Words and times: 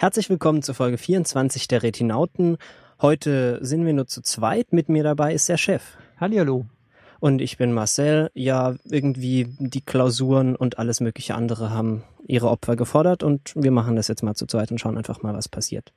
Herzlich 0.00 0.30
willkommen 0.30 0.62
zur 0.62 0.76
Folge 0.76 0.96
24 0.96 1.66
der 1.66 1.82
Retinauten. 1.82 2.56
Heute 3.02 3.58
sind 3.62 3.84
wir 3.84 3.92
nur 3.92 4.06
zu 4.06 4.22
zweit. 4.22 4.72
Mit 4.72 4.88
mir 4.88 5.02
dabei 5.02 5.34
ist 5.34 5.48
der 5.48 5.56
Chef. 5.56 5.82
Hallihallo. 6.20 6.66
Und 7.18 7.40
ich 7.40 7.56
bin 7.56 7.72
Marcel. 7.72 8.30
Ja, 8.32 8.76
irgendwie 8.84 9.48
die 9.58 9.80
Klausuren 9.80 10.54
und 10.54 10.78
alles 10.78 11.00
mögliche 11.00 11.34
andere 11.34 11.70
haben 11.70 12.04
ihre 12.28 12.48
Opfer 12.48 12.76
gefordert 12.76 13.24
und 13.24 13.52
wir 13.56 13.72
machen 13.72 13.96
das 13.96 14.06
jetzt 14.06 14.22
mal 14.22 14.36
zu 14.36 14.46
zweit 14.46 14.70
und 14.70 14.78
schauen 14.78 14.96
einfach 14.96 15.22
mal, 15.22 15.34
was 15.34 15.48
passiert. 15.48 15.92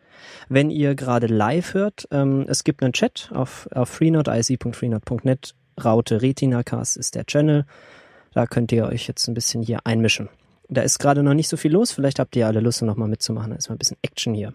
Wenn 0.50 0.72
ihr 0.72 0.96
gerade 0.96 1.28
live 1.28 1.76
hört, 1.76 2.08
ähm, 2.10 2.46
es 2.48 2.64
gibt 2.64 2.82
einen 2.82 2.94
Chat 2.94 3.30
auf, 3.36 3.70
auf 3.72 3.90
freenode.ic.freenode.net. 3.90 5.54
Raute 5.84 6.24
Retinacast 6.24 6.98
ist 6.98 7.14
der 7.14 7.28
Channel. 7.28 7.68
Da 8.34 8.48
könnt 8.48 8.72
ihr 8.72 8.88
euch 8.88 9.08
jetzt 9.08 9.28
ein 9.28 9.36
bisschen 9.36 9.62
hier 9.62 9.82
einmischen. 9.84 10.28
Da 10.72 10.82
ist 10.82 11.00
gerade 11.00 11.22
noch 11.22 11.34
nicht 11.34 11.50
so 11.50 11.58
viel 11.58 11.72
los. 11.72 11.92
Vielleicht 11.92 12.18
habt 12.18 12.36
ihr 12.36 12.48
alle 12.48 12.62
Lust, 12.62 12.82
noch 12.82 12.96
mal 12.96 13.10
mitzumachen. 13.10 13.52
Da 13.52 13.58
ist 13.58 13.68
mal 13.70 13.76
ein 13.76 13.80
bisschen 13.80 13.98
Action 14.02 14.34
hier. 14.34 14.54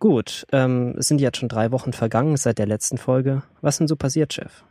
Gut, 0.00 0.46
ähm, 0.52 0.94
es 0.98 1.08
sind 1.08 1.20
jetzt 1.20 1.38
schon 1.38 1.48
drei 1.48 1.70
Wochen 1.70 1.92
vergangen 1.92 2.36
seit 2.36 2.58
der 2.58 2.66
letzten 2.66 2.98
Folge. 2.98 3.42
Was 3.60 3.78
denn 3.78 3.88
so 3.88 3.96
passiert, 3.96 4.32
Chef? 4.32 4.64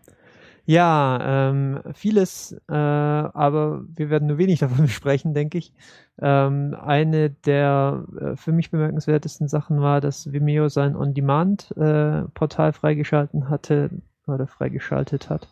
Ja, 0.66 1.50
ähm, 1.50 1.80
vieles, 1.94 2.52
äh, 2.70 2.74
aber 2.74 3.86
wir 3.88 4.10
werden 4.10 4.28
nur 4.28 4.38
wenig 4.38 4.60
davon 4.60 4.86
besprechen, 4.86 5.34
denke 5.34 5.58
ich. 5.58 5.72
Ähm, 6.20 6.76
eine 6.80 7.30
der 7.30 8.04
äh, 8.20 8.36
für 8.36 8.52
mich 8.52 8.72
bemerkenswertesten 8.72 9.48
Sachen 9.48 9.82
war, 9.82 10.02
dass 10.02 10.34
Vimeo 10.34 10.68
sein 10.68 10.98
On-Demand-Portal 10.98 12.70
äh, 12.70 12.74
freigeschalten 12.74 13.50
hatte 13.50 13.90
oder 14.28 14.48
freigeschaltet 14.48 15.30
hat. 15.30 15.48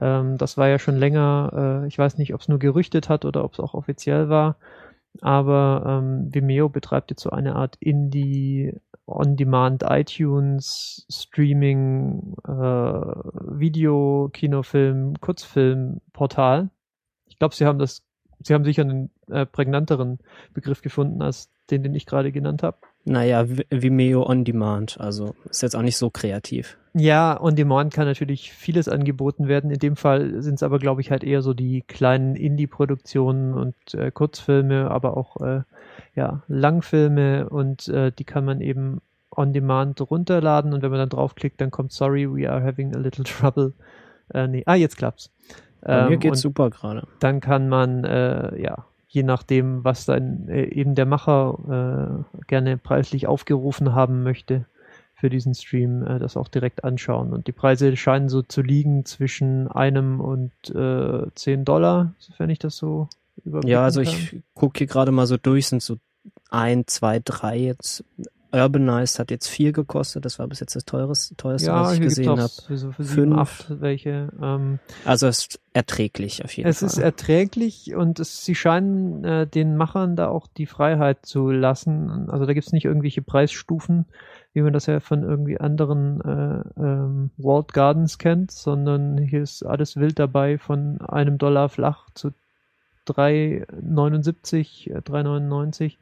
Ähm, 0.00 0.38
das 0.38 0.56
war 0.56 0.68
ja 0.68 0.78
schon 0.78 0.96
länger, 0.96 1.82
äh, 1.84 1.86
ich 1.88 1.98
weiß 1.98 2.18
nicht, 2.18 2.34
ob 2.34 2.40
es 2.40 2.48
nur 2.48 2.58
gerüchtet 2.58 3.08
hat 3.08 3.24
oder 3.24 3.44
ob 3.44 3.52
es 3.52 3.60
auch 3.60 3.74
offiziell 3.74 4.28
war, 4.28 4.56
aber 5.20 5.84
ähm, 5.86 6.34
Vimeo 6.34 6.68
betreibt 6.68 7.10
jetzt 7.10 7.22
so 7.22 7.30
eine 7.30 7.56
Art 7.56 7.76
Indie 7.80 8.74
On-Demand 9.06 9.82
iTunes 9.82 11.06
Streaming 11.10 12.34
äh, 12.46 12.50
Video, 12.50 14.30
Kinofilm, 14.32 15.20
Kurzfilm 15.20 16.00
Portal. 16.12 16.70
Ich 17.26 17.38
glaube, 17.38 17.54
sie 17.54 17.66
haben 17.66 17.78
das, 17.78 18.02
sie 18.42 18.54
haben 18.54 18.64
sicher 18.64 18.82
einen 18.82 19.10
äh, 19.28 19.44
prägnanteren 19.44 20.18
Begriff 20.54 20.82
gefunden 20.82 21.20
als 21.20 21.50
den, 21.70 21.82
den 21.82 21.94
ich 21.94 22.06
gerade 22.06 22.32
genannt 22.32 22.62
habe. 22.62 22.78
Naja, 23.04 23.44
Vimeo 23.48 24.24
On 24.26 24.44
Demand, 24.44 25.00
also 25.00 25.34
ist 25.48 25.62
jetzt 25.62 25.74
auch 25.74 25.82
nicht 25.82 25.96
so 25.96 26.10
kreativ. 26.10 26.78
Ja, 26.94 27.40
On 27.40 27.56
Demand 27.56 27.94
kann 27.94 28.06
natürlich 28.06 28.52
vieles 28.52 28.86
angeboten 28.86 29.48
werden. 29.48 29.70
In 29.70 29.78
dem 29.78 29.96
Fall 29.96 30.42
sind 30.42 30.56
es 30.56 30.62
aber, 30.62 30.78
glaube 30.78 31.00
ich, 31.00 31.10
halt 31.10 31.24
eher 31.24 31.40
so 31.40 31.54
die 31.54 31.80
kleinen 31.82 32.36
Indie-Produktionen 32.36 33.54
und 33.54 33.74
äh, 33.94 34.10
Kurzfilme, 34.10 34.90
aber 34.90 35.16
auch 35.16 35.40
äh, 35.40 35.62
ja, 36.14 36.42
Langfilme 36.48 37.48
und 37.48 37.88
äh, 37.88 38.12
die 38.12 38.24
kann 38.24 38.44
man 38.44 38.60
eben 38.60 39.00
on 39.34 39.54
demand 39.54 40.02
runterladen 40.10 40.74
und 40.74 40.82
wenn 40.82 40.90
man 40.90 40.98
dann 40.98 41.08
draufklickt, 41.08 41.58
dann 41.62 41.70
kommt 41.70 41.92
Sorry, 41.92 42.28
we 42.30 42.50
are 42.50 42.62
having 42.62 42.94
a 42.94 42.98
little 42.98 43.24
trouble. 43.24 43.72
Äh, 44.34 44.48
nee, 44.48 44.62
ah, 44.66 44.74
jetzt 44.74 44.98
klappt's. 44.98 45.30
Bei 45.80 46.00
ähm, 46.00 46.08
mir 46.10 46.16
geht's 46.18 46.42
super 46.42 46.68
gerade. 46.68 47.06
Dann 47.20 47.40
kann 47.40 47.70
man 47.70 48.04
äh, 48.04 48.60
ja 48.60 48.84
je 49.08 49.22
nachdem, 49.22 49.84
was 49.84 50.06
dann 50.06 50.48
äh, 50.48 50.64
eben 50.64 50.94
der 50.94 51.04
Macher 51.04 52.24
äh, 52.40 52.42
gerne 52.46 52.78
preislich 52.78 53.26
aufgerufen 53.26 53.94
haben 53.94 54.22
möchte 54.22 54.64
für 55.22 55.30
diesen 55.30 55.54
Stream, 55.54 56.04
äh, 56.04 56.18
das 56.18 56.36
auch 56.36 56.48
direkt 56.48 56.82
anschauen. 56.82 57.32
Und 57.32 57.46
die 57.46 57.52
Preise 57.52 57.96
scheinen 57.96 58.28
so 58.28 58.42
zu 58.42 58.60
liegen 58.60 59.04
zwischen 59.04 59.68
einem 59.68 60.20
und 60.20 60.50
äh, 60.74 61.32
10 61.32 61.64
Dollar, 61.64 62.12
sofern 62.18 62.50
ich 62.50 62.58
das 62.58 62.76
so 62.76 63.08
überblicken 63.44 63.70
Ja, 63.70 63.84
also 63.84 64.02
kann. 64.02 64.12
ich 64.12 64.42
gucke 64.54 64.78
hier 64.78 64.88
gerade 64.88 65.12
mal 65.12 65.28
so 65.28 65.36
durch, 65.36 65.68
sind 65.68 65.80
so 65.80 65.98
ein, 66.50 66.88
zwei, 66.88 67.20
drei 67.24 67.56
jetzt 67.56 68.04
Urbanized 68.52 69.18
hat 69.18 69.30
jetzt 69.30 69.46
vier 69.48 69.72
gekostet, 69.72 70.24
das 70.24 70.38
war 70.38 70.46
bis 70.46 70.60
jetzt 70.60 70.76
das 70.76 70.84
teures, 70.84 71.32
teuerste, 71.38 71.68
ja, 71.68 71.84
was 71.84 71.94
ich 71.94 72.00
gesehen 72.00 72.28
habe. 72.28 72.48
So 72.48 72.92
für 72.92 73.04
sieben, 73.04 73.38
acht 73.38 73.80
welche. 73.80 74.28
Ähm, 74.42 74.78
also 75.06 75.26
es 75.26 75.38
ist 75.38 75.60
erträglich 75.72 76.44
auf 76.44 76.52
jeden 76.52 76.68
es 76.68 76.80
Fall. 76.80 76.88
Es 76.88 76.94
ist 76.94 76.98
erträglich 76.98 77.94
und 77.94 78.20
es, 78.20 78.44
sie 78.44 78.54
scheinen 78.54 79.24
äh, 79.24 79.46
den 79.46 79.76
Machern 79.76 80.16
da 80.16 80.28
auch 80.28 80.48
die 80.48 80.66
Freiheit 80.66 81.24
zu 81.24 81.50
lassen. 81.50 82.28
Also 82.28 82.44
da 82.44 82.52
gibt's 82.52 82.72
nicht 82.72 82.84
irgendwelche 82.84 83.22
Preisstufen, 83.22 84.04
wie 84.52 84.62
man 84.62 84.72
das 84.72 84.86
ja 84.86 85.00
von 85.00 85.22
irgendwie 85.22 85.58
anderen 85.58 86.20
äh, 86.20 86.80
ähm, 86.80 87.30
Walled 87.38 87.72
Gardens 87.72 88.18
kennt, 88.18 88.50
sondern 88.50 89.18
hier 89.18 89.42
ist 89.42 89.62
alles 89.62 89.96
wild 89.96 90.18
dabei 90.18 90.58
von 90.58 91.00
einem 91.00 91.38
Dollar 91.38 91.68
flach 91.68 92.10
zu 92.14 92.32
3,79, 93.06 94.92
3,99. 95.02 95.84
Äh, 95.84 95.96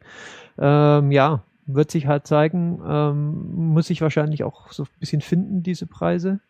ähm, 0.99 1.13
ja, 1.13 1.43
wird 1.67 1.91
sich 1.91 2.07
halt 2.07 2.27
zeigen, 2.27 2.83
ähm, 2.87 3.73
muss 3.73 3.87
sich 3.87 4.01
wahrscheinlich 4.03 4.45
auch 4.45 4.73
so 4.73 4.85
ein 4.85 4.99
bisschen 4.99 5.21
finden, 5.21 5.63
diese 5.63 5.87
Preise. 5.87 6.41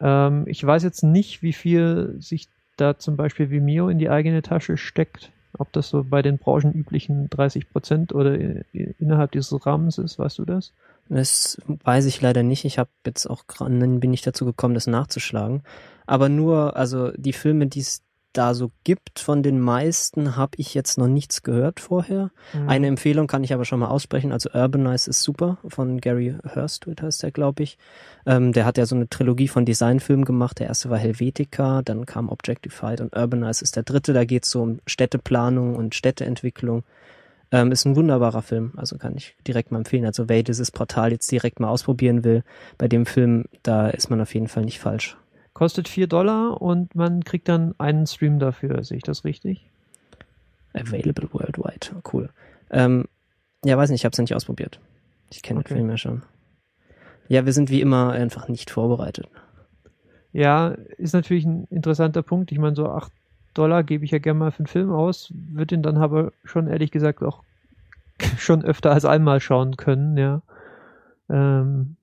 Ähm, 0.00 0.44
ich 0.46 0.64
weiß 0.64 0.82
jetzt 0.82 1.02
nicht, 1.02 1.42
wie 1.42 1.52
viel 1.52 2.16
sich 2.20 2.48
da 2.76 2.98
zum 2.98 3.16
Beispiel 3.16 3.50
Vimeo 3.50 3.88
in 3.88 3.98
die 3.98 4.10
eigene 4.10 4.42
Tasche 4.42 4.76
steckt. 4.76 5.30
Ob 5.58 5.72
das 5.72 5.88
so 5.88 6.04
bei 6.04 6.22
den 6.22 6.38
branchenüblichen 6.38 7.28
30 7.28 7.70
Prozent 7.70 8.14
oder 8.14 8.38
innerhalb 8.72 9.32
dieses 9.32 9.66
Rahmens 9.66 9.98
ist, 9.98 10.18
weißt 10.18 10.38
du 10.38 10.44
das? 10.44 10.72
Das 11.10 11.60
weiß 11.66 12.06
ich 12.06 12.20
leider 12.20 12.42
nicht. 12.42 12.64
Ich 12.64 12.78
habe 12.78 12.90
jetzt 13.04 13.26
auch 13.26 13.46
gerade 13.46 13.74
bin 13.98 14.12
ich 14.12 14.22
dazu 14.22 14.44
gekommen, 14.44 14.74
das 14.74 14.86
nachzuschlagen. 14.86 15.62
Aber 16.06 16.28
nur, 16.28 16.76
also 16.76 17.10
die 17.16 17.32
Filme, 17.32 17.66
die 17.66 17.80
es 17.80 18.02
da 18.32 18.54
so 18.54 18.70
gibt. 18.84 19.18
Von 19.18 19.42
den 19.42 19.60
meisten 19.60 20.36
habe 20.36 20.52
ich 20.56 20.74
jetzt 20.74 20.98
noch 20.98 21.08
nichts 21.08 21.42
gehört 21.42 21.80
vorher. 21.80 22.30
Mhm. 22.52 22.68
Eine 22.68 22.86
Empfehlung 22.86 23.26
kann 23.26 23.44
ich 23.44 23.52
aber 23.52 23.64
schon 23.64 23.80
mal 23.80 23.88
aussprechen. 23.88 24.32
Also 24.32 24.50
Urbanize 24.54 25.10
ist 25.10 25.22
super 25.22 25.58
von 25.66 26.00
Gary 26.00 26.36
Hurstwood 26.54 27.02
heißt 27.02 27.22
der, 27.22 27.32
glaube 27.32 27.62
ich. 27.62 27.78
Ähm, 28.26 28.52
der 28.52 28.66
hat 28.66 28.78
ja 28.78 28.86
so 28.86 28.94
eine 28.94 29.08
Trilogie 29.08 29.48
von 29.48 29.64
Designfilmen 29.64 30.24
gemacht. 30.24 30.60
Der 30.60 30.68
erste 30.68 30.90
war 30.90 30.98
Helvetica, 30.98 31.82
dann 31.82 32.06
kam 32.06 32.28
Objectified 32.28 33.00
und 33.00 33.16
Urbanize 33.16 33.64
ist 33.64 33.76
der 33.76 33.82
dritte. 33.82 34.12
Da 34.12 34.24
geht 34.24 34.44
es 34.44 34.50
so 34.50 34.62
um 34.62 34.80
Städteplanung 34.86 35.74
und 35.74 35.94
Städteentwicklung. 35.94 36.84
Ähm, 37.52 37.72
ist 37.72 37.84
ein 37.84 37.96
wunderbarer 37.96 38.42
Film, 38.42 38.72
also 38.76 38.96
kann 38.96 39.16
ich 39.16 39.36
direkt 39.46 39.72
mal 39.72 39.78
empfehlen. 39.78 40.04
Also 40.04 40.28
wer 40.28 40.42
dieses 40.42 40.70
Portal 40.70 41.10
jetzt 41.10 41.30
direkt 41.30 41.58
mal 41.58 41.68
ausprobieren 41.68 42.22
will, 42.22 42.44
bei 42.78 42.86
dem 42.86 43.06
Film, 43.06 43.46
da 43.62 43.88
ist 43.88 44.08
man 44.08 44.20
auf 44.20 44.34
jeden 44.34 44.48
Fall 44.48 44.64
nicht 44.64 44.78
falsch. 44.78 45.16
Kostet 45.52 45.88
4 45.88 46.06
Dollar 46.06 46.62
und 46.62 46.94
man 46.94 47.24
kriegt 47.24 47.48
dann 47.48 47.74
einen 47.78 48.06
Stream 48.06 48.38
dafür. 48.38 48.84
Sehe 48.84 48.98
ich 48.98 49.02
das 49.02 49.24
richtig? 49.24 49.68
Available 50.72 51.28
worldwide. 51.32 52.02
Cool. 52.12 52.30
Ähm, 52.70 53.06
ja, 53.64 53.76
weiß 53.76 53.90
nicht, 53.90 54.02
ich 54.02 54.04
habe 54.04 54.12
es 54.12 54.18
nicht 54.18 54.34
ausprobiert. 54.34 54.78
Ich 55.30 55.42
kenne 55.42 55.60
okay. 55.60 55.70
den 55.70 55.76
Film 55.76 55.90
ja 55.90 55.96
schon. 55.96 56.22
Ja, 57.28 57.46
wir 57.46 57.52
sind 57.52 57.68
wie 57.70 57.80
immer 57.80 58.12
einfach 58.12 58.48
nicht 58.48 58.70
vorbereitet. 58.70 59.28
Ja, 60.32 60.68
ist 60.98 61.14
natürlich 61.14 61.44
ein 61.44 61.64
interessanter 61.70 62.22
Punkt. 62.22 62.52
Ich 62.52 62.58
meine, 62.58 62.76
so 62.76 62.88
8 62.88 63.12
Dollar 63.54 63.82
gebe 63.82 64.04
ich 64.04 64.10
ja 64.10 64.18
gerne 64.18 64.38
mal 64.38 64.50
für 64.52 64.60
einen 64.60 64.66
Film 64.66 64.90
aus, 64.90 65.32
würde 65.34 65.74
ihn 65.74 65.82
dann 65.82 65.96
aber 65.96 66.32
schon 66.44 66.68
ehrlich 66.68 66.90
gesagt 66.90 67.22
auch 67.22 67.42
schon 68.38 68.64
öfter 68.64 68.92
als 68.92 69.04
einmal 69.04 69.40
schauen 69.40 69.76
können, 69.76 70.16
ja. 70.16 70.42
Ähm, 71.28 71.96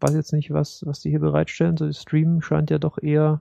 weiß 0.00 0.14
jetzt 0.14 0.32
nicht, 0.32 0.52
was, 0.52 0.84
was 0.86 1.00
die 1.00 1.10
hier 1.10 1.20
bereitstellen. 1.20 1.76
So, 1.76 1.90
Stream 1.92 2.42
scheint 2.42 2.70
ja 2.70 2.78
doch 2.78 2.98
eher, 3.02 3.40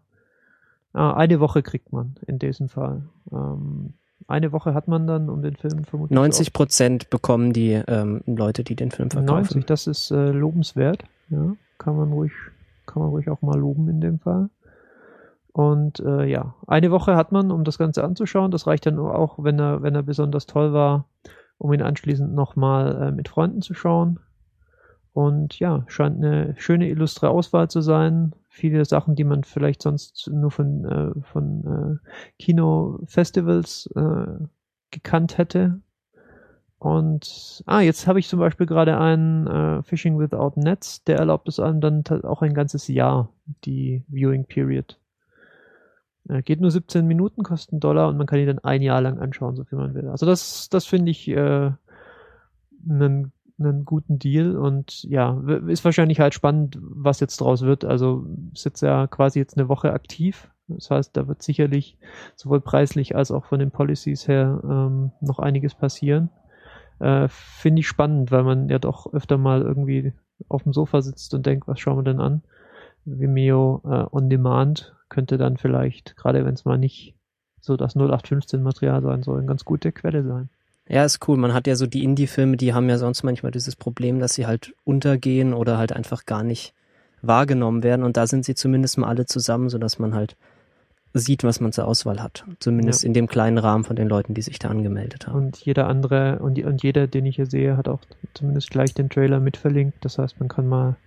ah, 0.94 1.13
eine 1.13 1.40
Woche 1.40 1.62
kriegt 1.62 1.91
man 1.91 2.16
in 2.25 2.40
diesem 2.40 2.69
Fall. 2.69 3.03
Ähm, 3.31 3.94
eine 4.28 4.52
Woche 4.52 4.74
hat 4.74 4.88
man 4.88 5.06
dann, 5.06 5.30
um 5.30 5.42
den 5.42 5.56
Film 5.56 5.84
vermutlich 5.84 6.16
90 6.16 6.53
Prozent 6.53 7.09
bekommen 7.09 7.53
die 7.53 7.74
ähm, 7.74 8.22
Leute, 8.25 8.63
die 8.63 8.75
den 8.75 8.92
Film 8.92 9.12
verkaufen. 9.12 9.34
90, 9.34 9.66
das 9.66 9.88
ist 9.88 10.12
äh, 10.12 10.31
lobenswert. 10.31 11.03
Ja, 11.30 11.56
kann 11.78 11.96
man 11.96 12.12
ruhig, 12.12 12.31
kann 12.86 13.03
man 13.03 13.09
ruhig 13.12 13.30
auch 13.30 13.42
mal 13.42 13.59
loben 13.59 13.88
in 13.90 14.02
dem 14.02 14.19
Fall. 14.19 14.50
Und 15.56 16.02
äh, 16.02 16.26
ja, 16.26 16.54
eine 16.68 16.92
Woche 16.92 17.16
hat 17.16 17.32
man, 17.32 17.50
um 17.50 17.64
das 17.64 17.78
Ganze 17.78 18.04
anzuschauen. 18.04 18.52
Das 18.52 18.68
reicht 18.68 18.88
dann 18.88 19.00
auch, 19.00 19.42
wenn 19.42 19.57
er, 19.57 19.81
wenn 19.81 19.96
er 19.96 20.04
besonders 20.04 20.48
toll 20.48 20.74
war, 20.74 21.07
um 21.57 21.72
ihn 21.72 21.81
anschließend 21.81 22.36
nochmal 22.36 23.02
äh, 23.02 23.12
mit 23.13 23.30
Freunden 23.30 23.62
zu 23.62 23.74
schauen. 23.74 24.19
Und 25.13 25.57
ja, 25.57 25.86
scheint 25.88 26.18
eine 26.18 26.56
schöne 26.57 26.90
illustre 26.90 27.30
Auswahl 27.30 27.69
zu 27.69 27.80
sein. 27.80 28.34
Viele 28.50 28.84
Sachen, 28.84 29.16
die 29.16 29.24
man 29.24 29.46
vielleicht 29.46 29.81
sonst 29.81 30.30
nur 30.30 30.52
von, 30.52 30.84
äh, 30.84 31.22
von 31.22 32.01
äh, 32.04 32.10
Kinofestivals 32.38 33.90
äh, 33.96 34.25
gekannt 34.92 35.38
hätte. 35.38 35.80
Und 36.80 37.63
ah, 37.66 37.80
jetzt 37.80 38.08
habe 38.08 38.19
ich 38.19 38.28
zum 38.28 38.40
Beispiel 38.40 38.66
gerade 38.66 38.98
einen 38.98 39.48
äh, 39.48 39.84
Fishing 39.84 40.19
Without 40.19 40.60
Nets, 40.60 41.06
der 41.06 41.18
erlaubt 41.19 41.48
es 41.48 41.62
einem 41.62 41.80
dann 41.80 42.04
auch 42.25 42.42
ein 42.42 42.54
ganzes 42.54 42.90
Jahr, 42.90 43.30
die 43.63 44.04
Viewing 44.10 44.44
Period. 44.44 44.98
Äh, 46.30 46.42
geht 46.42 46.62
nur 46.62 46.72
17 46.72 47.06
Minuten, 47.06 47.44
kostet 47.44 47.74
einen 47.74 47.80
Dollar 47.80 48.10
und 48.10 48.18
man 48.18 48.27
kann 48.27 48.39
ihn 48.39 48.48
dann 48.48 48.60
ein 48.60 48.81
Jahr 48.81 49.01
lang 49.01 49.19
anschauen, 49.19 49.56
so 49.56 49.63
viel 49.63 49.77
man 49.77 49.94
will. 49.94 50.07
Also 50.10 50.25
das, 50.25 50.69
das 50.69 50.86
finde 50.86 51.12
ich 51.12 51.27
äh, 51.27 51.72
einen 52.89 53.31
einen 53.57 53.86
guten 53.86 54.19
Deal 54.19 54.57
und 54.57 55.04
ja, 55.04 55.39
ist 55.68 55.86
wahrscheinlich 55.86 56.19
halt 56.19 56.33
spannend, 56.33 56.77
was 56.81 57.19
jetzt 57.19 57.39
draus 57.39 57.62
wird. 57.62 57.86
Also 57.86 58.25
ist 58.54 58.66
jetzt 58.66 58.81
ja 58.81 59.07
quasi 59.07 59.39
jetzt 59.39 59.57
eine 59.57 59.69
Woche 59.69 59.94
aktiv. 59.94 60.51
Das 60.68 60.89
heißt, 60.89 61.16
da 61.16 61.27
wird 61.27 61.44
sicherlich 61.44 61.98
sowohl 62.36 62.60
preislich 62.60 63.16
als 63.16 63.31
auch 63.31 63.45
von 63.45 63.60
den 63.60 63.72
Policies 63.72 64.27
her 64.27 64.62
ähm, 64.63 65.12
noch 65.22 65.39
einiges 65.39 65.75
passieren. 65.75 66.30
Äh, 67.00 67.27
Finde 67.30 67.81
ich 67.81 67.88
spannend, 67.88 68.31
weil 68.31 68.44
man 68.44 68.68
ja 68.69 68.80
doch 68.80 69.13
öfter 69.13 69.38
mal 69.38 69.62
irgendwie 69.62 70.13
auf 70.50 70.63
dem 70.63 70.74
Sofa 70.74 71.01
sitzt 71.01 71.33
und 71.33 71.45
denkt, 71.45 71.68
was 71.68 71.80
schauen 71.80 71.98
wir 71.98 72.04
denn 72.04 72.19
an? 72.19 72.42
Vimeo 73.06 73.81
äh, 73.86 74.16
on 74.16 74.30
Demand 74.30 74.96
könnte 75.10 75.38
dann 75.38 75.57
vielleicht, 75.57 76.16
gerade 76.18 76.46
wenn 76.46 76.56
es 76.56 76.66
mal 76.66 76.78
nicht 76.78 77.16
so 77.62 77.78
das 77.78 77.96
0815 77.96 78.62
Material 78.62 79.02
sein 79.02 79.24
soll, 79.24 79.40
eine 79.40 79.48
ganz 79.48 79.66
gute 79.66 79.92
Quelle 79.92 80.24
sein. 80.24 80.50
Ja, 80.88 81.04
ist 81.04 81.28
cool. 81.28 81.38
Man 81.38 81.54
hat 81.54 81.66
ja 81.66 81.75
so 81.75 81.88
die 81.88 82.04
Indie-Filme, 82.04 82.57
die 82.57 82.74
haben 82.74 82.90
ja 82.90 82.98
sonst 82.98 83.24
manchmal 83.24 83.52
dieses 83.52 83.75
Problem, 83.75 84.19
dass 84.19 84.36
sie 84.36 84.46
halt 84.46 84.74
untergehen 84.84 85.54
oder 85.54 85.78
halt 85.78 85.94
einfach 85.94 86.25
gar 86.25 86.44
nicht 86.44 86.74
wahrgenommen 87.24 87.81
werden. 87.81 88.04
Und 88.04 88.18
da 88.18 88.28
sind 88.28 88.46
sie 88.46 88.54
zumindest 88.54 89.00
mal 89.00 89.08
alle 89.08 89.25
zusammen, 89.25 89.69
sodass 89.69 89.98
man 89.98 90.13
halt 90.13 90.36
sieht, 91.13 91.44
was 91.44 91.60
man 91.60 91.72
zur 91.72 91.88
Auswahl 91.88 92.22
hat. 92.22 92.46
Zumindest 92.60 93.04
ja. 93.04 93.08
in 93.08 93.13
dem 93.13 93.28
kleinen 93.28 93.58
Rahmen 93.58 93.84
von 93.84 93.96
den 93.96 94.08
Leuten, 94.08 94.34
die 94.34 94.42
sich 94.42 94.60
da 94.60 94.69
angemeldet 94.69 95.28
haben. 95.28 95.46
Und 95.46 95.58
jeder 95.58 95.88
andere 95.88 96.40
und, 96.40 96.62
und 96.63 96.84
jeder, 96.84 97.08
den 97.08 97.25
ich 97.25 97.38
hier 97.38 97.46
sehe, 97.48 97.78
hat 97.78 97.88
auch 97.88 98.01
zumindest 98.34 98.69
gleich 98.69 98.94
den 98.94 99.10
Trailer 99.10 99.40
mit 99.40 99.58
verlinkt. 99.58 100.04
Das 100.04 100.19
heißt, 100.19 100.40
man 100.40 100.50
kann 100.50 100.68
mal 100.68 100.98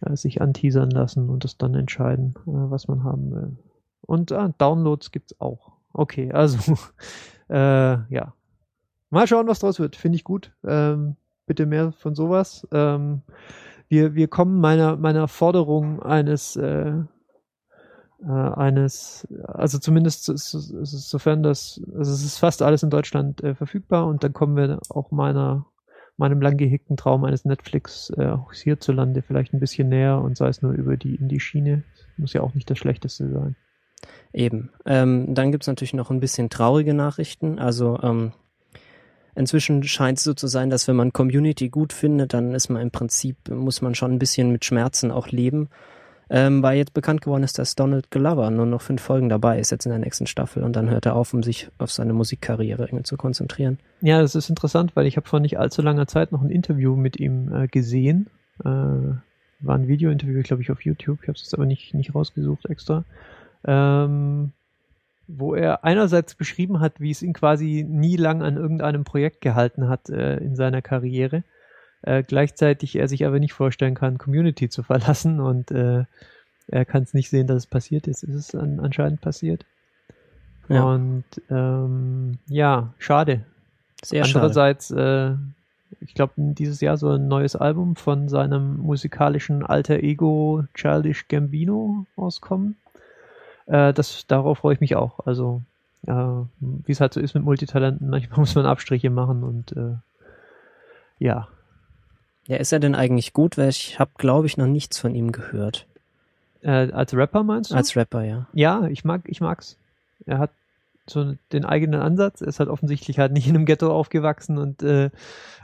äh, 0.00 0.16
sich 0.16 0.40
anteasern 0.40 0.90
lassen 0.90 1.28
und 1.28 1.44
es 1.44 1.58
dann 1.58 1.74
entscheiden, 1.74 2.34
äh, 2.46 2.70
was 2.70 2.88
man 2.88 3.04
haben 3.04 3.30
will. 3.30 3.56
Und 4.00 4.30
äh, 4.30 4.50
Downloads 4.58 5.10
gibt's 5.10 5.40
auch. 5.40 5.72
Okay, 5.92 6.32
also 6.32 6.74
äh, 7.48 7.98
ja. 8.14 8.34
Mal 9.10 9.26
schauen, 9.26 9.48
was 9.48 9.60
draus 9.60 9.80
wird. 9.80 9.96
Finde 9.96 10.16
ich 10.16 10.24
gut. 10.24 10.52
Ähm, 10.66 11.16
bitte 11.46 11.64
mehr 11.66 11.92
von 11.92 12.14
sowas. 12.14 12.66
Ähm, 12.72 13.22
wir, 13.88 14.14
wir 14.14 14.28
kommen 14.28 14.60
meiner, 14.60 14.96
meiner 14.96 15.28
Forderung 15.28 16.02
eines 16.02 16.56
äh, 16.56 16.92
äh, 18.20 18.26
eines, 18.26 19.28
also 19.44 19.78
zumindest 19.78 20.24
sofern 20.24 21.42
das, 21.42 21.80
also 21.96 22.12
es 22.12 22.24
ist 22.24 22.38
fast 22.38 22.62
alles 22.62 22.82
in 22.82 22.90
Deutschland 22.90 23.42
äh, 23.42 23.54
verfügbar 23.54 24.06
und 24.06 24.24
dann 24.24 24.32
kommen 24.32 24.56
wir 24.56 24.80
auch 24.88 25.10
meiner, 25.10 25.66
meinem 26.18 26.40
lang 26.40 26.56
gehegten 26.56 26.96
Traum 26.96 27.24
eines 27.24 27.44
Netflix 27.44 28.10
äh, 28.10 28.36
hierzulande 28.52 29.22
vielleicht 29.22 29.54
ein 29.54 29.60
bisschen 29.60 29.88
näher 29.88 30.20
und 30.20 30.36
sei 30.36 30.48
es 30.48 30.62
nur 30.62 30.72
über 30.72 30.96
die 30.96 31.14
in 31.14 31.28
die 31.28 31.40
Schiene. 31.40 31.84
Muss 32.16 32.32
ja 32.32 32.42
auch 32.42 32.54
nicht 32.54 32.68
das 32.68 32.78
Schlechteste 32.78 33.30
sein. 33.30 33.56
Eben. 34.32 34.70
Ähm, 34.84 35.34
dann 35.34 35.52
gibt's 35.52 35.66
natürlich 35.66 35.94
noch 35.94 36.10
ein 36.10 36.20
bisschen 36.20 36.50
traurige 36.50 36.92
Nachrichten. 36.92 37.58
Also 37.58 37.98
ähm, 38.02 38.32
inzwischen 39.34 39.82
scheint 39.84 40.18
es 40.18 40.24
so 40.24 40.34
zu 40.34 40.48
sein, 40.48 40.70
dass 40.70 40.88
wenn 40.88 40.96
man 40.96 41.12
Community 41.12 41.68
gut 41.68 41.92
findet, 41.92 42.34
dann 42.34 42.54
ist 42.54 42.68
man 42.68 42.82
im 42.82 42.90
Prinzip, 42.90 43.48
muss 43.48 43.80
man 43.80 43.94
schon 43.94 44.12
ein 44.12 44.18
bisschen 44.18 44.50
mit 44.50 44.64
Schmerzen 44.64 45.10
auch 45.10 45.28
leben 45.28 45.68
ähm, 46.30 46.62
weil 46.62 46.76
jetzt 46.76 46.94
bekannt 46.94 47.22
geworden 47.22 47.42
ist, 47.42 47.58
dass 47.58 47.74
Donald 47.74 48.10
Glover 48.10 48.50
nur 48.50 48.66
noch 48.66 48.82
fünf 48.82 49.02
Folgen 49.02 49.28
dabei 49.28 49.58
ist, 49.58 49.70
jetzt 49.70 49.86
in 49.86 49.90
der 49.90 49.98
nächsten 49.98 50.26
Staffel 50.26 50.62
und 50.62 50.76
dann 50.76 50.90
hört 50.90 51.06
er 51.06 51.16
auf, 51.16 51.32
um 51.32 51.42
sich 51.42 51.70
auf 51.78 51.90
seine 51.90 52.12
Musikkarriere 52.12 53.02
zu 53.02 53.16
konzentrieren. 53.16 53.78
Ja, 54.00 54.20
das 54.20 54.34
ist 54.34 54.50
interessant, 54.50 54.94
weil 54.94 55.06
ich 55.06 55.16
habe 55.16 55.28
vor 55.28 55.40
nicht 55.40 55.58
allzu 55.58 55.82
langer 55.82 56.06
Zeit 56.06 56.32
noch 56.32 56.42
ein 56.42 56.50
Interview 56.50 56.96
mit 56.96 57.18
ihm 57.18 57.52
äh, 57.52 57.66
gesehen. 57.68 58.28
Äh, 58.60 58.66
war 59.60 59.74
ein 59.74 59.88
Videointerview, 59.88 60.42
glaube 60.42 60.62
ich, 60.62 60.70
auf 60.70 60.82
YouTube. 60.82 61.18
Ich 61.22 61.28
habe 61.28 61.36
es 61.36 61.42
jetzt 61.42 61.54
aber 61.54 61.66
nicht, 61.66 61.94
nicht 61.94 62.14
rausgesucht 62.14 62.66
extra. 62.66 63.04
Ähm, 63.66 64.52
wo 65.26 65.54
er 65.54 65.84
einerseits 65.84 66.34
beschrieben 66.34 66.80
hat, 66.80 67.00
wie 67.00 67.10
es 67.10 67.22
ihn 67.22 67.34
quasi 67.34 67.84
nie 67.88 68.16
lang 68.16 68.42
an 68.42 68.56
irgendeinem 68.56 69.04
Projekt 69.04 69.40
gehalten 69.40 69.88
hat 69.88 70.08
äh, 70.08 70.36
in 70.38 70.56
seiner 70.56 70.80
Karriere 70.80 71.42
äh, 72.02 72.22
gleichzeitig 72.22 72.96
er 72.96 73.08
sich 73.08 73.26
aber 73.26 73.38
nicht 73.38 73.52
vorstellen 73.52 73.94
kann, 73.94 74.18
Community 74.18 74.68
zu 74.68 74.82
verlassen 74.82 75.40
und 75.40 75.70
äh, 75.70 76.04
er 76.68 76.84
kann 76.84 77.02
es 77.02 77.14
nicht 77.14 77.30
sehen, 77.30 77.46
dass 77.46 77.56
es 77.56 77.66
passiert 77.66 78.06
ist. 78.06 78.22
Ist 78.22 78.34
es 78.34 78.54
an, 78.54 78.78
anscheinend 78.80 79.20
passiert. 79.20 79.64
Ja. 80.68 80.84
Und 80.84 81.24
ähm, 81.50 82.38
ja, 82.46 82.92
schade. 82.98 83.44
Sehr 84.04 84.24
Andererseits, 84.24 84.88
schade. 84.88 85.38
Äh, 85.40 85.94
ich 86.00 86.14
glaube, 86.14 86.34
dieses 86.36 86.80
Jahr 86.80 86.98
so 86.98 87.08
ein 87.10 87.28
neues 87.28 87.56
Album 87.56 87.96
von 87.96 88.28
seinem 88.28 88.76
musikalischen 88.76 89.64
Alter 89.64 90.02
Ego 90.02 90.64
Childish 90.74 91.26
Gambino 91.28 92.04
rauskommen. 92.16 92.76
Äh, 93.66 93.94
das, 93.94 94.26
darauf 94.26 94.58
freue 94.58 94.74
ich 94.74 94.80
mich 94.80 94.94
auch. 94.94 95.26
Also, 95.26 95.62
äh, 96.06 96.12
wie 96.12 96.92
es 96.92 97.00
halt 97.00 97.14
so 97.14 97.20
ist 97.20 97.34
mit 97.34 97.44
Multitalenten, 97.44 98.10
manchmal 98.10 98.40
muss 98.40 98.54
man 98.54 98.66
Abstriche 98.66 99.10
machen 99.10 99.42
und 99.42 99.72
äh, 99.72 99.96
ja, 101.18 101.48
ja, 102.48 102.56
ist 102.56 102.72
er 102.72 102.80
denn 102.80 102.94
eigentlich 102.94 103.32
gut? 103.32 103.56
Weil 103.56 103.68
ich 103.68 103.98
habe, 103.98 104.10
glaube 104.18 104.46
ich, 104.46 104.56
noch 104.56 104.66
nichts 104.66 104.98
von 104.98 105.14
ihm 105.14 105.32
gehört. 105.32 105.86
Äh, 106.62 106.90
als 106.90 107.14
Rapper 107.14 107.44
meinst 107.44 107.70
du? 107.70 107.74
Als 107.76 107.94
Rapper, 107.94 108.24
ja. 108.24 108.48
Ja, 108.52 108.86
ich 108.88 109.04
mag, 109.04 109.22
ich 109.26 109.40
mag's. 109.40 109.76
Er 110.26 110.38
hat 110.38 110.50
so 111.06 111.34
den 111.52 111.64
eigenen 111.64 112.00
Ansatz. 112.00 112.40
Er 112.40 112.48
ist 112.48 112.58
halt 112.58 112.68
offensichtlich 112.68 113.18
halt 113.18 113.32
nicht 113.32 113.46
in 113.46 113.54
einem 113.54 113.66
Ghetto 113.66 113.92
aufgewachsen 113.92 114.58
und 114.58 114.82
äh, 114.82 115.10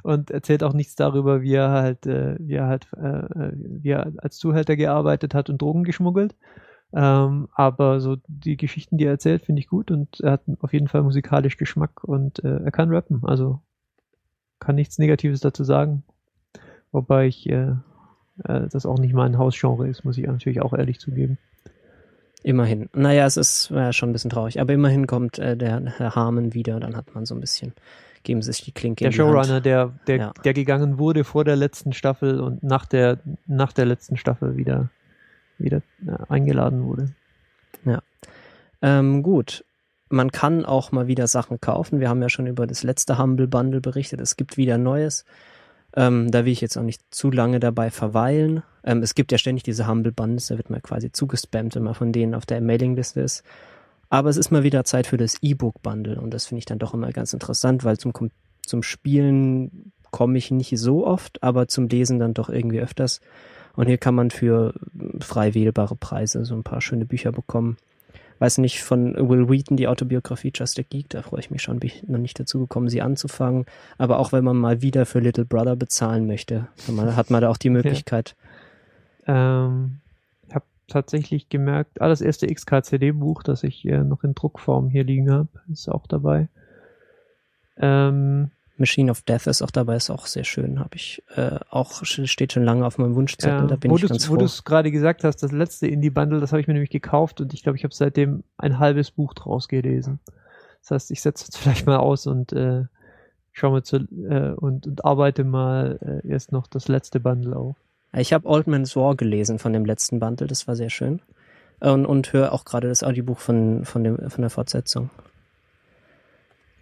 und 0.02 0.30
erzählt 0.30 0.62
auch 0.62 0.74
nichts 0.74 0.96
darüber, 0.96 1.40
wie 1.40 1.54
er 1.54 1.70
halt, 1.70 2.06
äh, 2.06 2.36
wie 2.38 2.54
er 2.54 2.66
halt, 2.66 2.86
äh, 2.92 3.52
wie 3.54 3.88
er 3.88 4.12
als 4.18 4.36
Zuhälter 4.36 4.76
gearbeitet 4.76 5.34
hat 5.34 5.48
und 5.48 5.62
Drogen 5.62 5.82
geschmuggelt. 5.82 6.34
Ähm, 6.92 7.48
aber 7.54 8.00
so 8.00 8.16
die 8.28 8.58
Geschichten, 8.58 8.98
die 8.98 9.06
er 9.06 9.12
erzählt, 9.12 9.46
finde 9.46 9.60
ich 9.60 9.66
gut 9.66 9.90
und 9.90 10.20
er 10.20 10.32
hat 10.32 10.42
auf 10.60 10.74
jeden 10.74 10.88
Fall 10.88 11.02
musikalisch 11.02 11.56
Geschmack 11.56 12.04
und 12.04 12.44
äh, 12.44 12.58
er 12.64 12.70
kann 12.70 12.90
rappen. 12.90 13.22
Also 13.24 13.60
kann 14.60 14.74
nichts 14.74 14.98
Negatives 14.98 15.40
dazu 15.40 15.64
sagen. 15.64 16.04
Wobei 16.94 17.26
ich 17.26 17.50
äh, 17.50 17.72
äh, 18.44 18.68
das 18.70 18.86
auch 18.86 18.98
nicht 18.98 19.14
mein 19.14 19.36
Hausgenre 19.36 19.88
ist, 19.88 20.04
muss 20.04 20.16
ich 20.16 20.26
natürlich 20.26 20.62
auch 20.62 20.72
ehrlich 20.72 21.00
zugeben. 21.00 21.38
Immerhin. 22.44 22.88
Naja, 22.92 23.26
es 23.26 23.36
ist 23.36 23.70
ja, 23.70 23.92
schon 23.92 24.10
ein 24.10 24.12
bisschen 24.12 24.30
traurig, 24.30 24.60
aber 24.60 24.72
immerhin 24.72 25.08
kommt 25.08 25.40
äh, 25.40 25.56
der 25.56 25.82
Herr 25.96 26.14
Harmon 26.14 26.54
wieder, 26.54 26.78
dann 26.78 26.96
hat 26.96 27.12
man 27.12 27.26
so 27.26 27.34
ein 27.34 27.40
bisschen, 27.40 27.72
geben 28.22 28.42
sie 28.42 28.52
sich 28.52 28.62
die 28.62 28.70
Klinke 28.70 29.02
Der 29.02 29.10
Showrunner, 29.10 29.60
der, 29.60 29.92
der, 30.06 30.16
ja. 30.16 30.32
der 30.44 30.54
gegangen 30.54 30.98
wurde 30.98 31.24
vor 31.24 31.44
der 31.44 31.56
letzten 31.56 31.92
Staffel 31.92 32.38
und 32.38 32.62
nach 32.62 32.86
der, 32.86 33.18
nach 33.46 33.72
der 33.72 33.86
letzten 33.86 34.16
Staffel 34.16 34.56
wieder, 34.56 34.90
wieder 35.58 35.78
äh, 36.06 36.12
eingeladen 36.28 36.84
wurde. 36.84 37.12
Ja. 37.84 38.02
Ähm, 38.82 39.24
gut. 39.24 39.64
Man 40.10 40.30
kann 40.30 40.64
auch 40.64 40.92
mal 40.92 41.08
wieder 41.08 41.26
Sachen 41.26 41.60
kaufen. 41.60 41.98
Wir 41.98 42.08
haben 42.08 42.22
ja 42.22 42.28
schon 42.28 42.46
über 42.46 42.68
das 42.68 42.84
letzte 42.84 43.18
Humble 43.18 43.48
Bundle 43.48 43.80
berichtet. 43.80 44.20
Es 44.20 44.36
gibt 44.36 44.56
wieder 44.56 44.78
Neues. 44.78 45.24
Ähm, 45.96 46.30
da 46.30 46.44
will 46.44 46.52
ich 46.52 46.60
jetzt 46.60 46.76
auch 46.76 46.82
nicht 46.82 47.02
zu 47.10 47.30
lange 47.30 47.60
dabei 47.60 47.90
verweilen. 47.90 48.62
Ähm, 48.82 49.02
es 49.02 49.14
gibt 49.14 49.32
ja 49.32 49.38
ständig 49.38 49.62
diese 49.62 49.86
Humble 49.86 50.12
Bundles, 50.12 50.48
da 50.48 50.56
wird 50.56 50.70
man 50.70 50.82
quasi 50.82 51.12
zugespammt, 51.12 51.74
wenn 51.74 51.84
man 51.84 51.94
von 51.94 52.12
denen 52.12 52.34
auf 52.34 52.46
der 52.46 52.60
Mailingliste 52.60 53.20
ist. 53.20 53.44
Aber 54.10 54.28
es 54.28 54.36
ist 54.36 54.50
mal 54.50 54.62
wieder 54.62 54.84
Zeit 54.84 55.06
für 55.06 55.16
das 55.16 55.36
E-Book 55.42 55.82
Bundle 55.82 56.20
und 56.20 56.32
das 56.32 56.46
finde 56.46 56.60
ich 56.60 56.66
dann 56.66 56.78
doch 56.78 56.94
immer 56.94 57.12
ganz 57.12 57.32
interessant, 57.32 57.84
weil 57.84 57.98
zum, 57.98 58.12
zum 58.66 58.82
Spielen 58.82 59.92
komme 60.10 60.38
ich 60.38 60.50
nicht 60.50 60.78
so 60.78 61.06
oft, 61.06 61.42
aber 61.42 61.68
zum 61.68 61.88
Lesen 61.88 62.18
dann 62.18 62.34
doch 62.34 62.48
irgendwie 62.48 62.80
öfters. 62.80 63.20
Und 63.74 63.86
hier 63.86 63.98
kann 63.98 64.14
man 64.14 64.30
für 64.30 64.74
frei 65.20 65.54
wählbare 65.54 65.96
Preise 65.96 66.44
so 66.44 66.54
ein 66.54 66.62
paar 66.62 66.80
schöne 66.80 67.06
Bücher 67.06 67.32
bekommen 67.32 67.76
weiß 68.44 68.58
nicht, 68.58 68.82
von 68.82 69.14
Will 69.16 69.48
Wheaton, 69.48 69.78
die 69.78 69.88
Autobiografie 69.88 70.52
Just 70.54 70.78
a 70.78 70.82
Geek, 70.82 71.08
da 71.08 71.22
freue 71.22 71.40
ich 71.40 71.50
mich 71.50 71.62
schon, 71.62 71.80
bin 71.80 71.88
ich 71.88 72.02
noch 72.02 72.18
nicht 72.18 72.38
dazu 72.38 72.60
gekommen, 72.60 72.90
sie 72.90 73.00
anzufangen. 73.00 73.64
Aber 73.96 74.18
auch 74.18 74.32
wenn 74.32 74.44
man 74.44 74.58
mal 74.58 74.82
wieder 74.82 75.06
für 75.06 75.20
Little 75.20 75.46
Brother 75.46 75.76
bezahlen 75.76 76.26
möchte, 76.26 76.68
hat 76.86 77.30
man 77.30 77.40
da 77.40 77.48
auch 77.48 77.56
die 77.56 77.70
Möglichkeit. 77.78 78.36
Ja. 79.26 79.66
Ähm, 79.66 80.00
ich 80.46 80.54
habe 80.54 80.66
tatsächlich 80.88 81.48
gemerkt, 81.48 82.02
ah, 82.02 82.08
das 82.08 82.20
erste 82.20 82.46
XKCD-Buch, 82.46 83.42
das 83.44 83.62
ich 83.62 83.82
äh, 83.86 84.04
noch 84.04 84.24
in 84.24 84.34
Druckform 84.34 84.90
hier 84.90 85.04
liegen 85.04 85.30
habe, 85.30 85.48
ist 85.72 85.88
auch 85.88 86.06
dabei. 86.06 86.48
Ähm, 87.78 88.50
Machine 88.76 89.10
of 89.10 89.22
Death 89.22 89.46
ist 89.46 89.62
auch 89.62 89.70
dabei, 89.70 89.96
ist 89.96 90.10
auch 90.10 90.26
sehr 90.26 90.44
schön, 90.44 90.80
habe 90.80 90.96
ich 90.96 91.22
äh, 91.36 91.58
auch 91.70 92.04
steht 92.04 92.52
schon 92.52 92.64
lange 92.64 92.84
auf 92.84 92.98
meinem 92.98 93.14
Wunschzettel, 93.14 93.60
ja, 93.60 93.66
da 93.66 93.76
bin 93.76 93.94
ich 93.94 94.06
ganz 94.06 94.24
froh. 94.24 94.34
Wo 94.34 94.38
du 94.38 94.44
es 94.46 94.64
gerade 94.64 94.90
gesagt 94.90 95.22
hast, 95.22 95.42
das 95.42 95.52
letzte 95.52 95.86
Indie-Bundle, 95.86 96.40
das 96.40 96.52
habe 96.52 96.60
ich 96.60 96.66
mir 96.66 96.74
nämlich 96.74 96.90
gekauft 96.90 97.40
und 97.40 97.54
ich 97.54 97.62
glaube, 97.62 97.78
ich 97.78 97.84
habe 97.84 97.94
seitdem 97.94 98.42
ein 98.58 98.78
halbes 98.78 99.12
Buch 99.12 99.32
draus 99.34 99.68
gelesen. 99.68 100.18
Das 100.80 100.90
heißt, 100.90 101.10
ich 101.12 101.22
setze 101.22 101.46
es 101.48 101.56
vielleicht 101.60 101.86
mal 101.86 101.98
aus 101.98 102.26
und 102.26 102.52
äh, 102.52 102.84
schaue 103.52 103.70
mal 103.70 103.82
zu 103.84 103.96
äh, 103.96 104.54
und, 104.56 104.86
und 104.86 105.04
arbeite 105.04 105.44
mal 105.44 106.22
äh, 106.24 106.28
erst 106.28 106.50
noch 106.50 106.66
das 106.66 106.88
letzte 106.88 107.20
Bundle 107.20 107.56
auf. 107.56 107.76
Ich 108.12 108.32
habe 108.32 108.48
Old 108.48 108.66
Man's 108.66 108.94
War 108.96 109.16
gelesen 109.16 109.58
von 109.58 109.72
dem 109.72 109.84
letzten 109.84 110.20
Bundle, 110.20 110.46
das 110.46 110.66
war 110.68 110.76
sehr 110.76 110.90
schön. 110.90 111.20
Und, 111.80 112.06
und 112.06 112.32
höre 112.32 112.52
auch 112.52 112.64
gerade 112.64 112.88
das 112.88 113.02
Audiobuch 113.02 113.38
von, 113.38 113.84
von, 113.84 114.04
dem, 114.04 114.30
von 114.30 114.42
der 114.42 114.50
Fortsetzung. 114.50 115.10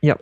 Ja, 0.00 0.16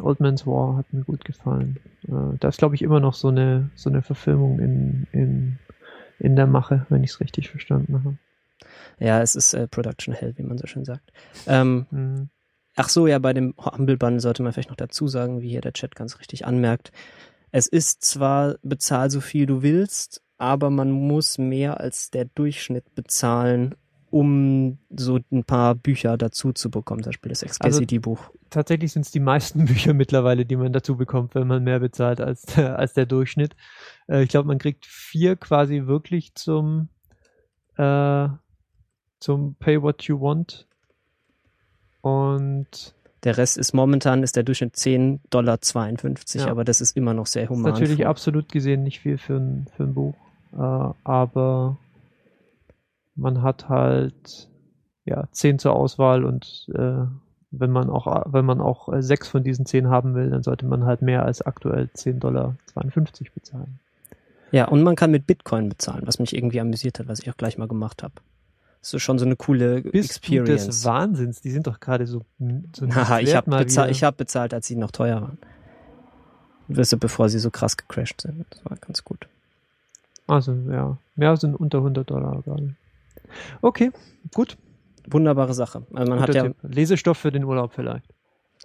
Old 0.00 0.20
Man's 0.20 0.46
War 0.46 0.76
hat 0.76 0.92
mir 0.92 1.02
gut 1.02 1.24
gefallen. 1.24 1.78
Äh, 2.08 2.38
da 2.38 2.48
ist, 2.48 2.58
glaube 2.58 2.74
ich, 2.74 2.82
immer 2.82 3.00
noch 3.00 3.14
so 3.14 3.28
eine, 3.28 3.70
so 3.74 3.90
eine 3.90 4.02
Verfilmung 4.02 4.58
in, 4.58 5.06
in, 5.12 5.58
in 6.18 6.36
der 6.36 6.46
Mache, 6.46 6.86
wenn 6.88 7.04
ich 7.04 7.10
es 7.10 7.20
richtig 7.20 7.50
verstanden 7.50 7.94
habe. 7.94 8.16
Ja, 8.98 9.20
es 9.20 9.34
ist 9.34 9.54
äh, 9.54 9.66
Production 9.66 10.14
Hell, 10.14 10.34
wie 10.36 10.42
man 10.42 10.58
so 10.58 10.66
schön 10.66 10.84
sagt. 10.84 11.12
Ähm, 11.46 11.86
mhm. 11.90 12.28
Ach 12.76 12.88
so, 12.88 13.06
ja, 13.06 13.18
bei 13.18 13.32
dem 13.32 13.54
Humble 13.58 13.96
Bundle 13.96 14.20
sollte 14.20 14.42
man 14.42 14.52
vielleicht 14.52 14.70
noch 14.70 14.76
dazu 14.76 15.08
sagen, 15.08 15.42
wie 15.42 15.50
hier 15.50 15.60
der 15.60 15.74
Chat 15.74 15.94
ganz 15.94 16.18
richtig 16.18 16.46
anmerkt. 16.46 16.90
Es 17.50 17.66
ist 17.66 18.02
zwar 18.02 18.56
bezahl 18.62 19.10
so 19.10 19.20
viel 19.20 19.44
du 19.44 19.62
willst, 19.62 20.22
aber 20.38 20.70
man 20.70 20.90
muss 20.90 21.36
mehr 21.36 21.80
als 21.80 22.10
der 22.10 22.24
Durchschnitt 22.24 22.94
bezahlen, 22.94 23.74
um 24.12 24.78
so 24.94 25.18
ein 25.32 25.44
paar 25.44 25.74
Bücher 25.74 26.18
dazu 26.18 26.52
zu 26.52 26.70
bekommen, 26.70 27.02
zum 27.02 27.10
Beispiel 27.10 27.30
das 27.30 27.42
Excalibur-Buch. 27.42 28.20
Also, 28.20 28.38
tatsächlich 28.50 28.92
sind 28.92 29.06
es 29.06 29.10
die 29.10 29.20
meisten 29.20 29.64
Bücher 29.66 29.94
mittlerweile, 29.94 30.44
die 30.44 30.56
man 30.56 30.72
dazu 30.72 30.96
bekommt, 30.96 31.34
wenn 31.34 31.46
man 31.46 31.64
mehr 31.64 31.80
bezahlt 31.80 32.20
als 32.20 32.42
der, 32.42 32.78
als 32.78 32.92
der 32.92 33.06
Durchschnitt. 33.06 33.56
Äh, 34.08 34.22
ich 34.22 34.28
glaube, 34.28 34.48
man 34.48 34.58
kriegt 34.58 34.84
vier 34.84 35.36
quasi 35.36 35.86
wirklich 35.86 36.34
zum 36.34 36.90
äh, 37.76 38.28
zum 39.18 39.54
Pay 39.54 39.80
What 39.80 40.02
You 40.02 40.20
Want. 40.20 40.66
Und 42.02 42.94
der 43.24 43.38
Rest 43.38 43.56
ist 43.56 43.72
momentan 43.72 44.22
ist 44.22 44.36
der 44.36 44.42
Durchschnitt 44.42 44.74
10,52 44.74 45.20
Dollar, 45.30 45.58
ja. 46.34 46.46
aber 46.48 46.64
das 46.64 46.80
ist 46.82 46.96
immer 46.96 47.14
noch 47.14 47.26
sehr 47.26 47.48
human. 47.48 47.72
Ist 47.72 47.80
natürlich 47.80 48.06
absolut 48.06 48.50
gesehen 48.50 48.82
nicht 48.82 49.00
viel 49.00 49.16
für 49.16 49.36
ein, 49.36 49.68
für 49.74 49.84
ein 49.84 49.94
Buch. 49.94 50.14
Äh, 50.52 50.92
aber 51.04 51.78
man 53.14 53.42
hat 53.42 53.68
halt 53.68 54.48
ja 55.04 55.24
zehn 55.32 55.58
zur 55.58 55.74
Auswahl 55.74 56.24
und 56.24 56.68
äh, 56.74 57.04
wenn 57.50 57.70
man 57.70 57.90
auch 57.90 58.06
wenn 58.32 58.44
man 58.44 58.60
auch 58.60 58.92
äh, 58.92 59.02
sechs 59.02 59.28
von 59.28 59.44
diesen 59.44 59.66
zehn 59.66 59.88
haben 59.88 60.14
will, 60.14 60.30
dann 60.30 60.42
sollte 60.42 60.66
man 60.66 60.84
halt 60.84 61.02
mehr 61.02 61.24
als 61.24 61.42
aktuell 61.42 61.90
10,52 61.94 62.18
Dollar 62.18 62.56
bezahlen. 63.34 63.78
Ja, 64.52 64.68
und 64.68 64.82
man 64.82 64.96
kann 64.96 65.10
mit 65.10 65.26
Bitcoin 65.26 65.68
bezahlen, 65.68 66.02
was 66.06 66.18
mich 66.18 66.36
irgendwie 66.36 66.60
amüsiert 66.60 66.98
hat, 66.98 67.08
was 67.08 67.20
ich 67.20 67.30
auch 67.30 67.36
gleich 67.36 67.58
mal 67.58 67.68
gemacht 67.68 68.02
habe. 68.02 68.14
Das 68.80 68.92
ist 68.92 69.02
schon 69.02 69.18
so 69.18 69.24
eine 69.24 69.36
coole 69.36 69.82
Bist 69.82 70.10
Experience. 70.10 70.62
Du 70.62 70.66
des 70.66 70.84
Wahnsinns, 70.84 71.40
die 71.40 71.50
sind 71.50 71.66
doch 71.66 71.78
gerade 71.78 72.06
so, 72.06 72.22
so 72.74 72.88
Haha, 72.88 73.18
ich 73.20 73.34
habe 73.34 73.50
bezahlt, 73.50 74.02
hab 74.02 74.16
bezahlt, 74.16 74.52
als 74.52 74.66
sie 74.66 74.76
noch 74.76 74.90
teuer 74.90 75.22
waren. 75.22 75.38
Wisse, 76.68 76.96
bevor 76.96 77.28
sie 77.28 77.38
so 77.38 77.50
krass 77.50 77.76
gecrashed 77.76 78.22
sind. 78.22 78.44
Das 78.50 78.64
war 78.64 78.76
ganz 78.76 79.04
gut. 79.04 79.26
Also, 80.26 80.52
ja. 80.70 80.96
Mehr 81.16 81.36
sind 81.36 81.54
unter 81.54 81.78
100 81.78 82.10
Dollar 82.10 82.42
gerade. 82.42 82.74
Okay, 83.60 83.90
gut. 84.34 84.56
Wunderbare 85.08 85.54
Sache. 85.54 85.84
Also 85.92 86.10
man 86.10 86.20
Guter 86.20 86.22
hat 86.22 86.34
ja 86.34 86.42
Tipp. 86.44 86.56
Lesestoff 86.62 87.18
für 87.18 87.32
den 87.32 87.44
Urlaub 87.44 87.72
vielleicht. 87.74 88.06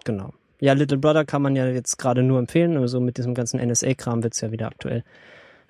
Genau. 0.04 0.32
Ja, 0.60 0.72
Little 0.72 0.98
Brother 0.98 1.24
kann 1.24 1.42
man 1.42 1.56
ja 1.56 1.66
jetzt 1.66 1.98
gerade 1.98 2.22
nur 2.22 2.38
empfehlen, 2.38 2.76
aber 2.76 2.88
so 2.88 3.00
mit 3.00 3.18
diesem 3.18 3.34
ganzen 3.34 3.60
NSA-Kram 3.60 4.22
wird's 4.22 4.40
ja 4.40 4.50
wieder 4.50 4.66
aktuell. 4.66 5.04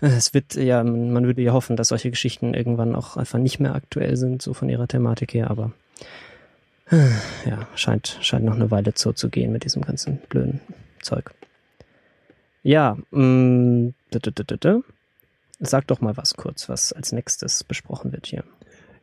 Es 0.00 0.32
wird 0.32 0.54
ja, 0.54 0.84
man 0.84 1.26
würde 1.26 1.42
ja 1.42 1.52
hoffen, 1.52 1.76
dass 1.76 1.88
solche 1.88 2.10
Geschichten 2.10 2.54
irgendwann 2.54 2.94
auch 2.94 3.16
einfach 3.16 3.38
nicht 3.38 3.58
mehr 3.58 3.74
aktuell 3.74 4.16
sind, 4.16 4.42
so 4.42 4.54
von 4.54 4.68
ihrer 4.68 4.86
Thematik 4.86 5.34
her, 5.34 5.50
aber 5.50 5.72
ja, 6.90 7.68
scheint, 7.74 8.18
scheint 8.22 8.44
noch 8.44 8.54
eine 8.54 8.70
Weile 8.70 8.94
zu, 8.94 9.12
zu 9.12 9.28
gehen 9.28 9.52
mit 9.52 9.64
diesem 9.64 9.82
ganzen 9.82 10.18
blöden 10.28 10.60
Zeug. 11.02 11.34
Ja, 12.62 12.96
mh, 13.10 13.22
mm, 13.22 13.94
sag 15.60 15.86
doch 15.86 16.00
mal 16.00 16.16
was 16.16 16.34
kurz, 16.34 16.68
was 16.68 16.92
als 16.92 17.12
nächstes 17.12 17.64
besprochen 17.64 18.12
wird 18.12 18.26
hier. 18.26 18.44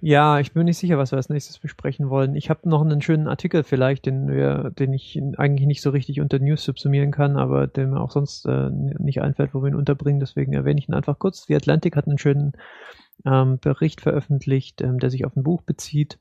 Ja, 0.02 0.40
ich 0.40 0.52
bin 0.52 0.66
nicht 0.66 0.78
sicher, 0.78 0.98
was 0.98 1.12
wir 1.12 1.18
als 1.18 1.30
nächstes 1.30 1.60
besprechen 1.60 2.10
wollen. 2.10 2.36
Ich 2.36 2.50
habe 2.50 2.68
noch 2.70 2.82
einen 2.82 3.02
schönen 3.02 3.28
Artikel 3.28 3.64
vielleicht, 3.64 4.06
den, 4.06 4.28
wir, 4.28 4.72
den 4.72 4.94
ich 4.94 5.22
eigentlich 5.38 5.68
nicht 5.68 5.82
so 5.82 5.90
richtig 5.90 6.22
unter 6.22 6.40
News 6.40 6.64
subsumieren 6.64 7.12
kann, 7.12 7.38
aber 7.38 7.68
der 7.68 7.88
mir 7.88 8.00
auch 8.00 8.12
sonst 8.12 8.46
äh, 8.46 8.70
nicht 8.70 9.22
einfällt, 9.22 9.54
wo 9.54 9.62
wir 9.62 9.70
ihn 9.70 9.76
unterbringen. 9.76 10.20
Deswegen 10.20 10.54
erwähne 10.54 10.80
ich 10.80 10.90
ihn 10.90 10.94
einfach 10.94 11.20
kurz. 11.20 11.46
Die 11.46 11.56
Atlantic 11.56 11.96
hat 11.96 12.08
einen 12.08 12.18
schönen 12.18 12.54
ähm, 13.26 13.60
Bericht 13.60 14.02
veröffentlicht, 14.02 14.82
ähm, 14.82 15.00
der 15.00 15.10
sich 15.10 15.26
auf 15.26 15.36
ein 15.36 15.44
Buch 15.44 15.62
bezieht. 15.62 16.20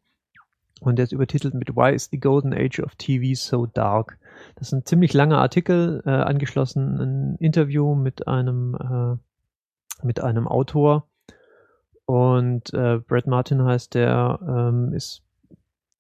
Und 0.80 0.96
der 0.96 1.04
ist 1.04 1.12
übertitelt 1.12 1.54
mit 1.54 1.76
Why 1.76 1.94
is 1.94 2.08
the 2.10 2.18
Golden 2.18 2.52
Age 2.52 2.80
of 2.80 2.94
TV 2.96 3.38
so 3.38 3.66
dark? 3.66 4.18
Das 4.56 4.68
ist 4.68 4.72
ein 4.72 4.84
ziemlich 4.84 5.12
langer 5.12 5.38
Artikel, 5.38 6.02
äh, 6.04 6.10
angeschlossen 6.10 7.00
ein 7.00 7.36
Interview 7.36 7.94
mit 7.94 8.28
einem, 8.28 8.74
äh, 8.74 10.06
mit 10.06 10.20
einem 10.20 10.46
Autor 10.46 11.06
und 12.06 12.72
äh, 12.74 12.98
Brad 12.98 13.26
Martin 13.26 13.62
heißt 13.64 13.94
der, 13.94 14.38
ähm, 14.46 14.92
ist 14.92 15.22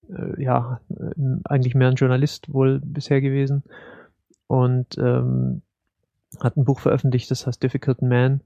äh, 0.08 0.42
ja 0.42 0.80
eigentlich 1.44 1.74
mehr 1.74 1.88
ein 1.88 1.96
Journalist 1.96 2.52
wohl 2.52 2.80
bisher 2.80 3.20
gewesen 3.20 3.62
und 4.46 4.98
ähm, 4.98 5.62
hat 6.40 6.56
ein 6.56 6.64
Buch 6.64 6.80
veröffentlicht, 6.80 7.30
das 7.30 7.46
heißt 7.46 7.62
Difficult 7.62 8.02
Man. 8.02 8.40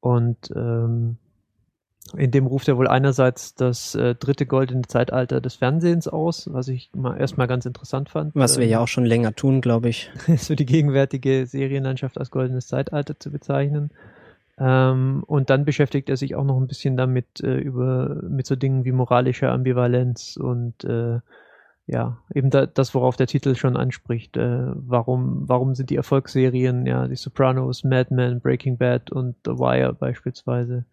Und 0.00 0.52
ähm, 0.54 1.16
in 2.16 2.30
dem 2.30 2.46
ruft 2.46 2.68
er 2.68 2.76
wohl 2.76 2.86
einerseits 2.86 3.54
das 3.54 3.94
äh, 3.94 4.14
dritte 4.14 4.44
goldene 4.44 4.82
Zeitalter 4.82 5.40
des 5.40 5.54
Fernsehens 5.54 6.06
aus, 6.06 6.52
was 6.52 6.68
ich 6.68 6.90
mal 6.94 7.16
erstmal 7.18 7.46
ganz 7.46 7.64
interessant 7.64 8.10
fand. 8.10 8.34
Was 8.34 8.58
wir 8.58 8.66
ja 8.66 8.76
ähm, 8.76 8.84
auch 8.84 8.88
schon 8.88 9.06
länger 9.06 9.34
tun, 9.34 9.60
glaube 9.62 9.88
ich. 9.88 10.10
so 10.36 10.54
die 10.54 10.66
gegenwärtige 10.66 11.46
Serienlandschaft 11.46 12.18
als 12.18 12.30
goldenes 12.30 12.66
Zeitalter 12.66 13.18
zu 13.18 13.30
bezeichnen. 13.30 13.90
Ähm, 14.58 15.24
und 15.26 15.50
dann 15.50 15.64
beschäftigt 15.64 16.08
er 16.08 16.16
sich 16.16 16.34
auch 16.34 16.44
noch 16.44 16.56
ein 16.56 16.68
bisschen 16.68 16.96
damit 16.96 17.40
äh, 17.40 17.56
über 17.56 18.22
mit 18.28 18.46
so 18.46 18.54
Dingen 18.54 18.84
wie 18.84 18.92
moralische 18.92 19.50
Ambivalenz 19.50 20.36
und 20.36 20.84
äh, 20.84 21.20
ja, 21.86 22.18
eben 22.34 22.50
da, 22.50 22.64
das, 22.66 22.94
worauf 22.94 23.16
der 23.16 23.26
Titel 23.26 23.56
schon 23.56 23.76
anspricht. 23.76 24.36
Äh, 24.36 24.66
warum, 24.74 25.48
warum 25.48 25.74
sind 25.74 25.90
die 25.90 25.96
Erfolgsserien, 25.96 26.86
ja, 26.86 27.08
die 27.08 27.16
Sopranos, 27.16 27.84
Mad 27.84 28.14
Men, 28.14 28.40
Breaking 28.40 28.78
Bad 28.78 29.10
und 29.10 29.36
The 29.44 29.52
Wire 29.52 29.92
beispielsweise 29.92 30.86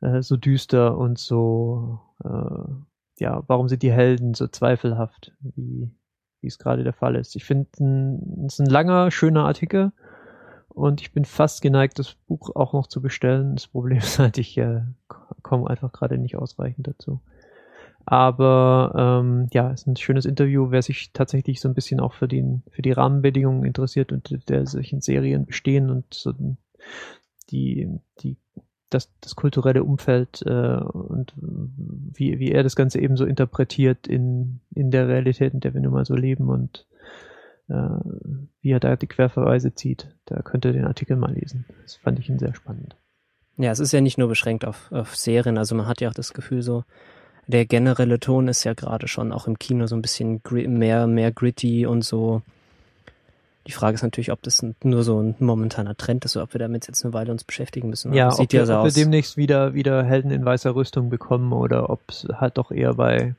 äh, 0.00 0.22
so 0.22 0.36
düster 0.36 0.96
und 0.96 1.18
so, 1.18 2.00
äh, 2.24 3.18
ja, 3.18 3.42
warum 3.46 3.68
sind 3.68 3.82
die 3.82 3.92
Helden 3.92 4.34
so 4.34 4.48
zweifelhaft, 4.48 5.32
wie, 5.40 5.90
wie 6.40 6.46
es 6.46 6.58
gerade 6.58 6.82
der 6.82 6.94
Fall 6.94 7.16
ist. 7.16 7.36
Ich 7.36 7.44
finde, 7.44 7.68
es 8.46 8.54
ist 8.54 8.60
ein 8.60 8.70
langer, 8.70 9.10
schöner 9.10 9.44
Artikel 9.44 9.92
und 10.74 11.00
ich 11.00 11.12
bin 11.12 11.24
fast 11.24 11.62
geneigt, 11.62 11.98
das 11.98 12.14
Buch 12.26 12.54
auch 12.54 12.72
noch 12.72 12.86
zu 12.86 13.02
bestellen. 13.02 13.54
Das 13.54 13.66
Problem 13.68 13.98
ist 13.98 14.18
halt, 14.18 14.38
ich 14.38 14.56
äh, 14.58 14.82
komme 15.42 15.68
einfach 15.68 15.92
gerade 15.92 16.18
nicht 16.18 16.36
ausreichend 16.36 16.88
dazu. 16.88 17.20
Aber 18.04 19.20
ähm, 19.22 19.48
ja, 19.52 19.70
es 19.70 19.82
ist 19.82 19.86
ein 19.86 19.96
schönes 19.96 20.24
Interview, 20.24 20.70
wer 20.70 20.82
sich 20.82 21.12
tatsächlich 21.12 21.60
so 21.60 21.68
ein 21.68 21.74
bisschen 21.74 22.00
auch 22.00 22.14
für, 22.14 22.26
den, 22.26 22.62
für 22.70 22.82
die 22.82 22.90
Rahmenbedingungen 22.90 23.64
interessiert 23.64 24.12
und 24.12 24.48
der 24.48 24.66
sich 24.66 24.92
in 24.92 25.00
Serien 25.00 25.46
bestehen 25.46 25.88
und 25.88 26.12
so 26.12 26.32
die, 27.50 27.88
die, 28.20 28.38
das, 28.90 29.12
das 29.20 29.36
kulturelle 29.36 29.84
Umfeld 29.84 30.42
äh, 30.46 30.76
und 30.76 31.32
wie, 31.36 32.38
wie 32.40 32.50
er 32.50 32.64
das 32.64 32.74
Ganze 32.74 33.00
eben 33.00 33.16
so 33.16 33.24
interpretiert 33.24 34.08
in, 34.08 34.60
in 34.74 34.90
der 34.90 35.06
Realität, 35.06 35.54
in 35.54 35.60
der 35.60 35.74
wir 35.74 35.80
nun 35.80 35.92
mal 35.92 36.04
so 36.04 36.14
leben 36.14 36.48
und 36.48 36.86
wie 37.68 38.70
er 38.70 38.80
da 38.80 38.96
die 38.96 39.06
Querverweise 39.06 39.74
zieht. 39.74 40.14
Da 40.26 40.42
könnt 40.42 40.64
ihr 40.64 40.72
den 40.72 40.86
Artikel 40.86 41.16
mal 41.16 41.32
lesen. 41.32 41.64
Das 41.82 41.96
fand 41.96 42.18
ich 42.18 42.28
ihn 42.28 42.38
sehr 42.38 42.54
spannend. 42.54 42.96
Ja, 43.56 43.70
es 43.70 43.80
ist 43.80 43.92
ja 43.92 44.00
nicht 44.00 44.18
nur 44.18 44.28
beschränkt 44.28 44.64
auf, 44.64 44.90
auf 44.92 45.14
Serien, 45.16 45.58
also 45.58 45.74
man 45.74 45.86
hat 45.86 46.00
ja 46.00 46.08
auch 46.08 46.14
das 46.14 46.32
Gefühl 46.32 46.62
so, 46.62 46.84
der 47.46 47.66
generelle 47.66 48.20
Ton 48.20 48.48
ist 48.48 48.64
ja 48.64 48.72
gerade 48.72 49.08
schon 49.08 49.32
auch 49.32 49.46
im 49.46 49.58
Kino 49.58 49.86
so 49.86 49.96
ein 49.96 50.02
bisschen 50.02 50.40
mehr, 50.68 51.06
mehr 51.06 51.32
gritty 51.32 51.86
und 51.86 52.02
so. 52.02 52.42
Die 53.66 53.72
Frage 53.72 53.94
ist 53.94 54.02
natürlich, 54.02 54.32
ob 54.32 54.42
das 54.42 54.64
nur 54.82 55.04
so 55.04 55.20
ein 55.20 55.36
momentaner 55.38 55.96
Trend 55.96 56.24
ist 56.24 56.36
oder 56.36 56.44
ob 56.44 56.54
wir 56.54 56.58
damit 56.58 56.88
jetzt 56.88 57.04
eine 57.04 57.14
Weile 57.14 57.30
uns 57.30 57.44
beschäftigen 57.44 57.90
müssen. 57.90 58.12
Ja, 58.12 58.32
ob, 58.32 58.52
ja 58.52 58.60
wir, 58.60 58.66
so 58.66 58.78
ob 58.78 58.84
wir 58.86 58.92
demnächst 58.92 59.36
wieder, 59.36 59.74
wieder 59.74 60.02
Helden 60.02 60.30
in 60.30 60.44
weißer 60.44 60.74
Rüstung 60.74 61.10
bekommen 61.10 61.52
oder 61.52 61.90
ob 61.90 62.00
es 62.08 62.26
halt 62.32 62.58
doch 62.58 62.72
eher 62.72 62.94
bei, 62.94 63.34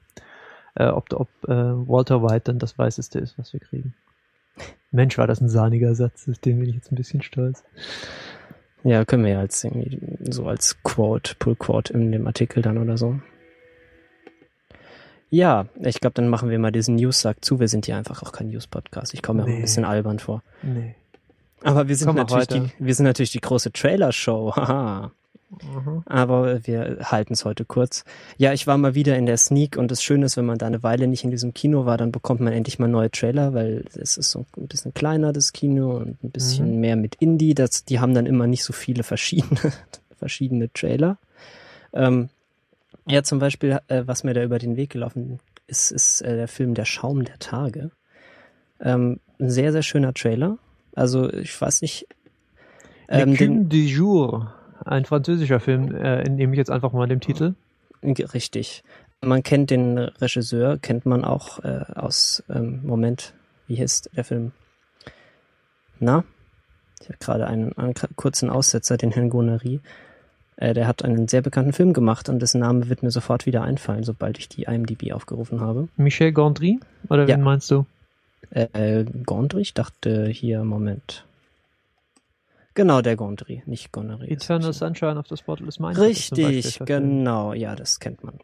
äh, 0.75 0.87
ob, 0.87 1.11
ob 1.13 1.27
äh, 1.47 1.51
Walter 1.51 2.23
White 2.23 2.43
dann 2.45 2.59
das 2.59 2.77
Weißeste 2.77 3.19
ist, 3.19 3.37
was 3.37 3.51
wir 3.51 3.59
kriegen. 3.59 3.93
Mensch, 4.91 5.17
war 5.17 5.27
das 5.27 5.41
ein 5.41 5.49
sahniger 5.49 5.95
Satz, 5.95 6.27
auf 6.29 6.37
den 6.37 6.59
bin 6.59 6.69
ich 6.69 6.75
jetzt 6.75 6.91
ein 6.91 6.95
bisschen 6.95 7.21
stolz. 7.21 7.63
Ja, 8.83 9.05
können 9.05 9.23
wir 9.23 9.31
ja 9.31 9.39
als 9.39 9.63
irgendwie 9.63 9.99
so 10.29 10.45
als 10.45 10.81
Quote, 10.83 11.35
Pull 11.39 11.55
Quote 11.55 11.93
in 11.93 12.11
dem 12.11 12.27
Artikel 12.27 12.61
dann 12.61 12.77
oder 12.77 12.97
so. 12.97 13.19
Ja, 15.29 15.65
ich 15.81 15.99
glaube, 15.99 16.13
dann 16.13 16.27
machen 16.27 16.49
wir 16.49 16.59
mal 16.59 16.71
diesen 16.71 16.95
News-Sack 16.95 17.43
zu. 17.43 17.59
Wir 17.59 17.67
sind 17.67 17.87
ja 17.87 17.97
einfach 17.97 18.21
auch 18.21 18.31
kein 18.31 18.49
News-Podcast. 18.49 19.15
Ich 19.15 19.23
komme 19.23 19.41
mir 19.41 19.47
nee. 19.47 19.53
auch 19.53 19.57
ein 19.57 19.61
bisschen 19.63 19.85
albern 19.85 20.19
vor. 20.19 20.43
Nee. 20.61 20.95
Aber 21.63 21.87
wir 21.87 21.95
sind 21.95 22.13
natürlich 22.13 22.47
die, 22.47 22.71
wir 22.77 22.93
sind 22.93 23.05
natürlich 23.05 23.31
die 23.31 23.41
große 23.41 23.71
Trailer-Show. 23.71 24.53
Haha. 24.55 25.11
Mhm. 25.61 26.03
Aber 26.05 26.65
wir 26.65 26.97
halten 27.03 27.33
es 27.33 27.45
heute 27.45 27.65
kurz. 27.65 28.03
Ja, 28.37 28.53
ich 28.53 28.67
war 28.67 28.77
mal 28.77 28.95
wieder 28.95 29.17
in 29.17 29.25
der 29.25 29.37
Sneak 29.37 29.77
und 29.77 29.91
das 29.91 30.03
Schöne 30.03 30.25
ist, 30.25 30.37
wenn 30.37 30.45
man 30.45 30.57
da 30.57 30.67
eine 30.67 30.83
Weile 30.83 31.07
nicht 31.07 31.23
in 31.23 31.31
diesem 31.31 31.53
Kino 31.53 31.85
war, 31.85 31.97
dann 31.97 32.11
bekommt 32.11 32.41
man 32.41 32.53
endlich 32.53 32.79
mal 32.79 32.87
neue 32.87 33.11
Trailer, 33.11 33.53
weil 33.53 33.85
es 33.95 34.17
ist 34.17 34.31
so 34.31 34.45
ein 34.57 34.67
bisschen 34.67 34.93
kleiner, 34.93 35.33
das 35.33 35.53
Kino, 35.53 35.97
und 35.97 36.23
ein 36.23 36.31
bisschen 36.31 36.75
mhm. 36.75 36.79
mehr 36.79 36.95
mit 36.95 37.15
Indie. 37.15 37.53
Das, 37.53 37.85
die 37.85 37.99
haben 37.99 38.13
dann 38.13 38.25
immer 38.25 38.47
nicht 38.47 38.63
so 38.63 38.73
viele 38.73 39.03
verschiedene, 39.03 39.59
verschiedene 40.17 40.71
Trailer. 40.73 41.17
Ähm, 41.93 42.29
ja, 43.05 43.23
zum 43.23 43.39
Beispiel, 43.39 43.79
äh, 43.87 44.03
was 44.05 44.23
mir 44.23 44.33
da 44.33 44.43
über 44.43 44.59
den 44.59 44.77
Weg 44.77 44.91
gelaufen 44.91 45.39
ist, 45.67 45.91
ist 45.91 46.21
äh, 46.21 46.35
der 46.35 46.47
Film 46.47 46.73
Der 46.73 46.85
Schaum 46.85 47.25
der 47.25 47.39
Tage. 47.39 47.91
Ähm, 48.79 49.19
ein 49.39 49.49
sehr, 49.49 49.71
sehr 49.71 49.83
schöner 49.83 50.13
Trailer. 50.13 50.57
Also, 50.95 51.31
ich 51.31 51.59
weiß 51.59 51.81
nicht. 51.81 52.07
Ähm, 53.09 53.31
Le 53.31 53.37
den, 53.37 53.69
du 53.69 53.77
jour. 53.77 54.53
Ein 54.85 55.05
französischer 55.05 55.59
Film, 55.59 55.93
äh, 55.95 56.21
entnehme 56.21 56.53
ich 56.53 56.57
jetzt 56.57 56.71
einfach 56.71 56.91
mal 56.93 57.07
dem 57.07 57.19
Titel. 57.19 57.55
Richtig. 58.03 58.83
Man 59.21 59.43
kennt 59.43 59.69
den 59.69 59.97
Regisseur, 59.97 60.77
kennt 60.77 61.05
man 61.05 61.23
auch 61.23 61.63
äh, 61.63 61.85
aus, 61.95 62.43
ähm, 62.49 62.81
Moment, 62.83 63.33
wie 63.67 63.79
heißt 63.79 64.09
der 64.15 64.25
Film? 64.25 64.51
Na? 65.99 66.25
Ich 67.01 67.07
habe 67.07 67.17
gerade 67.19 67.47
einen, 67.47 67.77
einen, 67.77 67.93
kurzen 68.15 68.49
Aussetzer, 68.49 68.97
den 68.97 69.11
Herrn 69.11 69.29
Gonery. 69.29 69.79
Äh, 70.57 70.73
der 70.73 70.87
hat 70.87 71.03
einen 71.05 71.27
sehr 71.27 71.41
bekannten 71.41 71.73
Film 71.73 71.93
gemacht 71.93 72.27
und 72.27 72.39
dessen 72.39 72.59
Name 72.59 72.89
wird 72.89 73.03
mir 73.03 73.11
sofort 73.11 73.45
wieder 73.45 73.63
einfallen, 73.63 74.03
sobald 74.03 74.37
ich 74.37 74.49
die 74.49 74.63
IMDb 74.63 75.13
aufgerufen 75.13 75.61
habe. 75.61 75.87
Michel 75.95 76.33
Gondry? 76.33 76.79
Oder 77.09 77.27
Ja. 77.27 77.35
wen 77.35 77.43
meinst 77.43 77.71
du? 77.71 77.85
Äh, 78.51 79.05
Gondry? 79.25 79.61
Ich 79.61 79.73
dachte 79.73 80.27
hier, 80.27 80.63
Moment. 80.63 81.25
Genau, 82.73 83.01
der 83.01 83.15
Gondry, 83.15 83.63
nicht 83.65 83.91
Gonorrhoe. 83.91 84.27
Eternal 84.27 84.73
Sunshine 84.73 85.17
of 85.17 85.27
the 85.29 85.37
Spotless 85.37 85.79
Mind. 85.79 85.97
Richtig, 85.97 86.79
genau. 86.85 87.53
Ja, 87.53 87.75
das 87.75 87.99
kennt 87.99 88.23
man. 88.23 88.39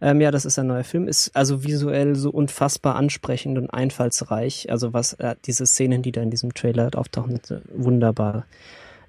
Ähm, 0.00 0.20
ja, 0.20 0.30
das 0.30 0.44
ist 0.44 0.58
ein 0.58 0.66
neuer 0.66 0.84
Film. 0.84 1.08
Ist 1.08 1.34
also 1.34 1.64
visuell 1.64 2.16
so 2.16 2.30
unfassbar 2.30 2.96
ansprechend 2.96 3.56
und 3.56 3.70
einfallsreich. 3.70 4.70
Also 4.70 4.92
was 4.92 5.14
äh, 5.14 5.36
diese 5.44 5.64
Szenen, 5.64 6.02
die 6.02 6.12
da 6.12 6.20
in 6.20 6.30
diesem 6.30 6.52
Trailer 6.52 6.90
auftauchen, 6.94 7.40
sind 7.42 7.62
wunderbar 7.72 8.44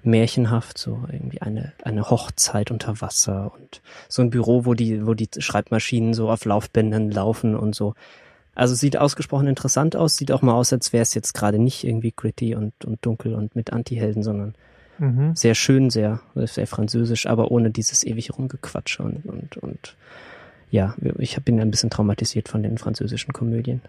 märchenhaft. 0.02 0.78
So 0.78 1.02
irgendwie 1.12 1.42
eine 1.42 1.72
eine 1.82 2.08
Hochzeit 2.08 2.70
unter 2.70 3.00
Wasser 3.02 3.52
und 3.54 3.82
so 4.08 4.22
ein 4.22 4.30
Büro, 4.30 4.64
wo 4.64 4.72
die 4.72 5.06
wo 5.06 5.12
die 5.12 5.28
Schreibmaschinen 5.38 6.14
so 6.14 6.30
auf 6.30 6.46
Laufbändern 6.46 7.10
laufen 7.10 7.54
und 7.54 7.74
so. 7.74 7.94
Also 8.58 8.74
sieht 8.74 8.96
ausgesprochen 8.96 9.46
interessant 9.46 9.96
aus. 9.96 10.16
Sieht 10.16 10.32
auch 10.32 10.42
mal 10.42 10.52
aus, 10.52 10.72
als 10.72 10.92
wäre 10.92 11.02
es 11.02 11.14
jetzt 11.14 11.32
gerade 11.32 11.58
nicht 11.58 11.84
irgendwie 11.84 12.12
gritty 12.14 12.54
und 12.54 12.72
und 12.84 13.04
dunkel 13.06 13.34
und 13.34 13.56
mit 13.56 13.72
Antihelden, 13.72 14.22
sondern 14.22 14.54
Mhm. 14.98 15.36
sehr 15.36 15.54
schön, 15.54 15.90
sehr, 15.90 16.20
sehr 16.34 16.66
französisch, 16.66 17.26
aber 17.26 17.50
ohne 17.50 17.70
dieses 17.70 18.04
ewige 18.04 18.32
Rumgequatsche 18.32 19.02
und, 19.02 19.24
und, 19.26 19.56
und 19.58 19.96
ja, 20.70 20.94
ich 21.18 21.40
bin 21.44 21.60
ein 21.60 21.70
bisschen 21.70 21.90
traumatisiert 21.90 22.48
von 22.48 22.62
den 22.62 22.78
französischen 22.78 23.32
Komödien. 23.32 23.80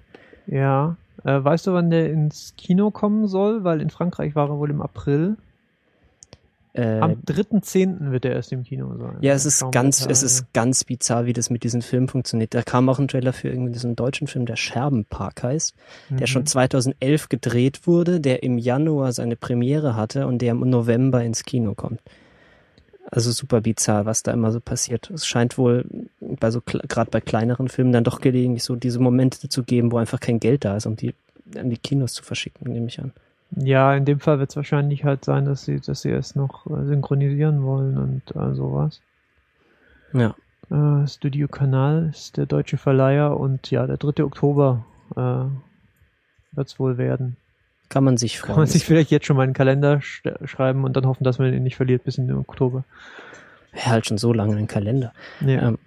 Ja. 0.45 0.97
Äh, 1.23 1.43
weißt 1.43 1.67
du, 1.67 1.73
wann 1.73 1.89
der 1.89 2.11
ins 2.11 2.53
Kino 2.57 2.91
kommen 2.91 3.27
soll? 3.27 3.63
Weil 3.63 3.81
in 3.81 3.89
Frankreich 3.89 4.35
war 4.35 4.49
er 4.49 4.59
wohl 4.59 4.69
im 4.69 4.81
April. 4.81 5.35
Äh, 6.73 6.99
Am 6.99 7.13
3.10. 7.25 8.11
wird 8.11 8.25
er 8.25 8.33
erst 8.33 8.51
im 8.51 8.63
Kino 8.63 8.95
sein. 8.95 9.17
ja, 9.21 9.33
es 9.33 9.45
ist 9.45 9.61
Kaum 9.61 9.71
ganz, 9.71 10.05
es 10.05 10.21
ist 10.21 10.53
ganz 10.53 10.83
bizarr, 10.83 11.25
wie 11.25 11.33
das 11.33 11.49
mit 11.49 11.63
diesem 11.63 11.81
Film 11.81 12.07
funktioniert. 12.07 12.53
Da 12.53 12.61
kam 12.61 12.87
auch 12.89 12.99
ein 12.99 13.07
Trailer 13.07 13.33
für 13.33 13.49
irgendwie 13.49 13.71
diesen 13.71 13.95
deutschen 13.95 14.27
Film, 14.27 14.45
der 14.45 14.55
Scherbenpark 14.55 15.41
heißt, 15.43 15.73
der 16.11 16.27
schon 16.27 16.43
Mhm. 16.43 16.47
2011 16.47 17.29
gedreht 17.29 17.87
wurde, 17.87 18.19
der 18.21 18.43
im 18.43 18.57
Januar 18.59 19.11
seine 19.13 19.35
Premiere 19.35 19.95
hatte 19.95 20.27
und 20.27 20.43
der 20.43 20.51
im 20.51 20.59
November 20.69 21.23
ins 21.23 21.43
Kino 21.43 21.73
kommt. 21.73 22.01
Also 23.11 23.31
super 23.31 23.61
bizarr, 23.61 24.05
was 24.05 24.21
da 24.21 24.31
immer 24.31 24.51
so 24.51 24.59
passiert. 24.59 25.09
Es 25.09 25.25
scheint 25.25 25.57
wohl 25.57 25.85
bei 26.19 26.51
so 26.51 26.61
gerade 26.61 27.09
bei 27.09 27.19
kleineren 27.21 27.67
Filmen 27.67 27.91
dann 27.91 28.03
doch 28.03 28.21
gelegentlich 28.21 28.63
so 28.63 28.75
diese 28.75 28.99
Momente 28.99 29.49
zu 29.49 29.63
geben, 29.63 29.91
wo 29.91 29.97
einfach 29.97 30.19
kein 30.19 30.39
Geld 30.39 30.63
da 30.65 30.77
ist, 30.77 30.85
um 30.85 30.95
die 30.95 31.15
an 31.57 31.71
die 31.71 31.77
Kinos 31.79 32.13
zu 32.13 32.21
verschicken, 32.23 32.71
nehme 32.71 32.85
ich 32.85 32.99
an. 32.99 33.11
Ja, 33.51 33.95
in 33.95 34.05
dem 34.05 34.19
Fall 34.19 34.39
wird 34.39 34.51
es 34.51 34.55
wahrscheinlich 34.55 35.03
halt 35.03 35.25
sein, 35.25 35.45
dass 35.45 35.63
sie, 35.63 35.79
dass 35.79 36.01
sie 36.01 36.11
es 36.11 36.35
noch 36.35 36.67
äh, 36.67 36.85
synchronisieren 36.85 37.63
wollen 37.63 37.97
und 37.97 38.35
äh, 38.35 38.53
sowas. 38.53 39.01
Ja. 40.13 40.35
Äh, 40.69 41.07
Studio 41.07 41.47
Kanal 41.47 42.09
ist 42.11 42.37
der 42.37 42.45
deutsche 42.45 42.77
Verleiher 42.77 43.37
und 43.37 43.71
ja, 43.71 43.87
der 43.87 43.97
3. 43.97 44.23
Oktober 44.23 44.85
äh, 45.15 46.55
wird 46.55 46.67
es 46.67 46.79
wohl 46.79 46.97
werden. 46.97 47.37
Kann 47.89 48.03
man 48.03 48.17
sich 48.17 48.39
freuen. 48.39 48.49
Kann 48.49 48.61
man 48.61 48.67
sich 48.67 48.85
vielleicht 48.85 49.09
jetzt 49.09 49.25
schon 49.25 49.35
mal 49.35 49.43
in 49.43 49.49
den 49.49 49.55
Kalender 49.55 49.99
sch 50.01 50.21
schreiben 50.45 50.83
und 50.83 50.95
dann 50.95 51.07
hoffen, 51.07 51.23
dass 51.23 51.39
man 51.39 51.51
ihn 51.51 51.63
nicht 51.63 51.75
verliert 51.75 52.03
bis 52.03 52.19
in 52.19 52.27
den 52.27 52.37
Oktober. 52.37 52.83
ja, 53.73 53.87
halt 53.87 54.05
schon 54.05 54.19
so 54.19 54.31
lange 54.31 54.55
einen 54.55 54.67
Kalender. 54.67 55.11
Ja. 55.41 55.69
Ähm, 55.69 55.79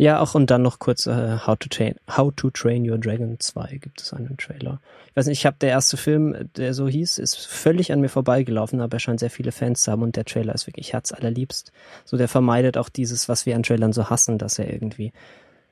Ja, 0.00 0.20
auch 0.20 0.36
und 0.36 0.48
dann 0.48 0.62
noch 0.62 0.78
kurz 0.78 1.06
äh, 1.06 1.38
How, 1.44 1.58
to 1.58 1.68
Train, 1.68 1.96
How 2.08 2.32
to 2.34 2.50
Train 2.50 2.88
Your 2.88 2.98
Dragon 2.98 3.34
2 3.36 3.78
gibt 3.78 4.00
es 4.00 4.12
einen 4.12 4.36
Trailer. 4.36 4.80
Ich 5.08 5.16
weiß 5.16 5.26
nicht, 5.26 5.40
ich 5.40 5.46
habe 5.46 5.56
der 5.60 5.70
erste 5.70 5.96
Film, 5.96 6.36
der 6.56 6.72
so 6.72 6.86
hieß, 6.86 7.18
ist 7.18 7.36
völlig 7.36 7.92
an 7.92 8.00
mir 8.00 8.08
vorbeigelaufen, 8.08 8.80
aber 8.80 8.98
er 8.98 9.00
scheint 9.00 9.18
sehr 9.18 9.28
viele 9.28 9.50
Fans 9.50 9.82
zu 9.82 9.90
haben 9.90 10.02
und 10.02 10.14
der 10.14 10.24
Trailer 10.24 10.54
ist 10.54 10.68
wirklich 10.68 10.92
herzallerliebst. 10.92 11.72
So, 12.04 12.16
der 12.16 12.28
vermeidet 12.28 12.78
auch 12.78 12.88
dieses, 12.88 13.28
was 13.28 13.44
wir 13.44 13.56
an 13.56 13.64
Trailern 13.64 13.92
so 13.92 14.08
hassen, 14.08 14.38
dass 14.38 14.60
er 14.60 14.72
irgendwie 14.72 15.12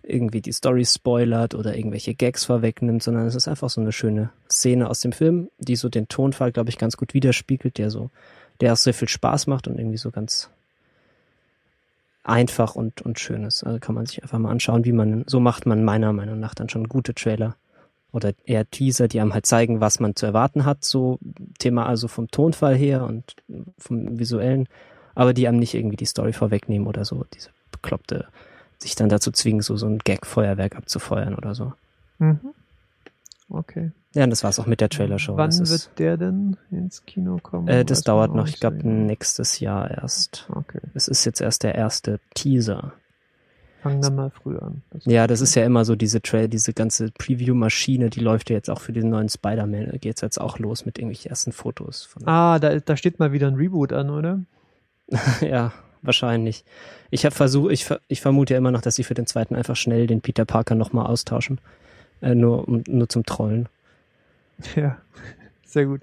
irgendwie 0.03 0.41
die 0.41 0.53
Story 0.53 0.85
spoilert 0.85 1.55
oder 1.55 1.77
irgendwelche 1.77 2.15
Gags 2.15 2.45
vorwegnimmt, 2.47 3.05
sondern 3.05 3.27
es 3.27 3.37
ist 3.37 3.47
einfach 3.47 3.71
so 3.71 3.81
eine 3.81 3.93
schöne 3.93 4.31
Szene 4.51 4.91
aus 4.91 5.01
dem 5.01 5.13
Film, 5.13 5.51
die 5.59 5.77
so 5.77 5.89
den 5.89 6.09
Tonfall, 6.09 6.51
glaube 6.51 6.71
ich, 6.71 6.79
ganz 6.79 6.97
gut 6.97 7.15
widerspiegelt, 7.15 7.79
der 7.79 7.91
so, 7.91 8.11
der 8.61 8.73
auch 8.73 8.77
sehr 8.77 8.95
viel 8.95 9.09
Spaß 9.09 9.47
macht 9.47 9.69
und 9.69 9.79
irgendwie 9.79 9.99
so 9.99 10.11
ganz 10.11 10.51
einfach 12.27 12.75
und, 12.75 13.03
und 13.03 13.19
schön 13.19 13.45
ist. 13.45 13.65
Also 13.65 13.79
kann 13.79 13.95
man 13.95 14.07
sich 14.07 14.23
einfach 14.23 14.39
mal 14.39 14.51
anschauen, 14.51 14.85
wie 14.85 14.93
man, 14.93 15.25
so 15.27 15.41
macht 15.41 15.67
man 15.67 15.85
meiner 15.85 16.13
Meinung 16.13 16.41
nach 16.41 16.55
dann 16.55 16.69
schon 16.69 16.89
gute 16.89 17.15
Trailer 17.15 17.57
oder 18.13 18.33
eher 18.45 18.69
Teaser, 18.69 19.09
die 19.09 19.21
einem 19.21 19.35
halt 19.35 19.47
zeigen, 19.47 19.81
was 19.81 20.01
man 20.01 20.17
zu 20.17 20.27
erwarten 20.27 20.65
hat, 20.65 20.85
so 20.85 21.19
Thema 21.59 21.87
also 21.87 22.09
vom 22.09 22.31
Tonfall 22.31 22.75
her 22.75 23.05
und 23.05 23.37
vom 23.79 24.19
visuellen, 24.19 24.69
aber 25.15 25.35
die 25.35 25.49
einem 25.49 25.59
nicht 25.59 25.75
irgendwie 25.75 25.97
die 25.97 26.07
Story 26.07 26.33
vorwegnehmen 26.33 26.87
oder 26.87 27.05
so, 27.05 27.25
diese 27.35 27.51
bekloppte, 27.73 28.27
sich 28.79 28.95
dann 28.95 29.09
dazu 29.09 29.31
zwingen, 29.31 29.63
so, 29.63 29.77
so 29.77 29.87
ein 29.87 29.99
Gag-Feuerwerk 29.99 30.77
abzufeuern 30.77 31.35
oder 31.35 31.55
so. 31.55 31.73
Mhm. 32.19 32.41
Okay. 33.49 33.93
Ja, 34.15 34.25
und 34.25 34.31
das 34.31 34.43
war's 34.43 34.59
auch 34.59 34.67
mit 34.67 34.81
der 34.81 34.89
Trailer-Show. 34.89 35.37
Wann 35.37 35.51
das 35.51 35.71
wird 35.71 35.99
der 35.99 36.17
denn 36.17 36.57
ins 36.71 37.05
Kino 37.05 37.39
kommen? 37.43 37.69
äh, 37.69 37.85
das 37.85 38.03
dauert 38.03 38.35
noch, 38.35 38.49
ich 38.49 38.59
glaube, 38.59 38.79
genau. 38.79 39.07
nächstes 39.07 39.61
Jahr 39.61 39.91
erst. 39.91 40.49
Okay. 40.53 40.81
Es 40.95 41.07
ist 41.07 41.25
jetzt 41.25 41.41
erst 41.41 41.63
der 41.63 41.75
erste 41.75 42.19
Teaser. 42.35 42.95
Fangen 43.83 44.01
dann 44.01 44.17
mal 44.17 44.31
früh 44.31 44.57
an. 44.59 44.83
Das 44.91 45.05
Ja, 45.05 45.27
das 45.27 45.41
ist 45.41 45.55
ja 45.55 45.65
immer 45.65 45.85
so 45.85 45.95
diese 45.95 46.23
Trail, 46.23 46.49
diese 46.49 46.73
ganze 46.73 47.11
Preview-Maschine, 47.13 48.11
die 48.11 48.21
läuft 48.21 48.51
ja 48.51 48.57
jetzt 48.57 48.71
auch 48.71 48.81
für 48.81 48.93
den 48.93 49.11
neuen 49.11 49.29
Spider-Man. 49.29 49.91
Da 49.91 49.99
geht's 49.99 50.23
jetzt 50.23 50.41
auch 50.41 50.59
los 50.59 50.87
mit 50.87 50.99
irgendwelchen 50.99 51.31
ersten 51.31 51.53
Fotos. 51.53 52.05
Von, 52.05 52.27
Ah, 52.27 52.59
da, 52.59 52.81
da 52.81 52.97
steht 52.97 53.19
mal 53.21 53.33
wieder 53.33 53.47
ein 53.47 53.55
Reboot 53.55 53.93
an, 53.93 54.11
oder? 54.11 54.41
ja, 55.41 55.73
wahrscheinlich. 56.03 56.65
Ich 57.11 57.25
habe 57.25 57.35
versucht, 57.35 57.71
ich, 57.71 57.87
ich 58.09 58.21
vermute 58.21 58.55
ja 58.55 58.59
immer 58.59 58.73
noch, 58.73 58.81
dass 58.81 58.97
sie 58.97 59.05
für 59.05 59.15
den 59.15 59.27
zweiten 59.27 59.55
einfach 59.55 59.77
schnell 59.77 60.07
den 60.07 60.21
Peter 60.21 60.47
Parker 60.47 60.75
nochmal 60.75 61.07
austauschen. 61.07 61.61
Äh, 62.21 62.35
nur, 62.35 62.65
nur 62.87 63.09
zum 63.09 63.25
Trollen. 63.25 63.69
Ja, 64.75 64.99
sehr 65.67 65.87
gut. 65.87 66.01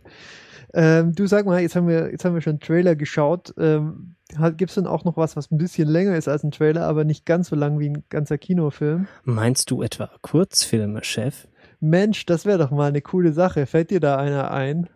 Ähm, 0.74 1.14
du 1.14 1.28
sag 1.28 1.46
mal, 1.46 1.62
jetzt 1.62 1.76
haben 1.76 1.88
wir, 1.88 2.12
jetzt 2.12 2.26
haben 2.26 2.34
wir 2.34 2.42
schon 2.42 2.54
einen 2.54 2.60
Trailer 2.60 2.96
geschaut. 2.96 3.54
Ähm, 3.58 4.16
Gibt 4.58 4.72
es 4.72 4.76
denn 4.76 4.88
auch 4.88 5.04
noch 5.04 5.18
was, 5.18 5.36
was 5.36 5.52
ein 5.52 5.60
bisschen 5.60 5.88
länger 5.88 6.16
ist 6.16 6.28
als 6.28 6.44
ein 6.44 6.52
Trailer, 6.52 6.86
aber 6.88 7.04
nicht 7.04 7.26
ganz 7.26 7.50
so 7.50 7.56
lang 7.56 7.80
wie 7.80 7.90
ein 7.90 8.04
ganzer 8.10 8.40
Kinofilm? 8.40 9.08
Meinst 9.24 9.70
du 9.70 9.84
etwa 9.84 10.10
Kurzfilme, 10.22 11.04
Chef? 11.04 11.48
Mensch, 11.80 12.26
das 12.26 12.46
wäre 12.46 12.58
doch 12.58 12.72
mal 12.72 12.88
eine 12.88 13.02
coole 13.02 13.34
Sache. 13.34 13.66
Fällt 13.68 13.92
dir 13.92 14.00
da 14.00 14.18
einer 14.18 14.50
ein? 14.52 14.88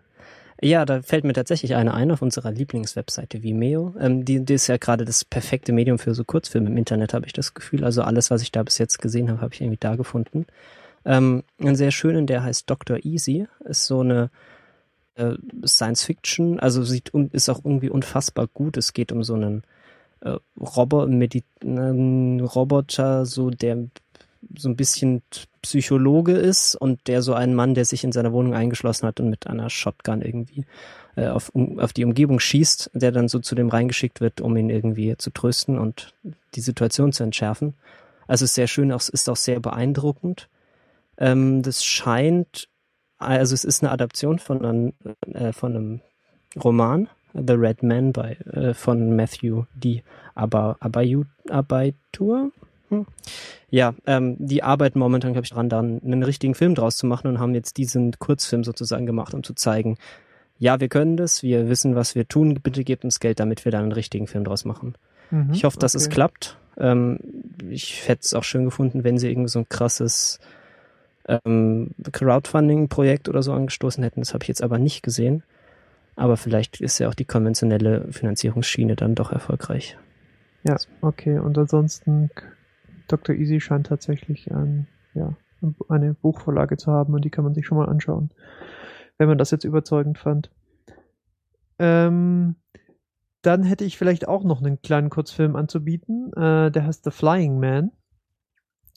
Ja, 0.60 0.86
da 0.86 1.04
fällt 1.04 1.24
mir 1.24 1.34
tatsächlich 1.34 1.76
eine 1.76 1.94
ein 1.94 2.10
auf 2.12 2.24
unserer 2.24 2.52
Lieblingswebseite 2.52 3.44
Vimeo. 3.44 3.94
Ähm, 4.00 4.26
die, 4.26 4.44
die 4.44 4.56
ist 4.56 4.68
ja 4.68 4.78
gerade 4.78 5.06
das 5.06 5.24
perfekte 5.24 5.72
Medium 5.72 6.00
für 6.00 6.16
so 6.16 6.24
Kurzfilme 6.24 6.70
im 6.70 6.78
Internet, 6.78 7.14
habe 7.14 7.28
ich 7.28 7.34
das 7.34 7.54
Gefühl. 7.54 7.84
Also 7.84 8.02
alles, 8.02 8.32
was 8.32 8.42
ich 8.42 8.52
da 8.52 8.64
bis 8.64 8.80
jetzt 8.80 9.00
gesehen 9.00 9.30
habe, 9.30 9.42
habe 9.42 9.54
ich 9.54 9.62
irgendwie 9.62 9.78
da 9.80 9.96
gefunden. 9.96 10.48
Ähm, 11.08 11.44
einen 11.58 11.78
sehr 11.78 11.92
schönen, 11.92 12.28
der 12.28 12.44
heißt 12.44 12.70
Dr. 12.70 13.04
Easy. 13.04 13.48
Ist 13.64 13.86
so 13.86 14.02
eine 14.02 14.30
äh, 15.16 15.34
Science 15.66 16.04
Fiction, 16.04 16.60
also 16.60 16.84
sieht 16.84 17.10
ist 17.32 17.50
auch 17.50 17.64
irgendwie 17.64 17.90
unfassbar 17.90 18.48
gut. 18.48 18.78
Es 18.78 18.94
geht 18.94 19.12
um 19.12 19.24
so 19.24 19.34
einen 19.34 19.64
äh, 20.22 20.36
Robo 20.60 21.02
einen 21.02 22.40
Roboter, 22.42 23.26
so 23.26 23.50
der 23.50 23.88
so 24.56 24.70
ein 24.70 24.76
bisschen 24.76 25.24
Psychologe 25.62 26.34
ist 26.34 26.76
und 26.76 27.08
der 27.08 27.22
so 27.22 27.34
ein 27.34 27.56
Mann, 27.56 27.74
der 27.74 27.86
sich 27.86 28.04
in 28.04 28.12
seiner 28.12 28.34
Wohnung 28.34 28.54
eingeschlossen 28.54 29.08
hat 29.08 29.20
und 29.20 29.30
mit 29.30 29.48
einer 29.48 29.70
Shotgun 29.70 30.22
irgendwie 30.22 30.66
äh, 31.16 31.28
auf, 31.28 31.50
um, 31.50 31.80
auf 31.80 31.94
die 31.94 32.06
Umgebung 32.06 32.40
schießt, 32.40 32.92
der 32.94 33.12
dann 33.12 33.30
so 33.30 33.40
zu 33.40 33.56
dem 33.56 33.70
reingeschickt 33.70 34.22
wird, 34.22 34.42
um 34.42 34.56
ihn 34.58 34.70
irgendwie 34.70 35.18
zu 35.18 35.32
trösten 35.32 35.80
und 35.80 36.14
die 36.56 36.62
Situation 36.62 37.14
zu 37.14 37.24
entschärfen. 37.24 37.74
Also 38.28 38.46
ist 38.46 38.56
sehr 38.56 38.68
schön, 38.68 38.92
auch, 38.92 39.08
ist 39.10 39.30
auch 39.30 39.38
sehr 39.38 39.60
beeindruckend. 39.60 40.50
Ähm, 41.18 41.62
das 41.62 41.84
scheint, 41.84 42.70
also 43.18 43.54
es 43.54 43.64
ist 43.64 43.84
eine 43.84 43.92
Adaption 43.92 44.40
von 44.40 44.64
einem, 44.66 44.94
äh, 45.34 45.52
von 45.54 45.76
einem 45.76 46.02
Roman, 46.64 47.10
The 47.34 47.54
Red 47.54 47.84
Man 47.84 48.14
bei, 48.14 48.34
äh, 48.52 48.74
von 48.74 49.16
Matthew 49.16 49.66
D. 49.76 50.04
Abayu, 50.36 51.26
Abaitur. 51.50 52.52
Hm. 52.90 53.06
Ja, 53.70 53.96
ähm, 54.06 54.38
die 54.40 54.64
arbeiten 54.64 55.00
momentan, 55.00 55.34
glaube 55.34 55.46
ich, 55.46 55.52
dran, 55.52 55.68
dann 55.68 56.02
einen 56.04 56.24
richtigen 56.24 56.56
Film 56.56 56.74
draus 56.74 56.96
zu 56.96 57.06
machen 57.06 57.28
und 57.28 57.40
haben 57.40 57.54
jetzt 57.54 57.78
diesen 57.78 58.18
Kurzfilm 58.18 58.64
sozusagen 58.64 59.06
gemacht, 59.06 59.34
um 59.34 59.44
zu 59.44 59.54
zeigen, 59.54 59.98
ja, 60.60 60.80
wir 60.80 60.88
können 60.88 61.18
das, 61.18 61.44
wir 61.44 61.70
wissen, 61.70 61.96
was 61.96 62.16
wir 62.16 62.28
tun, 62.28 62.60
bitte 62.64 62.84
gebt 62.84 63.04
uns 63.04 63.20
Geld, 63.20 63.40
damit 63.40 63.66
wir 63.66 63.72
dann 63.72 63.84
einen 63.84 63.92
richtigen 63.92 64.28
Film 64.28 64.44
draus 64.44 64.66
machen. 64.66 64.96
Mhm, 65.30 65.52
Ich 65.54 65.64
hoffe, 65.64 65.78
dass 65.78 65.96
es 65.96 66.06
okay. 66.06 66.16
klappt. 66.16 66.58
Ähm, 66.78 67.20
ich 67.70 68.08
hätte 68.08 68.22
es 68.24 68.34
auch 68.34 68.44
schön 68.44 68.66
gefunden, 68.66 69.04
wenn 69.04 69.18
sie 69.18 69.30
irgendwie 69.30 69.50
so 69.50 69.60
ein 69.60 69.70
krasses 69.70 70.40
ähm, 71.28 71.92
Crowdfunding-Projekt 72.12 73.30
oder 73.30 73.44
so 73.44 73.54
angestoßen 73.54 74.04
hätten. 74.04 74.22
Das 74.22 74.34
habe 74.34 74.44
ich 74.44 74.48
jetzt 74.48 74.64
aber 74.64 74.80
nicht 74.80 75.04
gesehen. 75.04 75.44
Aber 76.16 76.36
vielleicht 76.36 76.82
ist 76.82 76.98
ja 77.00 77.10
auch 77.10 77.14
die 77.14 77.26
konventionelle 77.26 78.12
Finanzierungsschiene 78.12 78.96
dann 78.96 79.14
doch 79.14 79.32
erfolgreich. 79.32 79.98
Ja, 80.64 80.76
okay. 81.02 81.38
Und 81.38 81.58
ansonsten, 81.58 82.32
Dr. 83.08 83.36
Easy 83.36 83.62
scheint 83.62 83.88
tatsächlich 83.88 84.52
ein, 84.52 84.88
ja, 85.14 85.34
eine 85.90 86.14
Buchvorlage 86.14 86.78
zu 86.78 86.92
haben 86.92 87.14
und 87.14 87.24
die 87.24 87.30
kann 87.30 87.44
man 87.44 87.54
sich 87.54 87.66
schon 87.66 87.78
mal 87.78 87.88
anschauen, 87.88 88.32
wenn 89.18 89.28
man 89.28 89.38
das 89.38 89.52
jetzt 89.52 89.64
überzeugend 89.64 90.18
fand. 90.18 90.52
Ähm, 91.80 92.56
dann 93.44 93.64
hätte 93.64 93.86
ich 93.86 93.98
vielleicht 93.98 94.28
auch 94.28 94.44
noch 94.44 94.62
einen 94.62 94.82
kleinen 94.82 95.10
Kurzfilm 95.10 95.56
anzubieten. 95.56 96.34
Äh, 96.34 96.72
der 96.72 96.86
heißt 96.86 97.04
The 97.04 97.12
Flying 97.12 97.60
Man. 97.60 97.92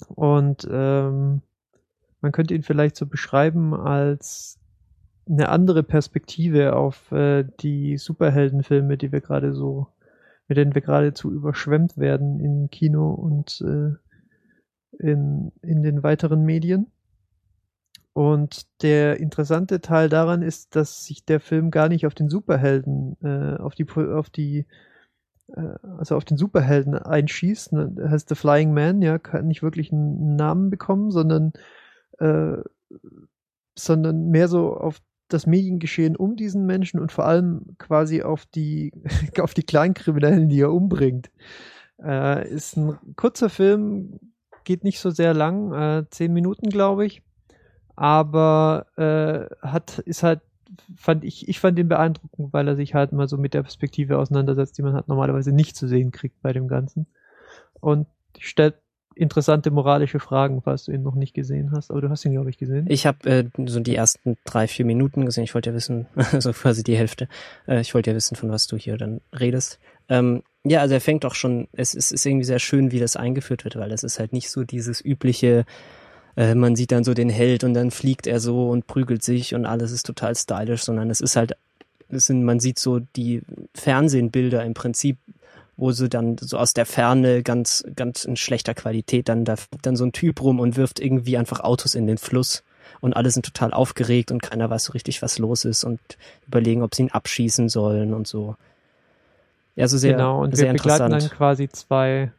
Und 0.09 0.67
ähm, 0.71 1.43
man 2.21 2.33
könnte 2.33 2.55
ihn 2.55 2.63
vielleicht 2.63 2.97
so 2.97 3.07
beschreiben 3.07 3.75
als 3.75 4.59
eine 5.29 5.49
andere 5.49 5.83
Perspektive 5.83 6.75
auf 6.75 7.13
äh, 7.13 7.45
die 7.61 7.99
Superheldenfilme, 7.99 8.97
die 8.97 9.13
wir 9.13 9.21
gerade 9.21 9.55
so, 9.55 9.89
mit 10.49 10.59
denen 10.59 10.75
wir 10.75 10.83
geradezu 10.83 11.31
überschwemmt 11.31 11.97
werden 11.97 12.41
im 12.41 12.69
Kino 12.71 13.13
und 13.13 13.63
äh, 13.63 13.95
in, 14.99 15.53
in 15.63 15.83
den 15.83 16.03
weiteren 16.03 16.45
Medien. 16.45 16.89
Und 18.13 18.67
der 18.83 19.21
interessante 19.21 19.81
Teil 19.81 20.09
daran 20.09 20.43
ist, 20.43 20.75
dass 20.75 21.05
sich 21.05 21.25
der 21.25 21.39
Film 21.39 21.71
gar 21.71 21.89
nicht 21.89 22.07
auf 22.07 22.15
den 22.15 22.29
Superhelden, 22.29 23.17
äh, 23.23 23.57
auf 23.57 23.75
die, 23.75 23.87
auf 23.89 24.31
die, 24.31 24.67
äh, 25.55 25.75
also 25.97 26.17
auf 26.17 26.25
den 26.25 26.37
Superhelden 26.37 26.95
einschießt. 26.95 27.73
Ne? 27.73 27.95
heißt 28.11 28.29
The 28.29 28.35
Flying 28.35 28.75
Man, 28.75 29.01
ja, 29.01 29.19
kann 29.19 29.47
nicht 29.47 29.63
wirklich 29.63 29.93
einen 29.93 30.35
Namen 30.35 30.71
bekommen, 30.71 31.13
sondern, 31.13 31.53
äh, 32.21 32.59
sondern 33.79 34.31
mehr 34.31 34.49
so 34.49 34.77
auf 34.77 35.01
das 35.29 35.47
Mediengeschehen 35.47 36.17
um 36.17 36.37
diesen 36.37 36.67
Menschen 36.67 37.01
und 37.01 37.13
vor 37.13 37.25
allem 37.25 37.77
quasi 37.79 38.23
auf 38.23 38.47
die, 38.47 38.93
auf 39.41 39.55
die 39.55 39.63
Kleinkriminellen, 39.63 40.49
die 40.49 40.61
er 40.61 40.73
umbringt. 40.73 41.31
Äh, 42.03 42.49
ist 42.49 42.77
ein 42.77 42.99
kurzer 43.17 43.49
Film, 43.49 44.21
geht 44.65 44.85
nicht 44.85 45.01
so 45.01 45.11
sehr 45.11 45.35
lang, 45.35 45.73
äh, 45.73 46.05
zehn 46.11 46.33
Minuten, 46.33 46.69
glaube 46.71 47.07
ich 47.07 47.23
aber 48.01 48.87
äh, 48.97 49.55
hat 49.61 49.99
ist 49.99 50.23
halt 50.23 50.41
fand 50.97 51.23
ich 51.23 51.51
ich 51.51 51.61
fand 51.61 51.79
ihn 51.79 51.89
beeindruckend, 51.89 52.51
weil 52.51 52.67
er 52.67 52.75
sich 52.75 52.95
halt 52.95 53.13
mal 53.13 53.29
so 53.29 53.37
mit 53.37 53.53
der 53.53 53.63
Perspektive 53.63 54.17
auseinandersetzt, 54.17 54.79
die 54.79 54.83
man 54.83 54.95
halt 54.95 55.07
normalerweise 55.07 55.53
nicht 55.53 55.77
zu 55.77 55.87
sehen 55.87 56.11
kriegt 56.11 56.41
bei 56.41 56.55
dem 56.55 56.67
Ganzen 56.67 57.07
und 57.79 58.07
stellt 58.39 58.77
interessante 59.15 59.71
moralische 59.71 60.21
Fragen, 60.21 60.63
falls 60.63 60.85
du 60.85 60.93
ihn 60.93 61.03
noch 61.03 61.15
nicht 61.15 61.35
gesehen 61.35 61.73
hast. 61.73 61.91
Aber 61.91 62.01
du 62.01 62.09
hast 62.11 62.25
ihn, 62.25 62.33
glaube 62.33 62.51
ich, 62.51 62.59
gesehen. 62.59 62.87
Ich 62.89 63.07
habe 63.07 63.29
äh, 63.29 63.45
so 63.67 63.81
die 63.81 63.97
ersten 63.97 64.37
drei, 64.45 64.67
vier 64.67 64.85
Minuten 64.85 65.27
gesehen. 65.27 65.45
Ich 65.45 65.55
wollte 65.55 65.71
ja 65.71 65.77
wissen, 65.77 66.07
also 66.33 66.53
quasi 66.53 66.83
die 66.83 66.97
Hälfte. 66.97 67.29
Äh, 67.67 67.81
ich 67.81 67.95
wollte 67.95 68.11
ja 68.11 68.17
wissen, 68.17 68.37
von 68.37 68.51
was 68.51 68.67
du 68.67 68.77
hier 68.77 68.97
dann 68.97 69.21
redest. 69.33 69.79
Ähm, 70.09 70.43
ja, 70.65 70.81
also 70.81 70.95
er 70.95 71.01
fängt 71.01 71.25
auch 71.25 71.35
schon, 71.35 71.69
es, 71.73 71.95
es 71.95 72.13
ist 72.13 72.27
irgendwie 72.27 72.45
sehr 72.45 72.59
schön, 72.59 72.93
wie 72.93 72.99
das 72.99 73.17
eingeführt 73.17 73.65
wird, 73.65 73.77
weil 73.77 73.89
das 73.89 74.05
ist 74.05 74.19
halt 74.19 74.33
nicht 74.33 74.51
so 74.51 74.65
dieses 74.65 75.03
übliche, 75.03 75.65
äh, 76.37 76.55
man 76.55 76.77
sieht 76.77 76.93
dann 76.93 77.05
so 77.05 77.15
den 77.15 77.31
Held 77.31 77.65
und 77.65 77.75
dann 77.75 77.91
fliegt 77.91 78.27
er 78.27 78.41
so 78.41 78.69
und 78.69 78.87
prügelt 78.87 79.23
sich 79.23 79.55
und 79.55 79.65
alles 79.65 79.91
ist 79.91 80.05
total 80.05 80.35
stylisch, 80.35 80.83
sondern 80.83 81.11
es 81.11 81.21
ist 81.21 81.37
halt, 81.37 81.57
es 82.11 82.27
sind, 82.27 82.45
man 82.45 82.61
sieht 82.61 82.79
so 82.79 83.01
die 83.17 83.43
Fernsehbilder 83.75 84.65
im 84.65 84.75
Prinzip, 84.75 85.17
wo 85.81 85.93
sie 85.93 86.09
dann 86.09 86.37
so 86.39 86.59
aus 86.59 86.75
der 86.75 86.87
Ferne 86.87 87.43
ganz, 87.43 87.85
ganz 87.97 88.25
in 88.25 88.37
schlechter 88.37 88.75
Qualität 88.75 89.29
dann 89.29 89.45
da 89.45 89.57
dann 89.83 89.97
so 89.97 90.05
ein 90.05 90.13
Typ 90.13 90.43
rum 90.43 90.61
und 90.61 90.77
wirft 90.77 91.01
irgendwie 91.01 91.37
einfach 91.37 91.61
Autos 91.61 91.95
in 91.95 92.07
den 92.07 92.19
Fluss. 92.19 92.63
Und 93.01 93.15
alle 93.15 93.31
sind 93.31 93.47
total 93.47 93.73
aufgeregt 93.73 94.31
und 94.31 94.43
keiner 94.43 94.69
weiß 94.69 94.85
so 94.85 94.93
richtig, 94.93 95.23
was 95.23 95.39
los 95.39 95.65
ist 95.65 95.85
und 95.85 96.01
überlegen, 96.47 96.83
ob 96.83 96.95
sie 96.95 97.05
ihn 97.05 97.11
abschießen 97.11 97.69
sollen 97.69 98.13
und 98.13 98.27
so. 98.27 98.57
Ja, 99.75 99.89
so 99.89 99.97
sehr, 99.97 100.13
genau, 100.13 100.43
und 100.43 100.55
sehr 100.55 100.67
wir 100.67 100.73
begleiten 100.75 101.11
dann 101.11 101.31
quasi 101.31 101.69
zwei 101.69 102.33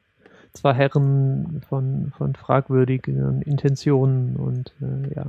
zwei 0.54 0.73
Herren 0.73 1.62
von, 1.67 2.12
von 2.17 2.36
fragwürdigen 2.36 3.41
Intentionen 3.41 4.36
und 4.36 4.73
äh, 4.82 5.15
ja, 5.15 5.25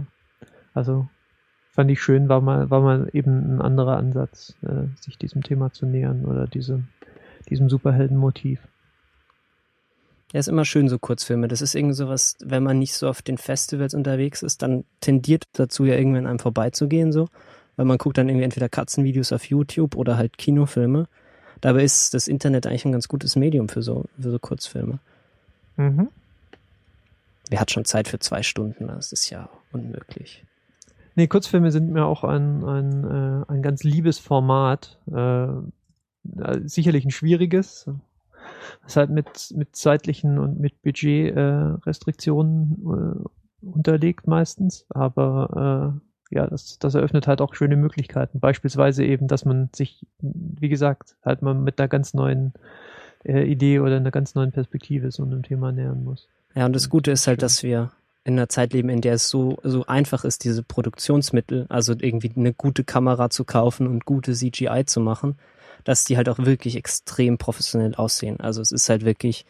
also 0.75 1.09
fand 1.71 1.91
ich 1.91 2.03
schön, 2.03 2.29
war 2.29 2.41
mal, 2.41 2.71
war 2.71 2.81
mal 2.81 3.09
eben 3.13 3.57
ein 3.57 3.63
anderer 3.63 3.97
Ansatz, 3.97 4.55
äh, 4.63 4.89
sich 5.01 5.19
diesem 5.19 5.43
Thema 5.43 5.73
zu 5.73 5.87
nähern 5.87 6.25
oder 6.25 6.47
diesem, 6.47 6.89
diesem 7.49 7.69
Superheldenmotiv. 7.69 8.61
Ja, 10.33 10.41
ist 10.41 10.49
immer 10.49 10.65
schön, 10.65 10.89
so 10.89 10.99
Kurzfilme. 10.99 11.47
Das 11.47 11.61
ist 11.61 11.75
irgendwie 11.75 11.95
sowas, 11.95 12.37
wenn 12.43 12.63
man 12.63 12.79
nicht 12.79 12.95
so 12.95 13.09
auf 13.09 13.21
den 13.21 13.37
Festivals 13.37 13.93
unterwegs 13.93 14.43
ist, 14.43 14.63
dann 14.63 14.85
tendiert 15.01 15.45
dazu 15.53 15.85
ja 15.85 15.95
irgendwie 15.95 16.19
an 16.19 16.27
einem 16.27 16.39
vorbeizugehen, 16.39 17.13
so. 17.13 17.29
Weil 17.77 17.87
man 17.87 17.99
guckt 17.99 18.19
dann 18.19 18.29
irgendwie 18.29 18.45
entweder 18.45 18.69
Katzenvideos 18.69 19.33
auf 19.33 19.45
YouTube 19.45 19.95
oder 19.95 20.17
halt 20.17 20.39
Kinofilme. 20.39 21.07
Dabei 21.61 21.85
ist 21.85 22.15
das 22.15 22.29
Internet 22.29 22.67
eigentlich 22.67 22.85
ein 22.85 22.93
ganz 22.93 23.09
gutes 23.09 23.37
Medium 23.37 23.69
für 23.69 23.83
so, 23.83 24.07
für 24.19 24.31
so 24.31 24.39
Kurzfilme. 24.39 24.99
Mhm. 25.77 26.09
Wer 27.51 27.61
hat 27.61 27.71
schon 27.71 27.85
Zeit 27.85 28.09
für 28.09 28.19
zwei 28.19 28.43
Stunden? 28.43 28.89
Das 28.89 29.13
ist 29.13 29.29
ja 29.29 29.49
unmöglich. 29.71 30.45
Nee, 31.15 31.27
Kurzfilme 31.27 31.71
sind 31.71 31.91
mir 31.91 32.07
auch 32.07 32.25
ein, 32.25 32.65
ein, 32.65 33.05
äh, 33.05 33.53
ein 33.53 33.63
ganz 33.63 33.85
liebes 33.85 34.19
Format. 34.19 34.99
Äh, 35.09 35.49
sicherlich 36.65 37.05
ein 37.05 37.11
schwieriges. 37.11 37.89
Das 38.85 38.97
halt 38.97 39.11
mit, 39.11 39.53
mit 39.57 39.77
zeitlichen 39.77 40.39
und 40.39 40.59
mit 40.59 40.83
Budgetrestriktionen 40.83 42.77
äh, 42.87 42.89
äh, 42.91 43.69
unterlegt 43.69 44.27
meistens. 44.27 44.87
Aber 44.89 46.01
äh, 46.31 46.35
ja, 46.35 46.47
das, 46.47 46.79
das 46.79 46.95
eröffnet 46.95 47.27
halt 47.27 47.41
auch 47.41 47.55
schöne 47.55 47.77
Möglichkeiten. 47.77 48.41
Beispielsweise 48.41 49.05
eben, 49.05 49.29
dass 49.29 49.45
man 49.45 49.69
sich, 49.75 50.07
wie 50.21 50.69
gesagt, 50.69 51.17
halt 51.25 51.43
mal 51.43 51.55
mit 51.55 51.79
einer 51.79 51.89
ganz 51.89 52.15
neuen 52.15 52.55
äh, 53.25 53.43
Idee 53.43 53.81
oder 53.81 53.97
einer 53.97 54.11
ganz 54.11 54.35
neuen 54.35 54.53
Perspektive 54.53 55.11
so 55.13 55.23
einem 55.23 55.43
Thema 55.43 55.73
nähern 55.73 56.05
muss. 56.05 56.29
Ja, 56.55 56.67
und 56.67 56.75
das 56.75 56.89
Gute 56.89 57.11
ist 57.11 57.27
halt, 57.27 57.43
dass 57.43 57.63
wir 57.63 57.93
in 58.25 58.35
einer 58.35 58.49
Zeit 58.49 58.73
leben, 58.73 58.89
in 58.89 59.01
der 59.01 59.15
es 59.15 59.29
so, 59.29 59.59
so 59.63 59.85
einfach 59.87 60.25
ist, 60.25 60.45
diese 60.45 60.63
Produktionsmittel, 60.63 61.67
also 61.69 61.93
irgendwie 61.99 62.33
eine 62.37 62.53
gute 62.55 62.85
Kamera 62.85 63.31
zu 63.31 63.45
kaufen 63.45 63.87
und 63.87 64.05
gute 64.05 64.33
CGI 64.33 64.85
zu 64.87 65.01
machen, 65.01 65.37
dass 65.85 66.05
die 66.05 66.17
halt 66.17 66.29
auch 66.29 66.39
wirklich 66.39 66.77
extrem 66.77 67.39
professionell 67.39 67.95
aussehen. 67.95 68.41
Also 68.41 68.61
es 68.61 68.73
ist 68.73 68.89
halt 68.89 69.05
wirklich, 69.05 69.45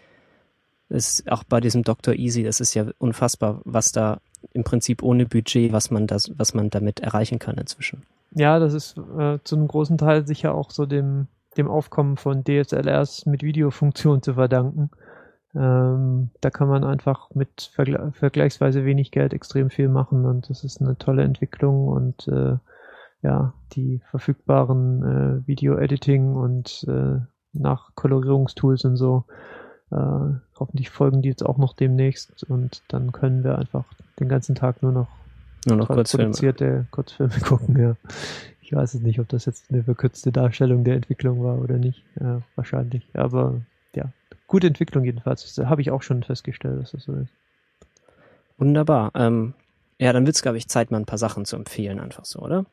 ist 0.88 1.30
auch 1.30 1.44
bei 1.44 1.60
diesem 1.60 1.82
Dr. 1.82 2.14
Easy, 2.14 2.42
das 2.42 2.60
ist 2.60 2.74
ja 2.74 2.86
unfassbar, 2.98 3.60
was 3.64 3.92
da 3.92 4.20
im 4.52 4.64
Prinzip 4.64 5.02
ohne 5.02 5.26
Budget, 5.26 5.72
was 5.72 5.90
man 5.90 6.06
das, 6.06 6.32
was 6.36 6.54
man 6.54 6.70
damit 6.70 7.00
erreichen 7.00 7.38
kann 7.38 7.56
inzwischen. 7.56 8.02
Ja, 8.34 8.58
das 8.58 8.74
ist 8.74 8.96
äh, 8.96 9.38
zu 9.44 9.56
einem 9.56 9.68
großen 9.68 9.98
Teil 9.98 10.26
sicher 10.26 10.54
auch 10.54 10.70
so 10.70 10.86
dem 10.86 11.28
dem 11.56 11.68
Aufkommen 11.68 12.16
von 12.16 12.44
DSLRs 12.44 13.26
mit 13.26 13.42
Videofunktion 13.42 14.22
zu 14.22 14.34
verdanken. 14.34 14.90
Ähm, 15.54 16.30
da 16.40 16.50
kann 16.50 16.68
man 16.68 16.84
einfach 16.84 17.28
mit 17.34 17.70
vergle 17.74 18.12
vergleichsweise 18.12 18.84
wenig 18.84 19.10
Geld 19.10 19.34
extrem 19.34 19.68
viel 19.68 19.88
machen 19.88 20.24
und 20.24 20.48
das 20.48 20.64
ist 20.64 20.80
eine 20.80 20.96
tolle 20.96 21.24
Entwicklung 21.24 21.88
und 21.88 22.26
äh, 22.28 22.56
ja, 23.22 23.54
die 23.72 24.00
verfügbaren 24.10 25.02
äh, 25.44 25.46
Video-Editing 25.46 26.34
und 26.34 26.84
äh, 26.88 27.20
Nachkolorierungstools 27.52 28.84
und 28.84 28.96
so. 28.96 29.24
Äh, 29.90 29.96
hoffentlich 30.58 30.90
folgen 30.90 31.22
die 31.22 31.28
jetzt 31.28 31.44
auch 31.44 31.58
noch 31.58 31.74
demnächst 31.74 32.44
und 32.44 32.82
dann 32.88 33.12
können 33.12 33.44
wir 33.44 33.58
einfach 33.58 33.84
den 34.18 34.28
ganzen 34.28 34.54
Tag 34.54 34.82
nur 34.82 34.92
noch, 34.92 35.08
nur 35.66 35.76
noch 35.76 35.88
Kurzfilme. 35.88 36.30
produzierte 36.30 36.86
Kurzfilme 36.90 37.38
gucken. 37.44 37.78
Ja. 37.78 37.96
Ich 38.60 38.72
weiß 38.72 38.94
es 38.94 39.02
nicht, 39.02 39.20
ob 39.20 39.28
das 39.28 39.44
jetzt 39.44 39.70
eine 39.70 39.84
verkürzte 39.84 40.32
Darstellung 40.32 40.82
der 40.82 40.96
Entwicklung 40.96 41.44
war 41.44 41.58
oder 41.58 41.78
nicht. 41.78 42.02
Ja, 42.18 42.40
wahrscheinlich. 42.56 43.06
Aber 43.12 43.60
ja, 43.94 44.06
gute 44.46 44.66
Entwicklung 44.66 45.04
jedenfalls. 45.04 45.54
Das 45.54 45.66
habe 45.66 45.82
ich 45.82 45.90
auch 45.90 46.02
schon 46.02 46.22
festgestellt, 46.22 46.80
dass 46.80 46.92
das 46.92 47.04
so 47.04 47.12
ist. 47.12 47.32
Wunderbar. 48.56 49.12
Ähm, 49.14 49.54
ja, 49.98 50.12
dann 50.12 50.24
wird 50.24 50.36
es, 50.36 50.42
glaube 50.42 50.56
ich, 50.56 50.68
Zeit, 50.68 50.90
mal 50.90 50.98
ein 50.98 51.06
paar 51.06 51.18
Sachen 51.18 51.44
zu 51.44 51.56
empfehlen, 51.56 52.00
einfach 52.00 52.24
so, 52.24 52.40
oder? 52.40 52.64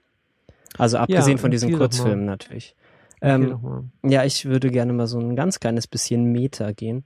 Also 0.77 0.97
abgesehen 0.97 1.37
ja, 1.37 1.41
von 1.41 1.51
diesen 1.51 1.77
Kurzfilmen 1.77 2.25
natürlich. 2.25 2.75
Ähm, 3.21 3.91
ja, 4.03 4.23
ich 4.23 4.45
würde 4.45 4.69
gerne 4.69 4.93
mal 4.93 5.07
so 5.07 5.19
ein 5.19 5.35
ganz 5.35 5.59
kleines 5.59 5.87
bisschen 5.87 6.31
Meta 6.31 6.71
gehen 6.71 7.03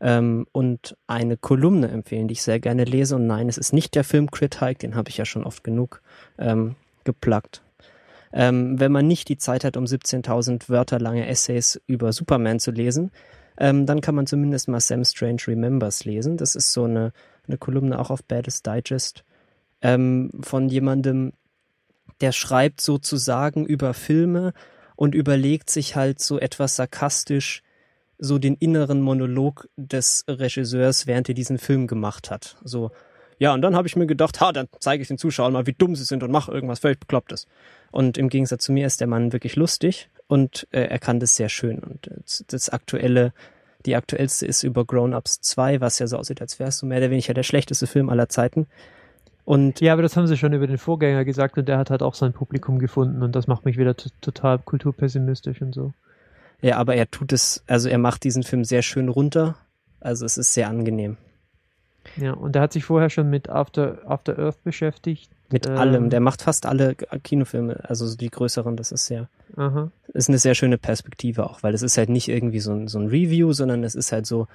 ähm, 0.00 0.46
und 0.52 0.96
eine 1.06 1.36
Kolumne 1.36 1.88
empfehlen, 1.88 2.28
die 2.28 2.32
ich 2.32 2.42
sehr 2.42 2.60
gerne 2.60 2.84
lese. 2.84 3.16
Und 3.16 3.26
nein, 3.26 3.48
es 3.48 3.58
ist 3.58 3.72
nicht 3.72 3.94
der 3.94 4.04
Film 4.04 4.30
Crit 4.30 4.60
Hike, 4.60 4.78
den 4.78 4.94
habe 4.94 5.10
ich 5.10 5.16
ja 5.16 5.24
schon 5.24 5.44
oft 5.44 5.64
genug 5.64 6.02
ähm, 6.38 6.76
geplagt. 7.04 7.62
Ähm, 8.32 8.78
wenn 8.78 8.92
man 8.92 9.06
nicht 9.06 9.28
die 9.28 9.38
Zeit 9.38 9.64
hat, 9.64 9.76
um 9.76 9.84
17.000 9.84 10.68
Wörter 10.68 11.00
lange 11.00 11.26
Essays 11.26 11.80
über 11.86 12.12
Superman 12.12 12.60
zu 12.60 12.70
lesen, 12.70 13.10
ähm, 13.58 13.86
dann 13.86 14.00
kann 14.00 14.14
man 14.14 14.26
zumindest 14.26 14.68
mal 14.68 14.80
Sam 14.80 15.04
Strange 15.04 15.42
Remembers 15.48 16.04
lesen. 16.04 16.36
Das 16.36 16.54
ist 16.54 16.72
so 16.72 16.84
eine, 16.84 17.12
eine 17.46 17.58
Kolumne 17.58 17.98
auch 17.98 18.10
auf 18.10 18.22
Baddest 18.22 18.66
Digest 18.66 19.24
ähm, 19.82 20.30
von 20.40 20.68
jemandem, 20.68 21.32
der 22.20 22.32
schreibt 22.32 22.80
sozusagen 22.80 23.66
über 23.66 23.94
Filme 23.94 24.52
und 24.96 25.14
überlegt 25.14 25.70
sich 25.70 25.96
halt 25.96 26.20
so 26.20 26.38
etwas 26.38 26.76
sarkastisch 26.76 27.62
so 28.18 28.38
den 28.38 28.56
inneren 28.56 29.00
Monolog 29.00 29.68
des 29.76 30.24
Regisseurs, 30.28 31.06
während 31.06 31.28
er 31.28 31.34
diesen 31.34 31.58
Film 31.58 31.86
gemacht 31.86 32.30
hat. 32.30 32.56
So, 32.64 32.90
ja, 33.38 33.54
und 33.54 33.62
dann 33.62 33.76
habe 33.76 33.86
ich 33.86 33.94
mir 33.94 34.06
gedacht, 34.06 34.40
ha, 34.40 34.52
dann 34.52 34.68
zeige 34.80 35.02
ich 35.02 35.08
den 35.08 35.18
Zuschauern 35.18 35.52
mal, 35.52 35.66
wie 35.66 35.72
dumm 35.72 35.94
sie 35.94 36.04
sind 36.04 36.24
und 36.24 36.32
mache 36.32 36.50
irgendwas 36.50 36.80
völlig 36.80 36.98
Beklopptes. 36.98 37.46
Und 37.92 38.18
im 38.18 38.28
Gegensatz 38.28 38.64
zu 38.64 38.72
mir 38.72 38.86
ist 38.86 39.00
der 39.00 39.06
Mann 39.06 39.32
wirklich 39.32 39.54
lustig 39.54 40.10
und 40.26 40.66
äh, 40.72 40.82
er 40.82 40.98
kann 40.98 41.20
das 41.20 41.36
sehr 41.36 41.48
schön. 41.48 41.78
Und 41.78 42.10
das, 42.24 42.44
das 42.48 42.68
aktuelle, 42.68 43.32
die 43.86 43.94
aktuellste 43.94 44.46
ist 44.46 44.64
über 44.64 44.84
Grown 44.84 45.14
Ups 45.14 45.40
2, 45.40 45.80
was 45.80 46.00
ja 46.00 46.08
so 46.08 46.18
aussieht, 46.18 46.40
als 46.40 46.58
es 46.58 46.78
so 46.78 46.86
mehr 46.86 46.98
oder 46.98 47.10
weniger 47.10 47.34
der 47.34 47.44
schlechteste 47.44 47.86
Film 47.86 48.08
aller 48.10 48.28
Zeiten. 48.28 48.66
Und 49.48 49.80
ja, 49.80 49.94
aber 49.94 50.02
das 50.02 50.14
haben 50.14 50.26
sie 50.26 50.36
schon 50.36 50.52
über 50.52 50.66
den 50.66 50.76
Vorgänger 50.76 51.24
gesagt 51.24 51.56
und 51.56 51.66
der 51.66 51.78
hat 51.78 51.88
halt 51.88 52.02
auch 52.02 52.12
sein 52.12 52.34
Publikum 52.34 52.78
gefunden 52.78 53.22
und 53.22 53.34
das 53.34 53.46
macht 53.46 53.64
mich 53.64 53.78
wieder 53.78 53.96
total 53.96 54.58
kulturpessimistisch 54.58 55.62
und 55.62 55.74
so. 55.74 55.94
Ja, 56.60 56.76
aber 56.76 56.96
er 56.96 57.10
tut 57.10 57.32
es, 57.32 57.64
also 57.66 57.88
er 57.88 57.96
macht 57.96 58.24
diesen 58.24 58.42
Film 58.42 58.62
sehr 58.64 58.82
schön 58.82 59.08
runter. 59.08 59.56
Also 60.00 60.26
es 60.26 60.36
ist 60.36 60.52
sehr 60.52 60.68
angenehm. 60.68 61.16
Ja, 62.18 62.34
und 62.34 62.56
er 62.56 62.60
hat 62.60 62.74
sich 62.74 62.84
vorher 62.84 63.08
schon 63.08 63.30
mit 63.30 63.48
After, 63.48 64.00
After 64.04 64.38
Earth 64.38 64.62
beschäftigt. 64.64 65.30
Mit 65.48 65.66
ähm, 65.66 65.78
allem. 65.78 66.10
Der 66.10 66.20
macht 66.20 66.42
fast 66.42 66.66
alle 66.66 66.94
Kinofilme, 66.94 67.88
also 67.88 68.14
die 68.14 68.28
größeren. 68.28 68.76
Das 68.76 68.92
ist 68.92 69.06
sehr, 69.06 69.30
aha. 69.56 69.90
ist 70.08 70.28
eine 70.28 70.36
sehr 70.36 70.56
schöne 70.56 70.76
Perspektive 70.76 71.48
auch, 71.48 71.62
weil 71.62 71.72
es 71.72 71.80
ist 71.80 71.96
halt 71.96 72.10
nicht 72.10 72.28
irgendwie 72.28 72.60
so 72.60 72.72
ein, 72.72 72.86
so 72.86 72.98
ein 72.98 73.06
Review, 73.06 73.54
sondern 73.54 73.82
es 73.82 73.94
ist 73.94 74.12
halt 74.12 74.26
so, 74.26 74.46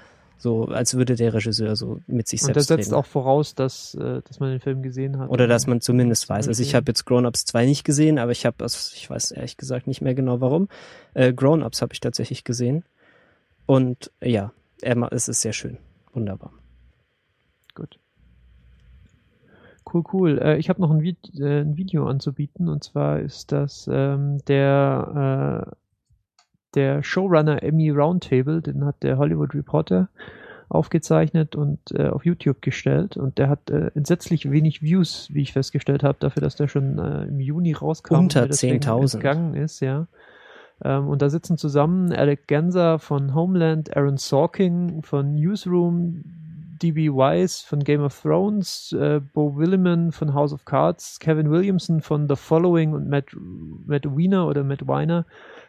so 0.44 0.66
als 0.66 0.94
würde 0.96 1.16
der 1.16 1.34
Regisseur 1.34 1.78
so 1.78 2.02
mit 2.06 2.28
sich 2.28 2.42
selbst 2.42 2.50
Und 2.50 2.56
das 2.58 2.68
setzt 2.68 2.88
reden. 2.88 2.96
auch 2.96 3.06
voraus, 3.06 3.56
dass, 3.56 3.96
äh, 3.96 4.22
dass 4.28 4.42
man 4.42 4.50
den 4.50 4.60
Film 4.60 4.84
gesehen 4.84 5.18
hat. 5.18 5.30
Oder 5.30 5.48
dass 5.48 5.68
man 5.68 5.80
zumindest 5.80 6.28
weiß. 6.28 6.50
Also 6.50 6.62
ich 6.62 6.76
habe 6.76 6.88
jetzt 6.90 7.06
Grown 7.06 7.26
Ups 7.26 7.46
2 7.46 7.66
nicht 7.66 7.86
gesehen, 7.86 8.20
aber 8.20 8.34
ich 8.34 8.46
habe, 8.46 8.66
ich 8.66 9.10
weiß 9.10 9.32
ehrlich 9.32 9.56
gesagt 9.56 9.88
nicht 9.88 10.02
mehr 10.02 10.14
genau 10.14 10.42
warum. 10.42 10.68
Äh, 11.14 11.32
Grown 11.32 11.64
Ups 11.64 11.82
habe 11.82 11.94
ich 11.94 12.02
tatsächlich 12.02 12.44
gesehen. 12.44 12.84
Und 13.66 14.12
ja, 14.22 14.52
er, 14.82 15.14
es 15.14 15.30
ist 15.30 15.40
sehr 15.40 15.54
schön. 15.54 15.78
Wunderbar. 16.12 16.52
Gut. 17.74 17.98
Cool, 19.92 20.04
cool. 20.12 20.40
Äh, 20.40 20.58
ich 20.58 20.68
habe 20.68 20.82
noch 20.82 20.92
ein, 20.92 21.04
Vi 21.04 21.16
äh, 21.40 21.62
ein, 21.62 21.78
Video 21.78 22.06
anzubieten 22.06 22.68
und 22.68 22.84
zwar 22.84 23.20
ist 23.20 23.54
das 23.54 23.90
ähm, 23.90 24.44
der, 24.46 25.70
äh, 25.70 25.76
der 26.76 27.04
Showrunner 27.04 27.64
Emmy 27.64 27.90
Roundtable, 27.90 28.62
den 28.62 28.86
hat 28.86 29.02
der 29.04 29.18
Hollywood 29.18 29.54
Reporter 29.54 30.10
aufgezeichnet 30.70 31.56
und 31.56 31.80
äh, 31.92 32.08
auf 32.08 32.26
YouTube 32.26 32.62
gestellt 32.62 33.16
und 33.16 33.38
der 33.38 33.50
hat 33.50 33.70
äh, 33.70 33.92
entsetzlich 33.96 34.50
wenig 34.50 34.82
Views, 34.82 35.30
wie 35.32 35.42
ich 35.42 35.54
festgestellt 35.54 36.04
habe, 36.04 36.18
dafür, 36.20 36.42
dass 36.42 36.56
der 36.56 36.68
schon 36.68 36.98
äh, 36.98 37.26
im 37.26 37.40
Juni 37.40 37.74
rauskam. 37.74 38.16
Unter 38.16 38.46
10.000. 38.46 39.18
Gegangen 39.18 39.54
ist, 39.54 39.82
ja. 39.82 40.08
Ähm, 40.84 41.08
und 41.08 41.22
da 41.22 41.30
sitzen 41.30 41.58
zusammen 41.58 42.12
Alec 42.12 42.48
Genser 42.48 43.00
von 43.00 43.36
Homeland, 43.36 43.96
Aaron 43.96 44.18
Sorkin 44.18 45.04
von 45.04 45.36
Newsroom, 45.36 46.24
D.B. 46.82 47.10
Wise 47.10 47.66
von 47.66 47.80
Game 47.80 48.02
of 48.02 48.20
Thrones, 48.20 48.94
äh, 49.00 49.22
Bo 49.22 49.56
Williman 49.56 50.12
von 50.12 50.34
House 50.34 50.52
of 50.54 50.66
Cards, 50.66 51.20
Kevin 51.20 51.50
Williamson 51.50 52.02
von 52.02 52.28
The 52.28 52.36
Following 52.36 52.94
und 52.94 53.08
Matt, 53.08 53.28
Matt 53.86 54.06
Weiner 54.06 54.48
oder 54.48 54.64
Matt 54.64 54.88
Weiner 54.88 55.26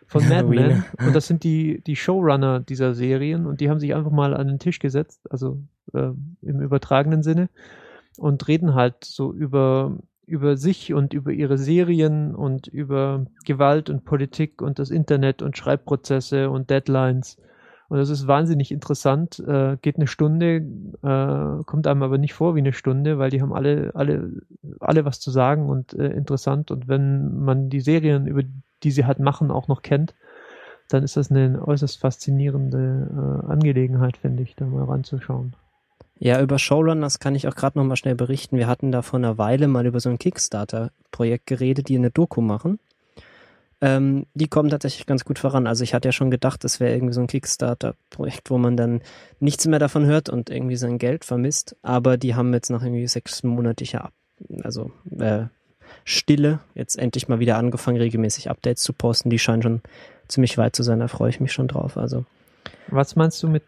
von 0.07 0.29
Mad 0.29 0.49
Men. 0.49 0.85
Und 0.99 1.15
das 1.15 1.27
sind 1.27 1.45
die, 1.45 1.83
die 1.87 1.97
Showrunner 1.97 2.61
dieser 2.61 2.95
Serien 2.95 3.47
und 3.47 3.61
die 3.61 3.71
haben 3.71 3.81
sich 3.81 3.95
einfach 3.95 4.11
mal 4.11 4.35
an 4.35 4.49
den 4.49 4.59
Tisch 4.59 4.79
gesetzt, 4.79 5.21
also 5.31 5.59
äh, 5.93 6.11
im 6.43 6.61
übertragenen 6.61 7.23
Sinne, 7.23 7.49
und 8.17 8.47
reden 8.47 8.75
halt 8.75 9.05
so 9.05 9.33
über, 9.33 9.97
über 10.27 10.57
sich 10.57 10.93
und 10.95 11.15
über 11.15 11.33
ihre 11.33 11.59
Serien 11.59 12.35
und 12.35 12.67
über 12.67 13.27
Gewalt 13.45 13.91
und 13.91 14.05
Politik 14.05 14.63
und 14.63 14.79
das 14.79 14.91
Internet 14.91 15.43
und 15.43 15.57
Schreibprozesse 15.57 16.51
und 16.51 16.71
Deadlines 16.71 17.37
und 17.89 17.99
das 17.99 18.09
ist 18.09 18.27
wahnsinnig 18.27 18.73
interessant, 18.73 19.39
äh, 19.47 19.77
geht 19.81 19.97
eine 19.97 20.07
Stunde, 20.07 20.67
äh, 21.03 21.65
kommt 21.65 21.87
einem 21.87 22.03
aber 22.03 22.19
nicht 22.19 22.35
vor 22.35 22.55
wie 22.55 22.61
eine 22.61 22.73
Stunde, 22.73 23.19
weil 23.19 23.31
die 23.31 23.43
haben 23.43 23.53
alle, 23.53 23.93
alle, 23.95 24.33
alle 24.81 25.05
was 25.05 25.21
zu 25.21 25.31
sagen 25.31 25.69
und 25.69 25.93
äh, 25.95 26.09
interessant. 26.09 26.71
Und 26.71 26.89
wenn 26.89 27.39
man 27.39 27.69
die 27.69 27.81
Serien, 27.81 28.27
über 28.27 28.43
die 28.83 28.91
sie 28.91 29.07
halt 29.07 29.19
machen, 29.19 29.51
auch 29.51 29.69
noch 29.69 29.83
kennt, 29.83 30.15
dann 30.89 31.03
ist 31.03 31.17
das 31.17 31.31
eine 31.31 31.67
äußerst 31.67 31.99
faszinierende 31.99 33.43
äh, 33.47 33.51
Angelegenheit, 33.51 34.17
finde 34.17 34.43
ich, 34.43 34.55
da 34.55 34.67
mal 34.67 34.85
ranzuschauen. 34.85 35.57
Ja, 36.19 36.41
über 36.41 36.59
Showrunners 36.59 37.19
kann 37.19 37.35
ich 37.35 37.49
auch 37.49 37.55
gerade 37.55 37.79
noch 37.79 37.85
mal 37.85 37.97
schnell 37.97 38.15
berichten. 38.15 38.57
Wir 38.57 38.69
hatten 38.69 38.93
da 38.93 39.03
vor 39.03 39.19
einer 39.19 39.39
Weile 39.39 39.67
mal 39.67 39.87
über 39.87 40.01
so 40.01 40.11
ein 40.11 40.19
Kickstarter-Projekt 40.19 41.47
geredet, 41.47 41.89
die 41.89 41.97
eine 41.97 42.11
Doku 42.11 42.41
machen. 42.41 42.79
Ähm, 43.81 44.27
die 44.35 44.47
kommen 44.47 44.69
tatsächlich 44.69 45.07
ganz 45.07 45.25
gut 45.25 45.39
voran. 45.39 45.67
Also 45.67 45.83
ich 45.83 45.93
hatte 45.93 46.09
ja 46.09 46.13
schon 46.13 46.31
gedacht, 46.31 46.63
das 46.63 46.79
wäre 46.79 46.95
irgendwie 46.95 47.15
so 47.15 47.21
ein 47.21 47.27
Kickstarter-Projekt, 47.27 48.51
wo 48.51 48.59
man 48.59 48.77
dann 48.77 49.01
nichts 49.41 49.67
mehr 49.67 49.81
davon 49.81 50.07
hört 50.07 50.29
und 50.29 50.51
irgendwie 50.51 50.77
sein 50.77 50.99
Geld 50.99 51.25
vermisst. 51.25 51.77
Aber 51.83 52.17
die 52.17 52.35
haben 52.35 52.55
jetzt 52.55 52.71
nach 52.71 52.83
irgendwie 52.83 53.07
sechsmonatiger 53.09 54.05
Ab 54.05 54.13
also 54.63 54.91
äh, 55.19 55.45
Stille 56.05 56.61
jetzt 56.75 56.99
endlich 56.99 57.29
mal 57.29 57.39
wieder 57.39 57.57
angefangen, 57.57 57.99
regelmäßig 57.99 58.51
Updates 58.51 58.83
zu 58.83 58.93
posten. 58.93 59.31
Die 59.31 59.39
scheinen 59.39 59.63
schon 59.63 59.83
ziemlich 60.29 60.59
weit 60.59 60.75
zu 60.75 60.83
sein. 60.83 61.01
Da 61.01 61.09
freue 61.09 61.31
ich 61.31 61.41
mich 61.41 61.53
schon 61.53 61.69
drauf. 61.69 61.97
Also 61.97 62.25
was 62.89 63.17
meinst 63.17 63.43
du 63.43 63.49
mit 63.49 63.63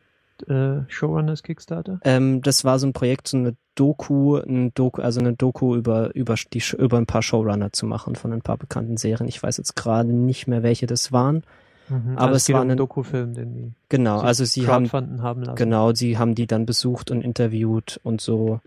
äh, 0.49 0.81
Showrunners 0.89 1.43
Kickstarter? 1.43 2.01
Ähm, 2.05 2.43
das 2.43 2.65
war 2.65 2.79
so 2.79 2.87
ein 2.87 2.93
Projekt, 2.93 3.29
so 3.29 3.37
eine 3.37 3.57
Doku, 3.75 4.37
ein 4.37 4.73
Doku, 4.75 5.03
also 5.03 5.21
eine 5.21 5.35
Doku 5.35 5.77
über, 5.77 6.15
über, 6.15 6.35
die, 6.53 6.63
über 6.79 6.99
ein 6.99 7.07
paar 7.07 7.23
Showrunner 7.23 7.73
zu 7.73 7.87
machen 7.87 8.17
von 8.17 8.33
ein 8.33 8.43
paar 8.43 8.57
bekannten 8.57 8.97
Serien. 8.97 9.29
Ich 9.29 9.43
weiß 9.43 9.57
jetzt 9.57 9.77
gerade 9.77 10.13
nicht 10.13 10.47
mehr, 10.47 10.63
welche 10.63 10.87
das 10.87 11.13
waren. 11.13 11.43
Mhm, 11.89 12.13
aber 12.17 12.33
also 12.33 12.37
es 12.37 12.53
war 12.53 12.63
um 12.63 12.71
ein 12.71 12.77
Dokufilm, 12.77 13.35
den 13.35 13.55
die 13.55 13.73
genau, 13.89 14.19
also 14.19 14.45
sie 14.45 14.67
haben, 14.67 14.91
haben 14.93 15.43
lassen. 15.43 15.55
genau, 15.55 15.95
sie 15.95 16.19
haben 16.19 16.35
die 16.35 16.47
dann 16.47 16.67
besucht 16.67 17.13
und 17.13 17.23
interviewt 17.23 18.01
und 18.03 18.21
so 18.21 18.61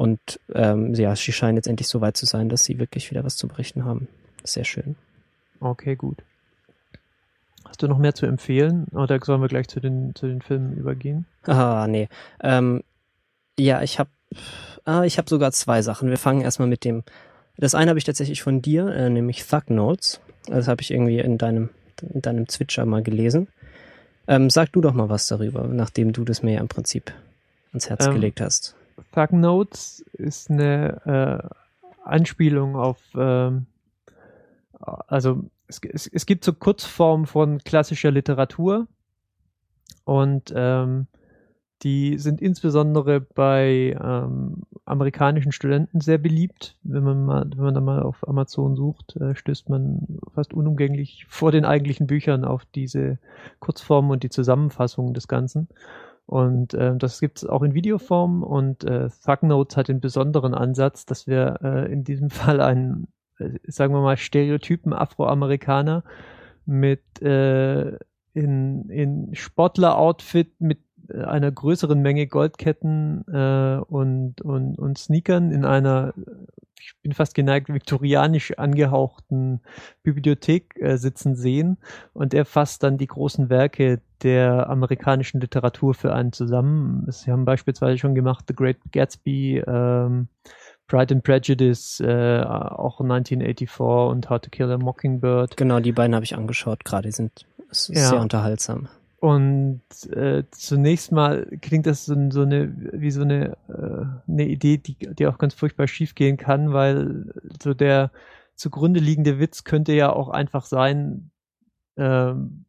und 0.00 0.40
ähm, 0.54 0.94
ja, 0.94 1.14
sie 1.14 1.30
scheinen 1.30 1.56
jetzt 1.56 1.66
endlich 1.66 1.86
so 1.86 2.00
weit 2.00 2.16
zu 2.16 2.24
sein, 2.24 2.48
dass 2.48 2.64
sie 2.64 2.78
wirklich 2.78 3.10
wieder 3.10 3.22
was 3.22 3.36
zu 3.36 3.48
berichten 3.48 3.84
haben. 3.84 4.08
Sehr 4.44 4.64
schön. 4.64 4.96
Okay, 5.60 5.94
gut. 5.94 6.22
Hast 7.66 7.82
du 7.82 7.86
noch 7.86 7.98
mehr 7.98 8.14
zu 8.14 8.24
empfehlen 8.24 8.86
oder 8.92 9.20
sollen 9.22 9.42
wir 9.42 9.48
gleich 9.48 9.68
zu 9.68 9.78
den, 9.78 10.14
zu 10.14 10.26
den 10.26 10.40
Filmen 10.40 10.74
übergehen? 10.74 11.26
Ah, 11.42 11.86
nee. 11.86 12.08
Ähm, 12.42 12.82
ja, 13.58 13.82
ich 13.82 13.98
habe 13.98 14.08
ah, 14.86 15.02
ich 15.02 15.18
hab 15.18 15.28
sogar 15.28 15.52
zwei 15.52 15.82
Sachen. 15.82 16.08
Wir 16.08 16.16
fangen 16.16 16.40
erstmal 16.40 16.68
mit 16.68 16.86
dem. 16.86 17.04
Das 17.58 17.74
eine 17.74 17.90
habe 17.90 17.98
ich 17.98 18.04
tatsächlich 18.04 18.40
von 18.42 18.62
dir, 18.62 18.86
äh, 18.86 19.10
nämlich 19.10 19.46
Thug 19.46 19.68
Notes. 19.68 20.22
Das 20.46 20.66
habe 20.66 20.80
ich 20.80 20.92
irgendwie 20.92 21.18
in 21.18 21.36
deinem, 21.36 21.68
in 22.00 22.22
deinem 22.22 22.48
Zwitscher 22.48 22.86
mal 22.86 23.02
gelesen. 23.02 23.48
Ähm, 24.26 24.48
sag 24.48 24.72
du 24.72 24.80
doch 24.80 24.94
mal 24.94 25.10
was 25.10 25.26
darüber, 25.26 25.64
nachdem 25.64 26.14
du 26.14 26.24
das 26.24 26.42
mir 26.42 26.54
ja 26.54 26.60
im 26.60 26.68
Prinzip 26.68 27.12
ans 27.72 27.90
Herz 27.90 28.06
ähm, 28.06 28.14
gelegt 28.14 28.40
hast. 28.40 28.76
Thug 29.12 29.32
Notes 29.32 30.00
ist 30.12 30.50
eine 30.50 31.42
äh, 31.44 31.48
Anspielung 32.04 32.76
auf, 32.76 32.98
ähm, 33.16 33.66
also 34.78 35.44
es, 35.66 35.80
es, 35.82 36.06
es 36.06 36.26
gibt 36.26 36.44
so 36.44 36.52
Kurzformen 36.52 37.26
von 37.26 37.58
klassischer 37.58 38.10
Literatur 38.10 38.88
und 40.04 40.52
ähm, 40.54 41.06
die 41.82 42.18
sind 42.18 42.42
insbesondere 42.42 43.20
bei 43.20 43.96
ähm, 43.98 44.64
amerikanischen 44.84 45.52
Studenten 45.52 46.00
sehr 46.00 46.18
beliebt. 46.18 46.76
Wenn 46.82 47.02
man 47.02 47.24
mal, 47.24 47.50
wenn 47.56 47.64
man 47.64 47.74
da 47.74 47.80
mal 47.80 48.02
auf 48.02 48.28
Amazon 48.28 48.76
sucht, 48.76 49.16
äh, 49.16 49.34
stößt 49.34 49.70
man 49.70 50.18
fast 50.34 50.52
unumgänglich 50.52 51.24
vor 51.28 51.52
den 51.52 51.64
eigentlichen 51.64 52.06
Büchern 52.06 52.44
auf 52.44 52.66
diese 52.74 53.18
Kurzformen 53.60 54.10
und 54.10 54.22
die 54.22 54.28
Zusammenfassungen 54.28 55.14
des 55.14 55.26
Ganzen. 55.26 55.68
Und 56.30 56.74
äh, 56.74 56.94
das 56.96 57.18
gibt 57.18 57.38
es 57.38 57.44
auch 57.44 57.62
in 57.62 57.74
Videoform 57.74 58.44
und 58.44 58.84
äh, 58.84 59.08
Thugnotes 59.24 59.76
hat 59.76 59.88
den 59.88 60.00
besonderen 60.00 60.54
Ansatz, 60.54 61.04
dass 61.04 61.26
wir 61.26 61.58
äh, 61.60 61.92
in 61.92 62.04
diesem 62.04 62.30
Fall 62.30 62.60
einen 62.60 63.08
äh, 63.40 63.58
sagen 63.64 63.92
wir 63.92 64.00
mal, 64.00 64.16
Stereotypen 64.16 64.92
Afroamerikaner 64.92 66.04
mit 66.66 67.20
äh, 67.20 67.96
in, 68.32 68.88
in 68.90 69.34
Sportler-Outfit 69.34 70.60
mit 70.60 70.78
äh, 71.08 71.22
einer 71.22 71.50
größeren 71.50 72.00
Menge 72.00 72.28
Goldketten 72.28 73.24
äh, 73.26 73.80
und, 73.88 74.40
und, 74.40 74.78
und 74.78 74.98
Sneakern 74.98 75.50
in 75.50 75.64
einer, 75.64 76.14
ich 76.78 76.92
bin 77.02 77.12
fast 77.12 77.34
geneigt, 77.34 77.74
viktorianisch 77.74 78.56
angehauchten 78.56 79.62
Bibliothek 80.04 80.76
äh, 80.80 80.96
sitzen 80.96 81.34
sehen. 81.34 81.78
Und 82.12 82.34
er 82.34 82.44
fasst 82.44 82.84
dann 82.84 82.98
die 82.98 83.08
großen 83.08 83.50
Werke 83.50 84.00
der 84.22 84.68
amerikanischen 84.68 85.40
Literatur 85.40 85.94
für 85.94 86.12
einen 86.12 86.32
zusammen. 86.32 87.06
Sie 87.10 87.30
haben 87.30 87.44
beispielsweise 87.44 87.98
schon 87.98 88.14
gemacht 88.14 88.44
The 88.48 88.54
Great 88.54 88.78
Gatsby, 88.92 89.62
ähm, 89.66 90.28
Pride 90.86 91.14
and 91.14 91.24
Prejudice, 91.24 92.00
äh, 92.00 92.42
auch 92.42 93.00
1984 93.00 93.78
und 93.78 94.28
How 94.28 94.40
to 94.40 94.50
Kill 94.50 94.70
a 94.70 94.78
Mockingbird. 94.78 95.56
Genau, 95.56 95.80
die 95.80 95.92
beiden 95.92 96.14
habe 96.14 96.24
ich 96.24 96.36
angeschaut 96.36 96.84
gerade, 96.84 97.08
die 97.08 97.12
sind 97.12 97.46
ja. 97.88 98.08
sehr 98.08 98.20
unterhaltsam. 98.20 98.88
Und 99.20 99.82
äh, 100.10 100.44
zunächst 100.50 101.12
mal 101.12 101.46
klingt 101.60 101.86
das 101.86 102.06
so, 102.06 102.14
so 102.30 102.40
eine 102.40 102.74
wie 102.92 103.10
so 103.10 103.20
eine 103.20 103.58
äh, 103.68 104.30
eine 104.30 104.46
Idee, 104.46 104.78
die 104.78 104.96
die 104.96 105.26
auch 105.26 105.36
ganz 105.36 105.52
furchtbar 105.52 105.86
schief 105.88 106.14
gehen 106.14 106.38
kann, 106.38 106.72
weil 106.72 107.26
so 107.62 107.74
der 107.74 108.12
zugrunde 108.54 108.98
liegende 108.98 109.38
Witz 109.38 109.64
könnte 109.64 109.92
ja 109.92 110.10
auch 110.10 110.30
einfach 110.30 110.64
sein, 110.64 111.30
ähm, 111.98 112.64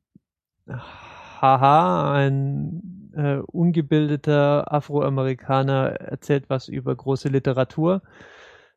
haha, 1.42 2.14
ein 2.14 3.12
äh, 3.16 3.38
ungebildeter 3.38 4.72
Afroamerikaner 4.72 6.00
erzählt 6.00 6.50
was 6.50 6.68
über 6.68 6.96
große 6.96 7.30
Literatur. 7.30 8.02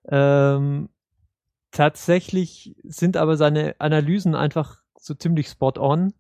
Ähm, 0.08 0.88
tatsächlich 1.70 2.76
sind 2.84 3.16
aber 3.16 3.36
seine 3.36 3.76
Analysen 3.78 4.34
einfach 4.34 4.82
so 4.98 5.14
ziemlich 5.14 5.48
spot 5.48 5.74
on 5.78 6.14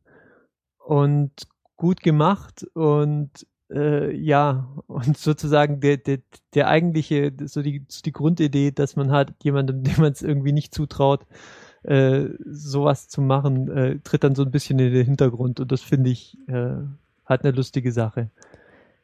und 0.78 1.32
gut 1.76 2.00
gemacht 2.02 2.64
und 2.74 3.30
äh, 3.70 4.14
ja, 4.14 4.68
und 4.86 5.16
sozusagen 5.16 5.80
der, 5.80 5.96
der, 5.96 6.18
der 6.54 6.68
eigentliche, 6.68 7.32
so 7.46 7.62
die, 7.62 7.84
so 7.88 8.02
die 8.02 8.12
Grundidee, 8.12 8.70
dass 8.72 8.96
man 8.96 9.10
halt 9.10 9.34
jemandem, 9.42 9.82
dem 9.84 9.96
man 9.98 10.12
es 10.12 10.22
irgendwie 10.22 10.52
nicht 10.52 10.74
zutraut, 10.74 11.26
äh, 11.84 12.28
sowas 12.44 13.08
zu 13.08 13.20
machen, 13.20 13.70
äh, 13.70 13.98
tritt 14.02 14.24
dann 14.24 14.34
so 14.34 14.42
ein 14.42 14.50
bisschen 14.50 14.78
in 14.78 14.92
den 14.92 15.04
Hintergrund 15.04 15.60
und 15.60 15.70
das 15.70 15.82
finde 15.82 16.10
ich 16.10 16.38
äh, 16.48 16.76
halt 17.26 17.44
eine 17.44 17.52
lustige 17.52 17.92
Sache. 17.92 18.30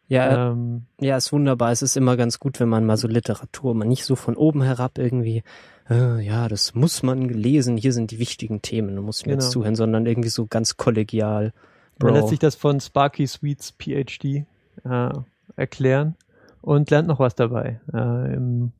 Ja, 0.08 0.50
ähm, 0.50 0.86
ja, 1.00 1.16
ist 1.16 1.32
wunderbar. 1.32 1.70
Es 1.70 1.82
ist 1.82 1.96
immer 1.96 2.16
ganz 2.16 2.40
gut, 2.40 2.58
wenn 2.58 2.68
man 2.68 2.84
mal 2.84 2.96
so 2.96 3.06
Literatur, 3.06 3.74
man 3.74 3.86
nicht 3.86 4.04
so 4.04 4.16
von 4.16 4.34
oben 4.34 4.60
herab 4.60 4.98
irgendwie, 4.98 5.44
äh, 5.88 6.20
ja, 6.20 6.48
das 6.48 6.74
muss 6.74 7.04
man 7.04 7.28
lesen, 7.28 7.76
hier 7.76 7.92
sind 7.92 8.10
die 8.10 8.18
wichtigen 8.18 8.60
Themen, 8.60 8.96
du 8.96 9.02
musst 9.02 9.26
mir 9.26 9.34
genau. 9.34 9.44
jetzt 9.44 9.52
zuhören, 9.52 9.76
sondern 9.76 10.06
irgendwie 10.06 10.28
so 10.28 10.46
ganz 10.46 10.76
kollegial. 10.76 11.52
Bro. 11.98 12.08
Man 12.08 12.14
lässt 12.14 12.28
sich 12.28 12.38
das 12.40 12.56
von 12.56 12.80
Sparky 12.80 13.26
Sweets 13.26 13.72
PhD 13.78 14.46
äh, 14.84 15.10
erklären 15.54 16.16
und 16.60 16.90
lernt 16.90 17.06
noch 17.06 17.20
was 17.20 17.36
dabei. 17.36 17.80
Äh, 17.92 18.34
im, 18.34 18.72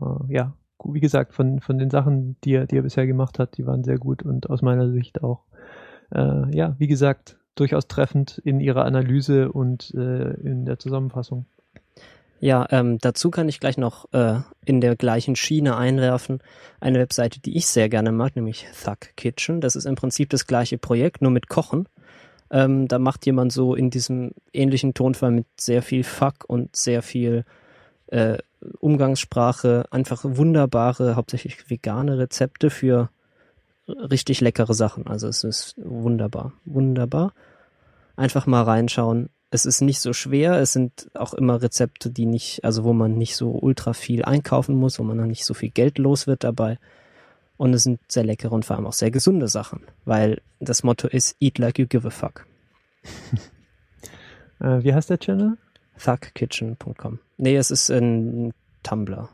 äh, 0.00 0.32
ja, 0.32 0.54
wie 0.84 1.00
gesagt, 1.00 1.32
von, 1.32 1.60
von 1.60 1.78
den 1.78 1.90
Sachen, 1.90 2.36
die 2.44 2.54
er, 2.54 2.66
die 2.66 2.76
er 2.76 2.82
bisher 2.82 3.06
gemacht 3.06 3.38
hat, 3.38 3.56
die 3.56 3.66
waren 3.66 3.84
sehr 3.84 3.98
gut 3.98 4.22
und 4.22 4.50
aus 4.50 4.62
meiner 4.62 4.90
Sicht 4.90 5.22
auch, 5.22 5.42
äh, 6.14 6.54
ja, 6.54 6.74
wie 6.78 6.86
gesagt, 6.86 7.36
durchaus 7.54 7.86
treffend 7.86 8.38
in 8.38 8.60
ihrer 8.60 8.84
Analyse 8.84 9.52
und 9.52 9.92
äh, 9.94 10.32
in 10.34 10.64
der 10.64 10.78
Zusammenfassung. 10.78 11.46
Ja, 12.40 12.66
ähm, 12.70 12.98
dazu 12.98 13.30
kann 13.30 13.48
ich 13.48 13.60
gleich 13.60 13.78
noch 13.78 14.12
äh, 14.12 14.40
in 14.64 14.80
der 14.80 14.96
gleichen 14.96 15.36
Schiene 15.36 15.76
einwerfen 15.76 16.40
eine 16.80 16.98
Webseite, 16.98 17.38
die 17.38 17.56
ich 17.56 17.68
sehr 17.68 17.88
gerne 17.88 18.10
mag, 18.10 18.34
nämlich 18.34 18.66
Thug 18.84 18.98
Kitchen. 19.16 19.60
Das 19.60 19.76
ist 19.76 19.84
im 19.84 19.94
Prinzip 19.94 20.28
das 20.30 20.48
gleiche 20.48 20.76
Projekt, 20.76 21.22
nur 21.22 21.30
mit 21.30 21.48
Kochen. 21.48 21.88
Ähm, 22.50 22.88
da 22.88 22.98
macht 22.98 23.26
jemand 23.26 23.52
so 23.52 23.76
in 23.76 23.90
diesem 23.90 24.32
ähnlichen 24.52 24.92
Tonfall 24.92 25.30
mit 25.30 25.46
sehr 25.56 25.82
viel 25.82 26.02
Fuck 26.02 26.44
und 26.48 26.74
sehr 26.74 27.02
viel 27.02 27.44
äh, 28.08 28.38
Umgangssprache 28.78 29.86
einfach 29.90 30.20
wunderbare, 30.24 31.16
hauptsächlich 31.16 31.68
vegane 31.70 32.18
Rezepte 32.18 32.70
für 32.70 33.10
richtig 33.88 34.40
leckere 34.40 34.74
Sachen. 34.74 35.06
Also 35.06 35.28
es 35.28 35.44
ist 35.44 35.74
wunderbar, 35.76 36.52
wunderbar. 36.64 37.32
Einfach 38.16 38.46
mal 38.46 38.62
reinschauen. 38.62 39.30
Es 39.50 39.66
ist 39.66 39.80
nicht 39.80 40.00
so 40.00 40.12
schwer. 40.12 40.54
Es 40.54 40.72
sind 40.72 41.10
auch 41.14 41.34
immer 41.34 41.60
Rezepte, 41.60 42.10
die 42.10 42.26
nicht, 42.26 42.64
also 42.64 42.84
wo 42.84 42.92
man 42.92 43.18
nicht 43.18 43.36
so 43.36 43.50
ultra 43.50 43.92
viel 43.92 44.24
einkaufen 44.24 44.76
muss, 44.76 44.98
wo 44.98 45.02
man 45.02 45.18
dann 45.18 45.28
nicht 45.28 45.44
so 45.44 45.54
viel 45.54 45.70
Geld 45.70 45.98
los 45.98 46.26
wird 46.26 46.44
dabei. 46.44 46.78
Und 47.56 47.74
es 47.74 47.82
sind 47.82 48.00
sehr 48.08 48.24
leckere 48.24 48.52
und 48.52 48.64
vor 48.64 48.76
allem 48.76 48.86
auch 48.86 48.92
sehr 48.92 49.10
gesunde 49.10 49.48
Sachen, 49.48 49.82
weil 50.04 50.40
das 50.58 50.82
Motto 50.82 51.06
ist 51.06 51.36
Eat 51.38 51.58
like 51.58 51.78
you 51.78 51.86
give 51.86 52.06
a 52.06 52.10
fuck. 52.10 52.46
äh, 54.60 54.82
wie 54.82 54.94
heißt 54.94 55.10
der 55.10 55.18
Channel? 55.18 55.58
Thugkitchen.com. 55.98 57.18
Nee, 57.38 57.56
es 57.56 57.70
ist 57.70 57.90
ein 57.90 58.52
Tumblr. 58.82 59.28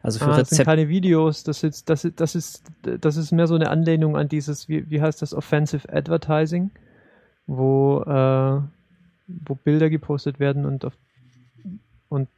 Also 0.00 0.20
für 0.20 0.26
ah, 0.26 0.28
Rezept. 0.30 0.50
Das 0.50 0.56
sind 0.56 0.66
keine 0.66 0.88
Videos, 0.88 1.42
das 1.42 1.62
ist, 1.62 1.88
das, 1.88 2.04
ist, 2.04 2.20
das, 2.20 2.34
ist, 2.34 2.64
das 2.82 3.16
ist 3.16 3.32
mehr 3.32 3.46
so 3.46 3.56
eine 3.56 3.70
Anlehnung 3.70 4.16
an 4.16 4.28
dieses, 4.28 4.68
wie, 4.68 4.88
wie 4.90 5.02
heißt 5.02 5.20
das, 5.22 5.34
Offensive 5.34 5.92
Advertising, 5.92 6.70
wo, 7.46 8.02
äh, 8.02 8.60
wo 9.26 9.54
Bilder 9.56 9.90
gepostet 9.90 10.38
werden 10.38 10.66
und 10.66 10.84
auf, 10.84 10.92
und 12.08 12.28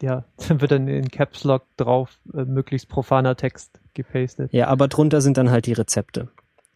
ja, 0.00 0.24
dann 0.48 0.60
wird 0.60 0.72
dann 0.72 0.88
in 0.88 1.10
Caps 1.10 1.44
Lock 1.44 1.64
drauf 1.76 2.18
äh, 2.32 2.44
möglichst 2.44 2.88
profaner 2.88 3.36
Text 3.36 3.78
gepastet. 3.94 4.52
Ja, 4.52 4.68
aber 4.68 4.88
drunter 4.88 5.20
sind 5.20 5.36
dann 5.36 5.50
halt 5.50 5.66
die 5.66 5.74
Rezepte. 5.74 6.28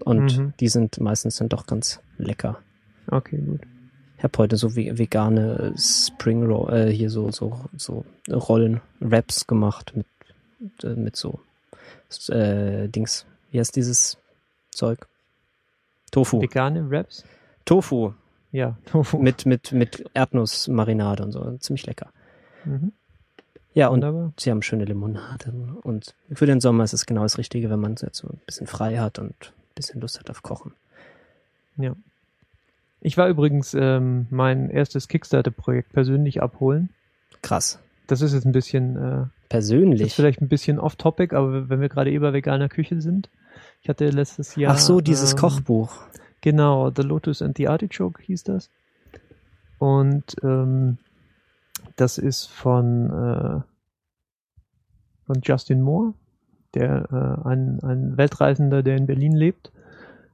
Und 0.04 0.36
mhm. 0.36 0.52
die 0.60 0.68
sind 0.68 1.00
meistens 1.00 1.36
dann 1.36 1.48
doch 1.48 1.66
ganz 1.66 2.00
lecker. 2.18 2.58
Okay, 3.10 3.38
gut. 3.38 3.62
Ich 4.26 4.32
habe 4.32 4.42
heute 4.42 4.56
so 4.56 4.74
vegane 4.74 5.72
Spring 5.78 6.44
Roll, 6.46 6.72
äh, 6.72 6.90
hier 6.90 7.10
so, 7.10 7.30
so, 7.30 7.60
so 7.76 8.04
Rollen, 8.28 8.80
Wraps 8.98 9.46
gemacht 9.46 9.92
mit 9.94 10.06
äh, 10.82 10.96
mit 10.96 11.14
so 11.14 11.38
äh, 12.30 12.88
Dings. 12.88 13.24
Wie 13.52 13.60
heißt 13.60 13.76
dieses 13.76 14.18
Zeug? 14.72 15.06
Tofu. 16.10 16.42
Vegane 16.42 16.90
Wraps? 16.90 17.24
Tofu. 17.66 18.14
Ja, 18.50 18.76
Tofu. 18.86 19.18
Mit, 19.18 19.46
mit, 19.46 19.70
mit 19.70 20.10
Erdnussmarinade 20.12 21.22
und 21.22 21.30
so. 21.30 21.56
Ziemlich 21.58 21.86
lecker. 21.86 22.10
Mhm. 22.64 22.90
Ja, 23.74 23.86
und 23.86 24.02
Wunderbar. 24.02 24.32
sie 24.40 24.50
haben 24.50 24.62
schöne 24.62 24.86
Limonade. 24.86 25.52
Und 25.84 26.16
für 26.32 26.46
den 26.46 26.60
Sommer 26.60 26.82
ist 26.82 26.94
es 26.94 27.06
genau 27.06 27.22
das 27.22 27.38
Richtige, 27.38 27.70
wenn 27.70 27.78
man 27.78 27.94
jetzt 27.94 28.16
so 28.16 28.26
ein 28.26 28.40
bisschen 28.44 28.66
frei 28.66 28.98
hat 28.98 29.20
und 29.20 29.30
ein 29.30 29.74
bisschen 29.76 30.00
Lust 30.00 30.18
hat 30.18 30.30
auf 30.30 30.42
Kochen. 30.42 30.72
Ja. 31.76 31.94
Ich 33.06 33.16
war 33.16 33.28
übrigens 33.28 33.72
ähm, 33.72 34.26
mein 34.30 34.68
erstes 34.68 35.06
Kickstarter-Projekt 35.06 35.92
persönlich 35.92 36.42
abholen. 36.42 36.90
Krass. 37.40 37.78
Das 38.08 38.20
ist 38.20 38.34
jetzt 38.34 38.46
ein 38.46 38.50
bisschen 38.50 38.96
äh, 38.96 39.26
persönlich. 39.48 40.00
Das 40.00 40.08
ist 40.08 40.14
vielleicht 40.14 40.42
ein 40.42 40.48
bisschen 40.48 40.80
off-topic, 40.80 41.32
aber 41.32 41.68
wenn 41.68 41.80
wir 41.80 41.88
gerade 41.88 42.10
eh 42.10 42.18
bei 42.18 42.32
veganer 42.32 42.68
Küche 42.68 43.00
sind. 43.00 43.30
Ich 43.80 43.88
hatte 43.88 44.08
letztes 44.08 44.56
Jahr. 44.56 44.74
Ach 44.74 44.80
so, 44.80 45.00
dieses 45.00 45.34
ähm, 45.34 45.38
Kochbuch. 45.38 46.02
Genau, 46.40 46.90
The 46.90 47.02
Lotus 47.02 47.42
and 47.42 47.56
the 47.56 47.68
Artichoke 47.68 48.20
hieß 48.24 48.42
das. 48.42 48.70
Und 49.78 50.34
ähm, 50.42 50.98
das 51.94 52.18
ist 52.18 52.46
von, 52.46 53.06
äh, 53.06 53.60
von 55.26 55.40
Justin 55.44 55.80
Moore, 55.80 56.14
der 56.74 57.06
äh, 57.12 57.48
ein, 57.48 57.78
ein 57.84 58.16
Weltreisender, 58.16 58.82
der 58.82 58.96
in 58.96 59.06
Berlin 59.06 59.36
lebt. 59.36 59.70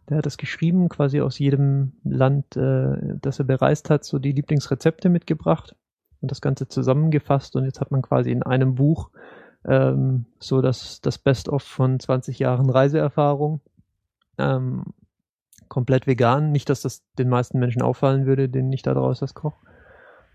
Der 0.08 0.18
hat 0.18 0.26
das 0.26 0.36
geschrieben, 0.36 0.88
quasi 0.88 1.20
aus 1.20 1.38
jedem 1.38 1.92
Land, 2.04 2.56
äh, 2.56 2.96
das 3.20 3.38
er 3.38 3.44
bereist 3.44 3.90
hat, 3.90 4.04
so 4.04 4.18
die 4.18 4.32
Lieblingsrezepte 4.32 5.08
mitgebracht 5.08 5.76
und 6.20 6.30
das 6.30 6.40
Ganze 6.40 6.68
zusammengefasst 6.68 7.56
und 7.56 7.64
jetzt 7.64 7.80
hat 7.80 7.90
man 7.90 8.02
quasi 8.02 8.30
in 8.30 8.42
einem 8.42 8.74
Buch 8.74 9.10
ähm, 9.64 10.26
so 10.38 10.60
das, 10.60 11.00
das 11.00 11.18
Best-of 11.18 11.62
von 11.62 12.00
20 12.00 12.38
Jahren 12.38 12.68
Reiseerfahrung. 12.68 13.60
Ähm, 14.38 14.84
komplett 15.68 16.06
vegan. 16.06 16.52
Nicht, 16.52 16.68
dass 16.68 16.82
das 16.82 17.02
den 17.18 17.28
meisten 17.28 17.58
Menschen 17.58 17.82
auffallen 17.82 18.26
würde, 18.26 18.48
denen 18.48 18.72
ich 18.72 18.82
da 18.82 18.92
draus 18.92 19.20
das 19.20 19.34
koche. 19.34 19.56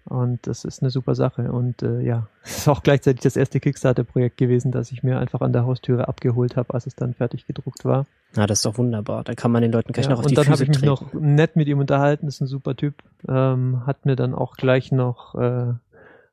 Und 0.09 0.47
das 0.47 0.63
ist 0.63 0.81
eine 0.81 0.89
super 0.89 1.15
Sache. 1.15 1.51
Und 1.51 1.83
äh, 1.83 1.99
ja, 1.99 2.27
es 2.43 2.59
ist 2.59 2.67
auch 2.69 2.81
gleichzeitig 2.81 3.21
das 3.21 3.35
erste 3.35 3.59
Kickstarter-Projekt 3.59 4.37
gewesen, 4.37 4.71
das 4.71 4.91
ich 4.91 5.03
mir 5.03 5.19
einfach 5.19 5.41
an 5.41 5.51
der 5.51 5.65
Haustüre 5.65 6.07
abgeholt 6.07 6.55
habe, 6.55 6.73
als 6.73 6.87
es 6.87 6.95
dann 6.95 7.13
fertig 7.13 7.45
gedruckt 7.45 7.83
war. 7.83 8.05
Ja, 8.35 8.47
das 8.47 8.59
ist 8.59 8.65
doch 8.65 8.77
wunderbar. 8.77 9.23
Da 9.23 9.33
kann 9.33 9.51
man 9.51 9.61
den 9.61 9.71
Leuten 9.71 9.91
gleich 9.91 10.05
ja, 10.05 10.11
noch 10.11 10.19
auf 10.19 10.25
und 10.25 10.31
die 10.31 10.35
dann 10.35 10.45
Füße 10.45 10.63
ich 10.63 10.69
mich 10.69 10.81
noch 10.81 11.13
nett 11.13 11.57
mit 11.57 11.67
ihm 11.67 11.79
unterhalten. 11.79 12.27
Ist 12.27 12.41
ein 12.41 12.47
super 12.47 12.75
Typ. 12.75 12.95
Ähm, 13.27 13.85
hat 13.85 14.05
mir 14.05 14.15
dann 14.15 14.33
auch 14.33 14.55
gleich 14.55 14.93
noch, 14.93 15.35
äh, 15.35 15.73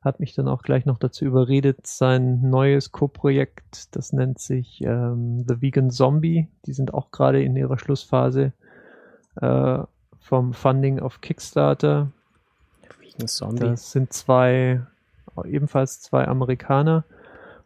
hat 0.01 0.19
mich 0.21 0.33
dann 0.35 0.47
auch 0.47 0.61
gleich 0.61 0.85
noch 0.85 0.97
dazu 0.97 1.25
überredet, 1.25 1.85
sein 1.85 2.49
neues 2.49 2.91
Co-Projekt, 2.91 3.95
das 3.95 4.13
nennt 4.13 4.39
sich 4.39 4.81
ähm, 4.81 5.43
The 5.47 5.61
Vegan 5.61 5.89
Zombie. 5.89 6.47
Die 6.65 6.73
sind 6.73 6.93
auch 6.93 7.11
gerade 7.11 7.43
in 7.43 7.55
ihrer 7.57 7.77
Schlussphase 7.77 8.53
äh, 9.41 9.79
vom 10.19 10.53
Funding 10.53 10.99
auf 10.99 11.21
Kickstarter 11.21 12.11
ein 13.19 13.27
Zombie. 13.27 13.59
Das 13.59 13.91
sind 13.91 14.13
zwei, 14.13 14.81
ebenfalls 15.45 16.01
zwei 16.01 16.27
Amerikaner. 16.27 17.05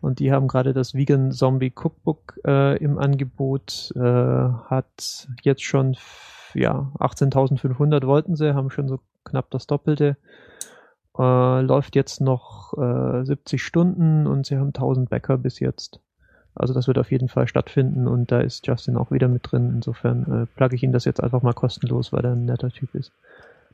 Und 0.01 0.19
die 0.19 0.31
haben 0.31 0.47
gerade 0.47 0.73
das 0.73 0.93
Vegan 0.93 1.31
Zombie 1.31 1.73
Cookbook 1.75 2.39
äh, 2.45 2.77
im 2.77 2.97
Angebot. 2.97 3.91
Äh, 3.95 3.99
hat 3.99 5.27
jetzt 5.43 5.63
schon 5.63 5.97
ja 6.53 6.91
18.500 6.99 8.05
wollten 8.07 8.35
sie, 8.35 8.55
haben 8.55 8.69
schon 8.69 8.87
so 8.87 8.99
knapp 9.25 9.49
das 9.51 9.67
Doppelte. 9.67 10.17
Äh, 11.17 11.61
läuft 11.61 11.95
jetzt 11.95 12.21
noch 12.21 12.73
äh, 12.77 13.25
70 13.25 13.61
Stunden 13.61 14.25
und 14.25 14.45
sie 14.45 14.57
haben 14.57 14.67
1000 14.67 15.09
Bäcker 15.09 15.37
bis 15.37 15.59
jetzt. 15.59 15.99
Also 16.55 16.73
das 16.73 16.87
wird 16.87 16.97
auf 16.97 17.11
jeden 17.11 17.29
Fall 17.29 17.47
stattfinden 17.47 18.07
und 18.07 18.31
da 18.31 18.41
ist 18.41 18.67
Justin 18.67 18.97
auch 18.97 19.11
wieder 19.11 19.27
mit 19.27 19.51
drin. 19.51 19.71
Insofern 19.75 20.43
äh, 20.43 20.45
plugge 20.57 20.75
ich 20.75 20.83
ihn 20.83 20.91
das 20.91 21.05
jetzt 21.05 21.21
einfach 21.21 21.41
mal 21.41 21.53
kostenlos, 21.53 22.11
weil 22.11 22.25
er 22.25 22.33
ein 22.33 22.45
netter 22.45 22.69
Typ 22.69 22.95
ist. 22.95 23.11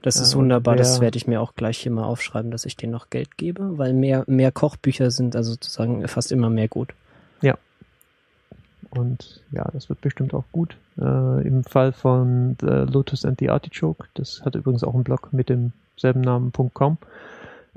Das 0.05 0.17
ist 0.17 0.35
wunderbar, 0.35 0.75
das 0.75 1.01
werde 1.01 1.17
ich 1.17 1.25
mir 1.25 1.41
auch 1.41 1.55
gleich 1.55 1.79
hier 1.79 1.91
mal 1.91 2.03
aufschreiben, 2.03 2.51
dass 2.51 2.65
ich 2.65 2.77
denen 2.77 2.91
noch 2.91 3.09
Geld 3.09 3.37
gebe, 3.37 3.79
weil 3.79 3.91
mehr, 3.91 4.23
mehr 4.27 4.51
Kochbücher 4.51 5.09
sind 5.09 5.35
also 5.35 5.53
sozusagen 5.53 6.07
fast 6.07 6.31
immer 6.31 6.51
mehr 6.51 6.67
gut. 6.67 6.93
Ja. 7.41 7.57
Und 8.91 9.41
ja, 9.51 9.67
das 9.73 9.89
wird 9.89 10.01
bestimmt 10.01 10.35
auch 10.35 10.43
gut. 10.51 10.77
Äh, 10.99 11.47
Im 11.47 11.63
Fall 11.63 11.91
von 11.91 12.55
The 12.61 12.85
Lotus 12.87 13.25
and 13.25 13.39
the 13.39 13.49
Artichoke, 13.49 14.05
das 14.13 14.43
hat 14.45 14.53
übrigens 14.53 14.83
auch 14.83 14.93
einen 14.93 15.03
Blog 15.03 15.33
mit 15.33 15.49
demselben 15.49 16.21
Namen.com, 16.21 16.99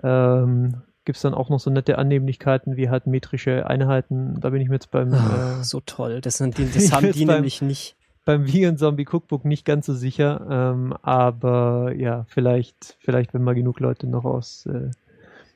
ähm, 0.03 0.74
gibt 1.07 1.16
es 1.16 1.22
dann 1.22 1.33
auch 1.33 1.49
noch 1.49 1.61
so 1.61 1.70
nette 1.70 1.97
Annehmlichkeiten 1.97 2.76
wie 2.76 2.91
halt 2.91 3.07
metrische 3.07 3.66
Einheiten. 3.66 4.39
Da 4.39 4.51
bin 4.51 4.61
ich 4.61 4.68
mir 4.68 4.74
jetzt 4.74 4.91
beim. 4.91 5.14
Ach, 5.14 5.61
äh, 5.61 5.64
so 5.64 5.81
toll, 5.81 6.20
das, 6.20 6.37
sind 6.37 6.59
die, 6.59 6.70
das 6.74 6.93
haben 6.93 7.11
die 7.11 7.24
nämlich 7.24 7.62
nicht 7.62 7.97
beim 8.29 8.47
Vegan 8.47 8.76
Zombie 8.76 9.07
Cookbook 9.11 9.47
nicht 9.47 9.64
ganz 9.64 9.87
so 9.87 9.95
sicher, 9.95 10.47
ähm, 10.51 10.93
aber 11.01 11.95
ja, 11.97 12.26
vielleicht, 12.29 12.99
vielleicht, 13.01 13.33
wenn 13.33 13.43
mal 13.43 13.55
genug 13.55 13.81
Leute 13.81 14.07
noch 14.07 14.26
aus, 14.26 14.66
äh, 14.66 14.91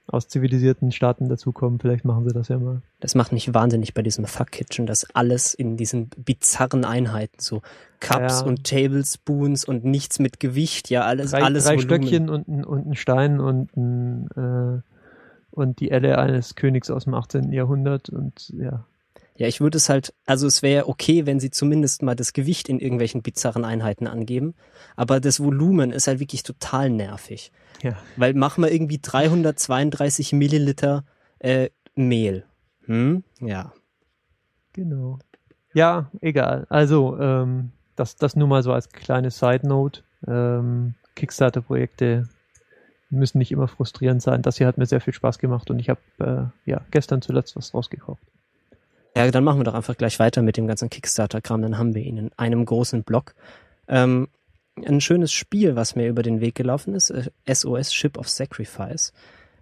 aus 0.06 0.26
zivilisierten 0.28 0.90
Staaten 0.90 1.28
dazukommen, 1.28 1.80
vielleicht 1.80 2.06
machen 2.06 2.26
sie 2.26 2.32
das 2.32 2.48
ja 2.48 2.58
mal. 2.58 2.80
Das 2.98 3.14
macht 3.14 3.30
mich 3.30 3.52
wahnsinnig 3.52 3.92
bei 3.92 4.00
diesem 4.00 4.24
Fuck 4.24 4.52
Kitchen, 4.52 4.86
dass 4.86 5.06
alles 5.14 5.52
in 5.52 5.76
diesen 5.76 6.08
bizarren 6.16 6.86
Einheiten, 6.86 7.40
so 7.40 7.60
Cups 8.00 8.40
ja. 8.40 8.46
und 8.46 8.64
Tablespoons 8.64 9.66
und 9.66 9.84
nichts 9.84 10.18
mit 10.18 10.40
Gewicht, 10.40 10.88
ja, 10.88 11.02
alles, 11.02 11.32
drei, 11.32 11.42
alles 11.42 11.64
Drei 11.64 11.72
Volumen. 11.76 12.06
Stöckchen 12.06 12.30
und 12.30 12.48
ein, 12.48 12.64
und 12.64 12.86
ein 12.86 12.94
Stein 12.94 13.38
und 13.38 13.76
ein, 13.76 14.28
äh, 14.34 14.80
und 15.50 15.78
die 15.80 15.90
Elle 15.90 16.16
eines 16.16 16.54
Königs 16.54 16.90
aus 16.90 17.04
dem 17.04 17.12
18. 17.12 17.52
Jahrhundert 17.52 18.08
und 18.08 18.48
ja. 18.56 18.86
Ja, 19.36 19.48
ich 19.48 19.60
würde 19.60 19.78
es 19.78 19.88
halt, 19.88 20.14
also 20.26 20.46
es 20.46 20.62
wäre 20.62 20.88
okay, 20.88 21.26
wenn 21.26 21.40
sie 21.40 21.50
zumindest 21.50 22.02
mal 22.02 22.14
das 22.14 22.32
Gewicht 22.32 22.68
in 22.68 22.78
irgendwelchen 22.78 23.22
bizarren 23.22 23.64
Einheiten 23.64 24.06
angeben, 24.06 24.54
aber 24.94 25.20
das 25.20 25.40
Volumen 25.40 25.90
ist 25.90 26.06
halt 26.06 26.20
wirklich 26.20 26.42
total 26.42 26.90
nervig. 26.90 27.50
Ja. 27.82 27.96
Weil 28.16 28.34
mach 28.34 28.58
mal 28.58 28.70
irgendwie 28.70 28.98
332 29.00 30.32
Milliliter 30.32 31.04
äh, 31.38 31.70
Mehl. 31.94 32.44
Hm? 32.84 33.24
Ja. 33.40 33.72
Genau. 34.72 35.18
Ja, 35.74 36.10
egal. 36.20 36.66
Also, 36.68 37.18
ähm, 37.18 37.72
das, 37.96 38.16
das 38.16 38.36
nur 38.36 38.48
mal 38.48 38.62
so 38.62 38.72
als 38.72 38.90
kleine 38.90 39.30
Side 39.30 39.66
Note. 39.66 40.02
Ähm, 40.26 40.94
Kickstarter-Projekte 41.14 42.28
müssen 43.10 43.38
nicht 43.38 43.52
immer 43.52 43.68
frustrierend 43.68 44.22
sein. 44.22 44.42
Das 44.42 44.58
hier 44.58 44.66
hat 44.66 44.78
mir 44.78 44.86
sehr 44.86 45.00
viel 45.00 45.12
Spaß 45.12 45.38
gemacht 45.38 45.70
und 45.70 45.78
ich 45.78 45.90
habe 45.90 46.00
äh, 46.66 46.70
ja 46.70 46.80
gestern 46.90 47.22
zuletzt 47.22 47.56
was 47.56 47.74
rausgekauft. 47.74 48.22
Ja, 49.14 49.30
dann 49.30 49.44
machen 49.44 49.60
wir 49.60 49.64
doch 49.64 49.74
einfach 49.74 49.96
gleich 49.96 50.18
weiter 50.18 50.42
mit 50.42 50.56
dem 50.56 50.66
ganzen 50.66 50.88
Kickstarter-Kram. 50.88 51.62
Dann 51.62 51.78
haben 51.78 51.94
wir 51.94 52.02
ihn 52.02 52.16
in 52.16 52.30
einem 52.36 52.64
großen 52.64 53.02
Block. 53.02 53.34
Ähm, 53.88 54.28
ein 54.76 55.00
schönes 55.00 55.32
Spiel, 55.32 55.76
was 55.76 55.96
mir 55.96 56.08
über 56.08 56.22
den 56.22 56.40
Weg 56.40 56.54
gelaufen 56.54 56.94
ist, 56.94 57.10
äh, 57.10 57.30
SOS 57.46 57.92
Ship 57.92 58.16
of 58.16 58.28
Sacrifice, 58.28 59.12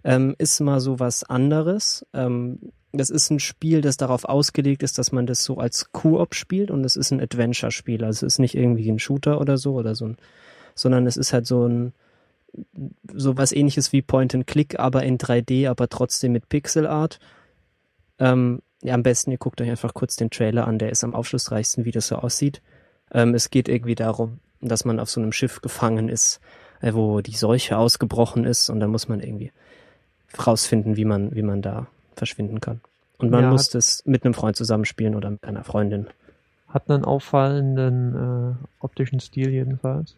ähm, 0.05 0.37
ist 0.39 0.61
mal 0.61 0.81
so 0.81 1.01
was 1.01 1.25
anderes. 1.25 2.07
Ähm, 2.15 2.73
das 2.93 3.11
ist 3.11 3.31
ein 3.31 3.41
Spiel, 3.41 3.81
das 3.81 3.97
darauf 3.97 4.25
ausgelegt 4.25 4.83
ist, 4.83 4.99
dass 4.99 5.13
man 5.13 5.27
das 5.27 5.45
so 5.45 5.59
als 5.59 5.93
Koop 5.93 6.35
spielt 6.35 6.71
und 6.71 6.85
es 6.85 6.97
ist 6.97 7.11
ein 7.11 7.21
Adventure-Spiel. 7.21 8.05
Also 8.05 8.27
es 8.27 8.35
ist 8.35 8.39
nicht 8.39 8.55
irgendwie 8.55 8.91
ein 8.91 8.99
Shooter 8.99 9.41
oder 9.41 9.59
so 9.59 9.75
oder 9.75 9.95
so 9.95 10.07
ein, 10.07 10.17
sondern 10.75 11.07
es 11.07 11.17
ist 11.17 11.33
halt 11.33 11.47
so 11.47 11.67
ein 11.67 11.93
so 13.13 13.37
was 13.37 13.53
ähnliches 13.53 13.93
wie 13.93 14.03
Point 14.03 14.35
and 14.35 14.47
Click, 14.47 14.79
aber 14.79 15.05
in 15.05 15.19
3D, 15.19 15.69
aber 15.69 15.89
trotzdem 15.89 16.33
mit 16.33 16.49
Pixel 16.49 16.87
Art. 16.87 17.21
Ähm, 18.19 18.61
ja, 18.83 18.95
am 18.95 19.03
besten, 19.03 19.31
ihr 19.31 19.39
guckt 19.39 19.61
euch 19.61 19.70
einfach 19.70 19.95
kurz 19.95 20.16
den 20.16 20.31
Trailer 20.31 20.66
an, 20.66 20.78
der 20.78 20.91
ist 20.91 21.05
am 21.05 21.14
aufschlussreichsten, 21.14 21.85
wie 21.85 21.91
das 21.91 22.09
so 22.09 22.16
aussieht. 22.16 22.62
Ähm, 23.12 23.35
es 23.35 23.51
geht 23.51 23.68
irgendwie 23.68 23.95
darum, 23.95 24.39
dass 24.61 24.85
man 24.85 25.01
auf 25.01 25.11
so 25.11 25.20
einem 25.20 25.33
Schiff 25.33 25.61
gefangen 25.61 26.09
ist, 26.09 26.41
äh, 26.81 26.95
wo 26.95 27.20
die 27.20 27.37
Seuche 27.37 27.76
ausgebrochen 27.76 28.45
ist 28.45 28.70
und 28.70 28.81
dann 28.81 28.91
muss 28.91 29.09
man 29.09 29.20
irgendwie 29.20 29.53
rausfinden, 30.47 30.97
wie 30.97 31.05
man, 31.05 31.35
wie 31.35 31.43
man 31.43 31.62
da 31.62 31.89
verschwinden 32.14 32.61
kann. 32.61 32.81
Und 33.18 33.31
man 33.31 33.45
Ja, 33.45 33.51
muss 33.51 33.68
das 33.68 34.03
mit 34.07 34.24
einem 34.24 34.35
Freund 34.35 34.57
zusammenspielen 34.57 35.14
oder 35.14 35.31
mit 35.31 35.45
einer 35.45 35.64
Freundin. 35.64 36.07
Hat 36.68 36.89
einen 36.89 37.05
auffallenden 37.05 38.14
äh, 38.14 38.85
optischen 38.85 39.20
Stil 39.20 39.51
jedenfalls. 39.51 40.14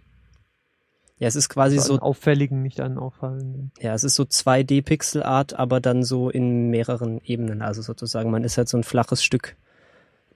Ja, 1.23 1.29
es 1.29 1.37
ist 1.37 1.49
quasi 1.49 1.79
Also 1.79 1.95
so, 1.95 2.01
auffälligen, 2.01 2.63
nicht 2.63 2.81
einen 2.81 2.99
auffallenden. 2.99 3.71
ja, 3.79 3.95
es 3.95 4.03
ist 4.03 4.17
so 4.17 4.25
2D 4.25 4.83
Pixel 4.83 5.23
Art, 5.23 5.55
aber 5.55 5.79
dann 5.79 6.03
so 6.03 6.29
in 6.29 6.69
mehreren 6.69 7.21
Ebenen. 7.23 7.63
Also 7.63 7.81
sozusagen, 7.81 8.29
man 8.33 8.43
ist 8.43 8.59
halt 8.59 8.69
so 8.69 8.77
ein 8.77 8.83
flaches 8.83 9.23
Stück 9.23 9.55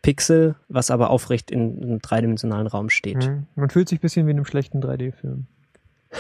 Pixel, 0.03 0.55
was 0.69 0.93
aber 0.93 1.11
aufrecht 1.11 1.51
in 1.51 1.83
einem 1.83 1.99
dreidimensionalen 1.99 2.69
Raum 2.69 2.89
steht. 2.89 3.25
Hm. 3.25 3.47
Man 3.57 3.69
fühlt 3.69 3.89
sich 3.89 3.99
ein 3.99 4.03
bisschen 4.03 4.29
wie 4.29 4.31
in 4.31 4.37
einem 4.37 4.45
schlechten 4.45 4.81
3D-Film. 4.81 5.47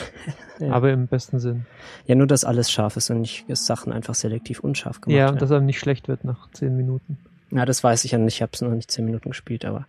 Ja. 0.58 0.72
Aber 0.72 0.90
im 0.90 1.06
besten 1.06 1.38
Sinn. 1.38 1.66
Ja, 2.06 2.14
nur, 2.14 2.26
dass 2.26 2.42
alles 2.42 2.70
scharf 2.70 2.96
ist 2.96 3.10
und 3.10 3.20
nicht 3.20 3.44
dass 3.46 3.66
Sachen 3.66 3.92
einfach 3.92 4.14
selektiv 4.14 4.60
unscharf 4.60 5.02
gemacht 5.02 5.18
Ja, 5.18 5.28
und 5.28 5.42
dass 5.42 5.52
einem 5.52 5.66
nicht 5.66 5.78
schlecht 5.78 6.08
wird 6.08 6.24
nach 6.24 6.50
10 6.52 6.74
Minuten. 6.74 7.18
Ja, 7.50 7.66
das 7.66 7.84
weiß 7.84 8.06
ich 8.06 8.12
ja 8.12 8.18
nicht. 8.18 8.36
Ich 8.36 8.42
habe 8.42 8.52
es 8.54 8.62
noch 8.62 8.70
nicht 8.70 8.90
zehn 8.90 9.04
Minuten 9.04 9.28
gespielt, 9.30 9.66
aber 9.66 9.86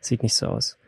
sieht 0.00 0.22
nicht 0.22 0.34
so 0.34 0.46
aus. 0.46 0.78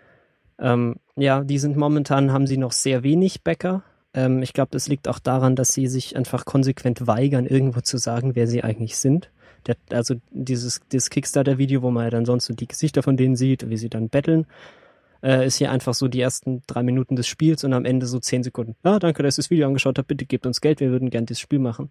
Ähm, 0.63 0.97
ja, 1.17 1.43
die 1.43 1.59
sind 1.59 1.77
momentan, 1.77 2.33
haben 2.33 2.47
sie 2.47 2.57
noch 2.57 2.73
sehr 2.73 3.03
wenig 3.03 3.43
Bäcker. 3.43 3.83
Ähm, 4.15 4.43
ich 4.43 4.53
glaube, 4.53 4.71
das 4.71 4.89
liegt 4.89 5.09
auch 5.09 5.19
daran, 5.19 5.57
dass 5.57 5.69
sie 5.69 5.89
sich 5.89 6.17
einfach 6.17 6.45
konsequent 6.45 7.07
weigern, 7.07 7.47
irgendwo 7.47 7.81
zu 7.81 7.99
sagen, 7.99 8.37
wer 8.37 8.47
sie 8.47 8.63
eigentlich 8.63 8.97
sind. 8.97 9.31
Der, 9.67 9.77
also 9.91 10.15
dieses, 10.31 10.81
dieses 10.91 11.11
Kickstarter-Video, 11.11 11.83
wo 11.83 11.91
man 11.91 12.05
ja 12.05 12.11
dann 12.11 12.25
sonst 12.25 12.47
so 12.47 12.55
die 12.55 12.69
Gesichter 12.69 13.03
von 13.03 13.17
denen 13.17 13.37
sieht, 13.37 13.69
wie 13.69 13.77
sie 13.77 13.91
dann 13.91 14.09
betteln, 14.09 14.47
äh, 15.23 15.47
ist 15.47 15.57
hier 15.57 15.71
einfach 15.71 15.95
so 15.95 16.09
die 16.09 16.21
ersten 16.21 16.63
drei 16.67 16.83
Minuten 16.83 17.17
des 17.17 17.27
Spiels 17.27 17.65
und 17.65 17.73
am 17.73 17.85
Ende 17.85 18.07
so 18.07 18.21
zehn 18.21 18.43
Sekunden. 18.43 18.77
Ah, 18.85 18.99
danke, 18.99 19.23
dass 19.23 19.39
ihr 19.39 19.43
das 19.43 19.51
Video 19.51 19.67
angeschaut 19.67 19.99
habt. 19.99 20.09
Bitte 20.09 20.27
gebt 20.27 20.47
uns 20.47 20.61
Geld, 20.61 20.81
wir 20.81 20.91
würden 20.91 21.11
gern 21.11 21.27
dieses 21.27 21.41
Spiel 21.41 21.59
machen. 21.59 21.91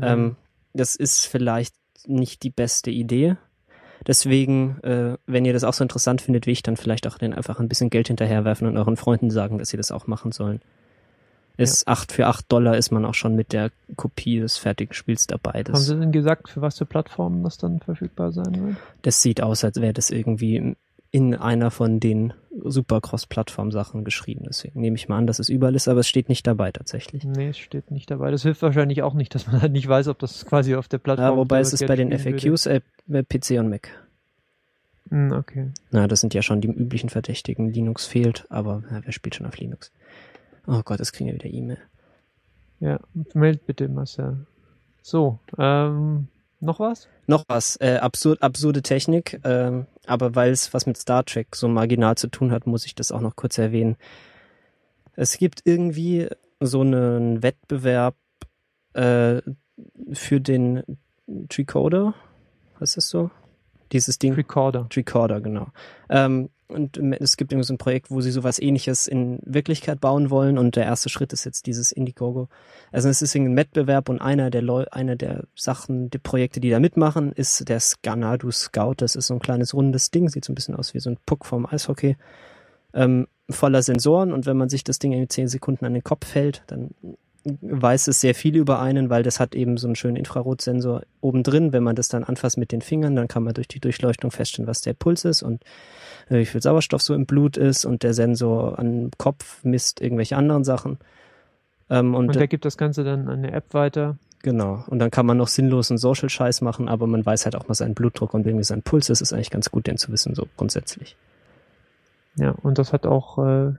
Ähm, 0.00 0.36
das 0.72 0.96
ist 0.96 1.26
vielleicht 1.26 1.74
nicht 2.06 2.42
die 2.42 2.50
beste 2.50 2.90
Idee. 2.90 3.36
Deswegen, 4.06 4.78
äh, 4.82 5.16
wenn 5.26 5.44
ihr 5.44 5.52
das 5.52 5.64
auch 5.64 5.74
so 5.74 5.84
interessant 5.84 6.22
findet 6.22 6.46
wie 6.46 6.52
ich, 6.52 6.62
dann 6.62 6.76
vielleicht 6.76 7.06
auch 7.06 7.18
den 7.18 7.34
einfach 7.34 7.60
ein 7.60 7.68
bisschen 7.68 7.90
Geld 7.90 8.08
hinterherwerfen 8.08 8.66
und 8.66 8.76
euren 8.76 8.96
Freunden 8.96 9.30
sagen, 9.30 9.58
dass 9.58 9.68
sie 9.68 9.76
das 9.76 9.90
auch 9.92 10.06
machen 10.06 10.32
sollen. 10.32 10.60
Ist 11.56 11.86
acht 11.88 12.12
für 12.12 12.26
acht 12.26 12.50
Dollar 12.50 12.78
ist 12.78 12.90
man 12.90 13.04
auch 13.04 13.12
schon 13.12 13.36
mit 13.36 13.52
der 13.52 13.70
Kopie 13.96 14.40
des 14.40 14.56
fertigen 14.56 14.94
Spiels 14.94 15.26
dabei. 15.26 15.58
Haben 15.58 15.64
Das, 15.72 15.86
Sie 15.86 15.98
denn 15.98 16.10
gesagt, 16.12 16.48
für 16.48 16.62
was 16.62 16.78
für 16.78 16.86
Plattformen 16.86 17.42
das 17.42 17.58
dann 17.58 17.80
verfügbar 17.80 18.32
sein 18.32 18.66
wird? 18.68 18.76
das 19.02 19.20
sieht 19.20 19.42
aus, 19.42 19.62
als 19.62 19.78
wäre 19.78 19.92
das 19.92 20.10
irgendwie 20.10 20.74
in 21.10 21.34
einer 21.34 21.70
von 21.70 21.98
den 21.98 22.32
Supercross-Plattform-Sachen 22.62 24.04
geschrieben. 24.04 24.44
Deswegen 24.46 24.80
nehme 24.80 24.96
ich 24.96 25.08
mal 25.08 25.18
an, 25.18 25.26
dass 25.26 25.38
es 25.38 25.48
überall 25.48 25.74
ist, 25.74 25.88
aber 25.88 26.00
es 26.00 26.08
steht 26.08 26.28
nicht 26.28 26.46
dabei 26.46 26.70
tatsächlich. 26.70 27.24
Nee, 27.24 27.48
es 27.48 27.58
steht 27.58 27.90
nicht 27.90 28.10
dabei. 28.10 28.30
Das 28.30 28.42
hilft 28.42 28.62
wahrscheinlich 28.62 29.02
auch 29.02 29.14
nicht, 29.14 29.34
dass 29.34 29.46
man 29.46 29.60
halt 29.60 29.72
nicht 29.72 29.88
weiß, 29.88 30.08
ob 30.08 30.18
das 30.18 30.46
quasi 30.46 30.74
auf 30.76 30.88
der 30.88 30.98
Plattform 30.98 31.30
Ja, 31.30 31.36
wobei 31.36 31.60
es 31.60 31.72
ist 31.72 31.86
bei 31.86 31.96
den 31.96 32.16
FAQs 32.16 32.66
äh, 32.66 32.80
PC 33.08 33.58
und 33.58 33.70
Mac. 33.70 33.88
Hm, 35.10 35.32
okay. 35.32 35.70
Na, 35.90 36.06
das 36.06 36.20
sind 36.20 36.34
ja 36.34 36.42
schon 36.42 36.60
die 36.60 36.68
üblichen 36.68 37.08
Verdächtigen. 37.08 37.72
Linux 37.72 38.06
fehlt, 38.06 38.46
aber 38.48 38.84
ja, 38.90 39.00
wer 39.04 39.12
spielt 39.12 39.34
schon 39.34 39.46
auf 39.46 39.58
Linux? 39.58 39.92
Oh 40.66 40.82
Gott, 40.84 41.00
das 41.00 41.12
kriegen 41.12 41.28
wir 41.28 41.34
wieder 41.34 41.52
E-Mail. 41.52 41.78
Ja, 42.78 43.00
meld 43.34 43.66
bitte, 43.66 43.88
Marcel. 43.88 44.46
So, 45.02 45.40
ähm, 45.58 46.28
noch 46.60 46.80
was? 46.80 47.08
Noch 47.26 47.44
was, 47.48 47.76
äh, 47.80 47.98
absurd, 48.00 48.42
absurde 48.42 48.82
Technik, 48.82 49.40
ähm, 49.44 49.86
aber 50.06 50.34
weil 50.34 50.50
es 50.50 50.72
was 50.74 50.86
mit 50.86 50.96
Star 50.96 51.24
Trek 51.24 51.54
so 51.54 51.68
marginal 51.68 52.16
zu 52.16 52.28
tun 52.28 52.52
hat, 52.52 52.66
muss 52.66 52.86
ich 52.86 52.94
das 52.94 53.12
auch 53.12 53.20
noch 53.20 53.36
kurz 53.36 53.58
erwähnen. 53.58 53.96
Es 55.16 55.38
gibt 55.38 55.62
irgendwie 55.64 56.28
so 56.60 56.80
einen 56.82 57.42
Wettbewerb 57.42 58.14
äh, 58.94 59.40
für 60.12 60.40
den 60.40 60.82
Tricoder. 61.48 62.14
Was 62.78 62.90
ist 62.90 62.96
das 62.96 63.08
so? 63.08 63.30
Dieses 63.92 64.18
Ding. 64.18 64.34
Recorder. 64.34 64.86
Tricorder, 64.88 65.40
genau. 65.40 65.68
Ähm, 66.08 66.50
und 66.70 66.96
es 67.20 67.36
gibt 67.36 67.52
irgendwie 67.52 67.66
so 67.66 67.74
ein 67.74 67.78
Projekt, 67.78 68.10
wo 68.10 68.20
sie 68.20 68.30
sowas 68.30 68.58
ähnliches 68.58 69.06
in 69.06 69.38
Wirklichkeit 69.42 70.00
bauen 70.00 70.30
wollen 70.30 70.58
und 70.58 70.76
der 70.76 70.84
erste 70.84 71.08
Schritt 71.08 71.32
ist 71.32 71.44
jetzt 71.44 71.66
dieses 71.66 71.92
Indiegogo. 71.92 72.48
Also 72.92 73.08
es 73.08 73.22
ist 73.22 73.34
ein 73.34 73.56
Wettbewerb 73.56 74.08
und 74.08 74.20
einer 74.20 74.50
der 74.50 74.62
Leu 74.62 74.84
einer 74.90 75.16
der 75.16 75.44
Sachen, 75.54 76.10
die 76.10 76.18
Projekte, 76.18 76.60
die 76.60 76.70
da 76.70 76.80
mitmachen, 76.80 77.32
ist 77.32 77.68
der 77.68 77.80
Scanadu 77.80 78.50
Scout. 78.50 78.94
Das 78.98 79.16
ist 79.16 79.26
so 79.26 79.34
ein 79.34 79.40
kleines 79.40 79.74
rundes 79.74 80.10
Ding, 80.10 80.28
sieht 80.28 80.44
so 80.44 80.52
ein 80.52 80.54
bisschen 80.54 80.76
aus 80.76 80.94
wie 80.94 81.00
so 81.00 81.10
ein 81.10 81.18
Puck 81.26 81.44
vom 81.44 81.66
Eishockey. 81.66 82.16
Ähm, 82.94 83.26
voller 83.48 83.82
Sensoren 83.82 84.32
und 84.32 84.46
wenn 84.46 84.56
man 84.56 84.68
sich 84.68 84.84
das 84.84 84.98
Ding 84.98 85.12
in 85.12 85.28
10 85.28 85.48
Sekunden 85.48 85.84
an 85.84 85.94
den 85.94 86.04
Kopf 86.04 86.34
hält, 86.34 86.62
dann 86.68 86.90
weiß 87.44 88.08
es 88.08 88.20
sehr 88.20 88.34
viel 88.34 88.56
über 88.56 88.80
einen, 88.80 89.10
weil 89.10 89.22
das 89.22 89.40
hat 89.40 89.54
eben 89.54 89.76
so 89.76 89.86
einen 89.86 89.96
schönen 89.96 90.16
Infrarotsensor 90.16 91.02
oben 91.20 91.42
drin. 91.42 91.72
Wenn 91.72 91.82
man 91.82 91.96
das 91.96 92.08
dann 92.08 92.24
anfasst 92.24 92.58
mit 92.58 92.72
den 92.72 92.82
Fingern, 92.82 93.16
dann 93.16 93.28
kann 93.28 93.42
man 93.42 93.54
durch 93.54 93.68
die 93.68 93.80
Durchleuchtung 93.80 94.30
feststellen, 94.30 94.68
was 94.68 94.82
der 94.82 94.92
Puls 94.94 95.24
ist 95.24 95.42
und 95.42 95.62
äh, 96.28 96.38
wie 96.38 96.46
viel 96.46 96.62
Sauerstoff 96.62 97.02
so 97.02 97.14
im 97.14 97.26
Blut 97.26 97.56
ist 97.56 97.84
und 97.84 98.02
der 98.02 98.14
Sensor 98.14 98.78
am 98.78 99.10
Kopf 99.16 99.64
misst 99.64 100.00
irgendwelche 100.00 100.36
anderen 100.36 100.64
Sachen. 100.64 100.98
Ähm, 101.88 102.14
und 102.14 102.28
Und 102.28 102.36
der 102.36 102.48
gibt 102.48 102.64
das 102.64 102.76
Ganze 102.76 103.04
dann 103.04 103.28
an 103.28 103.38
eine 103.38 103.52
App 103.52 103.72
weiter. 103.74 104.18
genau. 104.42 104.84
Und 104.88 104.98
dann 104.98 105.10
kann 105.10 105.26
man 105.26 105.36
noch 105.36 105.48
sinnlosen 105.48 105.98
Social-Scheiß 105.98 106.60
machen, 106.60 106.88
aber 106.88 107.06
man 107.06 107.24
weiß 107.24 107.44
halt 107.46 107.56
auch 107.56 107.68
mal 107.68 107.74
seinen 107.74 107.94
Blutdruck 107.94 108.34
und 108.34 108.46
irgendwie 108.46 108.64
sein 108.64 108.82
Puls 108.82 109.08
ist, 109.10 109.20
ist 109.20 109.32
eigentlich 109.32 109.50
ganz 109.50 109.70
gut, 109.70 109.86
den 109.86 109.96
zu 109.96 110.12
wissen, 110.12 110.34
so 110.34 110.46
grundsätzlich. 110.56 111.16
Ja, 112.36 112.50
und 112.62 112.78
das 112.78 112.92
hat 112.92 113.06
auch, 113.06 113.38
äh, 113.38 113.72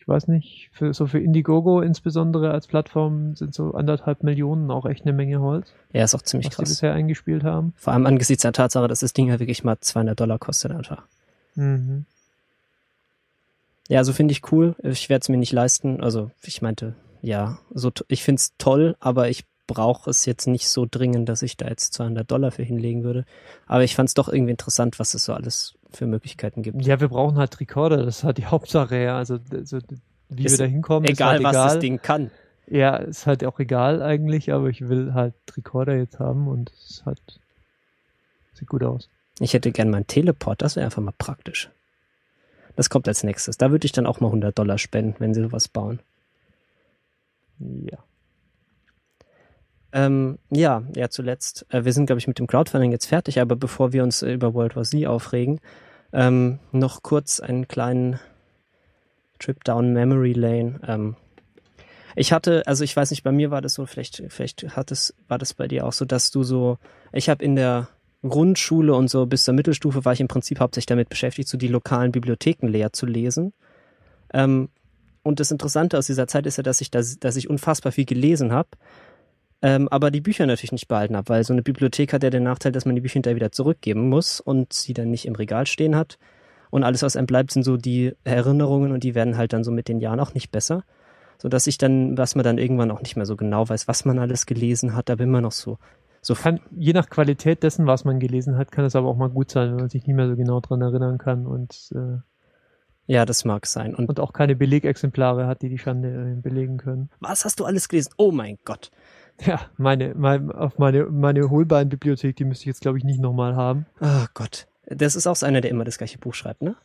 ich 0.00 0.08
weiß 0.08 0.28
nicht, 0.28 0.70
für, 0.72 0.92
so 0.94 1.06
für 1.06 1.18
Indiegogo 1.20 1.80
insbesondere 1.82 2.50
als 2.50 2.66
Plattform 2.66 3.36
sind 3.36 3.54
so 3.54 3.74
anderthalb 3.74 4.22
Millionen 4.22 4.70
auch 4.70 4.86
echt 4.86 5.02
eine 5.02 5.12
Menge 5.12 5.40
Holz, 5.40 5.72
Ja, 5.92 6.02
ist 6.04 6.14
auch 6.14 6.22
ziemlich 6.22 6.46
was 6.48 6.52
sie 6.54 6.56
krass. 6.62 6.68
bisher 6.70 6.92
eingespielt 6.94 7.44
haben. 7.44 7.74
Vor 7.76 7.92
allem 7.92 8.06
angesichts 8.06 8.42
der 8.42 8.52
Tatsache, 8.52 8.88
dass 8.88 9.00
das 9.00 9.12
Ding 9.12 9.28
ja 9.28 9.38
wirklich 9.38 9.62
mal 9.62 9.78
200 9.78 10.18
Dollar 10.18 10.38
kostet 10.38 10.72
einfach. 10.72 11.02
Mhm. 11.54 12.06
Ja, 13.88 14.04
so 14.04 14.12
finde 14.12 14.32
ich 14.32 14.52
cool. 14.52 14.74
Ich 14.82 15.08
werde 15.08 15.22
es 15.22 15.28
mir 15.28 15.36
nicht 15.36 15.52
leisten. 15.52 16.00
Also 16.00 16.30
ich 16.42 16.62
meinte, 16.62 16.94
ja, 17.22 17.58
so 17.74 17.90
ich 18.08 18.22
find's 18.22 18.54
toll, 18.56 18.96
aber 19.00 19.28
ich 19.28 19.44
brauche 19.72 20.10
es 20.10 20.26
jetzt 20.26 20.48
nicht 20.48 20.68
so 20.68 20.84
dringend, 20.90 21.28
dass 21.28 21.42
ich 21.42 21.56
da 21.56 21.68
jetzt 21.68 21.94
200 21.94 22.28
Dollar 22.28 22.50
für 22.50 22.64
hinlegen 22.64 23.04
würde. 23.04 23.24
Aber 23.68 23.84
ich 23.84 23.94
fand's 23.94 24.14
doch 24.14 24.28
irgendwie 24.28 24.50
interessant, 24.50 24.98
was 24.98 25.14
es 25.14 25.24
so 25.24 25.32
alles 25.32 25.76
für 25.92 26.06
Möglichkeiten 26.06 26.62
gibt. 26.62 26.84
Ja, 26.84 27.00
wir 27.00 27.06
brauchen 27.08 27.38
halt 27.38 27.60
Recorder, 27.60 28.04
das 28.04 28.18
ist 28.18 28.24
halt 28.24 28.38
die 28.38 28.46
Hauptsache, 28.46 28.96
ja. 28.96 29.16
Also, 29.16 29.38
also 29.52 29.78
wie 30.28 30.44
Ist 30.44 30.58
wir 30.58 30.66
da 30.66 30.70
hinkommen, 30.70 31.08
egal, 31.08 31.34
halt 31.34 31.44
was 31.44 31.52
egal. 31.54 31.68
das 31.68 31.78
Ding 31.78 32.02
kann. 32.02 32.32
Ja, 32.66 32.96
ist 32.96 33.26
halt 33.26 33.44
auch 33.44 33.60
egal 33.60 34.02
eigentlich, 34.02 34.52
aber 34.52 34.68
ich 34.68 34.88
will 34.88 35.14
halt 35.14 35.34
Recorder 35.56 35.96
jetzt 35.96 36.18
haben 36.18 36.48
und 36.48 36.72
es 36.72 37.02
halt 37.06 37.20
sieht 38.54 38.68
gut 38.68 38.82
aus. 38.82 39.08
Ich 39.38 39.54
hätte 39.54 39.70
gern 39.70 39.90
meinen 39.90 40.08
Teleport, 40.08 40.62
das 40.62 40.74
wäre 40.74 40.86
einfach 40.86 41.02
mal 41.02 41.14
praktisch. 41.16 41.70
Das 42.74 42.90
kommt 42.90 43.06
als 43.06 43.22
nächstes. 43.22 43.56
Da 43.56 43.70
würde 43.70 43.86
ich 43.86 43.92
dann 43.92 44.06
auch 44.06 44.20
mal 44.20 44.28
100 44.28 44.58
Dollar 44.58 44.78
spenden, 44.78 45.16
wenn 45.18 45.32
sie 45.32 45.42
sowas 45.42 45.68
bauen. 45.68 46.00
Ja. 47.58 47.98
Ähm, 49.92 50.38
ja, 50.50 50.82
ja, 50.94 51.08
zuletzt. 51.08 51.66
Äh, 51.70 51.84
wir 51.84 51.92
sind, 51.92 52.06
glaube 52.06 52.18
ich, 52.18 52.28
mit 52.28 52.38
dem 52.38 52.46
Crowdfunding 52.46 52.92
jetzt 52.92 53.06
fertig, 53.06 53.40
aber 53.40 53.56
bevor 53.56 53.92
wir 53.92 54.02
uns 54.02 54.22
äh, 54.22 54.32
über 54.32 54.54
World 54.54 54.76
War 54.76 54.84
Z 54.84 55.06
aufregen, 55.06 55.60
ähm, 56.12 56.58
noch 56.72 57.02
kurz 57.02 57.40
einen 57.40 57.66
kleinen 57.66 58.20
Trip 59.38 59.62
down 59.64 59.92
Memory 59.92 60.32
Lane. 60.32 60.80
Ähm, 60.86 61.16
ich 62.14 62.32
hatte, 62.32 62.66
also 62.66 62.84
ich 62.84 62.94
weiß 62.94 63.10
nicht, 63.10 63.22
bei 63.22 63.32
mir 63.32 63.50
war 63.50 63.62
das 63.62 63.74
so, 63.74 63.86
vielleicht, 63.86 64.22
vielleicht 64.28 64.76
hat 64.76 64.90
es, 64.90 65.14
war 65.28 65.38
das 65.38 65.54
bei 65.54 65.68
dir 65.68 65.86
auch 65.86 65.92
so, 65.92 66.04
dass 66.04 66.30
du 66.30 66.42
so, 66.42 66.78
ich 67.12 67.28
habe 67.28 67.44
in 67.44 67.56
der 67.56 67.88
Grundschule 68.22 68.94
und 68.94 69.08
so 69.08 69.26
bis 69.26 69.44
zur 69.44 69.54
Mittelstufe 69.54 70.04
war 70.04 70.12
ich 70.12 70.20
im 70.20 70.28
Prinzip 70.28 70.60
hauptsächlich 70.60 70.86
damit 70.86 71.08
beschäftigt, 71.08 71.48
so 71.48 71.56
die 71.56 71.68
lokalen 71.68 72.12
Bibliotheken 72.12 72.68
leer 72.68 72.92
zu 72.92 73.06
lesen. 73.06 73.52
Ähm, 74.32 74.68
und 75.22 75.40
das 75.40 75.50
Interessante 75.50 75.98
aus 75.98 76.06
dieser 76.06 76.26
Zeit 76.26 76.46
ist 76.46 76.56
ja, 76.56 76.62
dass 76.62 76.80
ich, 76.80 76.90
das, 76.90 77.18
dass 77.18 77.36
ich 77.36 77.48
unfassbar 77.48 77.92
viel 77.92 78.04
gelesen 78.04 78.52
habe, 78.52 78.68
ähm, 79.62 79.88
aber 79.88 80.10
die 80.10 80.20
Bücher 80.20 80.46
natürlich 80.46 80.72
nicht 80.72 80.88
behalten 80.88 81.16
habe, 81.16 81.28
weil 81.28 81.44
so 81.44 81.52
eine 81.52 81.62
Bibliothek 81.62 82.12
hat 82.12 82.22
ja 82.22 82.30
den 82.30 82.44
Nachteil, 82.44 82.72
dass 82.72 82.86
man 82.86 82.94
die 82.94 83.00
Bücher 83.00 83.14
hinterher 83.14 83.36
wieder 83.36 83.52
zurückgeben 83.52 84.08
muss 84.08 84.40
und 84.40 84.72
sie 84.72 84.94
dann 84.94 85.10
nicht 85.10 85.26
im 85.26 85.34
Regal 85.34 85.66
stehen 85.66 85.96
hat. 85.96 86.18
Und 86.70 86.84
alles, 86.84 87.02
was 87.02 87.16
einem 87.16 87.26
bleibt, 87.26 87.50
sind 87.50 87.64
so 87.64 87.76
die 87.76 88.12
Erinnerungen 88.24 88.92
und 88.92 89.02
die 89.02 89.14
werden 89.14 89.36
halt 89.36 89.52
dann 89.52 89.64
so 89.64 89.72
mit 89.72 89.88
den 89.88 90.00
Jahren 90.00 90.20
auch 90.20 90.34
nicht 90.34 90.50
besser. 90.50 90.84
So 91.38 91.48
dass 91.48 91.66
ich 91.66 91.78
dann, 91.78 92.16
was 92.16 92.34
man 92.34 92.44
dann 92.44 92.58
irgendwann 92.58 92.90
auch 92.90 93.00
nicht 93.00 93.16
mehr 93.16 93.26
so 93.26 93.36
genau 93.36 93.68
weiß, 93.68 93.88
was 93.88 94.04
man 94.04 94.18
alles 94.18 94.46
gelesen 94.46 94.94
hat, 94.94 95.10
aber 95.10 95.24
immer 95.24 95.40
noch 95.40 95.52
so 95.52 95.78
so 96.22 96.34
kann, 96.34 96.60
je 96.76 96.92
nach 96.92 97.08
Qualität 97.08 97.62
dessen, 97.62 97.86
was 97.86 98.04
man 98.04 98.20
gelesen 98.20 98.58
hat, 98.58 98.72
kann 98.72 98.84
es 98.84 98.94
aber 98.94 99.08
auch 99.08 99.16
mal 99.16 99.30
gut 99.30 99.50
sein, 99.50 99.70
wenn 99.70 99.76
man 99.76 99.88
sich 99.88 100.06
nicht 100.06 100.16
mehr 100.16 100.28
so 100.28 100.36
genau 100.36 100.60
dran 100.60 100.82
erinnern 100.82 101.18
kann 101.18 101.46
und 101.46 101.90
äh, 101.94 102.18
ja, 103.06 103.24
das 103.24 103.44
mag 103.44 103.66
sein. 103.66 103.94
Und, 103.94 104.08
und 104.08 104.20
auch 104.20 104.32
keine 104.32 104.54
Belegexemplare 104.54 105.46
hat, 105.46 105.62
die 105.62 105.68
die 105.68 105.78
Schande 105.78 106.36
äh, 106.36 106.40
belegen 106.40 106.76
können. 106.76 107.10
Was 107.18 107.44
hast 107.44 107.58
du 107.58 107.64
alles 107.64 107.88
gelesen? 107.88 108.12
Oh 108.18 108.30
mein 108.30 108.58
Gott. 108.64 108.90
Ja, 109.44 109.60
meine, 109.76 110.14
mein, 110.14 110.50
auf 110.52 110.78
meine, 110.78 111.06
meine 111.06 111.50
Holbein-Bibliothek, 111.50 112.36
die 112.36 112.44
müsste 112.44 112.62
ich 112.62 112.66
jetzt, 112.66 112.80
glaube 112.80 112.98
ich, 112.98 113.04
nicht 113.04 113.20
nochmal 113.20 113.56
haben. 113.56 113.86
Oh 114.00 114.26
Gott. 114.34 114.66
Das 114.86 115.16
ist 115.16 115.26
auch 115.26 115.36
so 115.36 115.46
einer, 115.46 115.60
der 115.60 115.70
immer 115.70 115.84
das 115.84 115.98
gleiche 115.98 116.18
Buch 116.18 116.34
schreibt, 116.34 116.62
ne? 116.62 116.76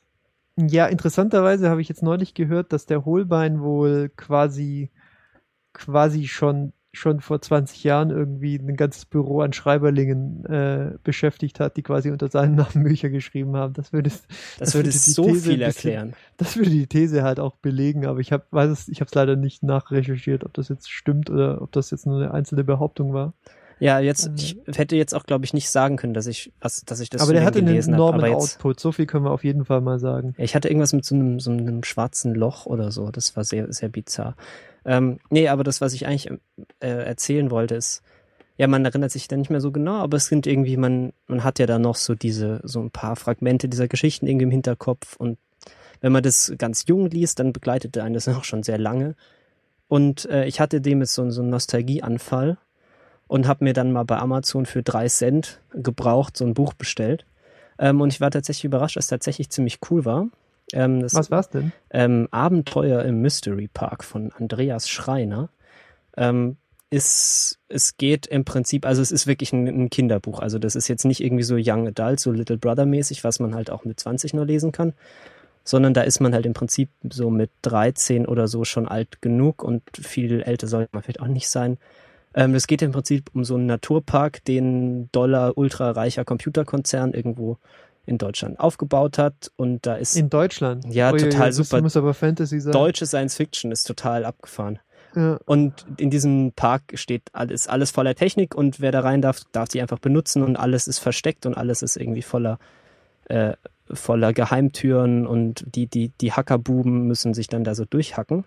Ja, 0.58 0.86
interessanterweise 0.86 1.70
habe 1.70 1.82
ich 1.82 1.90
jetzt 1.90 2.04
neulich 2.04 2.34
gehört, 2.34 2.72
dass 2.72 2.86
der 2.86 3.04
Holbein 3.04 3.62
wohl 3.62 4.10
quasi, 4.16 4.90
quasi 5.74 6.28
schon 6.28 6.72
schon 6.96 7.20
vor 7.20 7.42
20 7.42 7.84
Jahren 7.84 8.10
irgendwie 8.10 8.56
ein 8.56 8.76
ganzes 8.76 9.06
Büro 9.06 9.42
an 9.42 9.54
Schreiberlingen 9.54 10.46
äh, 10.46 10.92
beschäftigt 11.04 11.60
hat, 11.60 11.78
die 11.78 11.84
quasi 11.84 12.12
unter 12.12 12.30
seinem 12.30 12.56
Namen 12.56 12.84
Bücher 12.84 13.10
geschrieben 13.10 13.56
haben. 13.56 13.74
Das 13.74 13.94
würde, 13.94 14.10
das, 14.10 14.24
das 14.60 14.76
würde 14.76 14.92
so 14.92 15.26
These 15.26 15.52
viel 15.52 15.62
erklären. 15.62 16.10
Bisschen, 16.10 16.26
das 16.38 16.58
würde 16.58 16.70
die 16.70 16.88
These 16.88 17.24
halt 17.24 17.40
auch 17.40 17.56
belegen, 17.56 18.06
aber 18.06 18.20
ich 18.20 18.32
habe 18.32 18.46
weiß 18.52 18.70
es, 18.70 18.88
ich 18.88 19.02
habe 19.02 19.08
es 19.08 19.16
leider 19.16 19.36
nicht 19.36 19.64
nachrecherchiert, 19.64 20.44
ob 20.44 20.54
das 20.54 20.70
jetzt 20.70 20.90
stimmt 20.90 21.30
oder 21.30 21.62
ob 21.62 21.72
das 21.72 21.92
jetzt 21.92 22.06
nur 22.06 22.22
eine 22.22 22.34
einzelne 22.34 22.64
Behauptung 22.64 23.14
war. 23.14 23.34
Ja, 23.80 24.00
jetzt, 24.00 24.32
ich 24.38 24.58
hätte 24.74 24.96
jetzt 24.96 25.14
auch, 25.14 25.26
glaube 25.26 25.46
ich, 25.46 25.54
nicht 25.54 25.70
sagen 25.70 25.98
können, 25.98 26.14
dass 26.14 26.28
ich, 26.28 26.54
was, 26.62 26.86
dass 26.86 27.00
ich 27.00 27.10
das 27.10 27.22
Aber 27.22 27.34
der 27.34 27.44
hatte 27.44 27.60
einen 27.60 27.76
enormen 27.76 28.22
hab, 28.22 28.36
Output, 28.36 28.80
so 28.80 28.92
viel 28.92 29.06
können 29.06 29.26
wir 29.26 29.32
auf 29.32 29.44
jeden 29.44 29.66
Fall 29.66 29.82
mal 29.82 30.00
sagen. 30.00 30.34
Ich 30.38 30.56
hatte 30.56 30.70
irgendwas 30.70 30.94
mit 30.94 31.04
so 31.04 31.16
einem, 31.16 31.40
so 31.40 31.52
einem 31.52 31.84
schwarzen 31.84 32.34
Loch 32.34 32.66
oder 32.66 32.92
so, 32.92 33.12
das 33.12 33.36
war 33.36 33.44
sehr, 33.44 33.72
sehr 33.74 33.90
bizarr. 33.90 34.36
Ähm, 34.86 35.20
nee, 35.30 35.48
aber 35.48 35.64
das, 35.64 35.82
was 35.82 35.94
ich 35.94 36.06
eigentlich 36.06 36.30
äh, 36.80 36.88
erzählen 36.88 37.52
wollte, 37.52 37.76
ist, 37.76 38.04
ja, 38.58 38.68
man 38.68 38.86
erinnert 38.86 39.12
sich 39.12 39.28
dann 39.28 39.40
nicht 39.40 39.50
mehr 39.50 39.62
so 39.62 39.72
genau, 39.72 39.96
aber 39.96 40.18
es 40.18 40.28
sind 40.28 40.48
irgendwie, 40.48 40.78
man, 40.78 41.12
man 41.28 41.44
hat 41.44 41.60
ja 41.60 41.66
da 41.66 41.80
noch 41.80 41.96
so 41.96 42.16
diese, 42.16 42.62
so 42.64 42.80
ein 42.80 42.92
paar 42.92 43.16
Fragmente 43.16 43.68
dieser 43.68 43.88
Geschichten 43.88 44.28
irgendwie 44.28 44.46
im 44.46 44.52
Hinterkopf 44.52 45.16
und 45.18 45.38
wenn 46.02 46.12
man 46.12 46.24
das 46.24 46.54
ganz 46.58 46.86
jung 46.88 47.10
liest, 47.10 47.40
dann 47.40 47.54
begleitet 47.54 47.98
einen 47.98 48.14
das 48.14 48.28
auch 48.30 48.44
schon 48.44 48.64
sehr 48.64 48.78
lange. 48.78 49.16
Und 49.88 50.30
äh, 50.30 50.46
ich 50.46 50.60
hatte 50.60 50.82
dem 50.82 51.00
jetzt 51.00 51.14
so, 51.14 51.30
so 51.30 51.42
einen 51.42 51.50
Nostalgieanfall 51.50 52.58
und 53.28 53.48
habe 53.48 53.64
mir 53.64 53.74
dann 53.74 53.92
mal 53.92 54.04
bei 54.04 54.18
Amazon 54.18 54.66
für 54.66 54.84
drei 54.84 55.08
Cent 55.08 55.62
gebraucht 55.74 56.38
so 56.38 56.46
ein 56.46 56.54
Buch 56.54 56.74
bestellt. 56.74 57.26
Ähm, 57.78 58.02
und 58.02 58.14
ich 58.14 58.22
war 58.22 58.32
tatsächlich 58.32 58.66
überrascht, 58.66 58.98
dass 58.98 59.06
es 59.06 59.10
tatsächlich 59.10 59.50
ziemlich 59.50 59.80
cool 59.90 60.06
war. 60.06 60.28
Ähm, 60.74 61.02
das, 61.02 61.14
Was 61.14 61.32
war's 61.32 61.50
denn? 61.50 61.72
Ähm, 61.92 62.28
Abenteuer 62.32 63.04
im 63.04 63.22
Mystery 63.22 63.70
Park 63.72 64.04
von 64.04 64.32
Andreas 64.34 64.90
Schreiner. 64.90 65.50
Ähm, 66.18 66.58
ist, 66.90 67.60
es 67.68 67.98
geht 67.98 68.28
im 68.28 68.46
Prinzip, 68.46 68.86
also 68.86 69.02
es 69.02 69.12
ist 69.12 69.28
wirklich 69.28 69.52
ein, 69.54 69.68
ein, 69.68 69.90
Kinderbuch. 69.90 70.40
Also 70.40 70.60
das 70.60 70.76
ist 70.76 70.88
jetzt 70.88 71.04
nicht 71.04 71.22
irgendwie 71.22 71.44
so 71.44 71.56
Young 71.58 71.88
Adult, 71.88 72.20
so 72.20 72.32
Little 72.32 72.58
Brother 72.58 72.86
mäßig, 72.86 73.24
was 73.24 73.40
man 73.40 73.56
halt 73.56 73.70
auch 73.70 73.86
mit 73.86 74.00
20 74.00 74.34
nur 74.34 74.46
lesen 74.46 74.72
kann, 74.72 74.94
sondern 75.64 75.94
da 75.94 76.02
ist 76.02 76.20
man 76.22 76.34
halt 76.34 76.46
im 76.46 76.54
Prinzip 76.54 76.90
so 77.10 77.30
mit 77.30 77.50
13 77.64 78.26
oder 78.26 78.48
so 78.48 78.64
schon 78.66 78.88
alt 78.88 79.22
genug 79.22 79.64
und 79.64 79.82
viel 80.00 80.42
älter 80.42 80.68
sollte 80.68 80.90
man 80.94 81.04
vielleicht 81.04 81.22
auch 81.22 81.28
nicht 81.28 81.50
sein. 81.50 81.78
Ähm, 82.36 82.54
es 82.54 82.68
geht 82.68 82.82
im 82.82 82.92
Prinzip 82.92 83.32
um 83.34 83.44
so 83.44 83.56
einen 83.56 83.66
Naturpark, 83.66 84.44
den 84.46 85.10
Dollar 85.12 85.58
ultrareicher 85.58 86.24
Computerkonzern 86.24 87.14
irgendwo 87.14 87.58
in 88.06 88.18
Deutschland 88.18 88.60
aufgebaut 88.60 89.18
hat 89.18 89.52
und 89.56 89.86
da 89.86 89.96
ist 89.96 90.16
in 90.16 90.30
Deutschland 90.30 90.86
ja 90.94 91.12
oh, 91.12 91.18
total 91.18 91.48
ja, 91.48 91.52
super. 91.52 91.82
Muss 91.82 91.98
aber 91.98 92.14
Fantasy 92.14 92.60
sein. 92.60 92.74
Deutsche 92.74 93.06
Science 93.06 93.36
Fiction 93.36 93.72
ist 93.72 93.86
total 93.86 94.26
abgefahren. 94.26 94.80
Ja. 95.16 95.40
Und 95.46 95.86
in 95.98 96.10
diesem 96.10 96.52
Park 96.56 96.94
steht 96.96 97.24
alles 97.34 97.68
alles 97.68 97.92
voller 97.92 98.16
Technik 98.16 98.56
und 98.56 98.80
wer 98.80 98.92
da 98.92 99.00
rein 99.02 99.22
darf, 99.22 99.42
darf 99.52 99.70
sie 99.72 99.82
einfach 99.82 100.00
benutzen 100.00 100.44
und 100.44 100.56
alles 100.56 100.88
ist 100.88 101.00
versteckt 101.00 101.46
und 101.46 101.56
alles 101.56 101.82
ist 101.82 101.96
irgendwie 101.96 102.22
voller 102.22 102.60
äh, 103.26 103.54
voller 103.92 104.34
Geheimtüren 104.34 105.26
und 105.26 105.64
die 105.68 105.88
die 105.88 106.12
die 106.22 106.34
Hackerbuben 106.34 107.08
müssen 107.08 107.34
sich 107.34 107.48
dann 107.48 107.64
da 107.64 107.76
so 107.76 107.86
durchhacken. 107.86 108.44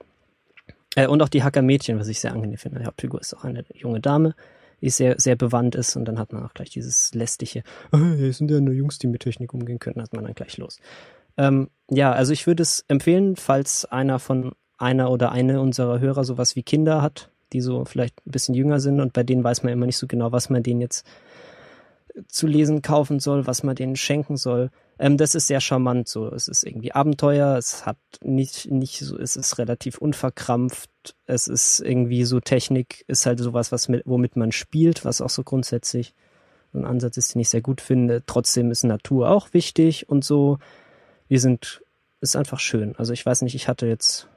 Äh, 0.95 1.07
und 1.07 1.23
auch 1.23 1.29
die 1.29 1.43
Hackermädchen, 1.43 1.99
was 1.99 2.09
ich 2.09 2.21
sehr 2.21 2.33
angenehm 2.33 2.59
finde. 2.59 2.81
Die 2.81 2.87
Hauptfigur 2.87 3.21
ist 3.21 3.35
auch 3.35 3.45
eine 3.45 3.65
junge 3.75 4.01
Dame 4.01 4.35
die 4.81 4.91
sehr, 4.91 5.19
sehr 5.19 5.37
bewandt 5.37 5.75
ist 5.75 5.97
und 5.97 6.05
dann 6.05 6.19
hat 6.19 6.33
man 6.33 6.45
auch 6.45 6.55
gleich 6.55 6.71
dieses 6.71 7.15
lästige, 7.15 7.63
oh, 7.93 7.99
sind 8.33 8.51
ja 8.51 8.61
nur 8.61 8.75
Jungs, 8.75 8.99
die 8.99 9.07
mit 9.07 9.23
Technik 9.23 9.55
umgehen 9.55 9.79
können, 9.79 10.03
hat 10.03 10.13
man 10.13 10.25
dann 10.25 10.35
gleich 10.35 10.57
los. 10.59 10.79
Ähm, 11.37 11.69
ja, 11.91 12.13
also 12.13 12.33
ich 12.33 12.47
würde 12.47 12.63
es 12.63 12.85
empfehlen, 12.89 13.37
falls 13.37 13.85
einer 13.85 14.19
von 14.19 14.53
einer 14.77 15.11
oder 15.11 15.33
eine 15.33 15.61
unserer 15.61 16.01
Hörer 16.01 16.25
sowas 16.25 16.57
wie 16.57 16.63
Kinder 16.63 17.03
hat, 17.03 17.31
die 17.53 17.61
so 17.61 17.85
vielleicht 17.85 18.27
ein 18.27 18.31
bisschen 18.31 18.55
jünger 18.55 18.81
sind 18.81 19.01
und 19.01 19.13
bei 19.13 19.23
denen 19.23 19.45
weiß 19.45 19.63
man 19.63 19.73
immer 19.73 19.87
nicht 19.87 19.97
so 19.97 20.07
genau, 20.07 20.33
was 20.33 20.51
man 20.51 20.63
denen 20.63 20.81
jetzt 20.81 21.07
zu 22.27 22.47
lesen 22.47 22.83
kaufen 22.83 23.21
soll, 23.21 23.47
was 23.47 23.63
man 23.63 23.77
denen 23.77 23.97
schenken 23.97 24.37
soll. 24.37 24.71
Ähm, 24.99 25.17
das 25.17 25.35
ist 25.35 25.47
sehr 25.47 25.61
charmant 25.61 26.09
so. 26.09 26.29
Es 26.33 26.49
ist 26.49 26.65
irgendwie 26.65 26.93
Abenteuer, 26.93 27.57
es 27.57 27.87
hat 27.87 27.99
nicht, 28.23 28.71
nicht 28.71 28.99
so, 28.99 29.17
es 29.19 29.37
ist 29.37 29.59
relativ 29.59 29.99
unverkrampft, 29.99 30.91
es 31.27 31.49
ist 31.49 31.81
irgendwie 31.81 32.25
so 32.25 32.41
Technik, 32.41 33.05
ist 33.09 33.27
halt 33.27 33.39
sowas, 33.39 33.73
was 33.73 33.89
mit, 33.89 34.03
womit 34.07 34.37
man 34.37 34.53
spielt, 34.53 35.05
was 35.05 35.21
auch 35.21 35.31
so 35.31 35.43
grundsätzlich 35.43 36.15
ein 36.75 36.85
Ansatz 36.85 37.17
ist, 37.17 37.35
den 37.35 37.41
ich 37.41 37.49
sehr 37.49 37.61
gut 37.61 37.81
finde. 37.81 38.23
Trotzdem 38.27 38.71
ist 38.71 38.85
Natur 38.85 39.31
auch 39.31 39.53
wichtig 39.53 40.09
und 40.09 40.25
so. 40.25 40.59
Wir 41.29 41.41
sind, 41.41 41.83
ist 42.21 42.37
einfach 42.37 42.61
schön. 42.61 42.95
Also 42.97 43.13
ich 43.13 43.25
weiß 43.25 43.43
nicht, 43.43 43.55
ich 43.55 43.69
hatte 43.69 43.87
jetzt, 43.87 44.29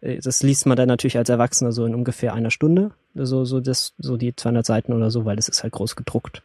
äh, 0.00 0.18
das 0.18 0.42
liest 0.42 0.66
man 0.66 0.76
dann 0.76 0.88
natürlich 0.88 1.16
als 1.16 1.28
Erwachsener 1.28 1.72
so 1.72 1.84
in 1.86 1.94
ungefähr 1.94 2.34
einer 2.34 2.50
Stunde, 2.50 2.90
so, 3.14 3.44
so 3.44 3.60
das, 3.60 3.94
so 3.98 4.16
die 4.16 4.34
200 4.34 4.66
Seiten 4.66 4.92
oder 4.92 5.10
so, 5.10 5.24
weil 5.24 5.38
es 5.38 5.48
ist 5.48 5.62
halt 5.62 5.72
groß 5.72 5.96
gedruckt. 5.96 6.42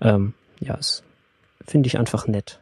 Ähm, 0.00 0.34
ja, 0.60 0.76
es 0.78 1.02
finde 1.66 1.86
ich 1.86 1.98
einfach 1.98 2.26
nett. 2.26 2.60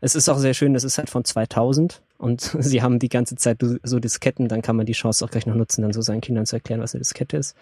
Es 0.00 0.14
ist 0.14 0.28
auch 0.28 0.38
sehr 0.38 0.54
schön, 0.54 0.74
es 0.74 0.84
ist 0.84 0.98
halt 0.98 1.10
von 1.10 1.24
2000 1.24 2.02
und 2.18 2.40
sie 2.58 2.82
haben 2.82 2.98
die 2.98 3.08
ganze 3.08 3.36
Zeit 3.36 3.58
so 3.82 3.98
Disketten, 3.98 4.48
dann 4.48 4.62
kann 4.62 4.76
man 4.76 4.86
die 4.86 4.92
Chance 4.92 5.24
auch 5.24 5.30
gleich 5.30 5.46
noch 5.46 5.54
nutzen, 5.54 5.82
dann 5.82 5.92
so 5.92 6.02
seinen 6.02 6.20
Kindern 6.20 6.46
zu 6.46 6.56
erklären, 6.56 6.80
was 6.80 6.94
eine 6.94 7.00
Diskette 7.00 7.36
ist. 7.36 7.56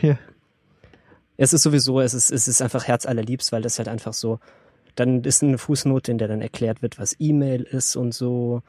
Ja. 0.00 0.18
Es 1.36 1.52
ist 1.52 1.62
sowieso, 1.62 2.00
es 2.00 2.12
ist, 2.12 2.30
es 2.30 2.48
ist 2.48 2.60
einfach 2.60 2.86
herzallerliebst, 2.86 3.50
weil 3.52 3.62
das 3.62 3.78
halt 3.78 3.88
einfach 3.88 4.12
so, 4.12 4.40
dann 4.94 5.24
ist 5.24 5.42
eine 5.42 5.58
Fußnote, 5.58 6.12
in 6.12 6.18
der 6.18 6.28
dann 6.28 6.42
erklärt 6.42 6.82
wird, 6.82 6.98
was 6.98 7.16
E-Mail 7.18 7.62
ist 7.62 7.96
und 7.96 8.12
so. 8.12 8.62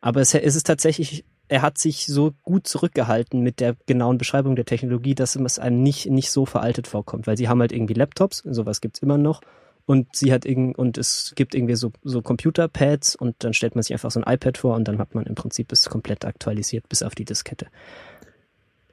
Aber 0.00 0.20
es, 0.20 0.34
es 0.34 0.56
ist 0.56 0.66
tatsächlich, 0.66 1.24
er 1.48 1.62
hat 1.62 1.78
sich 1.78 2.06
so 2.06 2.32
gut 2.42 2.66
zurückgehalten 2.66 3.40
mit 3.40 3.60
der 3.60 3.76
genauen 3.86 4.18
Beschreibung 4.18 4.56
der 4.56 4.64
Technologie, 4.64 5.14
dass 5.14 5.36
es 5.36 5.58
einem 5.58 5.82
nicht, 5.82 6.06
nicht 6.06 6.30
so 6.30 6.44
veraltet 6.44 6.88
vorkommt, 6.88 7.26
weil 7.26 7.36
sie 7.36 7.48
haben 7.48 7.60
halt 7.60 7.72
irgendwie 7.72 7.94
Laptops, 7.94 8.38
sowas 8.38 8.80
gibt's 8.80 9.00
immer 9.00 9.18
noch 9.18 9.42
und 9.86 10.14
sie 10.14 10.32
hat 10.32 10.44
irgend 10.44 10.78
und 10.78 10.98
es 10.98 11.32
gibt 11.34 11.54
irgendwie 11.54 11.74
so 11.74 11.92
so 12.02 12.22
Computerpads 12.22 13.16
und 13.16 13.36
dann 13.40 13.52
stellt 13.52 13.74
man 13.74 13.82
sich 13.82 13.92
einfach 13.92 14.10
so 14.10 14.20
ein 14.20 14.32
iPad 14.32 14.58
vor 14.58 14.76
und 14.76 14.86
dann 14.86 14.98
hat 14.98 15.14
man 15.14 15.26
im 15.26 15.34
Prinzip 15.34 15.72
es 15.72 15.88
komplett 15.88 16.24
aktualisiert 16.24 16.88
bis 16.88 17.02
auf 17.02 17.14
die 17.14 17.24
Diskette. 17.24 17.66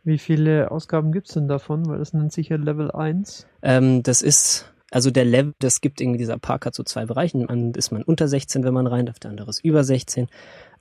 Wie 0.04 0.18
viele 0.18 0.72
Ausgaben 0.72 1.12
gibt's 1.12 1.34
denn 1.34 1.48
davon? 1.48 1.88
Weil 1.88 2.00
das 2.00 2.14
nennt 2.14 2.32
sich 2.32 2.50
ja 2.50 2.58
Level 2.58 2.92
1. 2.92 3.46
Ähm, 3.62 4.02
das 4.02 4.22
ist 4.22 4.72
also 4.92 5.12
der 5.12 5.26
Level, 5.26 5.54
das 5.60 5.82
gibt 5.82 6.02
irgendwie 6.02 6.18
dieser 6.18 6.38
Park 6.38 6.66
hat 6.66 6.74
so 6.74 6.84
zwei 6.84 7.06
Bereichen. 7.06 7.46
Man 7.46 7.74
ist 7.74 7.92
man 7.92 8.04
unter 8.04 8.28
16, 8.28 8.64
wenn 8.64 8.74
man 8.74 8.88
rein 8.88 9.06
darf, 9.06 9.20
der 9.20 9.30
andere 9.30 9.50
ist 9.50 9.64
über 9.64 9.84
16. 9.84 10.28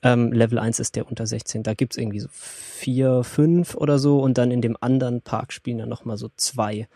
Ähm, 0.03 0.33
Level 0.33 0.59
1 0.59 0.79
ist 0.79 0.97
der 0.97 1.09
unter 1.09 1.27
16. 1.27 1.63
Da 1.63 1.75
gibt's 1.75 1.97
irgendwie 1.97 2.21
so 2.21 2.29
vier, 2.31 3.23
fünf 3.25 3.75
oder 3.75 3.99
so 3.99 4.21
und 4.21 4.39
dann 4.39 4.51
in 4.51 4.63
dem 4.63 4.77
anderen 4.81 5.21
Park 5.21 5.53
spielen 5.53 5.79
dann 5.79 5.89
nochmal 5.89 6.17
so 6.17 6.31
zwei. 6.37 6.89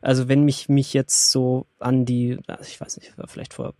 Also 0.00 0.28
wenn 0.28 0.44
mich, 0.44 0.68
mich 0.68 0.94
jetzt 0.94 1.30
so 1.30 1.66
an 1.78 2.04
die, 2.04 2.38
ich 2.62 2.80
weiß 2.80 2.96
nicht, 2.98 3.12
vielleicht 3.26 3.54
vor, 3.54 3.74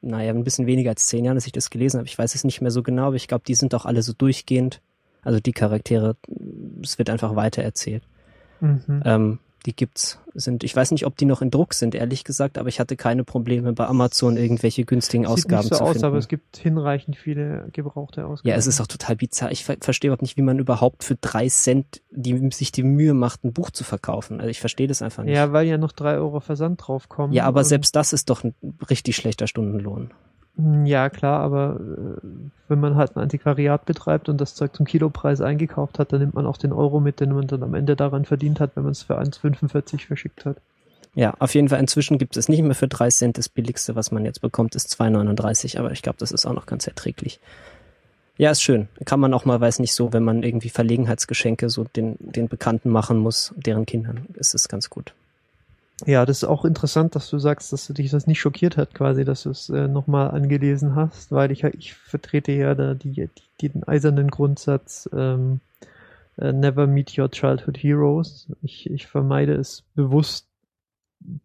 naja, 0.00 0.32
ein 0.32 0.44
bisschen 0.44 0.66
weniger 0.66 0.90
als 0.90 1.06
zehn 1.06 1.24
Jahren, 1.24 1.36
dass 1.36 1.46
ich 1.46 1.52
das 1.52 1.70
gelesen 1.70 1.98
habe, 1.98 2.08
ich 2.08 2.18
weiß 2.18 2.34
es 2.34 2.44
nicht 2.44 2.60
mehr 2.60 2.70
so 2.70 2.82
genau, 2.82 3.08
aber 3.08 3.16
ich 3.16 3.28
glaube, 3.28 3.44
die 3.46 3.54
sind 3.54 3.74
auch 3.74 3.84
alle 3.84 4.02
so 4.02 4.12
durchgehend. 4.12 4.80
Also 5.22 5.40
die 5.40 5.52
Charaktere, 5.52 6.16
es 6.82 6.98
wird 6.98 7.10
einfach 7.10 7.34
weiter 7.34 7.62
erzählt. 7.62 8.04
Mhm. 8.60 9.02
Ähm, 9.04 9.38
die 9.66 9.74
gibt's. 9.74 10.18
Sind, 10.34 10.64
ich 10.64 10.74
weiß 10.76 10.92
nicht, 10.92 11.06
ob 11.06 11.16
die 11.16 11.24
noch 11.24 11.42
in 11.42 11.50
Druck 11.50 11.74
sind, 11.74 11.94
ehrlich 11.94 12.22
gesagt, 12.22 12.58
aber 12.58 12.68
ich 12.68 12.78
hatte 12.78 12.96
keine 12.96 13.24
Probleme 13.24 13.72
bei 13.72 13.86
Amazon 13.86 14.36
irgendwelche 14.36 14.84
günstigen 14.84 15.24
Sieht 15.24 15.32
Ausgaben 15.32 15.62
nicht 15.62 15.70
so 15.70 15.76
zu 15.76 15.82
aus, 15.84 15.92
finden. 15.92 16.04
aber 16.06 16.18
es 16.18 16.28
gibt 16.28 16.56
hinreichend 16.56 17.16
viele 17.16 17.68
gebrauchte 17.72 18.26
Ausgaben. 18.26 18.48
ja, 18.48 18.56
es 18.56 18.66
ist 18.66 18.80
auch 18.80 18.86
total 18.86 19.16
bizarr. 19.16 19.50
Ich 19.50 19.64
ver 19.64 19.76
verstehe 19.80 20.08
überhaupt 20.08 20.22
nicht, 20.22 20.36
wie 20.36 20.42
man 20.42 20.58
überhaupt 20.58 21.04
für 21.04 21.16
drei 21.16 21.48
Cent 21.48 22.02
die, 22.10 22.50
sich 22.52 22.70
die 22.70 22.82
Mühe 22.82 23.14
macht, 23.14 23.44
ein 23.44 23.52
Buch 23.52 23.70
zu 23.70 23.82
verkaufen. 23.84 24.40
Also 24.40 24.50
ich 24.50 24.60
verstehe 24.60 24.86
das 24.86 25.02
einfach 25.02 25.24
nicht. 25.24 25.34
Ja, 25.34 25.52
weil 25.52 25.66
ja 25.66 25.78
noch 25.78 25.92
drei 25.92 26.16
Euro 26.16 26.40
Versand 26.40 26.86
draufkommen. 26.86 27.32
ja, 27.34 27.44
aber 27.44 27.64
selbst 27.64 27.96
das 27.96 28.12
ist 28.12 28.30
doch 28.30 28.44
ein 28.44 28.54
richtig 28.88 29.16
schlechter 29.16 29.46
Stundenlohn. 29.46 30.12
Hm, 30.56 30.86
Ja, 30.86 31.10
klar, 31.10 31.40
aber 31.40 31.78
äh, 31.80 32.20
wenn 32.68 32.80
man 32.80 32.96
halt 32.96 33.16
ein 33.16 33.20
Antiquariat 33.22 33.84
betreibt 33.84 34.28
und 34.28 34.40
das 34.40 34.54
Zeug 34.54 34.74
zum 34.74 34.86
Kilopreis 34.86 35.40
eingekauft 35.40 35.98
hat, 35.98 36.12
dann 36.12 36.20
nimmt 36.20 36.34
man 36.34 36.46
auch 36.46 36.56
den 36.56 36.72
Euro 36.72 37.00
mit, 37.00 37.20
den 37.20 37.32
man 37.32 37.46
dann 37.46 37.62
am 37.62 37.74
Ende 37.74 37.96
daran 37.96 38.24
verdient 38.24 38.60
hat, 38.60 38.72
wenn 38.74 38.82
man 38.82 38.92
es 38.92 39.02
für 39.02 39.18
1,45 39.18 40.06
verschickt 40.06 40.44
hat. 40.44 40.56
Ja, 41.14 41.34
auf 41.38 41.54
jeden 41.54 41.70
Fall 41.70 41.80
inzwischen 41.80 42.18
gibt 42.18 42.36
es 42.36 42.48
nicht 42.48 42.62
mehr 42.62 42.74
für 42.74 42.88
drei 42.88 43.08
Cent. 43.08 43.38
Das 43.38 43.48
billigste, 43.48 43.96
was 43.96 44.10
man 44.10 44.26
jetzt 44.26 44.42
bekommt, 44.42 44.74
ist 44.74 45.00
2,39, 45.00 45.78
aber 45.78 45.90
ich 45.92 46.02
glaube, 46.02 46.18
das 46.18 46.30
ist 46.30 46.44
auch 46.44 46.52
noch 46.52 46.66
ganz 46.66 46.86
erträglich. 46.86 47.40
Ja, 48.36 48.50
ist 48.50 48.60
schön. 48.60 48.88
Kann 49.06 49.20
man 49.20 49.32
auch 49.32 49.46
mal, 49.46 49.58
weiß 49.58 49.78
nicht 49.78 49.94
so, 49.94 50.12
wenn 50.12 50.22
man 50.24 50.42
irgendwie 50.42 50.68
Verlegenheitsgeschenke 50.68 51.70
so 51.70 51.84
den, 51.84 52.16
den 52.18 52.48
Bekannten 52.48 52.90
machen 52.90 53.16
muss, 53.16 53.54
deren 53.56 53.86
Kindern, 53.86 54.26
ist 54.34 54.54
es 54.54 54.68
ganz 54.68 54.90
gut. 54.90 55.14
Ja, 56.04 56.26
das 56.26 56.38
ist 56.38 56.44
auch 56.44 56.66
interessant, 56.66 57.14
dass 57.14 57.30
du 57.30 57.38
sagst, 57.38 57.72
dass 57.72 57.86
du 57.86 57.94
dich 57.94 58.10
das 58.10 58.26
nicht 58.26 58.38
schockiert 58.38 58.76
hat, 58.76 58.92
quasi, 58.92 59.24
dass 59.24 59.44
du 59.44 59.50
es 59.50 59.70
äh, 59.70 59.88
nochmal 59.88 60.30
angelesen 60.30 60.94
hast, 60.94 61.32
weil 61.32 61.50
ich, 61.50 61.64
ich 61.64 61.94
vertrete 61.94 62.52
ja 62.52 62.74
da 62.74 62.92
die, 62.92 63.30
die, 63.60 63.68
den 63.68 63.82
eisernen 63.84 64.28
Grundsatz 64.28 65.08
ähm, 65.14 65.60
äh, 66.36 66.52
Never 66.52 66.86
meet 66.86 67.16
your 67.18 67.30
childhood 67.30 67.78
heroes. 67.78 68.48
Ich, 68.62 68.90
ich 68.90 69.06
vermeide 69.06 69.54
es 69.54 69.84
bewusst, 69.94 70.46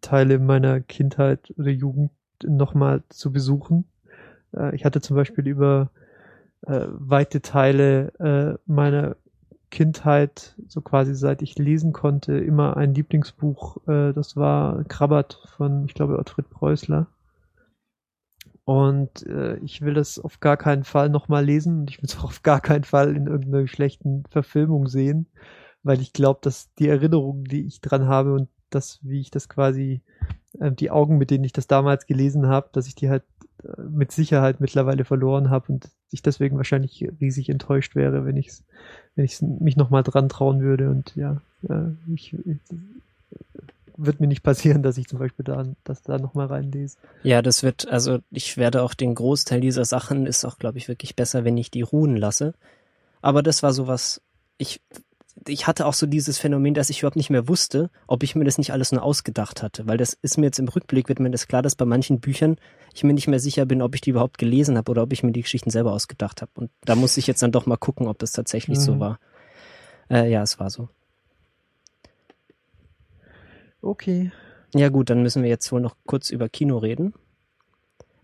Teile 0.02 0.38
meiner 0.38 0.80
Kindheit 0.80 1.52
oder 1.56 1.70
Jugend 1.70 2.10
nochmal 2.44 3.02
zu 3.08 3.32
besuchen. 3.32 3.84
Äh, 4.54 4.74
ich 4.74 4.84
hatte 4.84 5.00
zum 5.00 5.16
Beispiel 5.16 5.46
über 5.48 5.90
äh, 6.66 6.86
weite 6.88 7.40
Teile 7.40 8.12
äh, 8.18 8.58
meiner 8.70 9.16
Kindheit, 9.72 10.54
so 10.68 10.82
quasi 10.82 11.14
seit 11.16 11.42
ich 11.42 11.58
lesen 11.58 11.92
konnte, 11.92 12.38
immer 12.38 12.76
ein 12.76 12.94
Lieblingsbuch. 12.94 13.78
Äh, 13.88 14.12
das 14.12 14.36
war 14.36 14.84
Krabbert 14.84 15.40
von, 15.56 15.86
ich 15.86 15.94
glaube, 15.94 16.18
Ottfried 16.18 16.48
Preußler. 16.50 17.08
Und 18.64 19.26
äh, 19.26 19.56
ich 19.56 19.80
will 19.80 19.94
das 19.94 20.20
auf 20.20 20.38
gar 20.38 20.56
keinen 20.56 20.84
Fall 20.84 21.08
nochmal 21.08 21.44
lesen 21.44 21.80
und 21.80 21.90
ich 21.90 21.98
will 21.98 22.04
es 22.04 22.18
auch 22.18 22.24
auf 22.24 22.42
gar 22.44 22.60
keinen 22.60 22.84
Fall 22.84 23.16
in 23.16 23.26
irgendeiner 23.26 23.66
schlechten 23.66 24.24
Verfilmung 24.30 24.86
sehen, 24.86 25.26
weil 25.82 26.00
ich 26.00 26.12
glaube, 26.12 26.40
dass 26.42 26.72
die 26.74 26.88
Erinnerungen, 26.88 27.44
die 27.44 27.66
ich 27.66 27.80
dran 27.80 28.06
habe 28.06 28.34
und 28.34 28.48
das, 28.70 29.00
wie 29.02 29.20
ich 29.20 29.30
das 29.30 29.48
quasi, 29.48 30.02
äh, 30.60 30.70
die 30.70 30.90
Augen, 30.90 31.18
mit 31.18 31.30
denen 31.30 31.44
ich 31.44 31.52
das 31.52 31.66
damals 31.66 32.06
gelesen 32.06 32.46
habe, 32.46 32.68
dass 32.72 32.86
ich 32.86 32.94
die 32.94 33.10
halt 33.10 33.24
äh, 33.64 33.82
mit 33.82 34.12
Sicherheit 34.12 34.60
mittlerweile 34.60 35.04
verloren 35.04 35.50
habe 35.50 35.72
und 35.72 35.90
ich 36.12 36.22
deswegen 36.22 36.56
wahrscheinlich 36.56 37.08
riesig 37.20 37.48
enttäuscht 37.48 37.94
wäre, 37.94 38.24
wenn 38.24 38.36
ich 38.36 38.50
wenn 39.14 39.24
ich 39.24 39.40
mich 39.42 39.76
nochmal 39.76 40.02
dran 40.02 40.28
trauen 40.28 40.60
würde 40.60 40.90
und 40.90 41.14
ja, 41.16 41.40
äh, 41.68 41.90
ich, 42.14 42.34
ich 42.34 42.58
wird 43.96 44.20
mir 44.20 44.26
nicht 44.26 44.42
passieren, 44.42 44.82
dass 44.82 44.98
ich 44.98 45.08
zum 45.08 45.18
Beispiel 45.18 45.44
da, 45.44 45.64
das 45.84 46.02
da 46.02 46.18
nochmal 46.18 46.46
reinlese. 46.46 46.96
Ja, 47.22 47.42
das 47.42 47.62
wird, 47.62 47.88
also 47.88 48.20
ich 48.30 48.56
werde 48.56 48.82
auch 48.82 48.94
den 48.94 49.14
Großteil 49.14 49.60
dieser 49.60 49.84
Sachen 49.84 50.26
ist 50.26 50.44
auch, 50.44 50.58
glaube 50.58 50.78
ich, 50.78 50.88
wirklich 50.88 51.14
besser, 51.16 51.44
wenn 51.44 51.56
ich 51.56 51.70
die 51.70 51.82
ruhen 51.82 52.16
lasse. 52.16 52.54
Aber 53.20 53.42
das 53.42 53.62
war 53.62 53.72
sowas, 53.72 54.20
ich, 54.58 54.80
ich 55.48 55.66
hatte 55.66 55.86
auch 55.86 55.94
so 55.94 56.06
dieses 56.06 56.38
Phänomen, 56.38 56.74
dass 56.74 56.90
ich 56.90 57.00
überhaupt 57.00 57.16
nicht 57.16 57.30
mehr 57.30 57.48
wusste, 57.48 57.90
ob 58.06 58.22
ich 58.22 58.34
mir 58.34 58.44
das 58.44 58.58
nicht 58.58 58.72
alles 58.72 58.92
nur 58.92 59.02
ausgedacht 59.02 59.62
hatte. 59.62 59.86
Weil 59.86 59.96
das 59.96 60.12
ist 60.12 60.38
mir 60.38 60.46
jetzt 60.46 60.58
im 60.58 60.68
Rückblick, 60.68 61.08
wird 61.08 61.20
mir 61.20 61.30
das 61.30 61.48
klar, 61.48 61.62
dass 61.62 61.74
bei 61.74 61.84
manchen 61.84 62.20
Büchern 62.20 62.56
ich 62.94 63.02
mir 63.04 63.14
nicht 63.14 63.28
mehr 63.28 63.40
sicher 63.40 63.64
bin, 63.64 63.82
ob 63.82 63.94
ich 63.94 64.00
die 64.02 64.10
überhaupt 64.10 64.38
gelesen 64.38 64.76
habe 64.76 64.90
oder 64.90 65.02
ob 65.02 65.12
ich 65.12 65.22
mir 65.22 65.32
die 65.32 65.42
Geschichten 65.42 65.70
selber 65.70 65.92
ausgedacht 65.92 66.42
habe. 66.42 66.50
Und 66.54 66.70
da 66.84 66.94
muss 66.94 67.16
ich 67.16 67.26
jetzt 67.26 67.42
dann 67.42 67.52
doch 67.52 67.66
mal 67.66 67.76
gucken, 67.76 68.06
ob 68.06 68.18
das 68.18 68.32
tatsächlich 68.32 68.78
so 68.78 68.94
Mhm. 68.94 69.00
war. 69.00 69.18
Äh, 70.10 70.30
ja, 70.30 70.42
es 70.42 70.60
war 70.60 70.68
so. 70.70 70.88
Okay. 73.80 74.32
Ja 74.74 74.88
gut, 74.88 75.10
dann 75.10 75.22
müssen 75.22 75.42
wir 75.42 75.50
jetzt 75.50 75.70
wohl 75.72 75.80
noch 75.80 75.96
kurz 76.06 76.30
über 76.30 76.48
Kino 76.48 76.78
reden. 76.78 77.14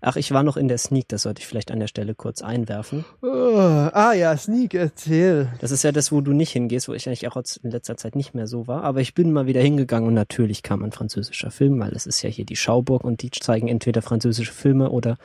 Ach, 0.01 0.15
ich 0.15 0.31
war 0.31 0.45
noch 0.45 0.57
in 0.57 0.69
der 0.69 0.79
Sneak, 0.79 1.09
das 1.09 1.23
sollte 1.23 1.41
ich 1.41 1.49
vielleicht 1.49 1.73
an 1.73 1.81
der 1.81 1.89
Stelle 1.89 2.15
kurz 2.15 2.41
einwerfen. 2.41 3.05
Uh, 3.21 3.89
ah 3.93 4.13
ja, 4.13 4.37
Sneak, 4.37 4.75
erzähl. 4.75 5.49
Das 5.61 5.73
ist 5.73 5.83
ja 5.83 5.91
das, 5.91 6.13
wo 6.13 6.21
du 6.21 6.33
nicht 6.33 6.53
hingehst, 6.53 6.89
wo 6.89 6.93
ich 6.93 7.09
eigentlich 7.09 7.27
auch 7.27 7.37
in 7.37 7.71
letzter 7.73 7.97
Zeit 7.97 8.15
nicht 8.15 8.33
mehr 8.33 8.47
so 8.47 8.69
war. 8.69 8.85
Aber 8.85 9.01
ich 9.01 9.15
bin 9.15 9.33
mal 9.33 9.47
wieder 9.47 9.61
hingegangen 9.61 10.07
und 10.07 10.15
natürlich 10.15 10.63
kam 10.63 10.85
ein 10.85 10.93
französischer 10.93 11.51
Film, 11.51 11.81
weil 11.81 11.93
es 11.95 12.07
ist 12.07 12.23
ja 12.23 12.31
hier 12.31 12.45
die 12.45 12.55
Schauburg 12.55 13.03
und 13.03 13.23
die 13.23 13.31
zeigen 13.33 13.67
entweder 13.67 14.01
französische 14.01 14.53
Filme 14.53 14.91
oder 14.91 15.19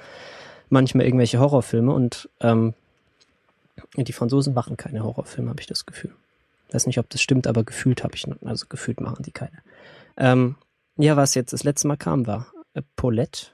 manchmal 0.70 1.06
irgendwelche 1.06 1.40
Horrorfilme 1.40 1.94
und 1.94 2.30
ähm, 2.42 2.74
die 3.96 4.14
Franzosen 4.14 4.56
machen 4.56 4.76
keine 4.76 5.04
Horrorfilme, 5.04 5.52
habe 5.52 5.62
ich 5.62 5.68
das 5.68 5.86
Gefühl. 5.86 6.14
Weiß 6.72 6.88
nicht, 6.88 6.98
ob 6.98 7.08
das 7.12 7.22
stimmt, 7.22 7.46
aber 7.46 7.64
gefühlt 7.64 8.04
habe 8.04 8.16
ich, 8.16 8.26
also 8.44 8.66
gefühlt 8.68 9.00
machen 9.00 9.22
die 9.24 9.32
keine. 9.32 9.60
Ähm, 10.18 10.56
ja, 10.98 11.16
was 11.16 11.36
jetzt 11.36 11.54
das 11.54 11.64
letzte 11.64 11.88
Mal 11.88 11.98
kam, 11.98 12.26
war 12.26 12.48
äh, 12.74 12.82
Paulette. 12.96 13.53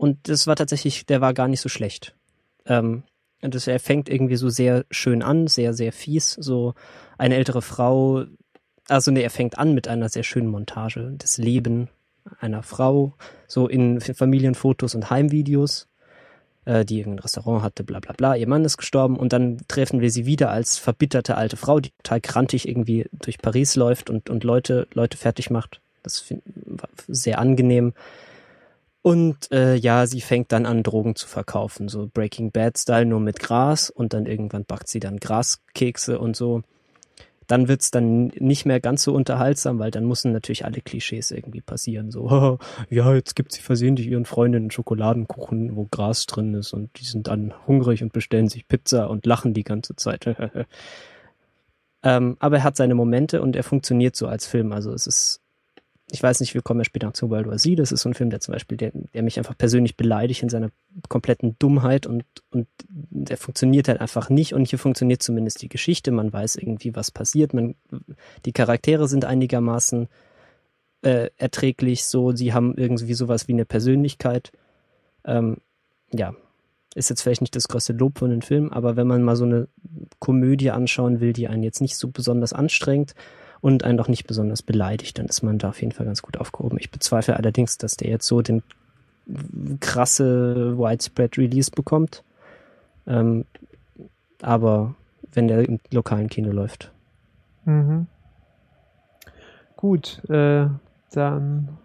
Und 0.00 0.30
das 0.30 0.46
war 0.46 0.56
tatsächlich, 0.56 1.04
der 1.04 1.20
war 1.20 1.34
gar 1.34 1.46
nicht 1.46 1.60
so 1.60 1.68
schlecht. 1.68 2.14
Ähm, 2.64 3.02
das, 3.42 3.66
er 3.66 3.78
fängt 3.78 4.08
irgendwie 4.08 4.36
so 4.36 4.48
sehr 4.48 4.86
schön 4.90 5.22
an, 5.22 5.46
sehr, 5.46 5.74
sehr 5.74 5.92
fies. 5.92 6.38
So 6.40 6.72
eine 7.18 7.36
ältere 7.36 7.60
Frau, 7.60 8.24
also 8.88 9.10
nee, 9.10 9.20
er 9.20 9.28
fängt 9.28 9.58
an 9.58 9.74
mit 9.74 9.88
einer 9.88 10.08
sehr 10.08 10.22
schönen 10.22 10.48
Montage. 10.48 11.12
Das 11.18 11.36
Leben 11.36 11.90
einer 12.38 12.62
Frau, 12.62 13.12
so 13.46 13.68
in 13.68 14.00
Familienfotos 14.00 14.94
und 14.94 15.10
Heimvideos, 15.10 15.86
äh, 16.64 16.82
die 16.86 17.00
irgendein 17.00 17.18
Restaurant 17.18 17.62
hatte, 17.62 17.84
bla 17.84 18.00
bla 18.00 18.14
bla. 18.14 18.36
Ihr 18.36 18.48
Mann 18.48 18.64
ist 18.64 18.78
gestorben 18.78 19.18
und 19.18 19.34
dann 19.34 19.58
treffen 19.68 20.00
wir 20.00 20.10
sie 20.10 20.24
wieder 20.24 20.50
als 20.50 20.78
verbitterte 20.78 21.36
alte 21.36 21.58
Frau, 21.58 21.78
die 21.78 21.90
total 22.02 22.22
krantig 22.22 22.66
irgendwie 22.66 23.04
durch 23.12 23.36
Paris 23.36 23.76
läuft 23.76 24.08
und, 24.08 24.30
und 24.30 24.44
Leute, 24.44 24.88
Leute 24.94 25.18
fertig 25.18 25.50
macht. 25.50 25.82
Das 26.02 26.24
war 26.64 26.88
sehr 27.06 27.38
angenehm. 27.38 27.92
Und 29.02 29.50
äh, 29.50 29.76
ja, 29.76 30.06
sie 30.06 30.20
fängt 30.20 30.52
dann 30.52 30.66
an, 30.66 30.82
Drogen 30.82 31.14
zu 31.16 31.26
verkaufen, 31.26 31.88
so 31.88 32.10
Breaking 32.12 32.50
Bad-Style, 32.50 33.06
nur 33.06 33.20
mit 33.20 33.40
Gras 33.40 33.88
und 33.88 34.12
dann 34.12 34.26
irgendwann 34.26 34.66
backt 34.66 34.88
sie 34.88 35.00
dann 35.00 35.18
Graskekse 35.18 36.18
und 36.18 36.36
so. 36.36 36.62
Dann 37.46 37.66
wird's 37.66 37.90
dann 37.90 38.26
nicht 38.38 38.66
mehr 38.66 38.78
ganz 38.78 39.02
so 39.02 39.14
unterhaltsam, 39.14 39.78
weil 39.78 39.90
dann 39.90 40.04
müssen 40.04 40.32
natürlich 40.32 40.66
alle 40.66 40.82
Klischees 40.82 41.30
irgendwie 41.30 41.62
passieren. 41.62 42.10
So, 42.10 42.58
ja, 42.90 43.14
jetzt 43.14 43.34
gibt 43.36 43.52
sie 43.52 43.62
versehentlich 43.62 44.06
ihren 44.06 44.26
Freundinnen 44.26 44.70
Schokoladenkuchen, 44.70 45.76
wo 45.76 45.88
Gras 45.90 46.26
drin 46.26 46.54
ist 46.54 46.74
und 46.74 46.90
die 47.00 47.04
sind 47.04 47.26
dann 47.26 47.54
hungrig 47.66 48.02
und 48.02 48.12
bestellen 48.12 48.50
sich 48.50 48.68
Pizza 48.68 49.08
und 49.08 49.24
lachen 49.24 49.54
die 49.54 49.64
ganze 49.64 49.96
Zeit. 49.96 50.26
ähm, 52.02 52.36
aber 52.38 52.58
er 52.58 52.64
hat 52.64 52.76
seine 52.76 52.94
Momente 52.94 53.40
und 53.40 53.56
er 53.56 53.64
funktioniert 53.64 54.14
so 54.14 54.26
als 54.26 54.46
Film. 54.46 54.72
Also 54.72 54.92
es 54.92 55.06
ist 55.06 55.40
ich 56.12 56.22
weiß 56.22 56.40
nicht, 56.40 56.54
wir 56.54 56.62
kommen 56.62 56.80
ja 56.80 56.84
später 56.84 57.12
zu 57.14 57.30
World 57.30 57.46
War 57.46 57.56
Z. 57.56 57.78
Das 57.78 57.92
ist 57.92 58.02
so 58.02 58.08
ein 58.08 58.14
Film, 58.14 58.30
der 58.30 58.40
zum 58.40 58.52
Beispiel, 58.52 58.76
der, 58.76 58.92
der 59.14 59.22
mich 59.22 59.38
einfach 59.38 59.56
persönlich 59.56 59.96
beleidigt 59.96 60.42
in 60.42 60.48
seiner 60.48 60.70
kompletten 61.08 61.56
Dummheit 61.58 62.06
und, 62.06 62.24
und 62.50 62.66
der 62.88 63.36
funktioniert 63.36 63.88
halt 63.88 64.00
einfach 64.00 64.30
nicht. 64.30 64.54
Und 64.54 64.68
hier 64.68 64.78
funktioniert 64.78 65.22
zumindest 65.22 65.62
die 65.62 65.68
Geschichte. 65.68 66.10
Man 66.10 66.32
weiß 66.32 66.56
irgendwie, 66.56 66.94
was 66.94 67.10
passiert. 67.10 67.54
Man, 67.54 67.74
die 68.44 68.52
Charaktere 68.52 69.08
sind 69.08 69.24
einigermaßen 69.24 70.08
äh, 71.02 71.30
erträglich 71.36 72.04
so. 72.04 72.32
Sie 72.32 72.52
haben 72.52 72.74
irgendwie 72.76 73.14
sowas 73.14 73.48
wie 73.48 73.52
eine 73.52 73.64
Persönlichkeit. 73.64 74.52
Ähm, 75.24 75.58
ja, 76.12 76.34
ist 76.94 77.08
jetzt 77.08 77.22
vielleicht 77.22 77.40
nicht 77.40 77.54
das 77.54 77.68
größte 77.68 77.92
Lob 77.92 78.18
von 78.18 78.30
den 78.30 78.42
Film, 78.42 78.72
aber 78.72 78.96
wenn 78.96 79.06
man 79.06 79.22
mal 79.22 79.36
so 79.36 79.44
eine 79.44 79.68
Komödie 80.18 80.70
anschauen 80.70 81.20
will, 81.20 81.32
die 81.32 81.46
einen 81.46 81.62
jetzt 81.62 81.80
nicht 81.80 81.96
so 81.96 82.08
besonders 82.08 82.52
anstrengt, 82.52 83.14
und 83.60 83.84
einen 83.84 83.98
doch 83.98 84.08
nicht 84.08 84.26
besonders 84.26 84.62
beleidigt, 84.62 85.18
dann 85.18 85.26
ist 85.26 85.42
man 85.42 85.58
da 85.58 85.70
auf 85.70 85.80
jeden 85.80 85.92
Fall 85.92 86.06
ganz 86.06 86.22
gut 86.22 86.38
aufgehoben. 86.38 86.78
Ich 86.78 86.90
bezweifle 86.90 87.36
allerdings, 87.36 87.78
dass 87.78 87.96
der 87.96 88.10
jetzt 88.10 88.26
so 88.26 88.42
den 88.42 88.62
krasse 89.80 90.76
Widespread 90.78 91.38
Release 91.38 91.70
bekommt. 91.70 92.24
Ähm, 93.06 93.44
aber 94.40 94.94
wenn 95.32 95.48
der 95.48 95.68
im 95.68 95.78
lokalen 95.90 96.28
Kino 96.28 96.50
läuft. 96.50 96.90
Mhm. 97.64 98.06
Gut, 99.76 100.22
äh, 100.28 100.66
dann 101.12 101.78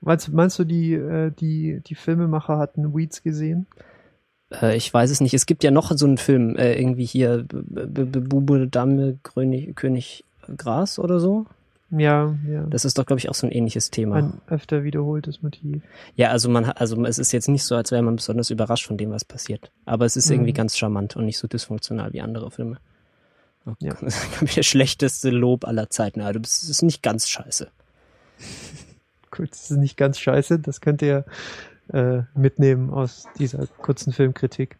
meinst, 0.00 0.32
meinst 0.32 0.58
du, 0.58 0.64
die, 0.64 0.94
äh, 0.94 1.30
die, 1.30 1.80
die 1.86 1.94
Filmemacher 1.94 2.58
hatten 2.58 2.94
Weeds 2.94 3.22
gesehen? 3.22 3.66
Äh, 4.50 4.76
ich 4.76 4.92
weiß 4.92 5.10
es 5.10 5.20
nicht. 5.20 5.34
Es 5.34 5.46
gibt 5.46 5.64
ja 5.64 5.70
noch 5.70 5.92
so 5.92 6.06
einen 6.06 6.18
Film, 6.18 6.56
äh, 6.56 6.74
irgendwie 6.74 7.04
hier 7.04 7.44
Bube, 7.48 8.68
Dame, 8.68 9.18
König, 9.22 9.76
König 9.76 10.24
Gras 10.56 10.98
oder 10.98 11.20
so. 11.20 11.46
Ja, 11.90 12.34
ja. 12.46 12.64
Das 12.64 12.84
ist 12.84 12.98
doch, 12.98 13.06
glaube 13.06 13.18
ich, 13.18 13.30
auch 13.30 13.34
so 13.34 13.46
ein 13.46 13.50
ähnliches 13.52 13.90
Thema. 13.90 14.16
Ein 14.16 14.40
öfter 14.48 14.84
wiederholtes 14.84 15.40
Motiv. 15.42 15.82
Ja, 16.16 16.28
also 16.30 16.50
man 16.50 16.66
also 16.66 17.02
es 17.06 17.18
ist 17.18 17.32
jetzt 17.32 17.48
nicht 17.48 17.64
so, 17.64 17.76
als 17.76 17.90
wäre 17.92 18.02
man 18.02 18.16
besonders 18.16 18.50
überrascht 18.50 18.86
von 18.86 18.98
dem, 18.98 19.10
was 19.10 19.24
passiert. 19.24 19.70
Aber 19.86 20.04
es 20.04 20.14
ist 20.16 20.26
Mhm. 20.28 20.34
irgendwie 20.34 20.52
ganz 20.52 20.76
charmant 20.76 21.16
und 21.16 21.24
nicht 21.24 21.38
so 21.38 21.48
dysfunktional 21.48 22.12
wie 22.12 22.20
andere 22.20 22.50
Filme. 22.50 22.76
Okay. 23.64 23.86
Ja. 23.86 23.94
Das 24.02 24.42
ist 24.42 24.56
der 24.56 24.62
schlechteste 24.64 25.30
Lob 25.30 25.64
aller 25.66 25.88
Zeiten. 25.88 26.20
Also, 26.20 26.40
das 26.40 26.62
ist 26.62 26.82
nicht 26.82 27.02
ganz 27.02 27.26
scheiße. 27.28 27.68
Gut, 29.30 29.50
das 29.52 29.70
ist 29.70 29.76
nicht 29.78 29.96
ganz 29.96 30.18
scheiße. 30.18 30.58
Das 30.58 30.80
könnt 30.82 31.00
ihr 31.02 31.24
äh, 31.92 32.22
mitnehmen 32.34 32.90
aus 32.90 33.24
dieser 33.38 33.66
kurzen 33.66 34.12
Filmkritik. 34.12 34.76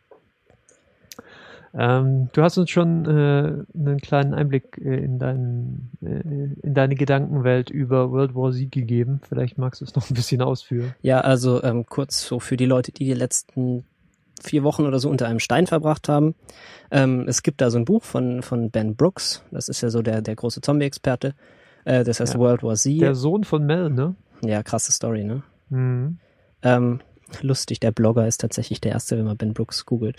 Ähm, 1.74 2.28
du 2.32 2.42
hast 2.42 2.58
uns 2.58 2.70
schon 2.70 3.04
äh, 3.04 3.64
einen 3.78 3.98
kleinen 4.00 4.34
Einblick 4.34 4.78
äh, 4.78 4.96
in, 4.96 5.18
dein, 5.18 5.90
äh, 6.02 6.66
in 6.66 6.74
deine 6.74 6.94
Gedankenwelt 6.94 7.70
über 7.70 8.10
World 8.10 8.34
War 8.34 8.52
Z 8.52 8.72
gegeben. 8.72 9.20
Vielleicht 9.28 9.58
magst 9.58 9.80
du 9.80 9.84
es 9.84 9.94
noch 9.94 10.10
ein 10.10 10.14
bisschen 10.14 10.42
ausführen. 10.42 10.94
Ja, 11.02 11.20
also 11.20 11.62
ähm, 11.62 11.86
kurz 11.86 12.26
so 12.26 12.40
für 12.40 12.56
die 12.56 12.66
Leute, 12.66 12.92
die 12.92 13.04
die 13.04 13.14
letzten 13.14 13.84
vier 14.42 14.62
Wochen 14.62 14.86
oder 14.86 14.98
so 14.98 15.10
unter 15.10 15.26
einem 15.26 15.40
Stein 15.40 15.66
verbracht 15.66 16.08
haben. 16.08 16.34
Ähm, 16.90 17.24
es 17.26 17.42
gibt 17.42 17.60
da 17.60 17.70
so 17.70 17.78
ein 17.78 17.84
Buch 17.84 18.02
von, 18.02 18.42
von 18.42 18.70
Ben 18.70 18.96
Brooks. 18.96 19.42
Das 19.50 19.68
ist 19.68 19.80
ja 19.80 19.90
so 19.90 20.02
der, 20.02 20.22
der 20.22 20.36
große 20.36 20.60
Zombie-Experte. 20.60 21.34
Äh, 21.84 22.04
das 22.04 22.20
heißt 22.20 22.34
ja. 22.34 22.40
World 22.40 22.62
War 22.62 22.76
Z. 22.76 23.00
Der 23.00 23.14
Sohn 23.14 23.44
von 23.44 23.64
Mel, 23.66 23.90
ne? 23.90 24.14
Ja, 24.42 24.62
krasse 24.62 24.92
Story, 24.92 25.24
ne? 25.24 25.42
Mhm. 25.70 26.18
Ähm, 26.62 27.00
lustig, 27.42 27.80
der 27.80 27.92
Blogger 27.92 28.26
ist 28.26 28.40
tatsächlich 28.40 28.80
der 28.80 28.92
erste, 28.92 29.18
wenn 29.18 29.24
man 29.24 29.36
Ben 29.36 29.54
Brooks 29.54 29.86
googelt. 29.86 30.16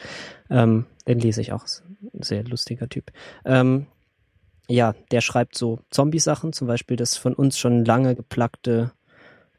Ähm, 0.50 0.86
den 1.08 1.20
lese 1.20 1.42
ich 1.42 1.52
auch. 1.52 1.66
Sehr 2.14 2.44
lustiger 2.44 2.88
Typ. 2.88 3.12
Ähm, 3.46 3.88
ja, 4.68 4.94
der 5.12 5.22
schreibt 5.22 5.58
so 5.58 5.80
Zombie-Sachen, 5.90 6.54
zum 6.54 6.68
Beispiel 6.68 6.96
das 6.96 7.18
von 7.18 7.34
uns 7.34 7.58
schon 7.58 7.86
lange 7.86 8.16
geplagte 8.16 8.92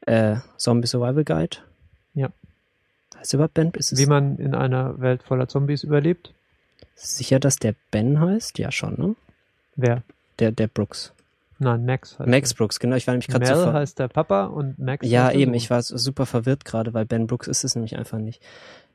äh, 0.07 0.37
Zombie 0.57 0.87
Survival 0.87 1.25
Guide. 1.25 1.57
Ja. 2.15 2.31
Heißt 3.17 3.35
überhaupt 3.35 3.55
Ben? 3.55 3.73
Ist 3.73 3.93
es 3.93 3.99
Wie 3.99 4.07
man 4.07 4.39
in 4.39 4.55
einer 4.55 5.01
Welt 5.01 5.23
voller 5.23 5.49
Zombies 5.49 5.83
überlebt? 5.83 6.33
Sicher, 6.95 7.41
dass 7.41 7.57
der 7.57 7.75
Ben 7.91 8.21
heißt? 8.21 8.59
Ja, 8.59 8.71
schon, 8.71 8.95
ne? 8.99 9.17
Wer? 9.77 10.03
Der, 10.39 10.53
der 10.53 10.69
Brooks. 10.69 11.13
Nein, 11.63 11.85
Max 11.85 12.19
heißt 12.19 12.29
Max 12.29 12.55
Brooks, 12.55 12.81
genau. 12.81 12.97
Ich 12.97 13.07
war 13.07 13.13
nämlich 13.13 13.29
gerade 13.29 13.45
Mel 13.45 13.55
so 13.55 13.73
heißt 13.73 13.99
der 13.99 14.09
Papa 14.09 14.47
und 14.47 14.79
Max 14.79 15.07
Ja, 15.07 15.31
eben. 15.31 15.53
Ich 15.53 15.69
war 15.69 15.83
super 15.83 16.25
verwirrt 16.25 16.65
gerade, 16.65 16.95
weil 16.95 17.05
Ben 17.05 17.27
Brooks 17.27 17.49
ist 17.49 17.65
es 17.65 17.75
nämlich 17.75 17.99
einfach 17.99 18.19
nicht. 18.19 18.43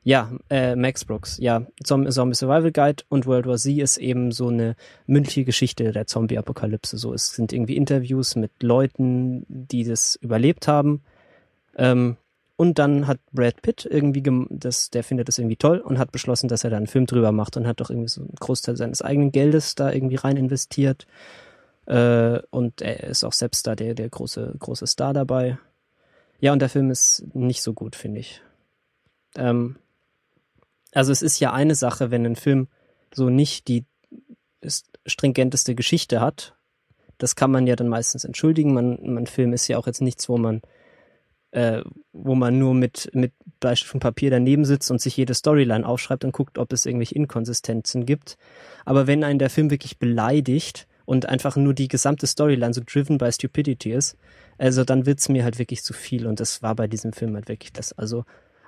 Ja, 0.02 0.32
äh, 0.50 0.74
Max 0.74 1.04
Brooks. 1.04 1.38
Ja, 1.38 1.66
Zombie 1.84 2.10
Survival 2.10 2.72
Guide 2.72 3.04
und 3.08 3.26
World 3.26 3.46
War 3.46 3.56
Z 3.56 3.78
ist 3.78 3.98
eben 3.98 4.32
so 4.32 4.48
eine 4.48 4.74
mündliche 5.06 5.44
Geschichte 5.44 5.92
der 5.92 6.08
Zombie-Apokalypse. 6.08 6.98
So, 6.98 7.14
es 7.14 7.28
sind 7.34 7.52
irgendwie 7.52 7.76
Interviews 7.76 8.34
mit 8.34 8.50
Leuten, 8.62 9.46
die 9.48 9.84
das 9.84 10.16
überlebt 10.16 10.66
haben. 10.66 11.02
Ähm, 11.76 12.16
und 12.56 12.80
dann 12.80 13.06
hat 13.06 13.18
Brad 13.32 13.62
Pitt 13.62 13.86
irgendwie, 13.88 14.24
das, 14.50 14.90
der 14.90 15.04
findet 15.04 15.28
das 15.28 15.38
irgendwie 15.38 15.56
toll 15.56 15.78
und 15.78 15.98
hat 15.98 16.10
beschlossen, 16.10 16.48
dass 16.48 16.64
er 16.64 16.70
da 16.70 16.78
einen 16.78 16.86
Film 16.88 17.06
drüber 17.06 17.30
macht 17.30 17.56
und 17.56 17.66
hat 17.66 17.80
doch 17.80 17.90
irgendwie 17.90 18.08
so 18.08 18.22
einen 18.22 18.34
Großteil 18.40 18.76
seines 18.76 19.02
eigenen 19.02 19.30
Geldes 19.30 19.76
da 19.76 19.92
irgendwie 19.92 20.16
rein 20.16 20.36
investiert. 20.36 21.06
Äh, 21.86 22.40
und 22.50 22.82
er 22.82 23.04
ist 23.04 23.24
auch 23.24 23.32
selbst 23.32 23.66
da 23.66 23.74
der, 23.74 23.94
der 23.94 24.08
große, 24.08 24.54
große 24.58 24.86
Star 24.86 25.12
dabei. 25.12 25.58
Ja, 26.40 26.52
und 26.52 26.60
der 26.60 26.68
Film 26.68 26.90
ist 26.90 27.24
nicht 27.34 27.62
so 27.62 27.72
gut, 27.72 27.96
finde 27.96 28.20
ich. 28.20 28.42
Ähm, 29.36 29.76
also 30.92 31.12
es 31.12 31.22
ist 31.22 31.40
ja 31.40 31.52
eine 31.52 31.74
Sache, 31.74 32.10
wenn 32.10 32.26
ein 32.26 32.36
Film 32.36 32.68
so 33.14 33.28
nicht 33.30 33.68
die 33.68 33.84
stringenteste 35.06 35.74
Geschichte 35.74 36.20
hat. 36.20 36.54
Das 37.18 37.36
kann 37.36 37.50
man 37.50 37.66
ja 37.66 37.76
dann 37.76 37.88
meistens 37.88 38.24
entschuldigen. 38.24 38.74
Man, 38.74 38.98
man 39.02 39.26
Film 39.26 39.52
ist 39.52 39.68
ja 39.68 39.78
auch 39.78 39.86
jetzt 39.86 40.02
nichts, 40.02 40.28
wo 40.28 40.36
man 40.36 40.62
äh, 41.52 41.82
wo 42.12 42.34
man 42.34 42.58
nur 42.58 42.74
mit, 42.74 43.10
mit 43.14 43.32
Bleistift 43.60 43.94
und 43.94 44.00
Papier 44.00 44.30
daneben 44.30 44.64
sitzt 44.64 44.90
und 44.90 45.00
sich 45.00 45.16
jede 45.16 45.32
Storyline 45.32 45.86
aufschreibt 45.86 46.24
und 46.24 46.32
guckt, 46.32 46.58
ob 46.58 46.72
es 46.72 46.84
irgendwelche 46.84 47.14
Inkonsistenzen 47.14 48.04
gibt. 48.04 48.36
Aber 48.84 49.06
wenn 49.06 49.24
einen 49.24 49.38
der 49.38 49.48
Film 49.48 49.70
wirklich 49.70 49.98
beleidigt, 49.98 50.86
und 51.06 51.26
einfach 51.26 51.56
nur 51.56 51.72
die 51.72 51.88
gesamte 51.88 52.26
Storyline 52.26 52.74
so 52.74 52.82
driven 52.84 53.16
by 53.16 53.32
stupidity 53.32 53.92
ist, 53.92 54.18
also 54.58 54.84
dann 54.84 55.06
wird's 55.06 55.28
mir 55.28 55.44
halt 55.44 55.58
wirklich 55.58 55.82
zu 55.82 55.94
viel 55.94 56.26
und 56.26 56.40
das 56.40 56.62
war 56.62 56.74
bei 56.74 56.86
diesem 56.86 57.12
Film 57.12 57.34
halt 57.34 57.48
wirklich 57.48 57.72
das. 57.72 57.92
Also 57.92 58.24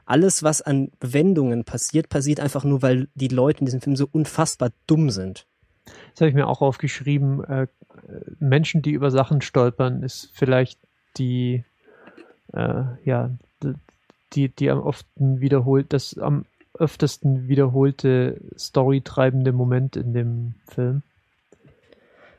alles, 0.06 0.42
was 0.42 0.62
an 0.62 0.90
Wendungen 1.00 1.64
passiert, 1.64 2.08
passiert 2.08 2.40
einfach 2.40 2.64
nur, 2.64 2.80
weil 2.80 3.08
die 3.14 3.28
Leute 3.28 3.60
in 3.60 3.66
diesem 3.66 3.82
Film 3.82 3.96
so 3.96 4.08
unfassbar 4.10 4.70
dumm 4.86 5.10
sind. 5.10 5.46
Das 5.84 6.20
habe 6.20 6.30
ich 6.30 6.34
mir 6.34 6.46
auch 6.46 6.62
aufgeschrieben. 6.62 7.44
Äh, 7.44 7.66
Menschen, 8.38 8.80
die 8.82 8.92
über 8.92 9.10
Sachen 9.10 9.42
stolpern, 9.42 10.02
ist 10.02 10.30
vielleicht 10.32 10.78
die, 11.18 11.64
äh, 12.52 12.84
ja, 13.04 13.30
die, 14.32 14.48
die 14.48 14.70
am 14.70 14.80
often 14.80 15.40
wiederholt, 15.40 15.92
das 15.92 16.16
am 16.16 16.44
öftesten 16.78 17.48
wiederholte 17.48 18.40
storytreibende 18.56 19.52
Moment 19.52 19.96
in 19.96 20.12
dem 20.12 20.54
Film. 20.66 21.02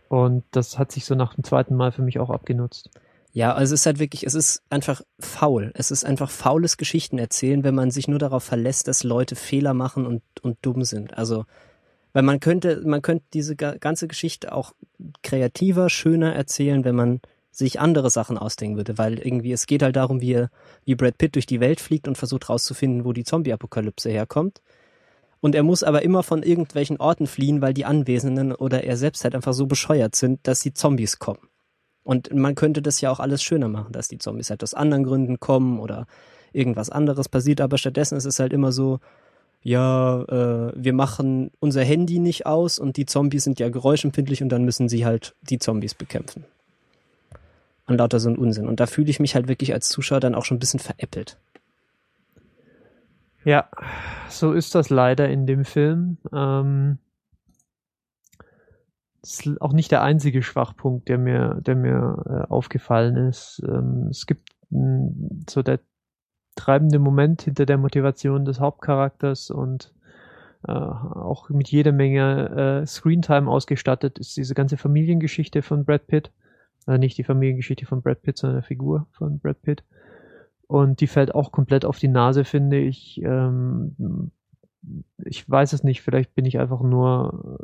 Und 0.10 0.44
das 0.52 0.78
hat 0.78 0.92
sich 0.92 1.06
so 1.06 1.16
nach 1.16 1.36
dem 1.36 1.44
zweiten 1.44 1.76
Mal 1.76 1.92
für 1.92 2.02
mich 2.02 2.20
auch 2.20 2.32
abgenutzt. 2.32 2.90
Ja, 3.32 3.54
also 3.54 3.76
es 3.76 3.82
ist 3.82 3.86
halt 3.86 4.00
wirklich, 4.00 4.26
es 4.26 4.34
ist 4.34 4.64
einfach 4.72 5.02
faul. 5.20 5.72
Es 5.76 5.92
ist 5.92 6.04
einfach 6.04 6.32
faules 6.32 6.78
Geschichten 6.78 7.20
erzählen, 7.20 7.64
wenn 7.64 7.76
man 7.76 7.92
sich 7.92 8.08
nur 8.08 8.18
darauf 8.18 8.44
verlässt, 8.44 8.88
dass 8.88 9.04
Leute 9.04 9.36
Fehler 9.36 9.76
machen 9.76 10.08
und, 10.08 10.24
und 10.42 10.58
dumm 10.64 10.84
sind. 10.84 11.16
Also, 11.16 11.46
weil 12.12 12.24
man 12.24 12.40
könnte, 12.40 12.82
man 12.86 13.04
könnte 13.04 13.26
diese 13.34 13.56
ganze 13.56 14.08
Geschichte 14.08 14.52
auch 14.52 14.74
kreativer, 15.22 15.90
schöner 15.92 16.34
erzählen, 16.34 16.84
wenn 16.84 16.96
man 16.96 17.22
sich 17.52 17.80
andere 17.80 18.10
Sachen 18.10 18.38
ausdenken 18.38 18.78
würde, 18.78 18.98
weil 18.98 19.20
irgendwie 19.20 19.52
es 19.52 19.68
geht 19.68 19.84
halt 19.84 19.96
darum, 19.96 20.22
wie, 20.22 20.46
wie 20.86 20.96
Brad 20.96 21.20
Pitt 21.20 21.36
durch 21.36 21.46
die 21.46 21.60
Welt 21.60 21.82
fliegt 21.82 22.08
und 22.08 22.18
versucht 22.18 22.50
rauszufinden, 22.50 23.06
wo 23.06 23.14
die 23.14 23.26
Zombie-Apokalypse 23.26 24.10
herkommt. 24.10 24.62
Und 25.42 25.56
er 25.56 25.64
muss 25.64 25.84
aber 25.84 26.02
immer 26.02 26.24
von 26.24 26.44
irgendwelchen 26.44 26.98
Orten 26.98 27.28
fliehen, 27.28 27.62
weil 27.62 27.74
die 27.74 27.86
Anwesenden 27.86 28.54
oder 28.54 28.84
er 28.84 28.98
selbst 28.98 29.24
halt 29.24 29.36
einfach 29.36 29.54
so 29.54 29.68
bescheuert 29.68 30.16
sind, 30.16 30.40
dass 30.44 30.62
die 30.62 30.74
Zombies 30.74 31.20
kommen. 31.20 31.48
Und 32.04 32.34
man 32.34 32.56
könnte 32.56 32.82
das 32.82 33.02
ja 33.02 33.12
auch 33.12 33.20
alles 33.20 33.44
schöner 33.44 33.68
machen, 33.68 33.92
dass 33.92 34.08
die 34.08 34.18
Zombies 34.18 34.50
halt 34.50 34.64
aus 34.64 34.74
anderen 34.74 35.04
Gründen 35.04 35.40
kommen 35.40 35.80
oder 35.80 36.08
irgendwas 36.52 36.90
anderes 36.90 37.30
passiert, 37.30 37.62
aber 37.62 37.78
stattdessen 37.78 38.18
ist 38.18 38.26
es 38.26 38.40
halt 38.40 38.54
immer 38.54 38.72
so, 38.72 39.00
ja, 39.62 40.24
äh, 40.24 40.72
wir 40.76 40.94
machen 40.94 41.52
unser 41.60 41.84
Handy 41.84 42.20
nicht 42.20 42.46
aus 42.46 42.80
und 42.80 42.98
die 42.98 43.06
Zombies 43.06 43.44
sind 43.44 43.60
ja 43.60 43.70
geräuschempfindlich 43.70 44.42
und 44.42 44.50
dann 44.50 44.64
müssen 44.64 44.90
sie 44.90 45.06
halt 45.06 45.36
die 45.42 45.60
Zombies 45.60 45.94
bekämpfen. 45.94 46.46
Und 47.86 47.98
lauter 47.98 48.20
so 48.20 48.30
ein 48.30 48.38
Unsinn. 48.38 48.68
Und 48.68 48.80
da 48.80 48.86
fühle 48.86 49.10
ich 49.10 49.20
mich 49.20 49.36
halt 49.36 49.48
wirklich 49.48 49.74
als 49.74 49.90
Zuschauer 49.90 50.20
dann 50.20 50.36
auch 50.36 50.46
schon 50.46 50.58
ein 50.58 50.60
bisschen 50.60 50.80
veräppelt. 50.80 51.38
Ja, 53.46 53.70
so 54.30 54.54
ist 54.54 54.76
das 54.76 54.90
leider 54.90 55.30
in 55.30 55.46
dem 55.46 55.66
Film. 55.66 56.18
Ähm, 56.34 57.00
das 59.22 59.46
ist 59.46 59.62
auch 59.62 59.74
nicht 59.74 59.92
der 59.92 60.02
einzige 60.02 60.44
Schwachpunkt, 60.44 61.10
der 61.10 61.18
mir, 61.18 61.60
der 61.62 61.76
mir 61.76 62.24
äh, 62.26 62.52
aufgefallen 62.52 63.16
ist. 63.16 63.62
Ähm, 63.68 64.08
es 64.10 64.26
gibt 64.26 64.50
mh, 64.70 65.12
so 65.50 65.62
der 65.62 65.80
treibende 66.56 67.00
Moment 67.00 67.44
hinter 67.44 67.66
der 67.66 67.78
Motivation 67.78 68.46
des 68.46 68.60
Hauptcharakters 68.60 69.50
und 69.50 69.94
äh, 70.68 70.72
auch 70.72 71.50
mit 71.50 71.70
jeder 71.70 71.94
Menge 71.94 72.82
äh, 72.82 72.86
Screentime 72.86 73.50
ausgestattet 73.50 74.20
ist 74.20 74.36
diese 74.36 74.54
ganze 74.54 74.76
Familiengeschichte 74.78 75.62
von 75.62 75.86
Brad 75.86 76.08
Pitt. 76.08 76.32
Äh, 76.88 76.98
nicht 76.98 77.18
die 77.18 77.24
Familiengeschichte 77.24 77.86
von 77.86 78.02
Brad 78.02 78.22
Pitt, 78.22 78.38
sondern 78.38 78.62
die 78.62 78.68
Figur 78.68 79.08
von 79.12 79.40
Brad 79.40 79.62
Pitt. 79.62 79.84
Und 80.70 81.02
die 81.02 81.08
fällt 81.08 81.34
auch 81.34 81.52
komplett 81.52 81.84
auf 81.84 81.98
die 81.98 82.08
Nase, 82.08 82.46
finde 82.46 82.78
ich. 82.78 83.20
Ähm, 83.24 84.32
ich 85.26 85.50
weiß 85.50 85.74
es 85.74 85.84
nicht, 85.84 86.04
vielleicht 86.04 86.36
bin 86.36 86.46
ich 86.46 86.60
einfach 86.60 86.82
nur 86.82 87.58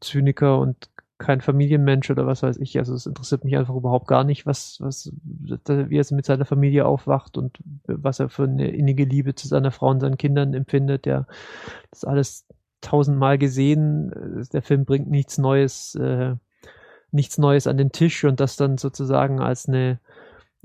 Zyniker 0.00 0.58
und 0.58 0.88
kein 1.18 1.42
Familienmensch 1.42 2.10
oder 2.10 2.26
was 2.26 2.42
weiß 2.42 2.56
ich. 2.56 2.78
Also 2.78 2.94
es 2.94 3.04
interessiert 3.04 3.44
mich 3.44 3.58
einfach 3.58 3.74
überhaupt 3.74 4.08
gar 4.08 4.24
nicht, 4.24 4.46
was, 4.46 4.78
was, 4.80 5.12
wie 5.22 5.98
er 5.98 6.16
mit 6.16 6.24
seiner 6.24 6.46
Familie 6.46 6.86
aufwacht 6.86 7.36
und 7.36 7.58
was 7.86 8.18
er 8.18 8.30
für 8.30 8.44
eine 8.44 8.70
innige 8.70 9.04
Liebe 9.04 9.34
zu 9.34 9.46
seiner 9.46 9.70
Frau 9.70 9.90
und 9.90 10.00
seinen 10.00 10.16
Kindern 10.16 10.54
empfindet. 10.54 11.04
Ja, 11.04 11.26
das 11.90 12.06
alles 12.06 12.46
tausendmal 12.80 13.36
gesehen. 13.36 14.46
Der 14.54 14.62
Film 14.62 14.86
bringt 14.86 15.10
nichts 15.10 15.36
Neues, 15.36 15.96
äh, 15.96 16.34
nichts 17.10 17.36
Neues 17.36 17.66
an 17.66 17.76
den 17.76 17.92
Tisch 17.92 18.24
und 18.24 18.40
das 18.40 18.56
dann 18.56 18.78
sozusagen 18.78 19.38
als 19.38 19.68
eine 19.68 20.00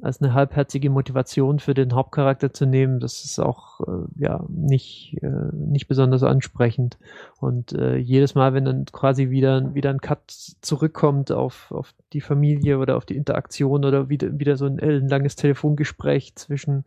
als 0.01 0.21
eine 0.21 0.33
halbherzige 0.33 0.91
Motivation 0.91 1.59
für 1.59 1.73
den 1.73 1.93
Hauptcharakter 1.93 2.53
zu 2.53 2.67
nehmen, 2.67 2.99
das 2.99 3.25
ist 3.25 3.39
auch 3.39 3.81
äh, 3.81 4.05
ja 4.15 4.45
nicht 4.47 5.17
äh, 5.23 5.49
nicht 5.53 5.87
besonders 5.87 6.21
ansprechend 6.21 6.99
und 7.39 7.73
äh, 7.73 7.95
jedes 7.97 8.35
Mal, 8.35 8.53
wenn 8.53 8.65
dann 8.65 8.85
quasi 8.85 9.31
wieder 9.31 9.73
wieder 9.73 9.89
ein 9.89 10.01
Cut 10.01 10.29
zurückkommt 10.61 11.31
auf 11.31 11.71
auf 11.71 11.95
die 12.13 12.21
Familie 12.21 12.77
oder 12.77 12.95
auf 12.95 13.05
die 13.05 13.15
Interaktion 13.15 13.85
oder 13.85 14.07
wieder 14.07 14.37
wieder 14.37 14.55
so 14.55 14.65
ein 14.65 14.77
ellenlanges 14.77 15.35
Telefongespräch 15.35 16.35
zwischen 16.35 16.83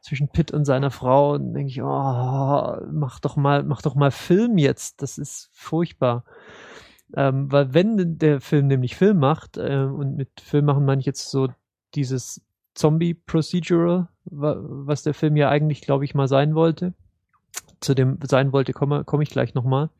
zwischen 0.00 0.28
Pitt 0.28 0.50
und 0.50 0.64
seiner 0.64 0.90
Frau, 0.90 1.36
denke 1.36 1.68
ich, 1.68 1.82
oh, 1.82 2.76
mach 2.90 3.20
doch 3.20 3.36
mal 3.36 3.62
mach 3.62 3.82
doch 3.82 3.94
mal 3.94 4.10
Film 4.10 4.56
jetzt, 4.56 5.02
das 5.02 5.18
ist 5.18 5.50
furchtbar. 5.52 6.24
Ähm, 7.14 7.52
weil 7.52 7.74
wenn 7.74 8.18
der 8.18 8.40
Film 8.40 8.66
nämlich 8.68 8.96
Film 8.96 9.18
macht, 9.18 9.58
äh, 9.58 9.84
und 9.84 10.16
mit 10.16 10.40
Film 10.40 10.64
machen 10.64 10.84
meine 10.84 11.00
ich 11.00 11.06
jetzt 11.06 11.30
so 11.30 11.48
dieses 11.94 12.40
Zombie-Procedural, 12.74 14.08
was 14.24 15.02
der 15.02 15.14
Film 15.14 15.36
ja 15.36 15.48
eigentlich, 15.48 15.80
glaube 15.80 16.04
ich, 16.04 16.14
mal 16.14 16.28
sein 16.28 16.54
wollte. 16.54 16.92
Zu 17.80 17.94
dem 17.94 18.18
sein 18.22 18.52
wollte, 18.52 18.72
komme 18.72 19.04
komm 19.04 19.20
ich 19.20 19.30
gleich 19.30 19.54
nochmal. 19.54 19.90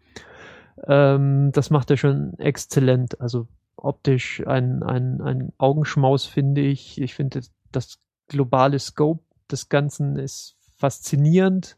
Ähm, 0.87 1.53
das 1.53 1.71
macht 1.71 1.91
er 1.91 1.97
schon 1.97 2.39
exzellent. 2.39 3.21
Also 3.21 3.47
optisch 3.77 4.43
ein, 4.47 4.83
ein, 4.83 5.21
ein 5.21 5.53
Augenschmaus, 5.59 6.25
finde 6.25 6.63
ich. 6.63 7.01
Ich 7.01 7.15
finde, 7.15 7.43
das 7.71 7.99
globale 8.29 8.79
Scope 8.79 9.23
des 9.51 9.69
Ganzen 9.69 10.17
ist 10.17 10.57
faszinierend 10.77 11.77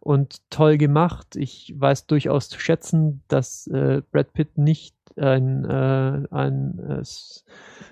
und 0.00 0.48
toll 0.50 0.78
gemacht. 0.78 1.36
Ich 1.36 1.74
weiß 1.76 2.06
durchaus 2.06 2.48
zu 2.48 2.58
schätzen, 2.58 3.22
dass 3.28 3.66
äh, 3.66 4.02
Brad 4.10 4.32
Pitt 4.32 4.58
nicht 4.58 4.96
ein, 5.16 5.64
äh, 5.64 6.26
ein 6.30 6.78
äh, 6.78 7.02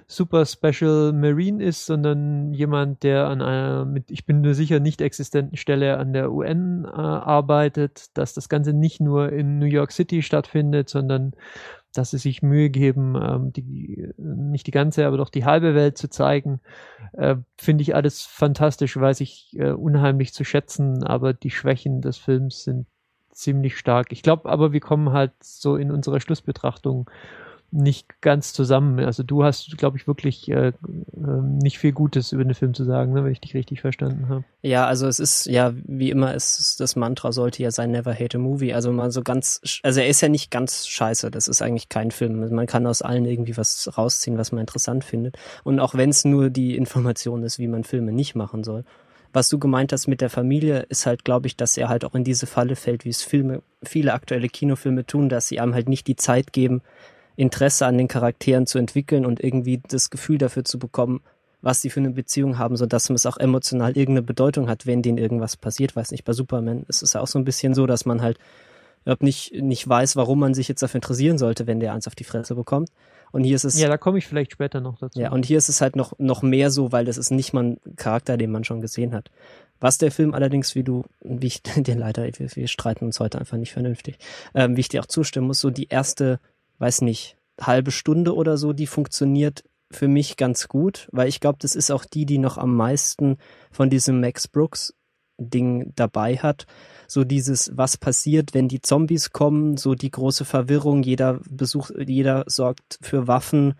Super 0.07 0.45
Special 0.47 1.13
Marine 1.13 1.63
ist, 1.63 1.87
sondern 1.87 2.53
jemand, 2.53 3.03
der 3.03 3.29
an 3.29 3.43
einer, 3.43 3.85
mit, 3.85 4.11
ich 4.11 4.27
bin 4.27 4.41
mir 4.41 4.55
sicher, 4.55 4.81
nicht 4.81 5.01
existenten 5.01 5.57
Stelle 5.57 5.99
an 5.99 6.13
der 6.13 6.33
UN 6.33 6.85
äh, 6.85 6.89
arbeitet, 6.89 8.17
dass 8.17 8.35
das 8.35 8.49
Ganze 8.49 8.73
nicht 8.73 9.01
nur 9.01 9.33
in 9.33 9.59
New 9.59 9.67
York 9.67 9.93
City 9.93 10.23
stattfindet, 10.23 10.89
sondern 10.89 11.33
dass 11.93 12.11
sie 12.11 12.19
sich 12.19 12.43
Mühe 12.43 12.71
geben, 12.71 13.17
ähm, 13.21 13.53
die, 13.53 14.09
nicht 14.17 14.67
die 14.67 14.73
ganze, 14.73 15.07
aber 15.07 15.17
doch 15.17 15.31
die 15.31 15.45
halbe 15.45 15.75
Welt 15.75 15.99
zu 15.99 16.09
zeigen, 16.09 16.61
äh, 17.13 17.37
finde 17.59 17.83
ich 17.83 17.95
alles 17.95 18.23
fantastisch, 18.23 18.97
weiß 18.97 19.21
ich 19.21 19.51
äh, 19.59 19.73
unheimlich 19.73 20.33
zu 20.33 20.45
schätzen, 20.45 21.03
aber 21.03 21.33
die 21.35 21.51
Schwächen 21.51 22.01
des 22.01 22.17
Films 22.17 22.63
sind 22.65 22.87
ziemlich 23.41 23.77
stark. 23.77 24.13
Ich 24.13 24.23
glaube 24.23 24.49
aber, 24.49 24.73
wir 24.73 24.81
kommen 24.81 25.13
halt 25.13 25.33
so 25.41 25.77
in 25.77 25.91
unserer 25.91 26.21
Schlussbetrachtung 26.21 27.11
nicht 27.73 28.21
ganz 28.21 28.53
zusammen. 28.53 28.99
Also 28.99 29.23
du 29.23 29.45
hast, 29.45 29.77
glaube 29.79 29.97
ich, 29.97 30.07
wirklich 30.07 30.51
äh, 30.51 30.69
äh, 30.69 30.73
nicht 31.15 31.79
viel 31.79 31.93
Gutes 31.93 32.33
über 32.33 32.43
den 32.43 32.55
Film 32.55 32.75
zu 32.75 32.85
sagen, 32.85 33.13
ne, 33.13 33.23
wenn 33.23 33.31
ich 33.31 33.41
dich 33.41 33.55
richtig 33.55 33.81
verstanden 33.81 34.29
habe. 34.29 34.45
Ja, 34.63 34.87
also 34.87 35.07
es 35.07 35.21
ist 35.21 35.47
ja 35.47 35.73
wie 35.85 36.11
immer 36.11 36.35
ist 36.35 36.81
das 36.81 36.97
Mantra 36.97 37.33
sollte 37.33 37.63
ja 37.63 37.71
sein 37.71 37.93
Never 37.93 38.13
Hate 38.13 38.39
a 38.39 38.41
Movie. 38.41 38.75
Also 38.75 38.93
mal 38.93 39.11
so 39.13 39.23
ganz, 39.23 39.61
also 39.83 40.01
er 40.01 40.09
ist 40.09 40.21
ja 40.21 40.29
nicht 40.29 40.51
ganz 40.51 40.89
scheiße. 40.89 41.31
Das 41.31 41.47
ist 41.47 41.63
eigentlich 41.63 41.89
kein 41.89 42.11
Film. 42.11 42.41
Man 42.53 42.67
kann 42.67 42.87
aus 42.87 43.03
allen 43.03 43.25
irgendwie 43.25 43.57
was 43.57 43.97
rausziehen, 43.97 44.37
was 44.37 44.51
man 44.51 44.63
interessant 44.63 45.05
findet. 45.05 45.37
Und 45.63 45.79
auch 45.79 45.95
wenn 45.95 46.11
es 46.11 46.25
nur 46.25 46.51
die 46.51 46.77
Information 46.77 47.45
ist, 47.45 47.59
wie 47.59 47.69
man 47.69 47.85
Filme 47.85 48.13
nicht 48.13 48.35
machen 48.35 48.65
soll. 48.65 48.85
Was 49.33 49.49
du 49.49 49.59
gemeint 49.59 49.93
hast 49.93 50.09
mit 50.09 50.21
der 50.21 50.31
Familie, 50.31 50.81
ist 50.89 51.07
halt, 51.07 51.25
glaube 51.25 51.47
ich, 51.47 51.57
dass 51.57 51.77
er 51.77 51.89
halt 51.89 52.05
auch 52.05 52.15
in 52.15 52.25
diese 52.25 52.47
Falle 52.47 52.75
fällt, 52.75 53.05
wie 53.05 53.11
es 53.11 53.23
Filme, 53.23 53.63
viele 53.83 54.13
aktuelle 54.13 54.49
Kinofilme 54.49 55.07
tun, 55.07 55.29
dass 55.29 55.47
sie 55.47 55.61
einem 55.61 55.75
halt 55.75 55.89
nicht 55.89 56.09
die 56.09 56.17
Zeit 56.17 56.53
geben, 56.53 56.83
Interesse 57.37 57.87
an 57.87 57.97
den 57.97 58.09
Charakteren 58.09 58.67
zu 58.67 58.79
entwickeln 58.79 59.25
und 59.25 59.43
irgendwie 59.43 59.81
das 59.89 60.11
Gefühl 60.11 60.39
dafür 60.39 60.65
zu 60.65 60.79
bekommen, 60.79 61.21
was 61.63 61.81
sie 61.81 61.91
für 61.91 62.01
eine 62.01 62.11
Beziehung 62.11 62.59
haben, 62.59 62.77
so 62.77 62.87
dass 62.87 63.09
es 63.09 63.27
auch 63.27 63.37
emotional 63.37 63.97
irgendeine 63.97 64.23
Bedeutung 64.23 64.69
hat, 64.69 64.87
wenn 64.87 65.03
denen 65.03 65.19
irgendwas 65.19 65.57
passiert. 65.57 65.95
Weiß 65.95 66.11
nicht, 66.11 66.25
bei 66.25 66.33
Superman 66.33 66.85
ist 66.89 67.03
es 67.03 67.13
ja 67.13 67.21
auch 67.21 67.27
so 67.27 67.39
ein 67.39 67.45
bisschen 67.45 67.75
so, 67.75 67.87
dass 67.87 68.07
man 68.07 68.23
halt 68.23 68.39
nicht, 69.21 69.53
nicht 69.55 69.89
weiß, 69.89 70.17
warum 70.17 70.39
man 70.39 70.55
sich 70.55 70.69
jetzt 70.69 70.83
dafür 70.83 70.99
interessieren 70.99 71.39
sollte, 71.39 71.67
wenn 71.67 71.81
der 71.81 71.93
eins 71.93 72.07
auf 72.07 72.15
die 72.15 72.25
Fresse 72.25 72.55
bekommt. 72.55 72.91
Und 73.33 73.45
hier 73.45 73.57
ist 73.57 73.65
es. 73.65 73.79
Ja, 73.79 73.89
da 73.89 73.97
komme 73.97 74.19
ich 74.19 74.27
vielleicht 74.27 74.53
später 74.53 74.81
noch 74.81 74.99
dazu. 74.99 75.19
Ja, 75.19 75.31
und 75.31 75.47
hier 75.47 75.59
ist 75.59 75.69
es 75.69 75.81
halt 75.81 75.97
noch, 75.97 76.19
noch 76.19 76.43
mehr 76.43 76.71
so, 76.71 76.93
weil 76.93 77.05
das 77.05 77.17
ist 77.17 77.31
nicht 77.31 77.53
mal 77.53 77.65
ein 77.65 77.81
Charakter, 77.97 78.37
den 78.37 78.51
man 78.51 78.65
schon 78.65 78.81
gesehen 78.81 79.15
hat. 79.15 79.31
Was 79.79 79.99
der 79.99 80.11
Film 80.11 80.35
allerdings, 80.35 80.75
wie 80.75 80.83
du, 80.83 81.05
wie 81.21 81.47
ich 81.47 81.63
dir 81.77 81.95
leider, 81.95 82.25
wir, 82.25 82.55
wir 82.55 82.69
streiten 82.69 83.05
uns 83.05 83.21
heute 83.21 83.39
einfach 83.39 83.57
nicht 83.57 83.73
vernünftig, 83.73 84.19
ähm, 84.55 84.77
wie 84.77 84.81
ich 84.81 84.89
dir 84.89 85.01
auch 85.01 85.07
zustimmen 85.07 85.47
muss, 85.47 85.61
so 85.61 85.71
die 85.71 85.89
erste 85.89 86.41
weiß 86.81 87.03
nicht, 87.03 87.37
halbe 87.61 87.93
Stunde 87.93 88.35
oder 88.35 88.57
so, 88.57 88.73
die 88.73 88.87
funktioniert 88.87 89.63
für 89.93 90.09
mich 90.09 90.37
ganz 90.37 90.69
gut, 90.69 91.09
weil 91.13 91.29
ich 91.29 91.41
glaube, 91.41 91.59
das 91.61 91.75
ist 91.75 91.91
auch 91.91 92.05
die, 92.05 92.27
die 92.27 92.39
noch 92.39 92.59
am 92.59 92.75
meisten 92.75 93.39
von 93.71 93.91
diesem 93.91 94.21
Max 94.21 94.49
Brooks 94.49 94.95
Ding 95.41 95.93
dabei 95.97 96.37
hat. 96.37 96.67
So 97.09 97.25
dieses, 97.25 97.73
was 97.75 97.97
passiert, 97.97 98.55
wenn 98.55 98.69
die 98.69 98.83
Zombies 98.83 99.33
kommen, 99.33 99.77
so 99.77 99.95
die 99.95 100.11
große 100.11 100.45
Verwirrung, 100.45 101.03
jeder 101.03 101.41
besucht, 101.49 101.93
jeder 101.99 102.45
sorgt 102.47 102.99
für 103.03 103.27
Waffen, 103.27 103.75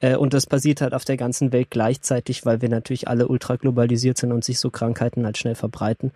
äh, 0.00 0.16
und 0.16 0.34
das 0.34 0.46
passiert 0.46 0.80
halt 0.80 0.94
auf 0.94 1.04
der 1.04 1.16
ganzen 1.16 1.52
Welt 1.52 1.68
gleichzeitig, 1.70 2.44
weil 2.44 2.60
wir 2.60 2.68
natürlich 2.68 3.08
alle 3.08 3.28
ultra 3.28 3.56
globalisiert 3.56 4.18
sind 4.18 4.32
und 4.32 4.44
sich 4.44 4.58
so 4.58 4.70
Krankheiten 4.70 5.24
halt 5.24 5.38
schnell 5.38 5.54
verbreiten. 5.54 6.12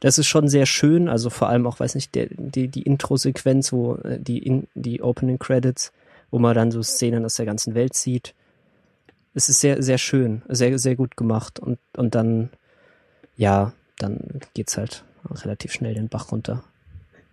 Das 0.00 0.18
ist 0.18 0.26
schon 0.26 0.48
sehr 0.48 0.66
schön, 0.66 1.08
also 1.08 1.30
vor 1.30 1.48
allem 1.48 1.66
auch, 1.66 1.80
weiß 1.80 1.94
nicht, 1.94 2.14
der, 2.14 2.28
die, 2.30 2.68
die 2.68 2.82
Intro-Sequenz, 2.82 3.72
wo 3.72 3.94
äh, 3.96 4.18
die, 4.18 4.38
in, 4.38 4.66
die 4.74 5.02
Opening 5.02 5.38
Credits, 5.38 5.92
wo 6.30 6.38
man 6.38 6.54
dann 6.54 6.70
so 6.72 6.82
Szenen 6.82 7.24
aus 7.24 7.36
der 7.36 7.46
ganzen 7.46 7.74
Welt 7.74 7.94
sieht. 7.94 8.34
Es 9.34 9.48
ist 9.48 9.60
sehr, 9.60 9.82
sehr 9.82 9.98
schön, 9.98 10.42
sehr, 10.48 10.78
sehr 10.78 10.96
gut 10.96 11.16
gemacht 11.16 11.60
und, 11.60 11.78
und 11.96 12.14
dann, 12.16 12.50
ja, 13.36 13.72
dann 13.98 14.40
geht's 14.54 14.76
halt 14.76 15.04
relativ 15.30 15.72
schnell 15.72 15.94
den 15.94 16.08
Bach 16.08 16.32
runter. 16.32 16.62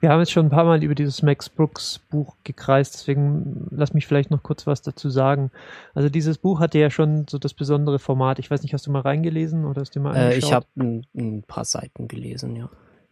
Wir 0.02 0.10
haben 0.10 0.20
jetzt 0.20 0.32
schon 0.32 0.48
ein 0.48 0.52
paar 0.52 0.66
Mal 0.66 0.84
über 0.84 0.94
dieses 0.94 1.24
Max 1.24 1.50
Brooks 1.50 2.00
Buch 2.10 2.36
gekreist, 2.44 2.94
deswegen 2.94 3.68
lass 3.72 3.94
mich 3.94 4.06
vielleicht 4.06 4.30
noch 4.30 4.44
kurz 4.44 4.68
was 4.68 4.82
dazu 4.82 5.10
sagen. 5.10 5.52
Also 5.94 6.10
dieses 6.10 6.38
Buch 6.38 6.60
hatte 6.60 6.78
ja 6.78 6.90
schon 6.90 7.26
so 7.30 7.38
das 7.38 7.54
besondere 7.54 7.98
Format. 7.98 8.38
Ich 8.40 8.52
weiß 8.52 8.62
nicht, 8.62 8.74
hast 8.74 8.86
du 8.86 8.92
mal 8.92 9.02
reingelesen 9.02 9.66
oder 9.66 9.82
hast 9.82 9.96
du 9.96 10.02
mal 10.02 10.10
angeschaut? 10.10 10.34
Äh, 10.34 10.38
ich 10.38 10.54
habe 10.54 10.66
ein, 10.78 11.06
ein 11.16 11.44
paar 11.44 11.66
Seiten 11.66 12.08
gelesen, 12.08 12.56
ja. 12.56 12.70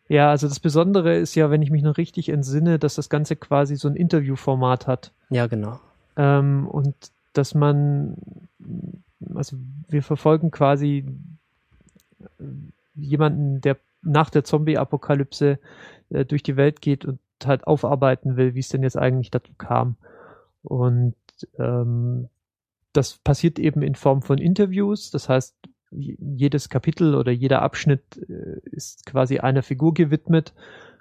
Ja, 0.10 0.30
also 0.30 0.48
das 0.48 0.60
Besondere 0.60 1.16
ist 1.16 1.34
ja, 1.34 1.50
wenn 1.50 1.62
ich 1.62 1.72
mich 1.72 1.82
noch 1.82 1.98
richtig 1.98 2.30
entsinne, 2.30 2.78
dass 2.78 2.96
das 2.96 3.10
Ganze 3.10 3.38
quasi 3.38 3.78
so 3.78 3.88
ein 3.88 3.96
Interviewformat 3.96 4.86
hat. 4.86 5.14
Ja, 5.30 5.48
genau. 5.48 5.80
Ähm, 6.18 6.68
und 6.68 6.96
dass 7.32 7.56
man, 7.56 8.18
also 9.34 9.58
wir 9.88 10.04
verfolgen 10.04 10.52
quasi 10.52 11.06
jemanden, 12.96 13.62
der 13.62 13.78
nach 14.02 14.30
der 14.30 14.44
Zombie-Apokalypse 14.44 15.60
äh, 16.10 16.26
durch 16.26 16.44
die 16.44 16.58
Welt 16.58 16.82
geht 16.82 17.06
und 17.06 17.20
halt 17.46 17.68
aufarbeiten 17.68 18.38
will, 18.38 18.56
wie 18.56 18.60
es 18.60 18.70
denn 18.70 18.84
jetzt 18.84 18.98
eigentlich 18.98 19.32
dazu 19.32 19.54
kam. 19.58 19.96
Und 20.62 21.16
ähm, 21.58 22.30
das 22.94 23.18
passiert 23.18 23.60
eben 23.60 23.82
in 23.82 23.96
Form 23.96 24.22
von 24.22 24.38
Interviews. 24.38 25.12
Das 25.12 25.30
heißt, 25.30 25.56
jedes 25.92 26.70
Kapitel 26.70 27.16
oder 27.16 27.32
jeder 27.32 27.62
Abschnitt 27.62 28.18
äh, 28.30 28.60
ist 28.70 29.06
quasi 29.06 29.40
einer 29.40 29.64
Figur 29.64 29.94
gewidmet. 29.94 30.54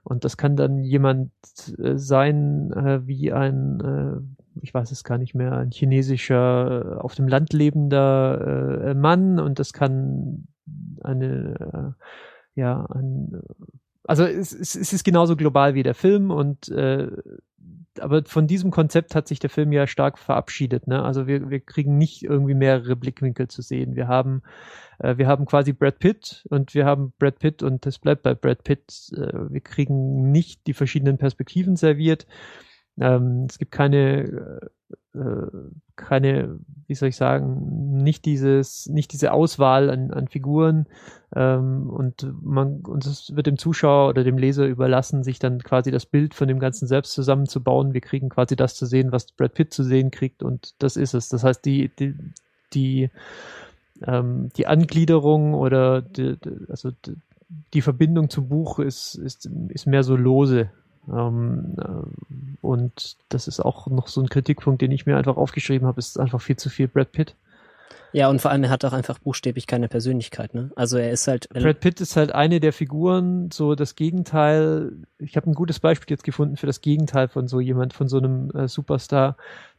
Und 0.05 0.25
das 0.25 0.37
kann 0.37 0.57
dann 0.57 0.83
jemand 0.83 1.31
äh, 1.79 1.97
sein, 1.97 2.73
äh, 2.73 3.07
wie 3.07 3.33
ein, 3.33 3.81
äh, 3.81 4.61
ich 4.61 4.75
weiß 4.75 4.91
es 4.91 5.05
gar 5.05 5.19
nicht 5.19 5.35
mehr, 5.35 5.53
ein 5.53 5.71
chinesischer, 5.71 6.99
auf 7.01 7.15
dem 7.15 7.29
Land 7.29 7.53
lebender 7.53 8.83
äh, 8.85 8.95
Mann. 8.95 9.39
Und 9.39 9.59
das 9.59 9.73
kann 9.73 10.49
eine, 11.05 11.95
ja, 12.55 12.87
ein 12.87 13.43
also 14.05 14.25
es, 14.25 14.53
es, 14.53 14.75
ist 14.75 15.05
genauso 15.05 15.37
global 15.37 15.75
wie 15.75 15.85
der 15.85 15.95
Film 15.95 16.31
und 16.31 16.69
äh, 16.69 17.09
aber 18.01 18.25
von 18.25 18.47
diesem 18.47 18.71
Konzept 18.71 19.15
hat 19.15 19.29
sich 19.29 19.39
der 19.39 19.51
Film 19.51 19.71
ja 19.71 19.87
stark 19.87 20.19
verabschiedet. 20.19 20.87
Ne? 20.87 21.03
Also 21.03 21.27
wir, 21.27 21.51
wir 21.51 21.61
kriegen 21.61 21.99
nicht 21.99 22.23
irgendwie 22.23 22.55
mehrere 22.55 22.97
Blickwinkel 22.97 23.49
zu 23.49 23.61
sehen. 23.61 23.95
Wir 23.95 24.09
haben 24.09 24.43
äh, 24.99 25.19
wir 25.19 25.27
haben 25.27 25.45
quasi 25.47 25.73
Brad 25.73 25.99
Pitt 25.99 26.47
und 26.49 26.75
wir 26.75 26.87
haben 26.87 27.13
Brad 27.19 27.39
Pitt 27.39 27.63
und 27.63 27.85
es 27.87 27.99
bleibt 27.99 28.23
bei 28.23 28.35
Brad 28.35 28.65
Pitt. 28.65 29.13
Äh, 29.15 29.51
wir 29.51 29.61
kriegen 29.61 30.31
nicht 30.33 30.67
die 30.67 30.75
verschiedenen 30.75 31.19
Perspektiven 31.19 31.77
serviert. 31.77 32.27
Ähm, 32.99 33.47
es 33.49 33.59
gibt 33.59 33.73
keine 33.73 34.71
äh, 35.15 35.47
keine, 35.95 36.59
wie 36.87 36.95
soll 36.95 37.11
ich 37.11 37.17
sagen, 37.17 37.99
nicht 38.03 38.25
dieses, 38.25 38.89
nicht 38.89 39.13
diese 39.13 39.33
Auswahl 39.33 39.91
an, 39.91 40.11
an 40.11 40.27
Figuren 40.27 40.87
ähm, 41.37 41.91
und 41.91 42.27
man 42.43 42.81
und 42.81 43.05
es 43.05 43.37
wird 43.37 43.47
dem 43.47 43.59
Zuschauer 43.59 44.09
oder 44.09 44.25
dem 44.25 44.39
Leser 44.39 44.67
überlassen, 44.67 45.23
sich 45.23 45.39
dann 45.39 45.59
quasi 45.63 45.91
das 45.91 46.07
Bild 46.07 46.35
von 46.35 46.49
dem 46.49 46.59
Ganzen 46.59 46.87
selbst 46.87 47.13
zusammenzubauen. 47.13 47.93
Wir 47.93 48.01
kriegen 48.01 48.31
quasi 48.31 48.57
das 48.57 48.75
zu 48.75 48.87
sehen, 48.87 49.13
was 49.13 49.33
Brad 49.33 49.53
Pitt 49.55 49.75
zu 49.75 49.85
sehen 49.85 50.11
kriegt 50.11 50.43
und 50.43 50.75
das 50.79 50.97
ist 50.97 51.15
es. 51.15 51.29
Das 51.29 51.45
heißt, 51.45 51.65
die, 51.65 51.91
die, 51.95 52.15
die, 52.73 53.11
ähm, 54.07 54.49
die 54.57 54.67
Angliederung 54.67 55.53
oder 55.55 56.01
die, 56.01 56.39
also 56.69 56.91
die 57.75 57.83
Verbindung 57.83 58.31
zum 58.31 58.49
Buch 58.49 58.79
ist, 58.79 59.15
ist, 59.15 59.49
ist 59.69 59.87
mehr 59.87 60.03
so 60.03 60.17
lose. 60.17 60.71
Ähm, 61.11 61.77
äh, 61.79 62.57
und 62.61 63.17
das 63.29 63.49
ist 63.49 63.61
auch 63.61 63.87
noch 63.89 64.09
so 64.09 64.21
ein 64.21 64.29
Kritikpunkt, 64.29 64.83
den 64.83 64.93
ich 64.93 65.07
mir 65.07 65.17
einfach 65.17 65.37
aufgeschrieben 65.37 65.87
habe, 65.87 65.99
ist 65.99 66.19
einfach 66.19 66.41
viel 66.41 66.57
zu 66.57 66.71
viel 66.71 66.89
Brad 66.89 67.13
Pitt. 67.13 67.35
Ja, 68.15 68.29
und 68.29 68.43
vor 68.43 68.51
allem, 68.51 68.63
er 68.63 68.71
hat 68.71 68.85
auch 68.85 68.93
einfach 68.93 69.19
buchstäblich 69.19 69.67
keine 69.67 69.89
Persönlichkeit, 69.89 70.55
ne? 70.55 70.71
Also 70.77 70.99
er 70.99 71.11
ist 71.11 71.29
halt. 71.29 71.49
Brad 71.49 71.81
Pitt 71.81 72.01
ist 72.01 72.17
halt 72.17 72.35
eine 72.35 72.61
der 72.61 72.75
Figuren, 72.75 73.51
so 73.51 73.75
das 73.75 73.97
Gegenteil. 73.97 74.93
Ich 75.19 75.37
habe 75.37 75.51
ein 75.51 75.55
gutes 75.55 75.81
Beispiel 75.81 76.13
jetzt 76.13 76.25
gefunden 76.25 76.59
für 76.59 76.67
das 76.67 76.83
Gegenteil 76.83 77.29
von 77.29 77.49
so 77.49 77.59
jemand, 77.59 77.95
von 77.95 78.09
so 78.09 78.19
einem 78.19 78.51
äh, 78.51 78.69
Superstar, 78.69 79.37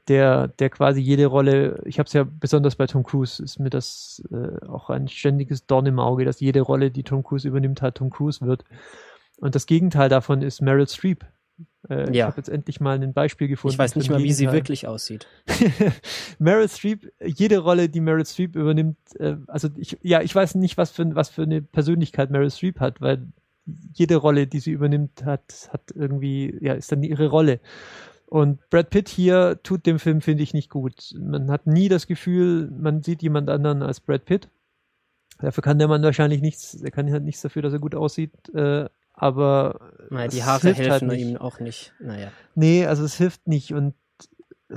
der, 0.07 0.47
der 0.47 0.69
quasi 0.69 0.99
jede 0.99 1.27
Rolle, 1.27 1.81
ich 1.85 1.99
habe 1.99 2.07
es 2.07 2.13
ja 2.13 2.25
besonders 2.25 2.75
bei 2.75 2.87
Tom 2.87 3.03
Cruise, 3.03 3.41
ist 3.41 3.59
mir 3.59 3.69
das 3.69 4.21
äh, 4.31 4.65
auch 4.65 4.89
ein 4.89 5.07
ständiges 5.07 5.65
Dorn 5.65 5.85
im 5.85 5.99
Auge, 5.99 6.25
dass 6.25 6.39
jede 6.39 6.61
Rolle, 6.61 6.91
die 6.91 7.03
Tom 7.03 7.23
Cruise 7.23 7.47
übernimmt, 7.47 7.81
halt 7.81 7.95
Tom 7.95 8.09
Cruise 8.09 8.45
wird. 8.45 8.65
Und 9.37 9.55
das 9.55 9.65
Gegenteil 9.65 10.09
davon 10.09 10.41
ist 10.41 10.61
Meryl 10.61 10.87
Streep. 10.87 11.25
Äh, 11.89 12.05
ja. 12.05 12.11
Ich 12.11 12.21
habe 12.23 12.37
jetzt 12.37 12.49
endlich 12.49 12.79
mal 12.79 13.01
ein 13.01 13.13
Beispiel 13.13 13.47
gefunden. 13.47 13.73
Ich 13.73 13.79
weiß 13.79 13.95
nicht 13.95 14.09
mal, 14.09 14.23
wie 14.23 14.31
sie 14.31 14.51
wirklich 14.51 14.87
aussieht. 14.87 15.27
Meryl 16.39 16.69
Streep, 16.69 17.11
jede 17.23 17.59
Rolle, 17.59 17.89
die 17.89 17.99
Meryl 17.99 18.25
Streep 18.25 18.55
übernimmt, 18.55 18.97
äh, 19.19 19.35
also 19.47 19.69
ich, 19.75 19.97
ja, 20.01 20.21
ich 20.21 20.33
weiß 20.33 20.55
nicht, 20.55 20.77
was 20.77 20.91
für, 20.91 21.13
was 21.15 21.29
für 21.29 21.43
eine 21.43 21.61
Persönlichkeit 21.61 22.31
Meryl 22.31 22.51
Streep 22.51 22.79
hat, 22.79 23.01
weil 23.01 23.27
jede 23.93 24.15
Rolle, 24.17 24.47
die 24.47 24.59
sie 24.59 24.71
übernimmt, 24.71 25.23
hat, 25.25 25.69
hat 25.71 25.91
irgendwie, 25.93 26.57
ja, 26.61 26.73
ist 26.73 26.91
dann 26.91 27.03
ihre 27.03 27.27
Rolle. 27.27 27.59
Und 28.25 28.67
Brad 28.69 28.89
Pitt 28.89 29.09
hier 29.09 29.59
tut 29.63 29.85
dem 29.85 29.99
Film, 29.99 30.21
finde 30.21 30.43
ich, 30.43 30.53
nicht 30.53 30.69
gut. 30.69 31.13
Man 31.19 31.51
hat 31.51 31.67
nie 31.67 31.87
das 31.87 32.07
Gefühl, 32.07 32.71
man 32.71 33.03
sieht 33.03 33.21
jemand 33.21 33.49
anderen 33.49 33.83
als 33.83 33.99
Brad 33.99 34.25
Pitt. 34.25 34.49
Dafür 35.39 35.61
kann 35.61 35.79
der 35.79 35.87
Mann 35.87 36.03
wahrscheinlich 36.03 36.41
nichts, 36.41 36.81
er 36.81 36.91
kann 36.91 37.11
halt 37.11 37.23
nichts 37.23 37.41
dafür, 37.41 37.61
dass 37.61 37.73
er 37.73 37.79
gut 37.79 37.95
aussieht, 37.95 38.31
äh, 38.53 38.87
aber 39.13 39.91
naja, 40.09 40.27
die 40.27 40.43
Haare 40.43 40.63
halt 40.63 40.77
helfen 40.77 41.09
halt 41.09 41.19
ihm 41.19 41.37
auch 41.37 41.59
nicht. 41.59 41.93
Naja. 41.99 42.31
Nee, 42.55 42.85
also 42.85 43.03
es 43.03 43.15
hilft 43.15 43.47
nicht 43.47 43.73
und 43.73 43.93
äh, 44.69 44.75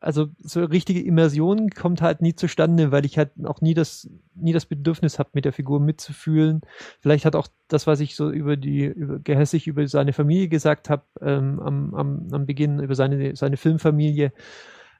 also 0.00 0.28
so 0.38 0.62
richtige 0.64 1.02
Immersion 1.02 1.70
kommt 1.70 2.00
halt 2.00 2.22
nie 2.22 2.34
zustande, 2.34 2.92
weil 2.92 3.04
ich 3.04 3.18
halt 3.18 3.32
auch 3.44 3.60
nie 3.60 3.74
das, 3.74 4.08
nie 4.34 4.52
das 4.52 4.66
Bedürfnis 4.66 5.18
habe, 5.18 5.30
mit 5.32 5.44
der 5.44 5.52
Figur 5.52 5.80
mitzufühlen. 5.80 6.60
Vielleicht 7.00 7.24
hat 7.24 7.34
auch 7.34 7.48
das, 7.66 7.86
was 7.86 7.98
ich 8.00 8.14
so 8.14 8.30
über 8.30 8.56
die, 8.56 8.84
über, 8.84 9.18
gehässig 9.18 9.66
über 9.66 9.86
seine 9.88 10.12
Familie 10.12 10.48
gesagt 10.48 10.90
habe, 10.90 11.02
ähm, 11.20 11.58
am, 11.60 11.94
am, 11.94 12.28
am 12.30 12.46
Beginn, 12.46 12.78
über 12.78 12.94
seine, 12.94 13.34
seine 13.34 13.56
Filmfamilie, 13.56 14.32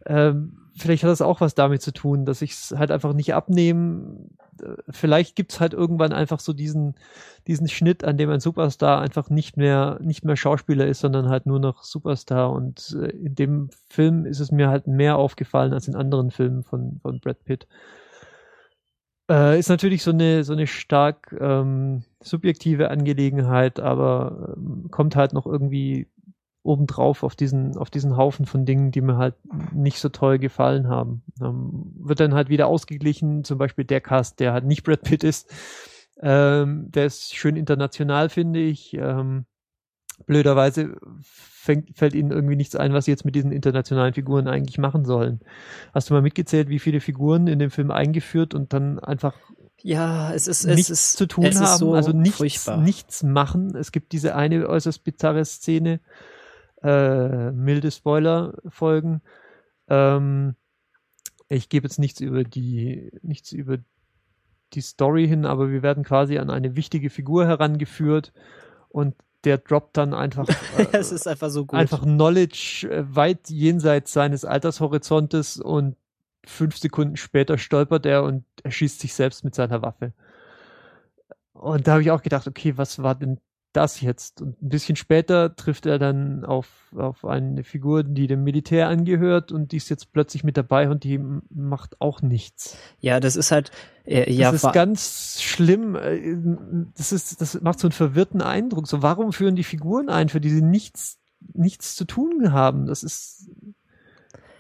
ähm, 0.07 0.59
vielleicht 0.77 1.03
hat 1.03 1.11
das 1.11 1.23
auch 1.23 1.41
was 1.41 1.55
damit 1.55 1.83
zu 1.83 1.93
tun, 1.93 2.25
dass 2.25 2.43
ich 2.43 2.53
es 2.53 2.75
halt 2.77 2.91
einfach 2.91 3.13
nicht 3.13 3.35
abnehme. 3.35 4.29
Vielleicht 4.91 5.37
gibt's 5.37 5.61
halt 5.61 5.75
irgendwann 5.75 6.13
einfach 6.13 6.41
so 6.41 6.53
diesen, 6.53 6.95
diesen 7.47 7.69
Schnitt, 7.69 8.05
an 8.05 8.17
dem 8.17 8.31
ein 8.31 8.41
Superstar 8.41 9.01
einfach 9.01 9.31
nicht 9.31 9.57
mehr, 9.57 9.99
nicht 10.03 10.25
mehr 10.25 10.37
Schauspieler 10.37 10.87
ist, 10.87 11.01
sondern 11.01 11.29
halt 11.29 11.47
nur 11.47 11.61
noch 11.61 11.85
Superstar. 11.85 12.53
Und 12.53 12.97
äh, 13.01 13.09
in 13.09 13.35
dem 13.35 13.71
Film 13.89 14.27
ist 14.27 14.41
es 14.41 14.51
mir 14.51 14.69
halt 14.69 14.87
mehr 14.87 15.17
aufgefallen 15.17 15.73
als 15.73 15.89
in 15.89 15.97
anderen 15.97 16.31
Filmen 16.31 16.63
von, 16.63 16.99
von 17.03 17.21
Brad 17.21 17.45
Pitt. 17.45 17.67
Äh, 19.29 19.59
ist 19.59 19.69
natürlich 19.69 20.03
so 20.03 20.13
eine, 20.13 20.45
so 20.45 20.53
eine 20.53 20.67
stark 20.67 21.37
ähm, 21.41 22.05
subjektive 22.23 22.91
Angelegenheit, 22.91 23.81
aber 23.81 24.55
ähm, 24.57 24.89
kommt 24.91 25.17
halt 25.17 25.33
noch 25.33 25.47
irgendwie 25.47 26.09
obendrauf 26.67 27.23
auf 27.23 27.37
diesen, 27.37 27.77
auf 27.77 27.91
diesen 27.91 28.17
Haufen 28.17 28.47
von 28.47 28.65
Dingen, 28.65 28.91
die 28.91 29.01
mir 29.01 29.17
halt 29.17 29.35
nicht 29.73 29.99
so 29.99 30.09
toll 30.09 30.39
gefallen 30.39 30.89
haben. 30.89 31.23
Ähm, 31.41 31.93
wird 31.99 32.21
dann 32.21 32.35
halt 32.35 32.49
wieder 32.49 32.67
ausgeglichen, 32.67 33.45
zum 33.45 33.59
Beispiel 33.59 33.85
der 33.85 34.01
Cast, 34.01 34.41
der 34.41 34.53
halt 34.53 34.65
nicht 34.65 34.83
Brad 34.83 35.03
Pitt 35.03 35.25
ist. 35.25 35.53
Ähm, 36.21 36.91
der 36.91 37.07
ist 37.07 37.35
schön 37.35 37.57
international, 37.57 38.29
finde 38.29 38.61
ich. 38.61 38.95
Ähm, 38.95 39.47
blöderweise 40.27 40.97
fängt, 41.23 41.97
fällt 41.97 42.15
ihnen 42.15 42.31
irgendwie 42.31 42.57
nichts 42.57 42.77
ein, 42.77 42.93
was 42.93 43.05
sie 43.05 43.11
jetzt 43.11 43.25
mit 43.25 43.35
diesen 43.35 43.53
internationalen 43.53 44.15
Figuren 44.15 44.49
eigentlich 44.49 44.79
machen 44.79 45.05
sollen. 45.05 45.41
Hast 45.93 46.09
du 46.09 46.15
mal 46.15 46.23
mitgezählt, 46.23 46.69
wie 46.69 46.79
viele 46.79 47.01
Figuren 47.01 47.47
in 47.47 47.59
dem 47.59 47.71
Film 47.71 47.91
eingeführt 47.91 48.55
und 48.55 48.73
dann 48.73 48.99
einfach 48.99 49.35
ja, 49.83 50.33
es 50.33 50.47
ist 50.47 50.65
nichts 50.65 50.91
es 50.91 51.01
ist, 51.01 51.17
zu 51.17 51.27
tun 51.27 51.45
haben, 51.45 51.79
so 51.79 51.95
also 51.95 52.13
nichts, 52.13 52.39
furchtbar. 52.39 52.79
nichts 52.79 53.23
machen. 53.23 53.77
Es 53.77 53.93
gibt 53.93 54.13
diese 54.13 54.35
eine 54.35 54.69
äußerst 54.69 55.05
bizarre 55.05 55.45
Szene, 55.45 56.01
äh, 56.87 57.51
milde 57.51 57.91
Spoiler-Folgen. 57.91 59.21
Ähm, 59.89 60.55
ich 61.49 61.69
gebe 61.69 61.87
jetzt 61.87 61.99
nichts 61.99 62.21
über 62.21 62.45
die, 62.45 63.11
nichts 63.23 63.53
über 63.53 63.79
die 64.73 64.81
Story 64.81 65.27
hin, 65.27 65.47
aber 65.47 65.71
wir 65.71 65.83
werden 65.83 66.05
quasi 66.05 66.39
an 66.39 66.49
eine 66.49 66.77
wichtige 66.77 67.11
Figur 67.11 67.47
herangeführt 67.47 68.33
und 68.89 69.15
der 69.45 69.59
droppt 69.59 69.97
dann 69.97 70.15
einfach, 70.15 70.49
äh, 70.79 70.87
es 70.93 71.11
ist 71.11 71.27
einfach 71.27 71.51
so 71.51 71.67
gut. 71.67 71.79
einfach 71.79 72.03
Knowledge 72.03 72.89
äh, 72.91 73.05
weit 73.15 73.51
jenseits 73.51 74.13
seines 74.13 74.45
Altershorizontes 74.45 75.59
und 75.59 75.97
fünf 76.45 76.79
Sekunden 76.79 77.17
später 77.17 77.59
stolpert 77.59 78.07
er 78.07 78.23
und 78.23 78.45
erschießt 78.63 79.01
sich 79.01 79.15
selbst 79.15 79.45
mit 79.45 79.57
seiner 79.57 79.83
Waffe. 79.83 80.13
Und 81.53 81.89
da 81.89 81.93
habe 81.93 82.03
ich 82.03 82.13
auch 82.13 82.23
gedacht, 82.23 82.47
okay, 82.47 82.77
was 82.77 83.03
war 83.03 83.17
denn 83.17 83.41
das 83.77 84.01
jetzt? 84.01 84.43
Und 84.43 84.61
ein 84.63 84.69
bisschen 84.69 84.97
später 84.97 85.55
trifft 85.55 85.87
er 85.87 85.99
dann 85.99 86.45
auf, 86.45 86.67
auf 86.97 87.25
eine 87.25 87.63
Figur, 87.65 88.03
die 88.03 88.27
dem 88.27 88.43
Militär 88.45 88.89
angehört 88.89 89.53
und 89.53 89.73
die 89.73 89.77
ist 89.77 89.89
jetzt 89.91 90.13
plötzlich 90.13 90.43
mit 90.45 90.57
dabei 90.57 90.89
und 90.89 91.05
die 91.05 91.21
macht 91.51 92.01
auch 92.01 92.23
nichts. 92.23 92.77
ja, 93.01 93.21
das 93.21 93.37
ist 93.37 93.53
halt 93.53 93.71
äh, 94.05 94.33
ja 94.33 94.51
das 94.53 94.65
ist 94.65 94.73
ganz 94.73 95.43
schlimm. 95.43 95.95
Äh, 95.97 96.37
Das 96.97 97.13
ist, 97.13 97.41
das 97.41 97.61
macht 97.61 97.79
so 97.79 97.87
einen 97.87 97.93
verwirrten 97.93 98.43
Eindruck. 98.43 98.87
So, 98.89 99.03
warum 99.03 99.33
führen 99.33 99.57
die 99.57 99.65
Figuren 99.65 100.09
ein, 100.09 100.29
für 100.29 100.41
die 100.41 100.51
sie 100.51 100.63
nichts, 100.63 101.19
nichts 101.53 101.95
zu 101.95 102.05
tun 102.05 102.53
haben? 102.53 102.87
Das 102.87 103.03
ist, 103.03 103.51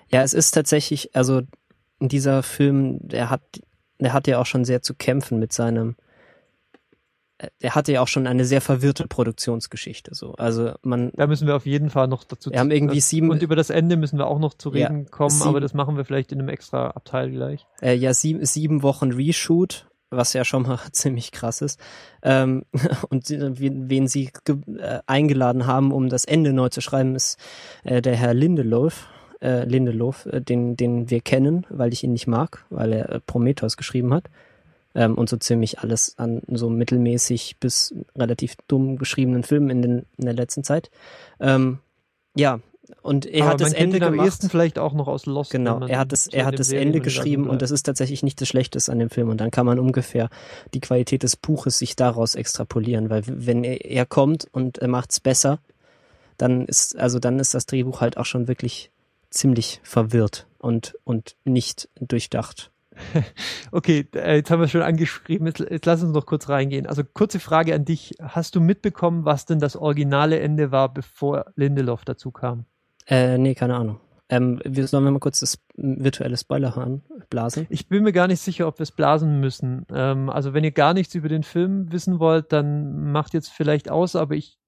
Ja, 0.09 0.23
es 0.23 0.35
ist 0.35 0.53
tatsächlich, 0.53 1.14
also 1.17 1.43
dieser 2.01 2.43
Film, 2.43 2.99
der 3.01 3.31
hat, 3.31 3.43
der 3.99 4.12
hat 4.12 4.27
ja 4.27 4.39
auch 4.39 4.47
schon 4.47 4.64
sehr 4.64 4.83
zu 4.83 4.95
kämpfen 4.95 5.39
mit 5.39 5.53
seinem, 5.53 5.97
äh, 7.39 7.49
der 7.62 7.74
hatte 7.74 7.93
ja 7.93 8.01
auch 8.01 8.09
schon 8.09 8.26
eine 8.26 8.45
sehr 8.45 8.61
verwirrte 8.61 9.07
Produktionsgeschichte. 9.09 10.14
So, 10.14 10.32
also 10.34 10.72
man, 10.82 11.11
da 11.14 11.26
müssen 11.26 11.47
wir 11.47 11.57
auf 11.57 11.66
jeden 11.66 11.91
Fall 11.91 12.09
noch 12.09 12.24
dazu 12.24 12.51
Wir 12.51 12.59
haben 12.61 12.70
irgendwie 12.70 13.01
sieben- 13.01 13.30
Und 13.30 13.43
über 13.43 13.57
das 13.57 13.70
Ende 13.70 13.97
müssen 13.97 14.18
wir 14.18 14.26
auch 14.26 14.39
noch 14.39 14.55
zu 14.55 14.72
Ja, 14.74 14.89
reden 14.89 15.11
kommen, 15.11 15.30
sieben- 15.30 15.49
aber 15.49 15.61
das 15.61 15.74
machen 15.74 15.97
wir 15.97 16.05
vielleicht 16.05 16.32
in 16.32 16.39
einem 16.41 16.49
extra 16.49 16.89
Abteil 16.91 17.30
gleich. 17.30 17.66
äh, 17.82 17.95
ja 17.95 18.14
sieben, 18.14 18.45
sieben 18.45 18.82
Wochen 18.82 19.12
Reshoot, 19.12 19.87
was 20.11 20.32
ja 20.32 20.45
schon 20.45 20.62
mal 20.62 20.78
ziemlich 20.93 21.32
krass 21.32 21.61
ist. 21.62 21.80
Ähm, 22.22 22.64
und 23.11 23.26
sie- 23.26 23.39
wen, 23.41 24.09
sie 24.09 24.30
äh, 24.78 25.01
eingeladen 25.07 25.66
haben, 25.66 25.93
um 25.93 26.09
das 26.09 26.24
Ende 26.24 26.53
neu 26.53 26.68
zu 26.70 26.80
schreiben, 26.80 27.14
ist 27.14 27.39
äh, 27.84 28.01
der 28.03 28.16
Herr 28.16 28.34
Lindelof. 28.34 29.09
Äh, 29.43 29.64
Lindelof, 29.66 30.24
äh, 30.24 30.41
den, 30.41 30.78
den 30.78 31.11
wir 31.11 31.20
kennen, 31.20 31.66
weil 31.68 31.93
ich 31.93 32.03
ihn 32.03 32.12
nicht 32.12 32.26
mag, 32.26 32.64
weil 32.70 32.95
er 32.95 33.11
äh, 33.11 33.20
Prometheus 33.20 33.76
geschrieben 33.76 34.14
hat. 34.14 34.30
Ähm, 34.97 35.14
und 35.14 35.28
so 35.28 35.36
ziemlich 35.36 35.80
alles 35.80 36.14
an 36.16 36.40
so 36.49 36.70
mittelmäßig 36.70 37.59
bis 37.61 37.94
relativ 38.16 38.57
dumm 38.66 38.97
geschriebenen 38.97 39.42
Filmen 39.42 39.68
in, 39.68 39.82
den, 39.82 40.07
in 40.16 40.24
der 40.24 40.34
letzten 40.34 40.64
Zeit. 40.64 40.90
Ähm, 41.38 41.80
ja, 42.34 42.61
und 43.03 43.26
er 43.26 43.42
aber 43.42 43.53
hat 43.53 43.61
das 43.61 43.72
Ende 43.72 44.05
am 44.07 44.18
ehesten 44.18 44.49
vielleicht 44.49 44.78
auch 44.78 44.94
noch 44.94 45.07
aus 45.07 45.26
Lost. 45.26 45.51
Genau, 45.51 45.84
er 45.86 45.99
hat 45.99 46.12
das, 46.12 46.26
er 46.26 46.47
hat 46.47 46.59
das 46.59 46.72
Ende 46.72 47.01
geschrieben 47.01 47.49
und 47.49 47.62
das 47.62 47.70
ist 47.70 47.82
tatsächlich 47.82 48.22
nicht 48.22 48.40
das 48.40 48.49
Schlechteste 48.49 48.90
an 48.90 48.99
dem 48.99 49.11
Film 49.11 49.28
und 49.28 49.40
dann 49.40 49.51
kann 49.51 49.66
man 49.66 49.78
ungefähr 49.78 50.30
die 50.72 50.80
Qualität 50.80 51.22
des 51.22 51.36
Buches 51.36 51.78
sich 51.78 51.97
daraus 51.97 52.34
extrapolieren, 52.34 53.11
weil 53.11 53.22
wenn 53.26 53.64
er, 53.64 53.84
er 53.84 54.07
kommt 54.07 54.49
und 54.53 54.78
er 54.78 54.88
macht's 54.88 55.20
besser, 55.20 55.59
dann 56.38 56.66
ist, 56.66 56.97
also 56.97 57.18
dann 57.18 57.38
ist 57.38 57.55
das 57.55 57.66
Drehbuch 57.66 58.01
halt 58.01 58.16
auch 58.16 58.26
schon 58.26 58.49
wirklich 58.49 58.90
ziemlich 59.30 59.80
verwirrt 59.82 60.47
und, 60.59 60.97
und 61.05 61.36
nicht 61.44 61.88
durchdacht. 62.01 62.70
Okay, 63.72 64.07
äh, 64.14 64.36
jetzt 64.36 64.51
haben 64.51 64.61
wir 64.61 64.68
schon 64.68 64.82
angeschrieben, 64.82 65.47
jetzt, 65.47 65.61
jetzt 65.61 65.86
lass 65.86 66.03
uns 66.03 66.12
noch 66.12 66.26
kurz 66.26 66.49
reingehen. 66.49 66.86
Also 66.86 67.03
kurze 67.05 67.40
Frage 67.40 67.74
an 67.74 67.84
dich. 67.84 68.14
Hast 68.22 68.55
du 68.55 68.61
mitbekommen, 68.61 69.24
was 69.24 69.47
denn 69.47 69.59
das 69.59 69.76
originale 69.76 70.40
Ende 70.40 70.70
war, 70.70 70.92
bevor 70.92 71.47
Lindelof 71.57 72.05
dazu 72.05 72.30
kam? 72.30 72.64
Äh, 73.07 73.38
nee, 73.38 73.55
keine 73.55 73.76
Ahnung. 73.76 74.01
Ähm, 74.28 74.61
wir 74.64 74.86
sollen 74.88 75.05
wir 75.05 75.11
mal 75.12 75.20
kurz 75.20 75.40
das 75.40 75.59
virtuelle 75.76 76.36
Spoilerhorn 76.36 77.03
blasen? 77.30 77.66
Ich 77.70 77.88
bin 77.88 78.03
mir 78.03 78.12
gar 78.12 78.26
nicht 78.26 78.40
sicher, 78.40 78.66
ob 78.66 78.78
wir 78.78 78.82
es 78.82 78.90
blasen 78.90 79.40
müssen. 79.40 79.86
Ähm, 79.92 80.30
also 80.30 80.53
wenn 80.53 80.64
ihr 80.64 80.72
gar 80.72 80.94
nichts 80.94 81.14
über 81.14 81.28
den 81.28 81.44
Film 81.44 81.92
wissen 81.92 82.18
wollt, 82.18 82.53
dann 82.53 83.12
macht 83.12 83.34
jetzt 83.34 83.51
vielleicht 83.51 83.88
aus, 83.88 84.16
aber 84.16 84.34
ich 84.34 84.59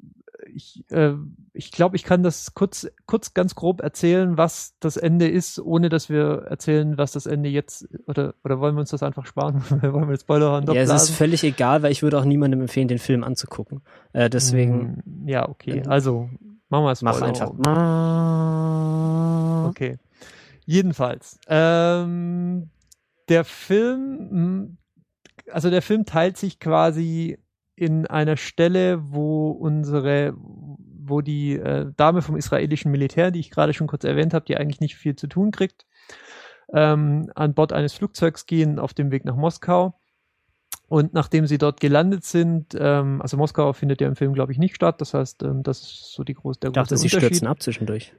ich, 0.55 0.85
äh, 0.91 1.13
ich 1.53 1.71
glaube, 1.71 1.97
ich 1.97 2.05
kann 2.05 2.23
das 2.23 2.55
kurz, 2.55 2.89
kurz 3.07 3.35
ganz 3.35 3.55
grob 3.55 3.81
erzählen, 3.81 4.37
was 4.37 4.75
das 4.81 4.97
Ende 4.97 5.29
ist, 5.29 5.59
ohne 5.59 5.89
dass 5.89 6.09
wir 6.09 6.45
erzählen, 6.49 6.99
was 6.99 7.13
das 7.13 7.27
Ende 7.27 7.49
jetzt 7.49 7.89
oder 8.07 8.35
oder 8.45 8.61
wollen 8.61 8.75
wir 8.77 8.81
uns 8.81 8.91
das 8.91 9.03
einfach 9.03 9.27
sparen? 9.27 9.63
wollen 9.83 10.07
wir 10.09 10.13
jetzt 10.13 10.23
Spoiler 10.23 10.63
Ja, 10.73 10.83
es 10.83 11.03
ist 11.05 11.11
völlig 11.11 11.45
egal, 11.45 11.83
weil 11.83 11.93
ich 11.93 12.03
würde 12.03 12.19
auch 12.19 12.25
niemandem 12.25 12.61
empfehlen, 12.63 12.89
den 12.89 12.99
Film 12.99 13.25
anzugucken. 13.25 13.83
Äh, 14.13 14.31
deswegen 14.31 15.03
Hm, 15.05 15.29
Ja, 15.29 15.49
okay. 15.49 15.79
Ähm, 15.85 15.89
Also, 15.91 16.31
machen 16.69 16.85
wir 16.85 16.93
es 16.93 17.03
mach 17.03 17.21
einfach. 17.23 17.53
Okay. 19.71 19.99
Jedenfalls, 20.65 21.39
ähm, 21.49 22.71
der 23.29 23.45
Film, 23.45 24.77
also 25.51 25.71
der 25.71 25.83
Film 25.83 26.05
teilt 26.05 26.37
sich 26.37 26.61
quasi 26.61 27.39
in 27.81 28.07
einer 28.07 28.37
Stelle, 28.37 29.13
wo 29.13 29.51
unsere, 29.51 30.35
wo 30.37 31.21
die 31.21 31.55
äh, 31.55 31.93
Dame 31.97 32.23
vom 32.23 32.37
israelischen 32.37 32.91
Militär, 32.91 33.31
die 33.31 33.41
ich 33.41 33.51
gerade 33.51 33.73
schon 33.73 33.87
kurz 33.87 34.05
erwähnt 34.05 34.35
habe, 34.35 34.45
die 34.45 34.57
eigentlich 34.57 34.81
nicht 34.81 34.97
viel 34.97 35.17
zu 35.17 35.27
tun 35.27 35.51
kriegt, 35.51 35.87
ähm, 36.73 37.31
an 37.35 37.55
Bord 37.55 37.73
eines 37.73 37.93
Flugzeugs 37.95 38.47
gehen 38.47 38.79
auf 38.79 38.95
dem 38.95 39.11
Weg 39.11 39.25
nach 39.25 39.37
Moskau. 39.37 39.99
Und 40.89 41.13
nachdem 41.13 41.47
sie 41.47 41.59
dort 41.59 41.81
gelandet 41.81 42.25
sind, 42.25 42.75
ähm, 42.79 43.21
also 43.21 43.37
Moskau 43.37 43.73
findet 43.75 44.01
ja 44.01 44.09
im 44.09 44.17
Film, 44.17 44.33
glaube 44.33 44.53
ich, 44.53 44.59
nicht 44.59 44.75
statt. 44.75 45.01
Das 45.01 45.13
heißt, 45.13 45.43
ähm, 45.43 45.63
das 45.63 45.83
ist 45.83 46.13
so 46.15 46.25
die 46.25 46.35
groß, 46.35 46.61
der 46.61 46.69
ich 46.69 46.75
dachte, 46.75 46.95
große 46.95 47.03
sie 47.03 47.15
Unterschied. 47.15 47.37
stürzen 47.37 47.47
ab 47.47 47.63
zwischendurch. 47.63 48.15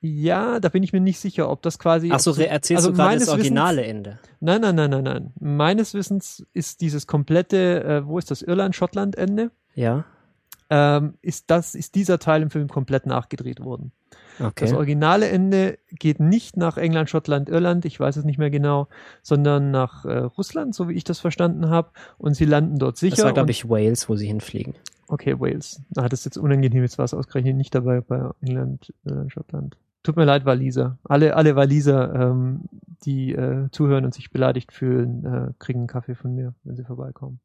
Ja, 0.00 0.60
da 0.60 0.70
bin 0.70 0.82
ich 0.82 0.92
mir 0.92 1.00
nicht 1.00 1.20
sicher, 1.20 1.50
ob 1.50 1.60
das 1.62 1.78
quasi. 1.78 2.10
Ach 2.10 2.20
so, 2.20 2.34
erzählst 2.34 2.84
also 2.84 2.90
du 2.90 2.96
gerade 2.96 3.18
das 3.18 3.28
originale 3.28 3.82
Wissens- 3.82 3.90
Ende? 3.90 4.18
Nein, 4.40 4.60
nein, 4.62 4.74
nein, 4.74 4.90
nein, 4.90 5.04
nein. 5.04 5.32
Meines 5.38 5.92
Wissens 5.92 6.46
ist 6.54 6.80
dieses 6.80 7.06
komplette, 7.06 7.84
äh, 7.84 8.06
wo 8.06 8.18
ist 8.18 8.30
das, 8.30 8.40
Irland, 8.40 8.74
Schottland 8.74 9.16
Ende? 9.16 9.50
Ja. 9.74 10.04
ähm, 10.70 11.14
ist 11.20 11.50
das, 11.50 11.74
ist 11.74 11.96
dieser 11.96 12.18
Teil 12.18 12.42
im 12.42 12.50
Film 12.50 12.68
komplett 12.68 13.04
nachgedreht 13.04 13.60
worden. 13.60 13.92
Okay. 14.38 14.64
Das 14.64 14.72
originale 14.72 15.28
Ende 15.28 15.78
geht 15.90 16.20
nicht 16.20 16.56
nach 16.56 16.76
England, 16.76 17.10
Schottland, 17.10 17.48
Irland, 17.48 17.84
ich 17.84 17.98
weiß 17.98 18.16
es 18.16 18.24
nicht 18.24 18.38
mehr 18.38 18.50
genau, 18.50 18.88
sondern 19.22 19.70
nach 19.70 20.04
äh, 20.04 20.18
Russland, 20.18 20.74
so 20.74 20.88
wie 20.88 20.94
ich 20.94 21.04
das 21.04 21.18
verstanden 21.18 21.68
habe. 21.68 21.90
Und 22.18 22.34
sie 22.34 22.44
landen 22.46 22.78
dort 22.78 22.96
sicher. 22.96 23.16
Das 23.16 23.24
war, 23.26 23.32
glaube 23.32 23.50
ich, 23.50 23.68
Wales, 23.68 24.08
wo 24.08 24.16
sie 24.16 24.26
hinfliegen. 24.28 24.74
Okay, 25.08 25.38
Wales. 25.38 25.82
Ah, 25.96 26.08
das 26.08 26.20
ist 26.20 26.24
jetzt 26.24 26.38
unangenehm, 26.38 26.82
jetzt 26.82 26.98
war 26.98 27.04
es 27.04 27.14
ausgerechnet 27.14 27.56
nicht 27.56 27.74
dabei 27.74 28.00
bei 28.00 28.30
England, 28.40 28.94
Irland, 29.04 29.32
Schottland. 29.32 29.76
Tut 30.02 30.16
mir 30.16 30.24
leid, 30.24 30.46
Waliser. 30.46 30.98
Alle, 31.04 31.36
alle 31.36 31.56
Waliser, 31.56 32.14
ähm, 32.14 32.62
die 33.04 33.32
äh, 33.32 33.68
zuhören 33.70 34.04
und 34.04 34.14
sich 34.14 34.30
beleidigt 34.30 34.72
fühlen, 34.72 35.24
äh, 35.24 35.52
kriegen 35.58 35.80
einen 35.80 35.88
Kaffee 35.88 36.14
von 36.14 36.34
mir, 36.34 36.54
wenn 36.64 36.76
sie 36.76 36.84
vorbeikommen. 36.84 37.40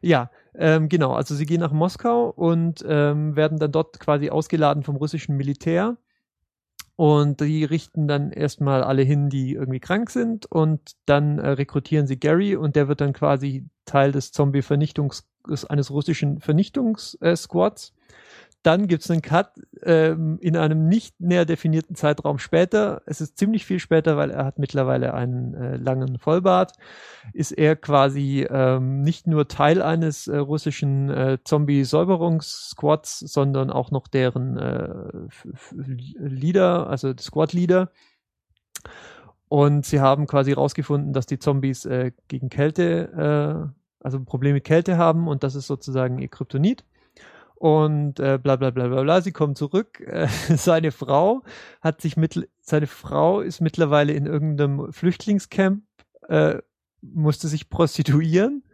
Ja, 0.00 0.30
ähm, 0.54 0.88
genau. 0.88 1.12
Also 1.12 1.34
sie 1.34 1.46
gehen 1.46 1.60
nach 1.60 1.72
Moskau 1.72 2.28
und 2.30 2.84
ähm, 2.86 3.36
werden 3.36 3.58
dann 3.58 3.72
dort 3.72 3.98
quasi 4.00 4.30
ausgeladen 4.30 4.82
vom 4.82 4.96
russischen 4.96 5.36
Militär. 5.36 5.96
Und 6.94 7.40
die 7.40 7.64
richten 7.64 8.06
dann 8.06 8.30
erstmal 8.30 8.84
alle 8.84 9.02
hin, 9.02 9.28
die 9.28 9.54
irgendwie 9.54 9.80
krank 9.80 10.10
sind. 10.10 10.46
Und 10.46 10.92
dann 11.06 11.38
äh, 11.38 11.50
rekrutieren 11.50 12.06
sie 12.06 12.18
Gary 12.18 12.54
und 12.54 12.76
der 12.76 12.88
wird 12.88 13.00
dann 13.00 13.12
quasi 13.12 13.66
Teil 13.86 14.12
des 14.12 14.30
Zombie-Vernichtungs, 14.32 15.26
eines 15.68 15.90
russischen 15.90 16.40
Vernichtungssquads. 16.40 17.94
Dann 18.62 18.86
gibt's 18.86 19.10
einen 19.10 19.22
Cut 19.22 19.50
ähm, 19.82 20.38
in 20.40 20.56
einem 20.56 20.86
nicht 20.88 21.20
näher 21.20 21.44
definierten 21.44 21.96
Zeitraum 21.96 22.38
später. 22.38 23.02
Es 23.06 23.20
ist 23.20 23.36
ziemlich 23.36 23.66
viel 23.66 23.80
später, 23.80 24.16
weil 24.16 24.30
er 24.30 24.44
hat 24.44 24.60
mittlerweile 24.60 25.14
einen 25.14 25.54
äh, 25.54 25.76
langen 25.76 26.18
Vollbart. 26.18 26.72
Ist 27.32 27.50
er 27.50 27.74
quasi 27.74 28.46
ähm, 28.48 29.00
nicht 29.02 29.26
nur 29.26 29.48
Teil 29.48 29.82
eines 29.82 30.28
äh, 30.28 30.36
russischen 30.36 31.10
äh, 31.10 31.38
Zombie-Säuberungssquads, 31.44 33.18
sondern 33.18 33.70
auch 33.70 33.90
noch 33.90 34.06
deren 34.06 34.56
äh, 34.56 35.28
Leader, 36.18 36.88
also 36.88 37.12
Squad-Leader. 37.18 37.90
Und 39.48 39.84
sie 39.84 40.00
haben 40.00 40.26
quasi 40.26 40.52
rausgefunden, 40.52 41.12
dass 41.12 41.26
die 41.26 41.38
Zombies 41.38 41.84
äh, 41.84 42.12
gegen 42.28 42.48
Kälte, 42.48 43.72
äh, 43.72 44.04
also 44.04 44.18
ein 44.18 44.24
Problem 44.24 44.54
mit 44.54 44.64
Kälte 44.64 44.96
haben 44.96 45.26
und 45.26 45.42
das 45.42 45.56
ist 45.56 45.66
sozusagen 45.66 46.18
ihr 46.20 46.28
Kryptonit. 46.28 46.84
Und 47.62 48.18
äh, 48.18 48.40
bla 48.42 48.56
bla 48.56 48.70
bla 48.70 48.88
bla 48.88 49.02
bla. 49.02 49.20
Sie 49.20 49.30
kommen 49.30 49.54
zurück. 49.54 50.00
Äh, 50.00 50.26
seine 50.56 50.90
Frau 50.90 51.44
hat 51.80 52.00
sich 52.00 52.16
mit 52.16 52.48
seine 52.58 52.88
Frau 52.88 53.40
ist 53.40 53.60
mittlerweile 53.60 54.14
in 54.14 54.26
irgendeinem 54.26 54.92
Flüchtlingscamp, 54.92 55.84
äh, 56.28 56.58
musste 57.02 57.46
sich 57.46 57.70
prostituieren. 57.70 58.64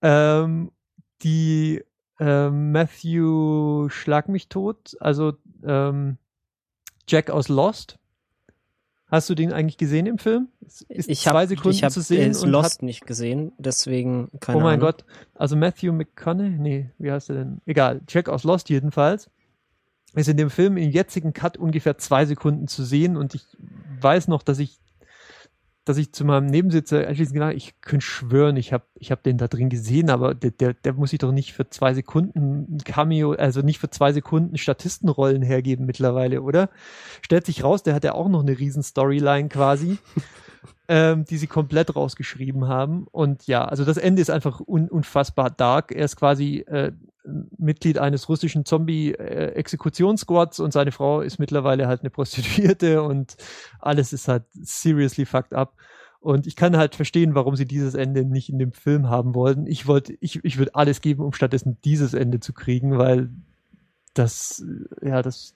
Ähm, 0.00 0.72
die 1.20 1.84
ähm, 2.18 2.72
Matthew 2.72 3.90
Schlag 3.90 4.30
mich 4.30 4.48
tot, 4.48 4.96
also 5.00 5.34
ähm, 5.62 6.16
Jack 7.06 7.28
aus 7.28 7.50
Lost. 7.50 7.98
Hast 9.10 9.30
du 9.30 9.34
den 9.34 9.52
eigentlich 9.52 9.78
gesehen 9.78 10.06
im 10.06 10.18
Film? 10.18 10.48
Es 10.66 10.82
Ist 10.82 11.08
ich 11.08 11.22
zwei 11.22 11.30
habe 11.30 11.46
Sekunden 11.46 11.70
ich 11.70 11.82
hab, 11.82 11.92
zu 11.92 12.02
sehen 12.02 12.34
äh, 12.34 12.36
und 12.36 12.50
Lost 12.50 12.74
hat 12.76 12.82
nicht 12.82 13.06
gesehen, 13.06 13.52
deswegen 13.56 14.30
keine 14.40 14.58
oh 14.58 14.60
mein 14.60 14.74
Ahnung. 14.74 14.86
Gott. 14.86 15.04
Also 15.34 15.56
Matthew 15.56 15.92
McConaughey, 15.92 16.58
nee, 16.58 16.90
wie 16.98 17.10
heißt 17.10 17.30
er 17.30 17.36
denn? 17.36 17.60
Egal, 17.64 18.02
Jack 18.06 18.28
aus 18.28 18.44
Lost 18.44 18.68
jedenfalls. 18.68 19.30
Ist 20.14 20.28
in 20.28 20.36
dem 20.36 20.50
Film 20.50 20.76
im 20.76 20.90
jetzigen 20.90 21.32
Cut 21.32 21.56
ungefähr 21.56 21.96
zwei 21.98 22.24
Sekunden 22.26 22.66
zu 22.66 22.82
sehen 22.82 23.16
und 23.16 23.34
ich 23.34 23.44
weiß 24.00 24.28
noch, 24.28 24.42
dass 24.42 24.58
ich, 24.58 24.78
dass 25.88 25.96
ich 25.96 26.12
zu 26.12 26.24
meinem 26.24 26.46
Nebensitzer 26.46 27.06
anschließend 27.06 27.34
gedacht, 27.34 27.54
ich 27.54 27.80
könnte 27.80 28.04
schwören, 28.04 28.56
ich 28.56 28.72
habe 28.72 28.84
ich 28.94 29.10
hab 29.10 29.22
den 29.22 29.38
da 29.38 29.48
drin 29.48 29.68
gesehen, 29.68 30.10
aber 30.10 30.34
der, 30.34 30.50
der, 30.50 30.74
der 30.74 30.92
muss 30.94 31.10
sich 31.10 31.18
doch 31.18 31.32
nicht 31.32 31.52
für 31.52 31.68
zwei 31.70 31.94
Sekunden 31.94 32.76
ein 32.76 32.78
Cameo, 32.84 33.32
also 33.32 33.62
nicht 33.62 33.78
für 33.78 33.90
zwei 33.90 34.12
Sekunden 34.12 34.58
Statistenrollen 34.58 35.42
hergeben 35.42 35.86
mittlerweile, 35.86 36.42
oder? 36.42 36.70
Stellt 37.22 37.46
sich 37.46 37.64
raus, 37.64 37.82
der 37.82 37.94
hat 37.94 38.04
ja 38.04 38.12
auch 38.14 38.28
noch 38.28 38.42
eine 38.42 38.58
riesen 38.58 38.82
Storyline 38.82 39.48
quasi 39.48 39.98
ähm, 40.88 41.24
die 41.24 41.36
sie 41.36 41.46
komplett 41.46 41.94
rausgeschrieben 41.94 42.66
haben. 42.66 43.06
Und 43.10 43.46
ja, 43.46 43.64
also 43.64 43.84
das 43.84 43.98
Ende 43.98 44.22
ist 44.22 44.30
einfach 44.30 44.60
un 44.60 44.88
unfassbar 44.88 45.50
dark. 45.50 45.92
Er 45.92 46.06
ist 46.06 46.16
quasi 46.16 46.64
äh, 46.66 46.92
Mitglied 47.56 47.98
eines 47.98 48.28
russischen 48.28 48.64
Zombie-Exekutionssquads 48.64 50.60
und 50.60 50.72
seine 50.72 50.92
Frau 50.92 51.20
ist 51.20 51.38
mittlerweile 51.38 51.86
halt 51.86 52.00
eine 52.00 52.10
Prostituierte 52.10 53.02
und 53.02 53.36
alles 53.80 54.12
ist 54.12 54.28
halt 54.28 54.44
seriously 54.52 55.26
fucked 55.26 55.54
up. 55.54 55.74
Und 56.20 56.46
ich 56.46 56.56
kann 56.56 56.76
halt 56.76 56.94
verstehen, 56.96 57.34
warum 57.34 57.54
sie 57.54 57.66
dieses 57.66 57.94
Ende 57.94 58.24
nicht 58.24 58.48
in 58.48 58.58
dem 58.58 58.72
Film 58.72 59.08
haben 59.08 59.34
wollten. 59.34 59.66
Ich 59.66 59.86
wollte, 59.86 60.16
ich, 60.20 60.44
ich 60.44 60.58
würde 60.58 60.74
alles 60.74 61.00
geben, 61.00 61.22
um 61.22 61.32
stattdessen 61.32 61.78
dieses 61.84 62.12
Ende 62.12 62.40
zu 62.40 62.52
kriegen, 62.52 62.98
weil 62.98 63.30
das, 64.14 64.64
ja, 65.00 65.22
das, 65.22 65.54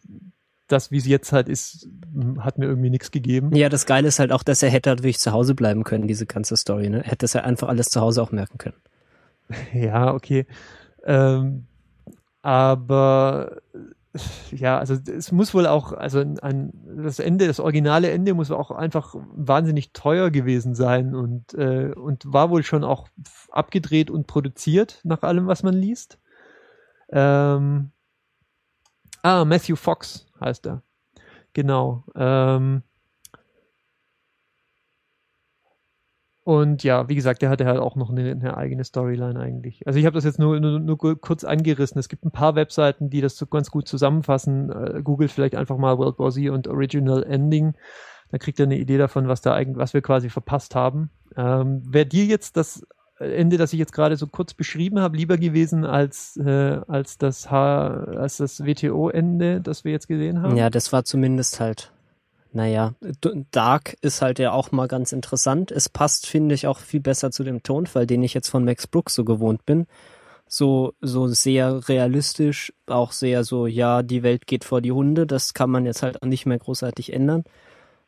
das, 0.68 0.90
wie 0.92 0.98
es 0.98 1.06
jetzt 1.06 1.32
halt 1.32 1.48
ist, 1.48 1.88
hat 2.38 2.58
mir 2.58 2.66
irgendwie 2.66 2.90
nichts 2.90 3.10
gegeben. 3.10 3.54
Ja, 3.54 3.68
das 3.68 3.86
Geile 3.86 4.08
ist 4.08 4.20
halt 4.20 4.30
auch, 4.30 4.44
dass 4.44 4.62
er 4.62 4.70
hätte 4.70 4.90
halt 4.90 5.00
wirklich 5.00 5.18
zu 5.18 5.32
Hause 5.32 5.54
bleiben 5.54 5.82
können, 5.82 6.06
diese 6.06 6.26
ganze 6.26 6.56
Story, 6.56 6.88
ne? 6.88 7.02
Hätte 7.02 7.26
es 7.26 7.32
ja 7.32 7.42
einfach 7.42 7.68
alles 7.68 7.88
zu 7.88 8.00
Hause 8.00 8.22
auch 8.22 8.32
merken 8.32 8.58
können. 8.58 8.76
Ja, 9.74 10.14
okay. 10.14 10.46
Ähm, 11.04 11.66
aber 12.42 13.62
ja, 14.50 14.78
also 14.78 14.94
es 14.94 15.32
muss 15.32 15.54
wohl 15.54 15.66
auch, 15.66 15.92
also 15.92 16.20
ein, 16.20 16.38
ein, 16.40 16.72
das 17.02 17.18
Ende, 17.18 17.46
das 17.46 17.60
originale 17.60 18.10
Ende 18.10 18.34
muss 18.34 18.50
auch 18.50 18.70
einfach 18.70 19.14
wahnsinnig 19.34 19.92
teuer 19.92 20.30
gewesen 20.30 20.74
sein 20.74 21.14
und, 21.14 21.54
äh, 21.54 21.92
und 21.94 22.30
war 22.30 22.50
wohl 22.50 22.62
schon 22.62 22.84
auch 22.84 23.08
abgedreht 23.50 24.10
und 24.10 24.26
produziert, 24.26 25.00
nach 25.04 25.22
allem, 25.22 25.46
was 25.46 25.62
man 25.62 25.74
liest. 25.74 26.18
Ähm, 27.08 27.90
ah, 29.22 29.44
Matthew 29.44 29.76
Fox 29.76 30.26
heißt 30.40 30.66
er. 30.66 30.82
Genau. 31.54 32.04
Ähm, 32.14 32.82
Und 36.44 36.82
ja, 36.82 37.08
wie 37.08 37.14
gesagt, 37.14 37.42
der 37.42 37.50
hatte 37.50 37.66
halt 37.66 37.78
auch 37.78 37.94
noch 37.94 38.10
eine, 38.10 38.32
eine 38.32 38.56
eigene 38.56 38.82
Storyline 38.82 39.38
eigentlich. 39.38 39.86
Also 39.86 40.00
ich 40.00 40.06
habe 40.06 40.14
das 40.14 40.24
jetzt 40.24 40.40
nur, 40.40 40.58
nur, 40.58 40.80
nur 40.80 40.98
kurz 40.98 41.44
angerissen. 41.44 42.00
Es 42.00 42.08
gibt 42.08 42.24
ein 42.24 42.32
paar 42.32 42.56
Webseiten, 42.56 43.10
die 43.10 43.20
das 43.20 43.36
so 43.36 43.46
ganz 43.46 43.70
gut 43.70 43.86
zusammenfassen. 43.86 44.70
Äh, 44.70 45.02
googelt 45.02 45.30
vielleicht 45.30 45.54
einfach 45.54 45.76
mal 45.76 45.98
World 45.98 46.18
War 46.18 46.32
Z 46.32 46.50
und 46.50 46.66
Original 46.66 47.22
Ending. 47.22 47.74
Dann 48.30 48.40
kriegt 48.40 48.58
ihr 48.58 48.64
eine 48.64 48.78
Idee 48.78 48.98
davon, 48.98 49.28
was 49.28 49.40
da 49.40 49.54
eigentlich, 49.54 49.76
was 49.76 49.94
wir 49.94 50.02
quasi 50.02 50.30
verpasst 50.30 50.74
haben. 50.74 51.10
Ähm, 51.36 51.82
Wäre 51.86 52.06
dir 52.06 52.24
jetzt 52.24 52.56
das 52.56 52.84
Ende, 53.18 53.56
das 53.56 53.72
ich 53.72 53.78
jetzt 53.78 53.92
gerade 53.92 54.16
so 54.16 54.26
kurz 54.26 54.54
beschrieben 54.54 54.98
habe, 54.98 55.16
lieber 55.16 55.38
gewesen 55.38 55.84
als, 55.84 56.36
äh, 56.38 56.80
als 56.88 57.18
das 57.18 57.46
als 57.46 58.38
das 58.38 58.64
WTO-Ende, 58.64 59.60
das 59.60 59.84
wir 59.84 59.92
jetzt 59.92 60.08
gesehen 60.08 60.42
haben? 60.42 60.56
Ja, 60.56 60.70
das 60.70 60.92
war 60.92 61.04
zumindest 61.04 61.60
halt, 61.60 61.92
naja, 62.52 62.94
Dark 63.50 63.96
ist 64.02 64.22
halt 64.22 64.38
ja 64.38 64.52
auch 64.52 64.72
mal 64.72 64.88
ganz 64.88 65.12
interessant. 65.12 65.70
Es 65.70 65.88
passt, 65.88 66.26
finde 66.26 66.54
ich, 66.54 66.66
auch 66.66 66.78
viel 66.78 67.00
besser 67.00 67.30
zu 67.30 67.44
dem 67.44 67.62
Tonfall, 67.62 68.06
den 68.06 68.22
ich 68.22 68.34
jetzt 68.34 68.48
von 68.48 68.64
Max 68.64 68.86
Brooks 68.86 69.14
so 69.14 69.24
gewohnt 69.24 69.64
bin. 69.66 69.86
So, 70.46 70.92
so 71.00 71.28
sehr 71.28 71.88
realistisch, 71.88 72.72
auch 72.86 73.12
sehr 73.12 73.42
so, 73.42 73.66
ja, 73.66 74.02
die 74.02 74.22
Welt 74.22 74.46
geht 74.46 74.64
vor 74.64 74.82
die 74.82 74.92
Hunde, 74.92 75.26
das 75.26 75.54
kann 75.54 75.70
man 75.70 75.86
jetzt 75.86 76.02
halt 76.02 76.22
nicht 76.24 76.44
mehr 76.44 76.58
großartig 76.58 77.12
ändern. 77.14 77.44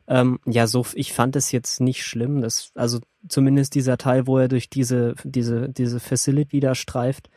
Ähm, 0.07 0.39
ja, 0.45 0.67
so, 0.67 0.85
ich 0.93 1.13
fand 1.13 1.35
es 1.35 1.51
jetzt 1.51 1.81
nicht 1.81 2.03
schlimm. 2.03 2.41
Das, 2.41 2.71
also 2.75 2.99
zumindest 3.27 3.73
dieser 3.73 3.97
Teil, 3.97 4.27
wo 4.27 4.37
er 4.37 4.47
durch 4.47 4.69
diese, 4.69 5.15
diese, 5.23 5.69
diese 5.69 5.99
Facility 5.99 6.59
da 6.59 6.75
streift, 6.75 7.29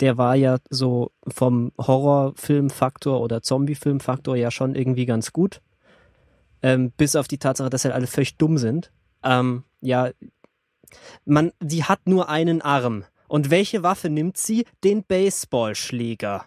der 0.00 0.18
war 0.18 0.34
ja 0.34 0.58
so 0.70 1.12
vom 1.26 1.72
Horrorfilmfaktor 1.78 3.20
oder 3.20 3.42
Zombie-Filmfaktor 3.42 4.36
ja 4.36 4.50
schon 4.50 4.74
irgendwie 4.74 5.06
ganz 5.06 5.32
gut. 5.32 5.60
Ähm, 6.62 6.92
bis 6.96 7.16
auf 7.16 7.28
die 7.28 7.38
Tatsache, 7.38 7.70
dass 7.70 7.84
halt 7.84 7.94
alle 7.94 8.06
völlig 8.06 8.36
dumm 8.36 8.58
sind. 8.58 8.90
Ähm, 9.22 9.64
ja, 9.80 10.10
man, 11.24 11.52
sie 11.60 11.84
hat 11.84 12.06
nur 12.06 12.28
einen 12.28 12.62
Arm. 12.62 13.04
Und 13.28 13.50
welche 13.50 13.82
Waffe 13.82 14.08
nimmt 14.08 14.36
sie? 14.36 14.64
Den 14.82 15.04
Baseballschläger. 15.04 16.46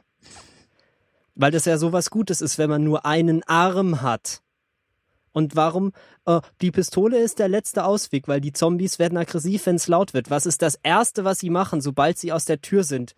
Weil 1.36 1.52
das 1.52 1.66
ja 1.66 1.78
sowas 1.78 2.10
Gutes 2.10 2.42
ist, 2.42 2.58
wenn 2.58 2.70
man 2.70 2.84
nur 2.84 3.06
einen 3.06 3.44
Arm 3.44 4.02
hat. 4.02 4.42
Und 5.32 5.56
warum? 5.56 5.94
Äh, 6.26 6.42
die 6.62 6.72
Pistole 6.72 7.20
ist 7.20 7.40
der 7.40 7.48
letzte 7.48 7.86
Ausweg, 7.86 8.28
weil 8.28 8.42
die 8.42 8.52
Zombies 8.52 9.00
werden 9.00 9.18
aggressiv, 9.18 9.66
wenn 9.66 9.76
es 9.76 9.88
laut 9.88 10.14
wird. 10.14 10.30
Was 10.30 10.46
ist 10.46 10.62
das 10.62 10.76
Erste, 10.84 11.24
was 11.24 11.40
sie 11.40 11.50
machen, 11.50 11.82
sobald 11.82 12.18
sie 12.18 12.34
aus 12.34 12.46
der 12.46 12.62
Tür 12.62 12.84
sind? 12.84 13.16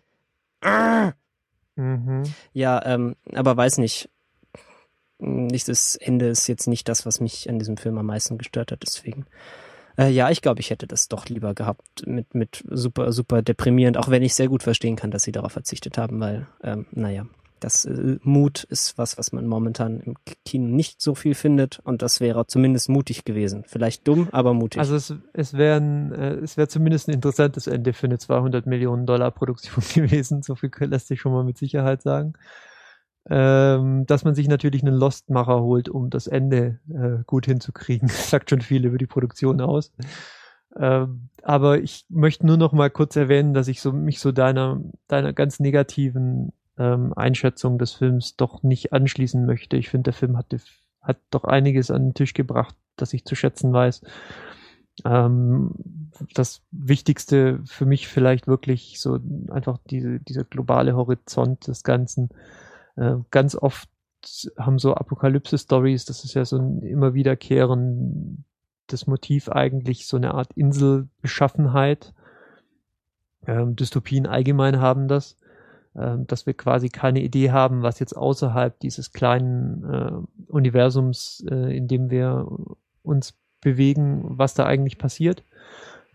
Mhm. 1.76 2.22
Ja, 2.52 2.84
ähm, 2.84 3.16
aber 3.32 3.56
weiß 3.56 3.78
nicht. 3.78 4.08
Das 5.18 5.96
Ende 5.96 6.28
ist 6.28 6.46
jetzt 6.48 6.66
nicht 6.66 6.88
das, 6.88 7.06
was 7.06 7.20
mich 7.20 7.48
an 7.48 7.58
diesem 7.58 7.76
Film 7.76 7.98
am 7.98 8.06
meisten 8.06 8.38
gestört 8.38 8.72
hat, 8.72 8.82
deswegen. 8.82 9.26
Äh, 9.96 10.10
ja, 10.10 10.30
ich 10.30 10.42
glaube, 10.42 10.60
ich 10.60 10.70
hätte 10.70 10.86
das 10.86 11.08
doch 11.08 11.26
lieber 11.26 11.54
gehabt 11.54 12.06
mit, 12.06 12.34
mit 12.34 12.64
super, 12.68 13.12
super 13.12 13.42
deprimierend, 13.42 13.96
auch 13.96 14.08
wenn 14.08 14.22
ich 14.22 14.34
sehr 14.34 14.48
gut 14.48 14.62
verstehen 14.62 14.96
kann, 14.96 15.10
dass 15.10 15.22
sie 15.22 15.32
darauf 15.32 15.52
verzichtet 15.52 15.98
haben, 15.98 16.20
weil, 16.20 16.46
ähm, 16.62 16.86
naja, 16.90 17.26
Das 17.60 17.84
äh, 17.84 18.18
Mut 18.22 18.64
ist 18.64 18.98
was, 18.98 19.16
was 19.16 19.32
man 19.32 19.46
momentan 19.46 20.00
im 20.00 20.16
Kino 20.44 20.66
nicht 20.66 21.00
so 21.00 21.14
viel 21.14 21.34
findet 21.34 21.78
und 21.84 22.02
das 22.02 22.20
wäre 22.20 22.46
zumindest 22.46 22.88
mutig 22.88 23.24
gewesen. 23.24 23.64
Vielleicht 23.66 24.06
dumm, 24.08 24.28
aber 24.32 24.52
mutig. 24.52 24.80
Also 24.80 24.96
es, 24.96 25.14
es 25.32 25.54
wäre 25.54 25.80
äh, 25.80 26.44
es 26.44 26.56
wäre 26.56 26.68
zumindest 26.68 27.08
ein 27.08 27.14
interessantes 27.14 27.66
Ende 27.66 27.92
für 27.92 28.06
eine 28.06 28.18
200 28.18 28.66
Millionen 28.66 29.06
Dollar 29.06 29.30
Produktion 29.30 29.84
gewesen. 29.94 30.42
So 30.42 30.56
viel 30.56 30.70
lässt 30.80 31.06
sich 31.06 31.20
schon 31.20 31.32
mal 31.32 31.44
mit 31.44 31.56
Sicherheit 31.56 32.02
sagen. 32.02 32.34
Ähm, 33.30 34.04
dass 34.06 34.24
man 34.24 34.34
sich 34.34 34.48
natürlich 34.48 34.82
einen 34.82 34.96
Lostmacher 34.96 35.62
holt, 35.62 35.88
um 35.88 36.10
das 36.10 36.26
Ende 36.26 36.80
äh, 36.90 37.24
gut 37.24 37.46
hinzukriegen, 37.46 38.08
sagt 38.08 38.50
schon 38.50 38.60
viel 38.60 38.84
über 38.84 38.98
die 38.98 39.06
Produktion 39.06 39.60
aus. 39.60 39.92
Ähm, 40.76 41.28
aber 41.42 41.78
ich 41.80 42.04
möchte 42.08 42.46
nur 42.46 42.56
noch 42.56 42.72
mal 42.72 42.90
kurz 42.90 43.16
erwähnen, 43.16 43.54
dass 43.54 43.68
ich 43.68 43.80
so 43.80 43.92
mich 43.92 44.20
so 44.20 44.32
deiner 44.32 44.80
deiner 45.08 45.32
ganz 45.32 45.60
negativen 45.60 46.52
ähm, 46.78 47.12
Einschätzung 47.14 47.78
des 47.78 47.92
Films 47.92 48.36
doch 48.36 48.62
nicht 48.62 48.92
anschließen 48.92 49.46
möchte. 49.46 49.76
Ich 49.76 49.88
finde, 49.88 50.04
der 50.10 50.14
Film 50.14 50.36
hat, 50.36 50.54
hat 51.00 51.18
doch 51.30 51.44
einiges 51.44 51.90
an 51.90 52.08
den 52.08 52.14
Tisch 52.14 52.34
gebracht, 52.34 52.74
das 52.96 53.12
ich 53.12 53.24
zu 53.24 53.34
schätzen 53.34 53.72
weiß. 53.72 54.02
Ähm, 55.04 55.72
das 56.34 56.62
Wichtigste 56.70 57.60
für 57.64 57.86
mich 57.86 58.08
vielleicht 58.08 58.46
wirklich 58.46 59.00
so 59.00 59.18
einfach 59.50 59.78
diese, 59.90 60.20
dieser 60.20 60.44
globale 60.44 60.94
Horizont 60.94 61.66
des 61.66 61.82
Ganzen. 61.82 62.30
Äh, 62.96 63.16
ganz 63.30 63.54
oft 63.54 63.88
haben 64.58 64.78
so 64.78 64.94
Apokalypse-Stories, 64.94 66.06
das 66.06 66.24
ist 66.24 66.34
ja 66.34 66.44
so 66.44 66.56
ein 66.56 66.82
immer 66.82 67.12
wiederkehrendes 67.12 69.06
Motiv 69.06 69.50
eigentlich, 69.50 70.06
so 70.06 70.16
eine 70.16 70.32
Art 70.32 70.52
Inselbeschaffenheit. 70.54 72.14
Ähm, 73.46 73.76
Dystopien 73.76 74.26
allgemein 74.26 74.80
haben 74.80 75.08
das 75.08 75.36
äh, 75.94 76.16
dass 76.26 76.46
wir 76.46 76.54
quasi 76.54 76.88
keine 76.88 77.22
Idee 77.22 77.50
haben, 77.50 77.82
was 77.82 77.98
jetzt 77.98 78.16
außerhalb 78.16 78.78
dieses 78.80 79.12
kleinen 79.12 79.84
äh, 79.84 80.52
Universums, 80.52 81.44
äh, 81.48 81.76
in 81.76 81.88
dem 81.88 82.10
wir 82.10 82.48
uns 83.02 83.34
bewegen, 83.60 84.22
was 84.24 84.54
da 84.54 84.66
eigentlich 84.66 84.98
passiert. 84.98 85.42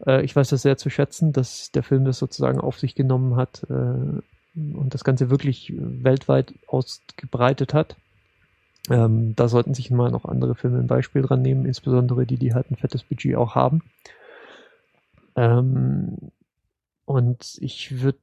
Äh, 0.06 0.24
ich 0.24 0.36
weiß 0.36 0.50
das 0.50 0.62
sehr 0.62 0.78
zu 0.78 0.90
schätzen, 0.90 1.34
dass 1.34 1.72
der 1.72 1.84
Film 1.84 2.06
das 2.06 2.20
sozusagen 2.20 2.60
auf 2.60 2.80
sich 2.80 2.96
genommen 2.96 3.36
hat 3.36 3.66
äh, 3.70 4.22
und 4.56 4.94
das 4.94 5.04
Ganze 5.04 5.30
wirklich 5.30 5.74
weltweit 5.76 6.54
ausgebreitet 6.68 7.74
hat. 7.74 7.96
Ähm, 8.90 9.36
da 9.36 9.48
sollten 9.48 9.74
sich 9.74 9.92
mal 9.92 10.12
noch 10.12 10.26
andere 10.26 10.56
Filme 10.56 10.80
ein 10.80 10.88
Beispiel 10.88 11.22
dran 11.22 11.42
nehmen, 11.42 11.66
insbesondere 11.66 12.26
die, 12.26 12.38
die 12.38 12.54
halt 12.54 12.72
ein 12.72 12.76
fettes 12.76 13.04
Budget 13.04 13.36
auch 13.36 13.56
haben. 13.56 13.84
Ähm, 15.36 16.32
und 17.06 17.58
ich 17.60 18.02
würde 18.02 18.20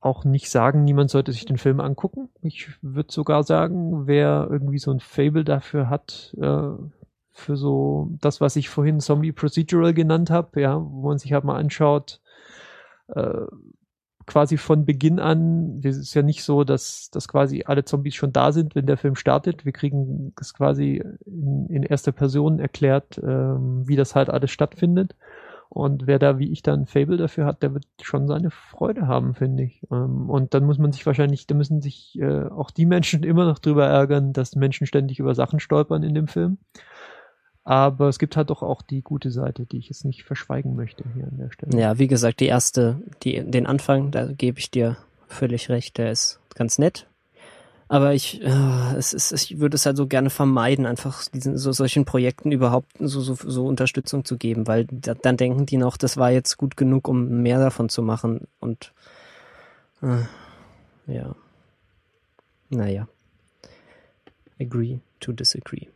auch 0.00 0.24
nicht 0.24 0.50
sagen, 0.50 0.84
niemand 0.84 1.10
sollte 1.10 1.32
sich 1.32 1.44
den 1.44 1.58
Film 1.58 1.80
angucken. 1.80 2.28
Ich 2.42 2.70
würde 2.82 3.12
sogar 3.12 3.42
sagen, 3.42 4.06
wer 4.06 4.46
irgendwie 4.50 4.78
so 4.78 4.90
ein 4.90 5.00
Fable 5.00 5.44
dafür 5.44 5.90
hat, 5.90 6.34
äh, 6.40 6.70
für 7.32 7.56
so 7.56 8.10
das, 8.20 8.40
was 8.40 8.56
ich 8.56 8.68
vorhin 8.68 9.00
Zombie 9.00 9.32
Procedural 9.32 9.94
genannt 9.94 10.30
habe, 10.30 10.60
ja, 10.60 10.76
wo 10.80 11.08
man 11.08 11.18
sich 11.18 11.32
halt 11.32 11.44
mal 11.44 11.56
anschaut, 11.56 12.20
äh, 13.08 13.46
quasi 14.28 14.58
von 14.58 14.84
Beginn 14.84 15.18
an, 15.18 15.80
es 15.82 15.96
ist 15.96 16.14
ja 16.14 16.22
nicht 16.22 16.44
so, 16.44 16.62
dass, 16.62 17.10
dass 17.10 17.26
quasi 17.26 17.64
alle 17.66 17.84
Zombies 17.84 18.14
schon 18.14 18.32
da 18.32 18.52
sind, 18.52 18.76
wenn 18.76 18.86
der 18.86 18.98
Film 18.98 19.16
startet. 19.16 19.64
Wir 19.64 19.72
kriegen 19.72 20.32
es 20.40 20.54
quasi 20.54 21.02
in, 21.24 21.66
in 21.68 21.82
erster 21.82 22.12
Person 22.12 22.60
erklärt, 22.60 23.18
ähm, 23.22 23.88
wie 23.88 23.96
das 23.96 24.14
halt 24.14 24.28
alles 24.28 24.50
stattfindet. 24.50 25.16
Und 25.70 26.06
wer 26.06 26.18
da 26.18 26.38
wie 26.38 26.50
ich 26.50 26.62
da 26.62 26.72
ein 26.72 26.86
Fable 26.86 27.16
dafür 27.16 27.44
hat, 27.44 27.62
der 27.62 27.74
wird 27.74 27.84
schon 28.00 28.26
seine 28.26 28.50
Freude 28.50 29.06
haben, 29.06 29.34
finde 29.34 29.64
ich. 29.64 29.82
Ähm, 29.90 30.30
und 30.30 30.54
dann 30.54 30.64
muss 30.64 30.78
man 30.78 30.92
sich 30.92 31.04
wahrscheinlich, 31.06 31.46
da 31.46 31.54
müssen 31.54 31.80
sich 31.80 32.18
äh, 32.18 32.44
auch 32.44 32.70
die 32.70 32.86
Menschen 32.86 33.22
immer 33.22 33.46
noch 33.46 33.58
drüber 33.58 33.86
ärgern, 33.86 34.32
dass 34.32 34.56
Menschen 34.56 34.86
ständig 34.86 35.18
über 35.18 35.34
Sachen 35.34 35.60
stolpern 35.60 36.02
in 36.02 36.14
dem 36.14 36.28
Film. 36.28 36.58
Aber 37.68 38.08
es 38.08 38.18
gibt 38.18 38.34
halt 38.38 38.48
doch 38.48 38.62
auch 38.62 38.80
die 38.80 39.02
gute 39.02 39.30
Seite, 39.30 39.66
die 39.66 39.76
ich 39.76 39.90
jetzt 39.90 40.06
nicht 40.06 40.24
verschweigen 40.24 40.74
möchte 40.74 41.04
hier 41.14 41.24
an 41.24 41.36
der 41.36 41.50
Stelle. 41.50 41.78
Ja, 41.78 41.98
wie 41.98 42.06
gesagt, 42.06 42.40
die 42.40 42.46
erste, 42.46 43.02
die, 43.22 43.42
den 43.44 43.66
Anfang, 43.66 44.10
da 44.10 44.32
gebe 44.32 44.58
ich 44.58 44.70
dir 44.70 44.96
völlig 45.26 45.68
recht, 45.68 45.98
der 45.98 46.10
ist 46.10 46.40
ganz 46.54 46.78
nett. 46.78 47.06
Aber 47.86 48.14
ich, 48.14 48.40
äh, 48.40 48.94
es 48.96 49.12
ist, 49.12 49.32
ich 49.32 49.60
würde 49.60 49.74
es 49.74 49.84
halt 49.84 49.98
so 49.98 50.06
gerne 50.06 50.30
vermeiden, 50.30 50.86
einfach 50.86 51.26
diesen, 51.26 51.58
so 51.58 51.70
solchen 51.72 52.06
Projekten 52.06 52.52
überhaupt 52.52 52.90
so, 53.00 53.20
so, 53.20 53.34
so 53.34 53.66
Unterstützung 53.66 54.24
zu 54.24 54.38
geben, 54.38 54.66
weil 54.66 54.86
da, 54.90 55.12
dann 55.12 55.36
denken 55.36 55.66
die 55.66 55.76
noch, 55.76 55.98
das 55.98 56.16
war 56.16 56.30
jetzt 56.30 56.56
gut 56.56 56.74
genug, 56.78 57.06
um 57.06 57.42
mehr 57.42 57.58
davon 57.58 57.90
zu 57.90 58.00
machen. 58.00 58.48
Und 58.60 58.94
äh, 60.00 60.22
ja. 61.06 61.34
Naja. 62.70 63.08
Agree 64.58 65.00
to 65.20 65.32
disagree. 65.32 65.88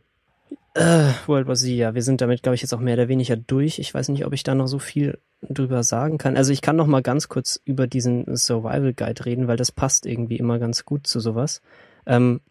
Äh, 0.75 1.13
World 1.27 1.47
War 1.47 1.55
Z, 1.55 1.69
ja, 1.69 1.93
wir 1.93 2.01
sind 2.01 2.21
damit, 2.21 2.41
glaube 2.41 2.55
ich, 2.55 2.61
jetzt 2.61 2.73
auch 2.73 2.79
mehr 2.79 2.95
oder 2.95 3.07
weniger 3.07 3.35
durch. 3.35 3.77
Ich 3.79 3.93
weiß 3.93 4.09
nicht, 4.09 4.25
ob 4.25 4.33
ich 4.33 4.43
da 4.43 4.55
noch 4.55 4.67
so 4.67 4.79
viel 4.79 5.19
drüber 5.41 5.83
sagen 5.83 6.17
kann. 6.17 6.35
Also 6.35 6.51
ich 6.51 6.61
kann 6.61 6.75
noch 6.75 6.87
mal 6.87 7.03
ganz 7.03 7.27
kurz 7.27 7.61
über 7.63 7.85
diesen 7.85 8.35
Survival 8.35 8.93
Guide 8.93 9.25
reden, 9.25 9.47
weil 9.47 9.57
das 9.57 9.71
passt 9.71 10.05
irgendwie 10.05 10.37
immer 10.37 10.57
ganz 10.57 10.85
gut 10.85 11.05
zu 11.05 11.19
sowas. 11.19 11.61
Ähm, 12.07 12.41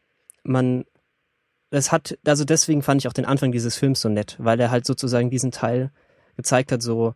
man, 0.45 0.85
es 1.71 1.91
hat, 1.91 2.19
also 2.25 2.45
deswegen 2.45 2.83
fand 2.83 3.01
ich 3.03 3.09
auch 3.09 3.13
den 3.13 3.25
Anfang 3.25 3.51
dieses 3.51 3.77
Films 3.77 4.01
so 4.01 4.09
nett, 4.09 4.37
weil 4.39 4.61
er 4.61 4.71
halt 4.71 4.87
sozusagen 4.87 5.31
diesen 5.31 5.51
Teil 5.51 5.91
gezeigt 6.37 6.71
hat, 6.71 6.83
so, 6.83 7.15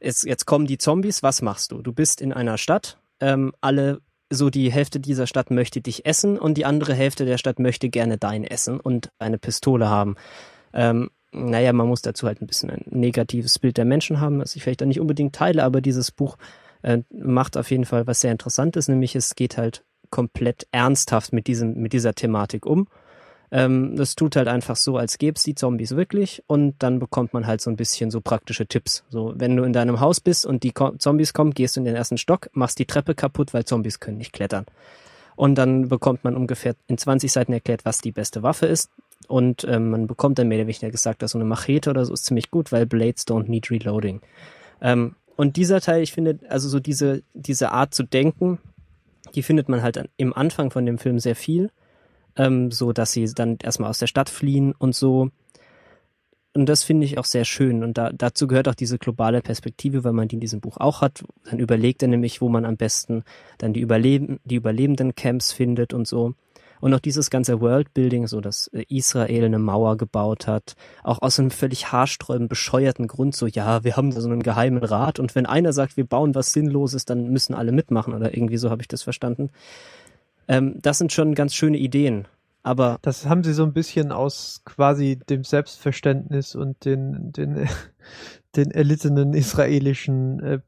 jetzt, 0.00 0.24
jetzt 0.24 0.46
kommen 0.46 0.66
die 0.66 0.78
Zombies, 0.78 1.22
was 1.22 1.42
machst 1.42 1.72
du? 1.72 1.80
Du 1.80 1.92
bist 1.92 2.20
in 2.20 2.32
einer 2.32 2.58
Stadt, 2.58 2.98
ähm, 3.20 3.52
alle, 3.60 4.00
so 4.30 4.50
die 4.50 4.70
Hälfte 4.70 5.00
dieser 5.00 5.26
Stadt 5.26 5.50
möchte 5.50 5.80
dich 5.80 6.04
essen 6.06 6.38
und 6.38 6.54
die 6.54 6.64
andere 6.64 6.94
Hälfte 6.94 7.24
der 7.24 7.38
Stadt 7.38 7.58
möchte 7.58 7.88
gerne 7.88 8.18
dein 8.18 8.44
Essen 8.44 8.78
und 8.80 9.10
eine 9.18 9.38
Pistole 9.38 9.88
haben. 9.88 10.16
Ähm, 10.72 11.10
naja, 11.32 11.72
man 11.72 11.88
muss 11.88 12.02
dazu 12.02 12.26
halt 12.26 12.40
ein 12.40 12.46
bisschen 12.46 12.70
ein 12.70 12.84
negatives 12.90 13.58
Bild 13.58 13.76
der 13.76 13.84
Menschen 13.84 14.20
haben, 14.20 14.40
was 14.40 14.56
ich 14.56 14.62
vielleicht 14.62 14.80
dann 14.80 14.88
nicht 14.88 15.00
unbedingt 15.00 15.34
teile, 15.34 15.64
aber 15.64 15.80
dieses 15.80 16.10
Buch 16.10 16.36
äh, 16.82 16.98
macht 17.10 17.56
auf 17.56 17.70
jeden 17.70 17.84
Fall 17.84 18.06
was 18.06 18.20
sehr 18.20 18.32
Interessantes, 18.32 18.88
nämlich 18.88 19.14
es 19.16 19.34
geht 19.34 19.56
halt 19.56 19.84
komplett 20.10 20.66
ernsthaft 20.72 21.32
mit 21.32 21.46
diesem, 21.46 21.74
mit 21.74 21.92
dieser 21.92 22.14
Thematik 22.14 22.64
um. 22.66 22.88
Ähm, 23.50 23.96
das 23.96 24.14
tut 24.14 24.36
halt 24.36 24.48
einfach 24.48 24.76
so, 24.76 24.96
als 24.98 25.18
gäbe 25.18 25.36
es 25.36 25.42
die 25.42 25.54
Zombies 25.54 25.96
wirklich 25.96 26.42
und 26.46 26.74
dann 26.80 26.98
bekommt 26.98 27.32
man 27.32 27.46
halt 27.46 27.60
so 27.60 27.70
ein 27.70 27.76
bisschen 27.76 28.10
so 28.10 28.20
praktische 28.20 28.66
Tipps. 28.66 29.04
So, 29.08 29.32
wenn 29.36 29.56
du 29.56 29.62
in 29.62 29.72
deinem 29.72 30.00
Haus 30.00 30.20
bist 30.20 30.44
und 30.44 30.62
die 30.62 30.74
Zombies 30.98 31.32
kommen, 31.32 31.54
gehst 31.54 31.76
du 31.76 31.80
in 31.80 31.84
den 31.84 31.96
ersten 31.96 32.18
Stock, 32.18 32.50
machst 32.52 32.78
die 32.78 32.84
Treppe 32.84 33.14
kaputt, 33.14 33.54
weil 33.54 33.64
Zombies 33.64 34.00
können 34.00 34.18
nicht 34.18 34.32
klettern. 34.32 34.66
Und 35.36 35.54
dann 35.54 35.88
bekommt 35.88 36.24
man 36.24 36.36
ungefähr 36.36 36.74
in 36.88 36.98
20 36.98 37.30
Seiten 37.30 37.52
erklärt, 37.52 37.84
was 37.84 38.00
die 38.00 38.12
beste 38.12 38.42
Waffe 38.42 38.66
ist. 38.66 38.90
Und 39.28 39.64
ähm, 39.68 39.90
man 39.90 40.06
bekommt 40.06 40.38
dann 40.38 40.48
mehr 40.48 40.58
oder 40.58 40.66
weniger 40.66 40.90
gesagt, 40.90 41.22
dass 41.22 41.30
so 41.30 41.38
eine 41.38 41.44
Machete 41.44 41.90
oder 41.90 42.04
so 42.04 42.12
ist 42.12 42.24
ziemlich 42.24 42.50
gut, 42.50 42.72
weil 42.72 42.86
Blades 42.86 43.26
don't 43.26 43.48
need 43.48 43.70
reloading. 43.70 44.20
Ähm, 44.80 45.14
und 45.36 45.56
dieser 45.56 45.80
Teil, 45.80 46.02
ich 46.02 46.12
finde, 46.12 46.40
also 46.48 46.68
so 46.68 46.80
diese, 46.80 47.22
diese 47.34 47.70
Art 47.70 47.94
zu 47.94 48.02
denken, 48.02 48.58
die 49.36 49.44
findet 49.44 49.68
man 49.68 49.82
halt 49.82 50.08
im 50.16 50.32
Anfang 50.32 50.70
von 50.70 50.84
dem 50.84 50.98
Film 50.98 51.20
sehr 51.20 51.36
viel. 51.36 51.70
Ähm, 52.38 52.70
so 52.70 52.92
dass 52.92 53.12
sie 53.12 53.26
dann 53.34 53.58
erstmal 53.62 53.90
aus 53.90 53.98
der 53.98 54.06
Stadt 54.06 54.30
fliehen 54.30 54.72
und 54.78 54.94
so. 54.94 55.30
Und 56.54 56.66
das 56.66 56.82
finde 56.82 57.04
ich 57.04 57.18
auch 57.18 57.24
sehr 57.24 57.44
schön. 57.44 57.84
Und 57.84 57.98
da, 57.98 58.10
dazu 58.12 58.46
gehört 58.46 58.68
auch 58.68 58.74
diese 58.74 58.98
globale 58.98 59.42
Perspektive, 59.42 60.02
weil 60.02 60.12
man 60.12 60.28
die 60.28 60.36
in 60.36 60.40
diesem 60.40 60.60
Buch 60.60 60.78
auch 60.78 61.02
hat. 61.02 61.22
Dann 61.48 61.58
überlegt 61.58 62.02
er 62.02 62.08
nämlich, 62.08 62.40
wo 62.40 62.48
man 62.48 62.64
am 62.64 62.76
besten 62.76 63.22
dann 63.58 63.72
die, 63.72 63.80
Überleben, 63.80 64.40
die 64.44 64.56
überlebenden 64.56 65.14
Camps 65.14 65.52
findet 65.52 65.92
und 65.92 66.08
so. 66.08 66.34
Und 66.80 66.94
auch 66.94 67.00
dieses 67.00 67.30
ganze 67.30 67.60
Worldbuilding, 67.60 68.26
so 68.26 68.40
dass 68.40 68.68
äh, 68.68 68.84
Israel 68.88 69.44
eine 69.44 69.58
Mauer 69.58 69.96
gebaut 69.96 70.46
hat, 70.46 70.74
auch 71.02 71.22
aus 71.22 71.38
einem 71.38 71.50
völlig 71.50 71.92
haarsträubend 71.92 72.48
bescheuerten 72.48 73.08
Grund, 73.08 73.34
so 73.34 73.46
ja, 73.46 73.84
wir 73.84 73.96
haben 73.96 74.12
so 74.12 74.28
einen 74.28 74.42
geheimen 74.42 74.82
Rat 74.82 75.18
und 75.18 75.34
wenn 75.34 75.46
einer 75.46 75.72
sagt, 75.72 75.96
wir 75.96 76.06
bauen 76.06 76.34
was 76.34 76.52
Sinnloses, 76.52 77.04
dann 77.04 77.30
müssen 77.30 77.54
alle 77.54 77.72
mitmachen 77.72 78.14
oder 78.14 78.34
irgendwie 78.34 78.58
so 78.58 78.70
habe 78.70 78.82
ich 78.82 78.88
das 78.88 79.02
verstanden. 79.02 79.50
Ähm, 80.48 80.78
das 80.80 80.98
sind 80.98 81.12
schon 81.12 81.34
ganz 81.34 81.54
schöne 81.54 81.78
Ideen. 81.78 82.26
Aber 82.62 82.98
das 83.02 83.26
haben 83.26 83.44
sie 83.44 83.52
so 83.52 83.62
ein 83.62 83.72
bisschen 83.72 84.12
aus 84.12 84.62
quasi 84.64 85.16
dem 85.16 85.44
Selbstverständnis 85.44 86.54
und 86.54 86.84
den, 86.84 87.32
den, 87.32 87.68
den 88.56 88.70
erlittenen 88.70 89.32
israelischen 89.34 90.40
äh, 90.40 90.58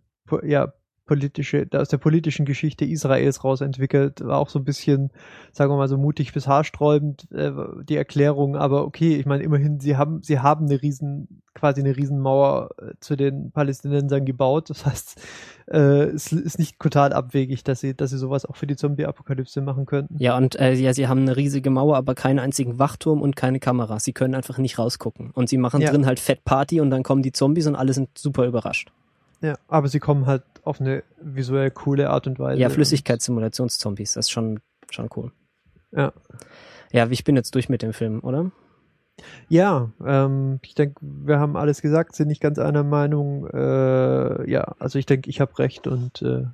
ja, 0.45 0.73
politische, 1.11 1.67
aus 1.73 1.89
der 1.89 1.99
politischen 1.99 2.45
Geschichte 2.45 2.85
Israels 2.85 3.43
raus 3.43 3.63
entwickelt. 3.63 4.25
War 4.25 4.39
auch 4.39 4.49
so 4.49 4.61
ein 4.61 4.65
bisschen, 4.65 5.11
sagen 5.51 5.73
wir 5.73 5.77
mal, 5.77 5.89
so 5.89 5.99
mutig 5.99 6.33
bis 6.33 6.47
haarsträubend 6.47 7.27
äh, 7.33 7.51
die 7.83 7.97
Erklärung, 7.97 8.55
aber 8.55 8.85
okay, 8.85 9.17
ich 9.17 9.27
meine, 9.27 9.43
immerhin, 9.43 9.81
sie 9.81 9.97
haben, 9.97 10.23
sie 10.23 10.39
haben 10.39 10.67
eine 10.67 10.81
riesen, 10.81 11.43
quasi 11.53 11.81
eine 11.81 11.97
Riesenmauer 11.97 12.71
äh, 12.79 12.93
zu 13.01 13.17
den 13.17 13.51
Palästinensern 13.51 14.25
gebaut. 14.25 14.71
Das 14.71 14.87
heißt, 14.87 15.21
äh, 15.67 16.05
es 16.05 16.31
ist 16.31 16.61
nicht 16.61 16.79
total 16.79 17.13
abwegig, 17.13 17.65
dass 17.65 17.81
sie, 17.81 17.97
dass 17.97 18.11
sie 18.11 18.19
sowas 18.19 18.47
auch 18.47 18.55
für 18.55 18.69
die 18.69 18.77
Zombie-Apokalypse 18.77 19.63
machen 19.63 19.87
könnten. 19.87 20.15
Ja, 20.17 20.37
und 20.37 20.61
äh, 20.61 20.75
ja, 20.75 20.95
sie 20.95 21.09
haben 21.09 21.23
eine 21.23 21.37
riesige 21.37 21.71
Mauer, 21.71 21.97
aber 21.97 22.15
keinen 22.15 22.39
einzigen 22.39 22.79
Wachturm 22.79 23.21
und 23.21 23.35
keine 23.35 23.59
Kamera. 23.59 23.99
Sie 23.99 24.13
können 24.13 24.37
einfach 24.37 24.59
nicht 24.59 24.79
rausgucken. 24.79 25.33
Und 25.33 25.49
sie 25.49 25.59
machen 25.59 25.81
ja. 25.81 25.91
drin 25.91 26.07
halt 26.07 26.21
Fett 26.21 26.45
Party 26.45 26.81
und 26.81 26.91
dann 26.91 27.03
kommen 27.03 27.23
die 27.23 27.33
Zombies 27.33 27.67
und 27.67 27.75
alle 27.75 27.95
sind 27.95 28.17
super 28.17 28.47
überrascht. 28.47 28.93
Ja, 29.43 29.57
aber 29.69 29.89
sie 29.89 30.01
kommen 30.01 30.27
halt 30.27 30.45
auf 30.65 30.81
eine 30.81 31.03
visuell 31.21 31.71
coole 31.71 32.11
Art 32.11 32.27
und 32.27 32.39
Weise. 32.39 32.61
Ja, 32.61 32.69
Flüssigkeitssimulationszombies, 32.69 34.13
das 34.13 34.27
ist 34.27 34.31
schon, 34.31 34.61
schon 34.91 35.09
cool. 35.17 35.33
Ja. 35.93 36.13
Ja, 36.93 37.09
ich 37.09 37.25
bin 37.25 37.37
jetzt 37.37 37.55
durch 37.55 37.69
mit 37.69 37.83
dem 37.83 37.93
Film, 37.93 38.21
oder? 38.23 38.51
Ja, 39.49 39.93
ähm, 40.05 40.61
ich 40.63 40.75
denke, 40.75 41.01
wir 41.01 41.39
haben 41.39 41.57
alles 41.57 41.83
gesagt, 41.83 42.15
sind 42.15 42.29
nicht 42.29 42.41
ganz 42.41 42.59
einer 42.59 42.85
Meinung. 42.85 43.47
Äh, 43.47 44.51
ja, 44.51 44.75
also 44.79 44.99
ich 44.99 45.07
denke, 45.07 45.31
ich 45.31 45.41
habe 45.41 45.59
recht 45.59 45.87
und 45.87 46.23
äh, 46.23 46.45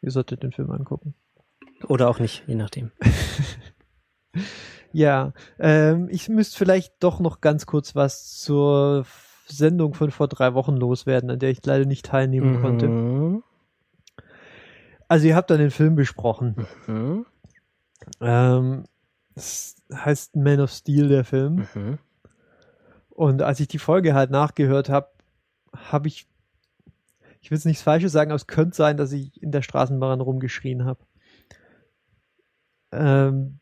ihr 0.00 0.10
solltet 0.10 0.42
den 0.42 0.52
Film 0.52 0.70
angucken. 0.70 1.14
Oder 1.88 2.08
auch 2.08 2.18
nicht, 2.18 2.44
je 2.46 2.54
nachdem. 2.54 2.90
ja, 4.92 5.32
ähm, 5.58 6.08
ich 6.10 6.28
müsste 6.28 6.56
vielleicht 6.56 6.94
doch 7.00 7.20
noch 7.20 7.40
ganz 7.40 7.66
kurz 7.66 7.94
was 7.94 8.38
zur 8.38 9.04
Sendung 9.46 9.94
von 9.94 10.10
vor 10.10 10.28
drei 10.28 10.54
Wochen 10.54 10.76
loswerden, 10.76 11.30
an 11.30 11.38
der 11.38 11.50
ich 11.50 11.64
leider 11.64 11.84
nicht 11.86 12.04
teilnehmen 12.04 12.56
mhm. 12.56 12.62
konnte. 12.62 13.42
Also 15.08 15.26
ihr 15.26 15.36
habt 15.36 15.50
dann 15.50 15.58
den 15.58 15.70
Film 15.70 15.94
besprochen. 15.94 16.66
Mhm. 16.86 17.26
Ähm, 18.20 18.84
das 19.34 19.76
heißt 19.92 20.36
Man 20.36 20.60
of 20.60 20.70
Steel, 20.70 21.08
der 21.08 21.24
Film. 21.24 21.66
Mhm. 21.74 21.98
Und 23.10 23.42
als 23.42 23.60
ich 23.60 23.68
die 23.68 23.78
Folge 23.78 24.14
halt 24.14 24.30
nachgehört 24.30 24.88
habe, 24.88 25.08
habe 25.72 26.08
ich, 26.08 26.26
ich 27.40 27.50
will 27.50 27.58
es 27.58 27.64
nichts 27.64 27.82
Falsches 27.82 28.12
sagen, 28.12 28.30
aber 28.30 28.36
es 28.36 28.46
könnte 28.46 28.76
sein, 28.76 28.96
dass 28.96 29.12
ich 29.12 29.42
in 29.42 29.52
der 29.52 29.62
Straßenbahn 29.62 30.20
rumgeschrien 30.20 30.84
habe. 30.84 31.00
Ähm, 32.92 33.58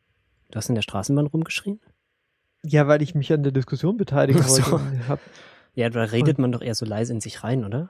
du 0.50 0.56
hast 0.56 0.68
in 0.68 0.74
der 0.74 0.82
Straßenbahn 0.82 1.26
rumgeschrien? 1.26 1.80
Ja, 2.64 2.88
weil 2.88 3.02
ich 3.02 3.14
mich 3.14 3.32
an 3.32 3.42
der 3.42 3.52
Diskussion 3.52 3.96
beteiligen 3.96 4.42
so. 4.42 4.72
wollte. 4.72 5.20
Ja, 5.74 5.90
da 5.90 6.02
redet 6.02 6.38
man 6.38 6.52
doch 6.52 6.62
eher 6.62 6.74
so 6.74 6.86
leise 6.86 7.12
in 7.12 7.20
sich 7.20 7.42
rein, 7.42 7.64
oder? 7.64 7.88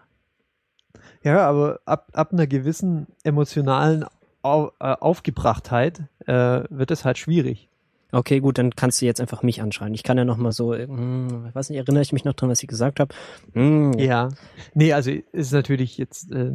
Ja, 1.23 1.47
aber 1.49 1.81
ab, 1.85 2.11
ab 2.13 2.33
einer 2.33 2.47
gewissen 2.47 3.07
emotionalen 3.25 4.05
Au, 4.43 4.73
äh, 4.79 4.95
Aufgebrachtheit 5.01 6.03
äh, 6.27 6.65
wird 6.69 6.91
es 6.91 7.05
halt 7.05 7.19
schwierig. 7.19 7.69
Okay, 8.15 8.39
gut, 8.39 8.59
dann 8.59 8.77
kannst 8.77 9.03
du 9.03 9.07
jetzt 9.07 9.21
einfach 9.21 9.43
mich 9.43 9.61
anschreien. 9.61 9.93
Ich 9.93 10.05
kann 10.05 10.17
ja 10.17 10.25
noch 10.25 10.37
mal 10.37 10.53
so, 10.53 10.73
hm, 10.73 11.47
ich 11.49 11.55
weiß 11.55 11.71
nicht, 11.71 11.79
erinnere 11.79 12.03
ich 12.03 12.13
mich 12.13 12.25
noch 12.25 12.35
dran, 12.35 12.49
was 12.49 12.63
ich 12.63 12.69
gesagt 12.69 13.01
habe? 13.01 13.13
Hm. 13.55 13.95
Ja, 13.99 14.29
nee, 14.73 14.93
also 14.93 15.11
ist 15.11 15.53
natürlich 15.53 15.99
jetzt 15.99 16.31
äh, 16.31 16.53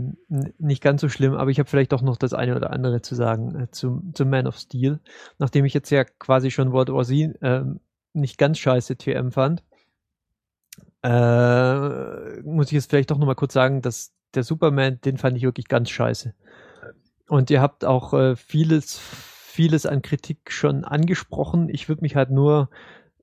nicht 0.57 0.81
ganz 0.81 1.01
so 1.01 1.09
schlimm, 1.09 1.33
aber 1.33 1.51
ich 1.51 1.59
habe 1.59 1.69
vielleicht 1.69 1.91
doch 1.91 2.01
noch 2.01 2.15
das 2.15 2.33
eine 2.33 2.55
oder 2.55 2.71
andere 2.71 3.01
zu 3.01 3.13
sagen 3.13 3.59
äh, 3.59 3.71
zum, 3.71 4.13
zum 4.13 4.29
Man 4.29 4.47
of 4.47 4.57
Steel, 4.57 4.99
nachdem 5.37 5.65
ich 5.65 5.73
jetzt 5.73 5.89
ja 5.89 6.05
quasi 6.05 6.49
schon 6.49 6.71
World 6.71 6.93
War 6.93 7.03
Z 7.03 7.41
äh, 7.41 7.63
nicht 8.13 8.37
ganz 8.37 8.57
scheiße 8.57 8.95
TM 8.95 9.31
fand. 9.31 9.63
Äh, 11.03 12.41
muss 12.41 12.67
ich 12.67 12.73
jetzt 12.73 12.89
vielleicht 12.89 13.11
doch 13.11 13.17
noch 13.17 13.27
mal 13.27 13.35
kurz 13.35 13.53
sagen, 13.53 13.81
dass 13.81 14.13
der 14.33 14.43
Superman, 14.43 14.99
den 15.01 15.17
fand 15.17 15.37
ich 15.37 15.43
wirklich 15.43 15.67
ganz 15.67 15.89
scheiße. 15.89 16.33
Und 17.27 17.49
ihr 17.49 17.61
habt 17.61 17.85
auch 17.85 18.13
äh, 18.13 18.35
vieles 18.35 18.99
vieles 19.59 19.85
an 19.85 20.01
Kritik 20.01 20.51
schon 20.51 20.85
angesprochen. 20.85 21.67
Ich 21.67 21.89
würde 21.89 22.01
mich 22.01 22.15
halt 22.15 22.29
nur 22.29 22.69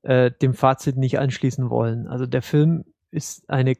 äh, 0.02 0.30
dem 0.30 0.52
Fazit 0.52 0.98
nicht 0.98 1.18
anschließen 1.18 1.70
wollen. 1.70 2.08
Also 2.08 2.26
der 2.26 2.42
Film 2.42 2.84
ist 3.10 3.48
eine 3.48 3.74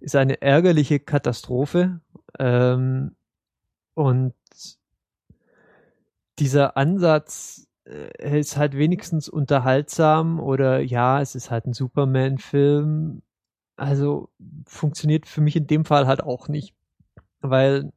ist 0.00 0.16
eine 0.16 0.42
ärgerliche 0.42 0.98
Katastrophe 0.98 2.00
ähm, 2.40 3.14
und 3.94 4.34
dieser 6.40 6.76
Ansatz 6.76 7.68
äh, 7.86 8.40
ist 8.40 8.56
halt 8.56 8.76
wenigstens 8.76 9.28
unterhaltsam 9.28 10.40
oder 10.40 10.80
ja, 10.80 11.20
es 11.20 11.34
ist 11.34 11.50
halt 11.50 11.66
ein 11.66 11.72
Superman-Film. 11.72 13.22
Also 13.76 14.30
funktioniert 14.66 15.26
für 15.26 15.40
mich 15.40 15.56
in 15.56 15.66
dem 15.66 15.84
Fall 15.84 16.06
halt 16.06 16.22
auch 16.22 16.48
nicht, 16.48 16.74
weil 17.40 17.92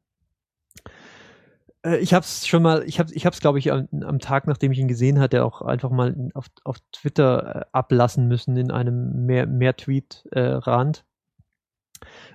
äh, 1.86 1.98
ich 1.98 2.12
habe 2.14 2.24
es 2.24 2.46
schon 2.46 2.62
mal, 2.62 2.82
ich 2.86 2.98
habe 2.98 3.12
ich 3.14 3.24
hab's, 3.26 3.40
glaube 3.40 3.58
ich, 3.58 3.72
am, 3.72 3.88
am, 4.02 4.18
Tag, 4.18 4.46
nachdem 4.46 4.72
ich 4.72 4.78
ihn 4.78 4.88
gesehen 4.88 5.20
hatte, 5.20 5.44
auch 5.44 5.62
einfach 5.62 5.90
mal 5.90 6.30
auf, 6.34 6.46
auf 6.64 6.78
Twitter 6.92 7.62
äh, 7.62 7.64
ablassen 7.72 8.26
müssen 8.28 8.56
in 8.56 8.70
einem 8.70 9.26
mehr, 9.26 9.46
mehr 9.46 9.76
Tweet-Rand. 9.76 10.98
Äh, 10.98 11.02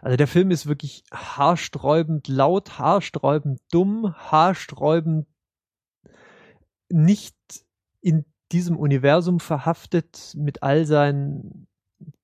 also 0.01 0.17
der 0.17 0.27
Film 0.27 0.49
ist 0.51 0.65
wirklich 0.65 1.03
haarsträubend 1.13 2.27
laut, 2.27 2.79
haarsträubend 2.79 3.59
dumm, 3.71 4.15
haarsträubend 4.17 5.27
nicht 6.91 7.35
in 8.01 8.25
diesem 8.51 8.77
Universum 8.77 9.39
verhaftet 9.39 10.33
mit 10.35 10.63
all 10.63 10.85
seinen 10.85 11.67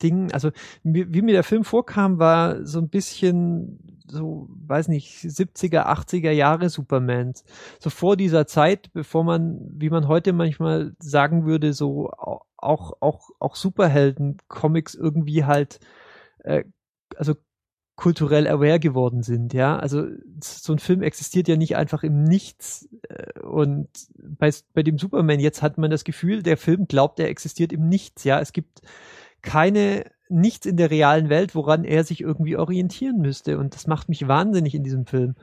Dingen. 0.01 0.31
Also 0.31 0.51
wie, 0.83 1.13
wie 1.13 1.21
mir 1.21 1.33
der 1.33 1.43
Film 1.43 1.63
vorkam, 1.63 2.19
war 2.19 2.65
so 2.65 2.79
ein 2.79 2.89
bisschen 2.89 3.97
so, 4.09 4.47
weiß 4.49 4.87
nicht, 4.87 5.17
70er, 5.17 5.85
80er 5.85 6.31
Jahre 6.31 6.69
Superman. 6.69 7.33
So 7.79 7.89
vor 7.89 8.15
dieser 8.17 8.47
Zeit, 8.47 8.91
bevor 8.93 9.23
man, 9.23 9.59
wie 9.71 9.89
man 9.89 10.07
heute 10.07 10.33
manchmal 10.33 10.93
sagen 10.99 11.45
würde, 11.45 11.73
so 11.73 12.09
auch, 12.11 12.93
auch, 13.01 13.29
auch 13.39 13.55
Superhelden-Comics 13.55 14.95
irgendwie 14.95 15.45
halt, 15.45 15.79
äh, 16.39 16.63
also 17.15 17.35
kulturell 17.97 18.47
aware 18.47 18.79
geworden 18.79 19.23
sind, 19.23 19.53
ja. 19.53 19.77
Also 19.77 20.05
so 20.41 20.71
ein 20.71 20.79
Film 20.79 21.01
existiert 21.01 21.47
ja 21.47 21.57
nicht 21.57 21.75
einfach 21.75 22.03
im 22.03 22.23
Nichts. 22.23 22.87
Äh, 23.09 23.41
und 23.41 23.89
bei, 24.15 24.51
bei 24.73 24.83
dem 24.83 24.97
Superman 24.97 25.39
jetzt 25.39 25.61
hat 25.61 25.77
man 25.77 25.91
das 25.91 26.03
Gefühl, 26.03 26.43
der 26.43 26.57
Film 26.57 26.87
glaubt, 26.87 27.19
er 27.19 27.27
existiert 27.27 27.73
im 27.73 27.89
Nichts, 27.89 28.23
ja. 28.23 28.39
Es 28.39 28.53
gibt 28.53 28.81
keine 29.41 30.05
nichts 30.29 30.65
in 30.65 30.77
der 30.77 30.91
realen 30.91 31.29
Welt, 31.29 31.55
woran 31.55 31.85
er 31.85 32.03
sich 32.03 32.21
irgendwie 32.21 32.57
orientieren 32.57 33.17
müsste. 33.17 33.57
Und 33.57 33.73
das 33.73 33.87
macht 33.87 34.09
mich 34.09 34.27
wahnsinnig 34.27 34.75
in 34.75 34.83
diesem 34.83 35.05
Film. 35.05 35.35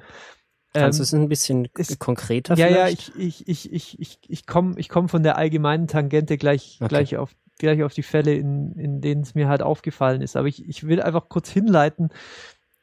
Kannst 0.73 0.99
ähm, 0.99 1.01
du 1.01 1.03
es 1.03 1.15
ein 1.15 1.29
bisschen 1.29 1.69
ist, 1.77 1.99
konkreter 1.99 2.55
Ja, 2.57 2.67
vielleicht? 2.67 3.09
ja, 3.09 3.15
ich, 3.17 3.49
ich, 3.49 3.49
ich, 3.49 3.73
ich, 3.73 4.01
ich, 4.01 4.19
ich 4.29 4.47
komme 4.47 4.75
ich 4.77 4.89
komm 4.89 5.09
von 5.09 5.23
der 5.23 5.39
allgemeinen 5.39 5.89
Tangente 5.89 6.37
gleich, 6.37 6.79
okay. 6.81 6.89
gleich, 6.89 7.17
auf, 7.17 7.31
gleich 7.59 7.83
auf 7.83 7.95
die 7.95 8.03
Fälle, 8.03 8.35
in, 8.35 8.73
in 8.73 9.01
denen 9.01 9.23
es 9.23 9.35
mir 9.35 9.49
halt 9.49 9.63
aufgefallen 9.63 10.23
ist. 10.23 10.37
Aber 10.37 10.49
ich, 10.49 10.69
ich 10.69 10.87
will 10.87 11.01
einfach 11.01 11.29
kurz 11.29 11.51
hinleiten, 11.51 12.11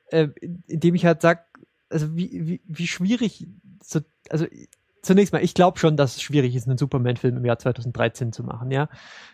äh, 0.08 0.30
indem 0.68 0.96
ich 0.96 1.06
halt 1.06 1.22
sag, 1.22 1.46
also 1.90 2.16
wie, 2.16 2.48
wie, 2.48 2.62
wie 2.66 2.88
schwierig, 2.88 3.48
so, 3.84 4.00
also 4.30 4.46
zunächst 5.02 5.34
mal, 5.34 5.44
ich 5.44 5.54
glaube 5.54 5.80
schon, 5.80 5.98
dass 5.98 6.16
es 6.16 6.22
schwierig 6.22 6.56
ist, 6.56 6.68
einen 6.68 6.78
Superman-Film 6.78 7.38
im 7.38 7.46
Jahr 7.46 7.60
2013 7.60 8.32
zu 8.32 8.44
machen, 8.44 8.72
ja. 8.72 8.88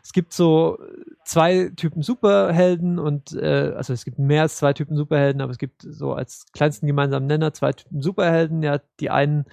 Es 0.04 0.14
gibt 0.14 0.34
so 0.34 0.80
zwei 1.26 1.72
Typen 1.76 2.02
Superhelden 2.02 3.00
und 3.00 3.34
äh, 3.34 3.74
also 3.76 3.94
es 3.94 4.06
gibt 4.06 4.18
mehr 4.18 4.44
als 4.44 4.58
zwei 4.58 4.74
Typen 4.74 4.96
Superhelden, 4.96 5.42
aber 5.42 5.52
es 5.52 5.58
gibt 5.58 5.82
so 5.82 6.14
als 6.14 6.46
kleinsten 6.54 6.88
gemeinsamen 6.88 7.28
Nenner 7.28 7.54
zwei 7.54 7.74
Typen 7.74 8.02
Superhelden, 8.02 8.64
ja, 8.64 8.80
die 9.00 9.10
einen 9.10 9.46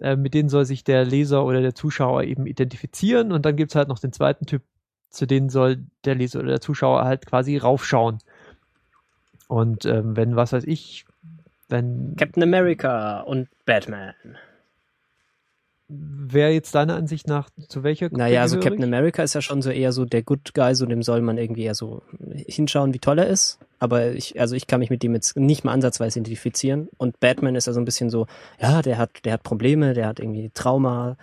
äh, 0.00 0.16
mit 0.16 0.34
denen 0.34 0.48
soll 0.48 0.64
sich 0.64 0.84
der 0.84 1.04
Leser 1.04 1.44
oder 1.44 1.60
der 1.60 1.74
Zuschauer 1.74 2.22
eben 2.24 2.46
identifizieren 2.46 3.32
und 3.32 3.44
dann 3.46 3.56
gibt's 3.56 3.74
halt 3.74 3.88
noch 3.88 3.98
den 3.98 4.12
zweiten 4.12 4.46
Typ, 4.46 4.62
zu 5.10 5.26
denen 5.26 5.48
soll 5.48 5.78
der 6.04 6.14
Leser 6.14 6.40
oder 6.40 6.48
der 6.48 6.60
Zuschauer 6.60 7.04
halt 7.04 7.26
quasi 7.26 7.56
raufschauen. 7.56 8.18
Und 9.48 9.84
ähm, 9.86 10.16
wenn, 10.16 10.36
was 10.36 10.52
weiß 10.52 10.64
ich, 10.64 11.06
wenn 11.68 12.14
Captain 12.16 12.42
America 12.42 13.20
und 13.20 13.48
Batman 13.64 14.14
Wer 15.88 16.52
jetzt 16.52 16.74
deiner 16.74 16.96
Ansicht 16.96 17.28
nach 17.28 17.48
zu 17.68 17.84
welcher 17.84 18.08
Naja, 18.10 18.42
also 18.42 18.58
Captain 18.58 18.82
America 18.82 19.22
ist 19.22 19.34
ja 19.34 19.40
schon 19.40 19.62
so 19.62 19.70
eher 19.70 19.92
so 19.92 20.04
der 20.04 20.24
Good 20.24 20.52
Guy, 20.52 20.74
so 20.74 20.84
dem 20.84 21.04
soll 21.04 21.20
man 21.20 21.38
irgendwie 21.38 21.62
eher 21.62 21.76
so 21.76 22.02
hinschauen, 22.34 22.92
wie 22.92 22.98
toll 22.98 23.20
er 23.20 23.28
ist. 23.28 23.60
Aber 23.78 24.10
ich, 24.10 24.40
also 24.40 24.56
ich 24.56 24.66
kann 24.66 24.80
mich 24.80 24.90
mit 24.90 25.04
dem 25.04 25.14
jetzt 25.14 25.36
nicht 25.36 25.62
mal 25.62 25.70
ansatzweise 25.72 26.18
identifizieren. 26.18 26.88
Und 26.98 27.20
Batman 27.20 27.54
ist 27.54 27.68
ja 27.68 27.72
so 27.72 27.80
ein 27.80 27.84
bisschen 27.84 28.10
so, 28.10 28.26
ja, 28.60 28.82
der 28.82 28.98
hat, 28.98 29.10
der 29.24 29.34
hat 29.34 29.44
Probleme, 29.44 29.94
der 29.94 30.08
hat 30.08 30.18
irgendwie 30.18 30.50
Trauma. 30.52 31.16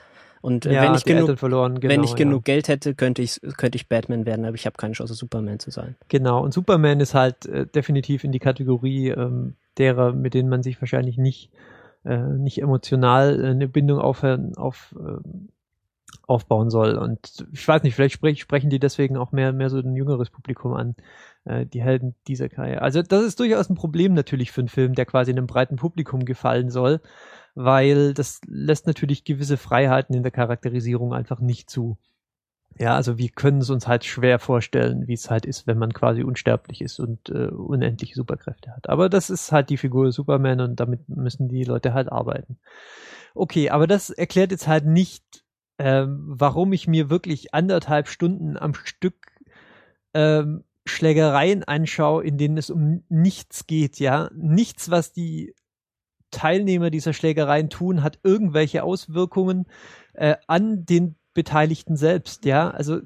Und 0.44 0.66
äh, 0.66 0.74
ja, 0.74 0.84
wenn 0.84 0.94
ich 0.94 1.06
genug, 1.06 1.40
verloren, 1.40 1.80
genau, 1.80 1.94
wenn 1.94 2.04
ich 2.04 2.16
genug 2.16 2.44
Geld 2.44 2.68
hätte, 2.68 2.96
könnte 2.96 3.22
ich, 3.22 3.40
könnte 3.58 3.78
ich 3.78 3.88
Batman 3.88 4.26
werden, 4.26 4.44
aber 4.44 4.56
ich 4.56 4.66
habe 4.66 4.76
keine 4.76 4.94
Chance, 4.94 5.14
Superman 5.14 5.60
zu 5.60 5.72
sein. 5.72 5.96
Genau. 6.10 6.44
Und 6.44 6.54
Superman 6.54 7.00
ist 7.00 7.14
halt 7.14 7.46
äh, 7.46 7.66
definitiv 7.66 8.26
in 8.26 8.34
die 8.34 8.40
Kategorie 8.40 9.08
ähm, 9.08 9.56
derer, 9.78 10.12
mit 10.12 10.34
denen 10.34 10.50
man 10.50 10.62
sich 10.62 10.82
wahrscheinlich 10.82 11.18
nicht 11.18 11.50
äh, 12.06 12.18
nicht 12.18 12.62
emotional 12.62 13.42
äh, 13.42 13.48
eine 13.52 13.70
Bindung 13.70 14.00
aufhören, 14.00 14.56
auf, 14.58 14.94
äh, 15.00 15.22
aufbauen 16.28 16.70
soll. 16.70 16.98
Und 16.98 17.46
ich 17.54 17.66
weiß 17.66 17.84
nicht, 17.84 17.96
vielleicht 17.96 18.16
sprech, 18.16 18.42
sprechen 18.42 18.70
die 18.70 18.80
deswegen 18.80 19.16
auch 19.16 19.32
mehr, 19.32 19.54
mehr 19.54 19.70
so 19.70 19.78
ein 19.78 19.96
jüngeres 19.96 20.30
Publikum 20.30 20.74
an, 20.74 20.96
äh, 21.46 21.66
die 21.66 21.82
Helden 21.82 22.16
dieser 22.28 22.52
Reihe. 22.58 22.82
Also 22.82 23.02
das 23.02 23.24
ist 23.24 23.40
durchaus 23.40 23.70
ein 23.70 23.76
Problem 23.76 24.14
natürlich 24.14 24.52
für 24.52 24.62
einen 24.62 24.68
Film, 24.68 24.96
der 24.96 25.06
quasi 25.06 25.32
einem 25.32 25.48
breiten 25.48 25.78
Publikum 25.78 26.26
gefallen 26.26 26.70
soll, 26.70 27.00
weil 27.56 28.14
das 28.14 28.42
lässt 28.48 28.88
natürlich 28.88 29.24
gewisse 29.24 29.58
Freiheiten 29.58 30.16
in 30.16 30.24
der 30.24 30.32
Charakterisierung 30.32 31.14
einfach 31.14 31.40
nicht 31.40 31.70
zu. 31.70 31.98
Ja, 32.80 32.96
also 32.96 33.20
wir 33.20 33.30
können 33.30 33.62
es 33.62 33.70
uns 33.70 33.88
halt 33.88 34.04
schwer 34.04 34.40
vorstellen, 34.40 35.08
wie 35.08 35.14
es 35.14 35.30
halt 35.30 35.46
ist, 35.46 35.68
wenn 35.68 35.78
man 35.78 35.94
quasi 35.94 36.24
unsterblich 36.24 36.82
ist 36.82 37.00
und 37.00 37.30
äh, 37.30 37.48
unendliche 37.48 38.16
Superkräfte 38.16 38.76
hat. 38.76 38.90
Aber 38.90 39.10
das 39.10 39.30
ist 39.30 39.52
halt 39.52 39.70
die 39.70 39.78
Figur 39.78 40.12
Superman 40.12 40.60
und 40.60 40.80
damit 40.80 41.08
müssen 41.08 41.50
die 41.50 41.64
Leute 41.66 41.94
halt 41.94 42.12
arbeiten. 42.12 42.58
Okay, 43.36 43.70
aber 43.70 43.86
das 43.86 44.10
erklärt 44.10 44.52
jetzt 44.52 44.68
halt 44.68 44.86
nicht, 44.86 45.46
ähm, 45.78 46.24
warum 46.26 46.74
ich 46.74 46.88
mir 46.88 47.12
wirklich 47.12 47.54
anderthalb 47.54 48.08
Stunden 48.08 48.58
am 48.58 48.74
Stück 48.74 49.32
ähm, 50.16 50.64
Schlägereien 50.86 51.64
anschaue, 51.64 52.24
in 52.24 52.38
denen 52.38 52.58
es 52.58 52.70
um 52.70 53.04
nichts 53.08 53.68
geht, 53.68 54.00
ja. 54.00 54.30
Nichts, 54.36 54.90
was 54.90 55.14
die 55.14 55.54
Teilnehmer 56.34 56.90
dieser 56.90 57.14
Schlägereien 57.14 57.70
tun, 57.70 58.04
hat 58.04 58.20
irgendwelche 58.24 58.84
Auswirkungen 58.84 59.66
äh, 60.14 60.36
an 60.48 60.86
den 60.86 61.16
Beteiligten 61.34 61.96
selbst, 61.96 62.46
ja. 62.46 62.70
Also 62.70 63.00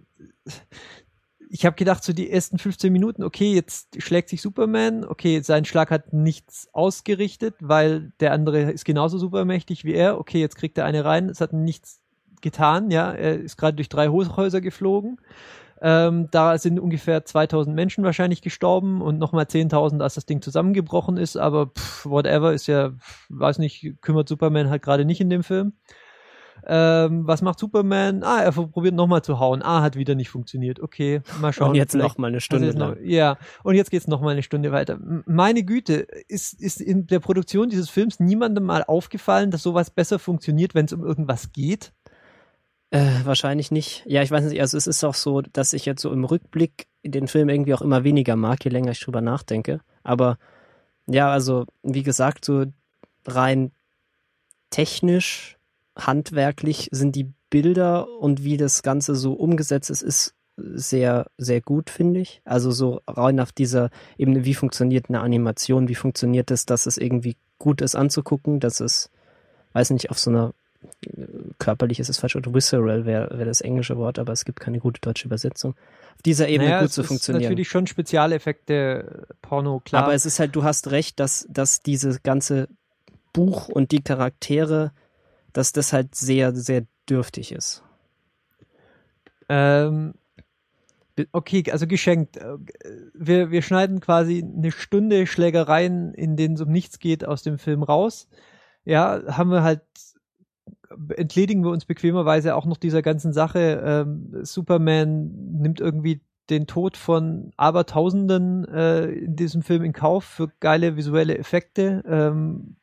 ich 1.50 1.66
habe 1.66 1.76
gedacht, 1.76 2.04
so 2.04 2.14
die 2.14 2.30
ersten 2.30 2.58
15 2.58 2.92
Minuten, 2.92 3.24
okay, 3.24 3.54
jetzt 3.54 4.02
schlägt 4.02 4.30
sich 4.30 4.42
Superman, 4.42 5.06
okay, 5.06 5.42
sein 5.42 5.66
Schlag 5.66 5.92
hat 5.92 6.14
nichts 6.14 6.68
ausgerichtet, 6.74 7.56
weil 7.60 8.12
der 8.20 8.34
andere 8.34 8.72
ist 8.72 8.86
genauso 8.86 9.18
supermächtig 9.18 9.86
wie 9.86 9.94
er, 9.94 10.20
okay, 10.20 10.40
jetzt 10.40 10.58
kriegt 10.58 10.78
er 10.78 10.86
eine 10.86 11.06
rein, 11.06 11.30
es 11.30 11.42
hat 11.42 11.54
nichts 11.54 12.02
getan, 12.42 12.92
ja, 12.92 13.12
er 13.12 13.40
ist 13.40 13.58
gerade 13.58 13.76
durch 13.76 13.90
drei 13.90 14.10
Hochhäuser 14.10 14.62
geflogen. 14.62 15.20
Ähm, 15.82 16.28
da 16.32 16.58
sind 16.58 16.80
ungefähr 16.80 17.24
2000 17.24 17.76
Menschen 17.76 18.04
wahrscheinlich 18.04 18.42
gestorben 18.42 19.02
und 19.02 19.20
nochmal 19.20 19.46
10.000, 19.46 20.02
als 20.02 20.16
das 20.16 20.26
Ding 20.26 20.42
zusammengebrochen 20.42 21.18
ist, 21.18 21.38
aber 21.38 21.68
pff, 21.68 22.06
whatever 22.06 22.54
ist 22.54 22.68
ja, 22.68 22.94
weiß 23.30 23.60
nicht, 23.60 24.02
kümmert 24.02 24.28
Superman 24.28 24.70
halt 24.70 24.82
gerade 24.82 25.06
nicht 25.06 25.22
in 25.22 25.30
dem 25.30 25.44
Film. 25.44 25.74
Ähm, 26.66 27.28
was 27.28 27.42
macht 27.42 27.60
Superman? 27.60 28.24
Ah, 28.24 28.42
er 28.42 28.52
probiert 28.52 28.96
nochmal 28.96 29.22
zu 29.22 29.40
hauen. 29.40 29.62
Ah, 29.62 29.82
hat 29.82 29.96
wieder 29.96 30.16
nicht 30.16 30.30
funktioniert. 30.30 30.82
Okay, 30.82 31.22
mal 31.40 31.54
schauen. 31.54 31.70
Und 31.70 31.76
jetzt 31.76 31.96
nochmal 31.96 32.30
eine 32.30 32.42
Stunde 32.42 32.68
also 32.68 32.80
noch, 32.80 32.96
Ja, 33.02 33.38
und 33.64 33.76
jetzt 33.76 33.92
geht's 33.92 34.08
nochmal 34.08 34.34
eine 34.34 34.44
Stunde 34.44 34.72
weiter. 34.72 35.00
Meine 35.26 35.64
Güte, 35.64 36.08
ist, 36.28 36.60
ist 36.60 36.82
in 36.82 37.08
der 37.08 37.20
Produktion 37.20 37.70
dieses 37.70 37.90
Films 37.90 38.20
niemandem 38.20 38.66
mal 38.66 38.84
aufgefallen, 38.84 39.52
dass 39.52 39.64
sowas 39.64 39.92
besser 39.92 40.20
funktioniert, 40.20 40.76
wenn 40.76 40.86
es 40.86 40.94
um 40.94 41.04
irgendwas 41.04 41.52
geht? 41.54 41.94
Äh, 42.90 43.26
wahrscheinlich 43.26 43.72
nicht. 43.72 44.04
Ja, 44.06 44.22
ich 44.22 44.32
weiß 44.32 44.46
nicht. 44.46 44.62
Also 44.62 44.78
es 44.78 44.88
ist 44.88 45.04
auch 45.04 45.14
so, 45.14 45.42
dass 45.42 45.74
ich 45.74 45.86
jetzt 45.86 46.02
so 46.02 46.12
im 46.12 46.24
Rückblick 46.24 46.88
den 47.04 47.28
Film 47.28 47.50
irgendwie 47.50 47.74
auch 47.74 47.82
immer 47.82 48.04
weniger 48.04 48.36
mag, 48.36 48.64
je 48.64 48.72
länger 48.72 48.92
ich 48.92 49.00
drüber 49.00 49.22
nachdenke. 49.22 49.82
Aber 50.04 50.38
ja, 51.06 51.30
also 51.32 51.66
wie 51.84 52.04
gesagt, 52.04 52.46
so 52.46 52.66
rein 53.26 53.72
technisch, 54.70 55.58
handwerklich 55.98 56.90
sind 56.92 57.16
die 57.16 57.32
Bilder 57.50 58.10
und 58.20 58.44
wie 58.44 58.58
das 58.58 58.84
Ganze 58.84 59.16
so 59.16 59.34
umgesetzt 59.34 59.90
ist, 59.90 60.02
ist 60.02 60.34
sehr, 60.58 61.28
sehr 61.38 61.62
gut, 61.62 61.90
finde 61.90 62.20
ich. 62.22 62.42
Also 62.46 62.72
so 62.72 63.02
rein 63.08 63.40
auf 63.40 63.52
dieser 63.52 63.90
Ebene, 64.18 64.44
wie 64.44 64.54
funktioniert 64.54 65.10
eine 65.10 65.22
Animation, 65.22 65.88
wie 65.88 65.96
funktioniert 65.96 66.52
es, 66.52 66.66
dass 66.66 66.86
es 66.86 66.98
irgendwie 66.98 67.38
gut 67.60 67.82
ist 67.82 67.96
anzugucken, 67.96 68.60
dass 68.60 68.80
es, 68.80 69.10
weiß 69.74 69.92
nicht, 69.92 70.10
auf 70.10 70.20
so 70.20 70.30
einer 70.30 70.54
körperlich 71.60 72.00
ist 72.00 72.10
es 72.10 72.18
falsch, 72.18 72.36
oder 72.36 72.54
visceral 72.54 73.06
wäre 73.06 73.38
wär 73.38 73.46
das 73.46 73.62
englische 73.62 73.98
Wort, 73.98 74.20
aber 74.20 74.34
es 74.34 74.46
gibt 74.46 74.60
keine 74.60 74.80
gute 74.80 75.02
deutsche 75.02 75.26
Übersetzung. 75.26 75.76
Auf 76.16 76.22
dieser 76.24 76.48
Ebene 76.48 76.70
naja, 76.70 76.82
gut 76.82 76.92
zu 76.92 77.04
funktionieren. 77.04 77.44
natürlich 77.44 77.70
schon 77.70 77.88
Spezialeffekte, 77.88 79.28
Porno, 79.42 79.80
klar. 79.80 80.04
Aber 80.04 80.14
es 80.14 80.26
ist 80.26 80.40
halt, 80.40 80.56
du 80.56 80.64
hast 80.64 80.92
recht, 80.92 81.20
dass, 81.20 81.48
dass 81.50 81.82
dieses 81.82 82.24
ganze 82.24 82.70
Buch 83.34 83.70
und 83.70 83.92
die 83.92 84.02
Charaktere, 84.02 84.92
dass 85.54 85.72
das 85.72 85.94
halt 85.94 86.16
sehr, 86.16 86.56
sehr 86.56 86.86
dürftig 87.10 87.52
ist. 87.52 87.84
Ähm, 89.50 90.14
okay, 91.32 91.64
also 91.72 91.88
geschenkt. 91.88 92.40
Wir, 93.14 93.52
wir 93.52 93.62
schneiden 93.62 94.00
quasi 94.00 94.44
eine 94.44 94.72
Stunde 94.72 95.28
Schlägereien, 95.28 96.14
in 96.14 96.36
denen 96.36 96.56
es 96.56 96.62
um 96.62 96.72
nichts 96.72 97.00
geht, 97.00 97.26
aus 97.26 97.44
dem 97.44 97.58
Film 97.58 97.84
raus. 97.84 98.28
Ja, 98.86 99.22
haben 99.28 99.52
wir 99.52 99.64
halt 99.64 99.82
entledigen 101.16 101.64
wir 101.64 101.72
uns 101.72 101.86
bequemerweise 101.86 102.56
auch 102.56 102.66
noch 102.66 102.78
dieser 102.78 103.02
ganzen 103.02 103.34
Sache. 103.34 103.82
Ähm, 103.84 104.32
Superman 104.44 105.32
nimmt 105.60 105.80
irgendwie 105.80 106.22
den 106.50 106.68
Tod 106.68 106.96
von 106.96 107.52
Abertausenden 107.58 108.66
äh, 108.66 109.06
in 109.06 109.36
diesem 109.36 109.64
Film 109.64 109.84
in 109.84 109.94
Kauf 109.94 110.24
für 110.24 110.52
geile 110.60 110.96
visuelle 110.96 111.38
Effekte. 111.38 112.04
Ähm, 112.08 112.78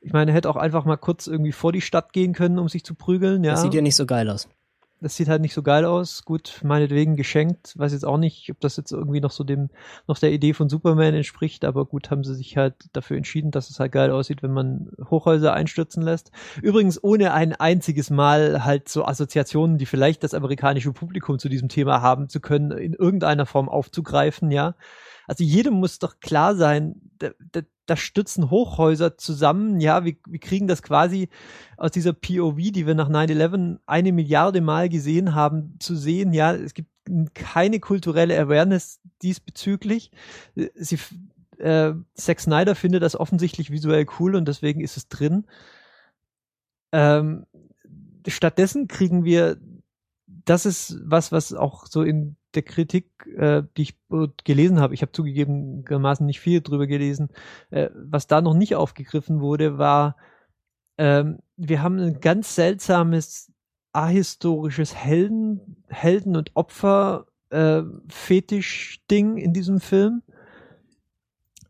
ich 0.00 0.12
meine, 0.12 0.30
er 0.32 0.34
hätte 0.34 0.50
auch 0.50 0.56
einfach 0.56 0.84
mal 0.84 0.96
kurz 0.96 1.26
irgendwie 1.26 1.52
vor 1.52 1.72
die 1.72 1.80
Stadt 1.80 2.12
gehen 2.12 2.32
können, 2.32 2.58
um 2.58 2.68
sich 2.68 2.84
zu 2.84 2.94
prügeln. 2.94 3.44
Ja. 3.44 3.52
Das 3.52 3.62
sieht 3.62 3.74
ja 3.74 3.82
nicht 3.82 3.96
so 3.96 4.06
geil 4.06 4.28
aus 4.30 4.48
das 5.00 5.16
sieht 5.16 5.28
halt 5.28 5.42
nicht 5.42 5.54
so 5.54 5.62
geil 5.62 5.84
aus. 5.84 6.24
Gut, 6.24 6.60
meinetwegen 6.64 7.16
geschenkt. 7.16 7.78
Weiß 7.78 7.92
jetzt 7.92 8.04
auch 8.04 8.18
nicht, 8.18 8.50
ob 8.50 8.60
das 8.60 8.76
jetzt 8.76 8.92
irgendwie 8.92 9.20
noch 9.20 9.30
so 9.30 9.44
dem, 9.44 9.70
noch 10.06 10.18
der 10.18 10.32
Idee 10.32 10.54
von 10.54 10.68
Superman 10.68 11.14
entspricht, 11.14 11.64
aber 11.64 11.84
gut, 11.84 12.10
haben 12.10 12.24
sie 12.24 12.34
sich 12.34 12.56
halt 12.56 12.74
dafür 12.92 13.16
entschieden, 13.16 13.50
dass 13.50 13.70
es 13.70 13.78
halt 13.78 13.92
geil 13.92 14.10
aussieht, 14.10 14.42
wenn 14.42 14.52
man 14.52 14.90
Hochhäuser 15.08 15.52
einstürzen 15.52 16.02
lässt. 16.02 16.32
Übrigens 16.62 17.02
ohne 17.02 17.32
ein 17.32 17.54
einziges 17.54 18.10
Mal 18.10 18.64
halt 18.64 18.88
so 18.88 19.04
Assoziationen, 19.04 19.78
die 19.78 19.86
vielleicht 19.86 20.24
das 20.24 20.34
amerikanische 20.34 20.92
Publikum 20.92 21.38
zu 21.38 21.48
diesem 21.48 21.68
Thema 21.68 22.02
haben 22.02 22.28
zu 22.28 22.40
können, 22.40 22.72
in 22.72 22.94
irgendeiner 22.94 23.46
Form 23.46 23.68
aufzugreifen, 23.68 24.50
ja. 24.50 24.74
Also 25.26 25.44
jedem 25.44 25.74
muss 25.74 25.98
doch 25.98 26.20
klar 26.20 26.56
sein, 26.56 26.96
da, 27.18 27.30
da, 27.52 27.60
da 27.88 27.96
stützen 27.96 28.50
Hochhäuser 28.50 29.16
zusammen. 29.16 29.80
Ja, 29.80 30.04
wir, 30.04 30.16
wir 30.26 30.38
kriegen 30.38 30.68
das 30.68 30.82
quasi 30.82 31.28
aus 31.76 31.90
dieser 31.90 32.12
POV, 32.12 32.56
die 32.56 32.86
wir 32.86 32.94
nach 32.94 33.08
9-11 33.08 33.78
eine 33.86 34.12
Milliarde 34.12 34.60
Mal 34.60 34.88
gesehen 34.88 35.34
haben, 35.34 35.76
zu 35.80 35.96
sehen. 35.96 36.32
Ja, 36.32 36.54
es 36.54 36.74
gibt 36.74 36.90
keine 37.34 37.80
kulturelle 37.80 38.38
Awareness 38.38 39.00
diesbezüglich. 39.22 40.10
Sie, 40.74 40.98
äh, 41.58 41.94
Zack 42.14 42.40
Snyder 42.40 42.74
findet 42.74 43.02
das 43.02 43.18
offensichtlich 43.18 43.70
visuell 43.70 44.06
cool 44.18 44.36
und 44.36 44.46
deswegen 44.46 44.82
ist 44.82 44.98
es 44.98 45.08
drin. 45.08 45.46
Ähm, 46.92 47.46
stattdessen 48.26 48.86
kriegen 48.86 49.24
wir, 49.24 49.56
das 50.48 50.66
ist 50.66 50.98
was, 51.04 51.30
was 51.30 51.52
auch 51.52 51.86
so 51.86 52.02
in 52.02 52.36
der 52.54 52.62
Kritik, 52.62 53.10
äh, 53.36 53.62
die 53.76 53.82
ich 53.82 53.98
gelesen 54.44 54.80
habe, 54.80 54.94
ich 54.94 55.02
habe 55.02 55.12
zugegebenermaßen 55.12 56.24
nicht 56.24 56.40
viel 56.40 56.62
drüber 56.62 56.86
gelesen, 56.86 57.28
äh, 57.70 57.90
was 57.94 58.26
da 58.26 58.40
noch 58.40 58.54
nicht 58.54 58.74
aufgegriffen 58.74 59.40
wurde, 59.40 59.78
war, 59.78 60.16
ähm, 60.96 61.38
wir 61.56 61.82
haben 61.82 61.98
ein 61.98 62.20
ganz 62.20 62.54
seltsames 62.54 63.52
ahistorisches 63.92 64.94
Helden, 64.94 65.84
Helden 65.88 66.36
und 66.36 66.56
Opfer 66.56 67.26
äh, 67.50 67.82
Fetisch-Ding 68.08 69.36
in 69.36 69.52
diesem 69.52 69.80
Film. 69.80 70.22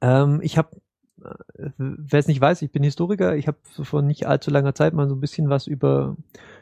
Ähm, 0.01 0.41
ich 0.43 0.57
habe, 0.57 0.77
äh, 1.23 1.71
wer 1.77 2.21
es 2.21 2.29
nicht 2.29 2.41
weiß, 2.41 2.63
ich 2.63 2.71
bin 2.71 2.83
Historiker, 2.83 3.37
ich 3.37 3.49
habe 3.49 3.59
vor 3.65 4.03
nicht 4.03 4.27
allzu 4.27 4.51
langer 4.51 4.75
Zeit 4.75 4.95
mal 4.95 5.09
so 5.09 5.15
ein 5.15 5.21
bisschen 5.21 5.49
was 5.49 5.67
über 5.67 6.17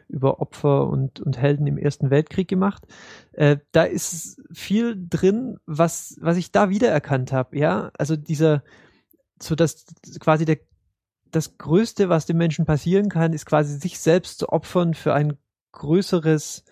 über 0.09 0.41
Opfer 0.41 0.89
und, 0.89 1.21
und 1.21 1.39
Helden 1.39 1.67
im 1.67 1.79
Ersten 1.79 2.11
Weltkrieg 2.11 2.49
gemacht. 2.49 2.85
Äh, 3.33 3.59
da 3.73 3.85
ist 3.85 4.41
viel 4.53 4.97
drin, 4.99 5.59
was, 5.67 6.17
was 6.21 6.37
ich 6.37 6.53
da 6.53 6.69
wiedererkannt 6.71 7.33
habe, 7.33 7.59
ja. 7.59 7.91
Also 7.99 8.17
dieser, 8.17 8.63
so 9.41 9.55
dass 9.55 9.87
quasi 10.21 10.45
der, 10.45 10.59
das 11.31 11.59
Größte, 11.59 12.09
was 12.09 12.27
dem 12.27 12.37
Menschen 12.37 12.67
passieren 12.67 13.09
kann, 13.09 13.33
ist 13.33 13.47
quasi 13.47 13.79
sich 13.79 13.99
selbst 13.99 14.39
zu 14.39 14.49
opfern 14.49 14.95
für 14.95 15.13
ein 15.13 15.37
größeres, 15.73 16.65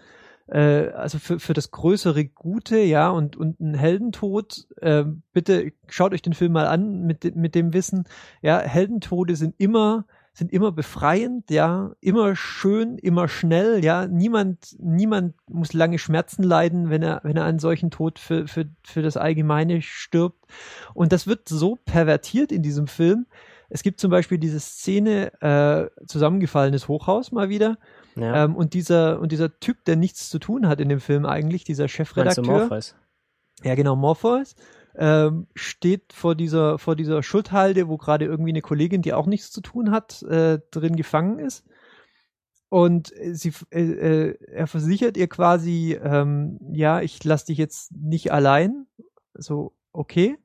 äh, 0.46 0.88
also 0.88 1.18
für, 1.18 1.40
für 1.40 1.52
das 1.52 1.70
größere 1.70 2.24
Gute, 2.24 2.78
ja, 2.78 3.10
und, 3.10 3.36
und 3.36 3.60
ein 3.60 3.74
Heldentod, 3.74 4.66
äh, 4.80 5.04
bitte 5.32 5.72
schaut 5.88 6.14
euch 6.14 6.22
den 6.22 6.34
Film 6.34 6.52
mal 6.52 6.66
an 6.66 7.02
mit, 7.02 7.36
mit 7.36 7.54
dem 7.54 7.72
Wissen, 7.72 8.04
ja, 8.42 8.60
Heldentode 8.60 9.36
sind 9.36 9.54
immer 9.58 10.06
sind 10.34 10.52
immer 10.52 10.72
befreiend, 10.72 11.48
ja, 11.50 11.92
immer 12.00 12.34
schön, 12.34 12.98
immer 12.98 13.28
schnell, 13.28 13.84
ja. 13.84 14.08
Niemand, 14.08 14.76
niemand 14.80 15.34
muss 15.48 15.72
lange 15.72 15.98
Schmerzen 15.98 16.42
leiden, 16.42 16.90
wenn 16.90 17.02
er, 17.02 17.20
wenn 17.22 17.36
er 17.36 17.44
einen 17.44 17.60
solchen 17.60 17.92
Tod 17.92 18.18
für, 18.18 18.48
für, 18.48 18.66
für 18.82 19.02
das 19.02 19.16
Allgemeine 19.16 19.80
stirbt. 19.80 20.44
Und 20.92 21.12
das 21.12 21.28
wird 21.28 21.48
so 21.48 21.78
pervertiert 21.84 22.50
in 22.50 22.62
diesem 22.62 22.88
Film. 22.88 23.26
Es 23.68 23.84
gibt 23.84 24.00
zum 24.00 24.10
Beispiel 24.10 24.38
diese 24.38 24.58
Szene, 24.58 25.32
äh, 25.40 25.88
zusammengefallenes 26.06 26.88
Hochhaus 26.88 27.30
mal 27.30 27.48
wieder. 27.48 27.78
Ja. 28.16 28.44
Ähm, 28.44 28.56
und 28.56 28.74
dieser, 28.74 29.20
und 29.20 29.30
dieser 29.30 29.60
Typ, 29.60 29.84
der 29.84 29.94
nichts 29.94 30.30
zu 30.30 30.40
tun 30.40 30.66
hat 30.66 30.80
in 30.80 30.88
dem 30.88 31.00
Film 31.00 31.26
eigentlich, 31.26 31.62
dieser 31.62 31.86
Chefredakteur. 31.86 32.80
Ja, 33.62 33.74
genau, 33.76 33.94
Morpheus 33.94 34.56
ähm, 34.96 35.46
steht 35.54 36.12
vor 36.12 36.34
dieser, 36.34 36.78
vor 36.78 36.96
dieser 36.96 37.22
Schutthalde, 37.22 37.88
wo 37.88 37.96
gerade 37.96 38.24
irgendwie 38.24 38.50
eine 38.50 38.62
Kollegin, 38.62 39.02
die 39.02 39.12
auch 39.12 39.26
nichts 39.26 39.50
zu 39.50 39.60
tun 39.60 39.90
hat, 39.90 40.22
äh, 40.22 40.60
drin 40.70 40.96
gefangen 40.96 41.38
ist. 41.38 41.64
Und 42.68 43.12
sie, 43.32 43.52
äh, 43.70 43.82
äh, 43.82 44.38
er 44.50 44.66
versichert 44.66 45.16
ihr 45.16 45.28
quasi, 45.28 45.98
ähm, 46.02 46.58
ja, 46.72 47.00
ich 47.00 47.22
lasse 47.22 47.46
dich 47.46 47.58
jetzt 47.58 47.92
nicht 47.92 48.32
allein. 48.32 48.86
So, 49.34 49.72
okay. 49.92 50.38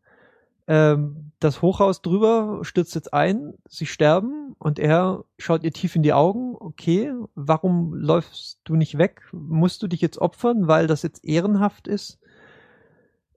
Ähm, 0.67 1.31
das 1.39 1.63
Hochhaus 1.63 2.03
drüber 2.03 2.59
stürzt 2.61 2.93
jetzt 2.93 3.13
ein, 3.15 3.55
sie 3.67 3.87
sterben 3.87 4.55
und 4.59 4.77
er 4.77 5.25
schaut 5.39 5.63
ihr 5.63 5.71
tief 5.71 5.95
in 5.95 6.03
die 6.03 6.13
Augen. 6.13 6.55
Okay, 6.59 7.11
warum 7.33 7.95
läufst 7.95 8.61
du 8.65 8.75
nicht 8.75 8.99
weg? 8.99 9.23
Musst 9.31 9.81
du 9.81 9.87
dich 9.87 10.01
jetzt 10.01 10.19
opfern, 10.19 10.67
weil 10.67 10.85
das 10.85 11.01
jetzt 11.01 11.25
ehrenhaft 11.25 11.87
ist? 11.87 12.19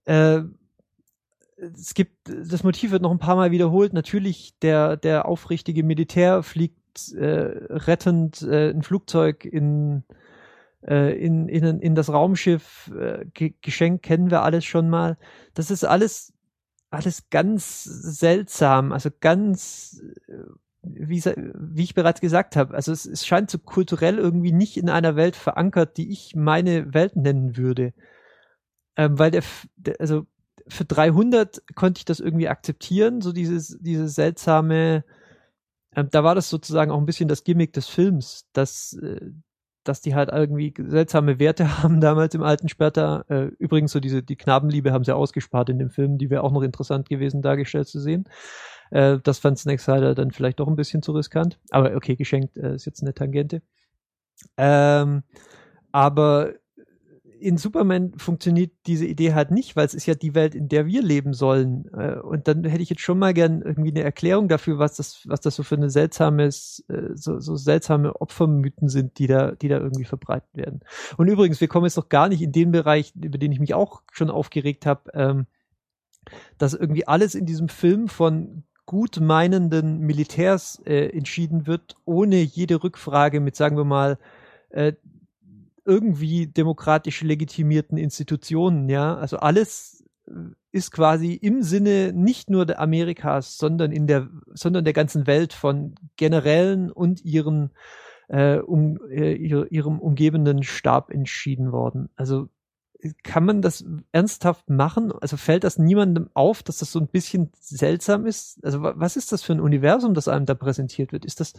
Äh, 0.05 0.43
es 1.63 1.95
gibt, 1.95 2.29
das 2.29 2.65
Motiv 2.65 2.91
wird 2.91 3.03
noch 3.03 3.11
ein 3.11 3.19
paar 3.19 3.37
Mal 3.37 3.51
wiederholt. 3.51 3.93
Natürlich, 3.93 4.59
der, 4.61 4.97
der 4.97 5.27
aufrichtige 5.27 5.83
Militär 5.83 6.43
fliegt 6.43 7.13
äh, 7.13 7.51
rettend 7.71 8.43
äh, 8.43 8.71
ein 8.71 8.83
Flugzeug 8.83 9.45
in, 9.45 10.05
äh, 10.87 11.17
in, 11.19 11.49
in, 11.49 11.81
in 11.81 11.95
das 11.95 12.13
Raumschiff. 12.13 12.91
Äh, 12.99 13.27
Geschenk 13.61 14.03
kennen 14.03 14.31
wir 14.31 14.43
alles 14.43 14.65
schon 14.65 14.91
mal. 14.91 15.17
Das 15.55 15.71
ist 15.71 15.85
alles, 15.85 16.33
alles 16.91 17.31
ganz 17.31 17.85
seltsam, 17.85 18.93
also 18.93 19.11
ganz, 19.21 20.03
wie, 20.83 21.23
wie 21.25 21.85
ich 21.85 21.95
bereits 21.95 22.21
gesagt 22.21 22.57
habe, 22.57 22.75
also 22.75 22.93
es, 22.93 23.07
es 23.07 23.25
scheint 23.25 23.51
so 23.51 23.59
kulturell 23.59 24.19
irgendwie 24.19 24.53
nicht 24.53 24.77
in 24.77 24.91
einer 24.91 25.17
Welt 25.17 25.37
verankert, 25.37 25.97
die 25.97 26.11
ich 26.11 26.35
meine 26.35 26.93
Welt 26.93 27.17
nennen 27.17 27.57
würde. 27.57 27.95
Ähm, 28.97 29.19
weil 29.19 29.31
der, 29.31 29.43
der, 29.77 30.01
also 30.01 30.27
für 30.69 30.85
300 30.85 31.63
konnte 31.75 31.99
ich 31.99 32.05
das 32.05 32.21
irgendwie 32.21 32.49
akzeptieren, 32.49 33.21
so 33.21 33.33
dieses, 33.33 33.79
dieses 33.81 34.15
seltsame, 34.15 35.05
ähm, 35.95 36.09
da 36.11 36.25
war 36.25 36.35
das 36.35 36.51
sozusagen 36.51 36.91
auch 36.91 36.99
ein 36.99 37.07
bisschen 37.07 37.29
das 37.29 37.45
Gimmick 37.45 37.73
des 37.73 37.89
Films, 37.89 38.47
dass, 38.53 38.95
äh, 38.95 39.31
dass 39.85 40.01
die 40.01 40.15
halt 40.15 40.31
irgendwie 40.31 40.75
seltsame 40.79 41.39
Werte 41.39 41.83
haben 41.83 42.01
damals 42.01 42.35
im 42.35 42.43
alten 42.43 42.69
Sperta. 42.69 43.25
Äh, 43.29 43.51
übrigens 43.59 43.93
so 43.93 44.01
diese, 44.01 44.23
die 44.23 44.37
Knabenliebe 44.37 44.93
haben 44.93 45.05
sie 45.05 45.15
ausgespart 45.15 45.69
in 45.69 45.79
dem 45.79 45.91
Film, 45.91 46.19
die 46.19 46.31
wäre 46.31 46.45
auch 46.45 46.53
noch 46.53 46.63
interessant 46.63 47.09
gewesen 47.09 47.43
dargestellt 47.43 47.89
zu 47.89 48.01
sehen. 48.01 48.29
Äh, 48.91 49.19
das 49.23 49.39
fand 49.39 49.59
Snack 49.59 49.81
Snyder 49.81 50.15
dann 50.15 50.31
vielleicht 50.31 50.61
doch 50.61 50.69
ein 50.69 50.77
bisschen 50.77 51.03
zu 51.03 51.13
riskant. 51.13 51.59
Aber 51.71 51.95
okay, 51.97 52.17
geschenkt 52.17 52.57
äh, 52.57 52.75
ist 52.75 52.85
jetzt 52.85 53.03
eine 53.03 53.15
Tangente. 53.15 53.63
Ähm, 54.57 55.23
aber 55.93 56.55
in 57.43 57.59
Superman 57.59 58.13
funktioniert 58.17 58.73
diese 58.87 59.05
Idee 59.07 59.35
halt 59.35 59.51
nicht, 59.51 59.75
weil 59.75 59.85
es 59.85 59.95
ist 59.95 60.07
ja 60.07 60.15
die 60.15 60.35
Welt, 60.35 60.55
in 60.55 60.69
der 60.69 60.87
wir 60.87 61.03
leben 61.03 61.35
sollen. 61.35 61.91
Äh, 61.93 62.21
und 62.21 62.47
dann 62.49 62.65
hätte 62.65 62.83
ich 62.83 62.91
jetzt 62.91 63.03
schon 63.03 63.19
mal 63.19 63.35
gern 63.35 63.63
irgendwie 63.63 63.91
eine 63.91 64.03
Erklärung 64.03 64.49
dafür, 64.49 64.79
was 64.79 64.97
das, 64.97 65.23
was 65.27 65.41
das 65.41 65.57
so 65.57 65.63
für 65.63 65.75
eine 65.75 65.91
seltsames, 65.91 66.85
äh, 66.89 67.15
so, 67.15 67.41
so 67.41 67.57
seltsame 67.57 68.21
Opfermythen 68.21 68.89
sind, 68.89 69.19
die 69.19 69.27
da, 69.27 69.53
die 69.53 69.69
da 69.69 69.79
irgendwie 69.79 70.05
verbreitet 70.05 70.51
werden. 70.55 70.81
Und 71.17 71.29
übrigens, 71.29 71.61
wir 71.61 71.69
kommen 71.69 71.87
jetzt 71.87 71.97
noch 71.97 72.09
gar 72.09 72.29
nicht 72.29 72.43
in 72.43 72.53
den 72.53 72.71
Bereich, 72.71 73.13
über 73.17 73.39
den 73.39 73.53
ich 73.53 73.61
mich 73.61 73.75
auch 73.75 74.03
schon 74.13 74.31
aufgeregt 74.31 74.87
habe, 74.87 75.11
ähm, 75.15 75.47
dass 76.59 76.75
irgendwie 76.75 77.09
alles 77.09 77.35
in 77.35 77.47
diesem 77.47 77.69
Film 77.69 78.09
von 78.09 78.63
gut 78.87 79.21
meinenden 79.21 80.01
Militärs 80.01 80.81
äh, 80.87 81.09
entschieden 81.09 81.67
wird, 81.67 81.97
ohne 82.05 82.37
jede 82.37 82.83
Rückfrage 82.83 83.41
mit, 83.41 83.57
sagen 83.57 83.77
wir 83.77 83.85
mal, 83.85 84.19
irgendwie 85.85 86.47
demokratisch 86.47 87.23
legitimierten 87.23 87.99
Institutionen, 87.99 88.89
ja. 88.89 89.17
Also 89.17 89.39
alles 89.39 90.05
äh, 90.27 90.33
ist 90.71 90.91
quasi 90.91 91.35
im 91.35 91.63
Sinne 91.63 92.13
nicht 92.13 92.51
nur 92.51 92.67
der 92.67 92.81
Amerikas, 92.81 93.59
sondern 93.59 93.93
in 93.93 94.07
der, 94.07 94.29
sondern 94.55 94.85
der 94.85 94.95
ganzen 94.95 95.27
Welt 95.27 95.53
von 95.53 95.95
Generälen 96.17 96.91
und 96.91 97.25
ihren 97.25 97.71
äh, 98.29 98.59
um, 98.59 98.99
äh, 99.11 99.35
ihre, 99.35 99.69
ihrem 99.69 99.99
umgebenden 99.99 100.63
Stab 100.63 101.11
entschieden 101.11 101.73
worden. 101.73 102.09
Also 102.17 102.49
kann 103.25 103.45
man 103.45 103.63
das 103.63 103.85
ernsthaft 104.13 104.71
machen? 104.71 105.13
Also 105.21 105.37
fällt 105.37 105.65
das 105.65 105.79
niemandem 105.79 106.31
auf, 106.35 106.63
dass 106.63 106.79
das 106.79 106.93
so 106.93 107.01
ein 107.01 107.09
bisschen 107.09 107.51
seltsam 107.59 108.27
ist? 108.27 108.65
Also 108.65 108.83
was 108.83 109.17
ist 109.17 109.33
das 109.33 109.43
für 109.43 109.53
ein 109.53 109.61
Universum, 109.61 110.15
das 110.15 110.29
einem 110.29 110.47
da 110.47 110.55
präsentiert 110.55 111.13
wird? 111.13 111.25
Ist 111.25 111.41
das, 111.41 111.55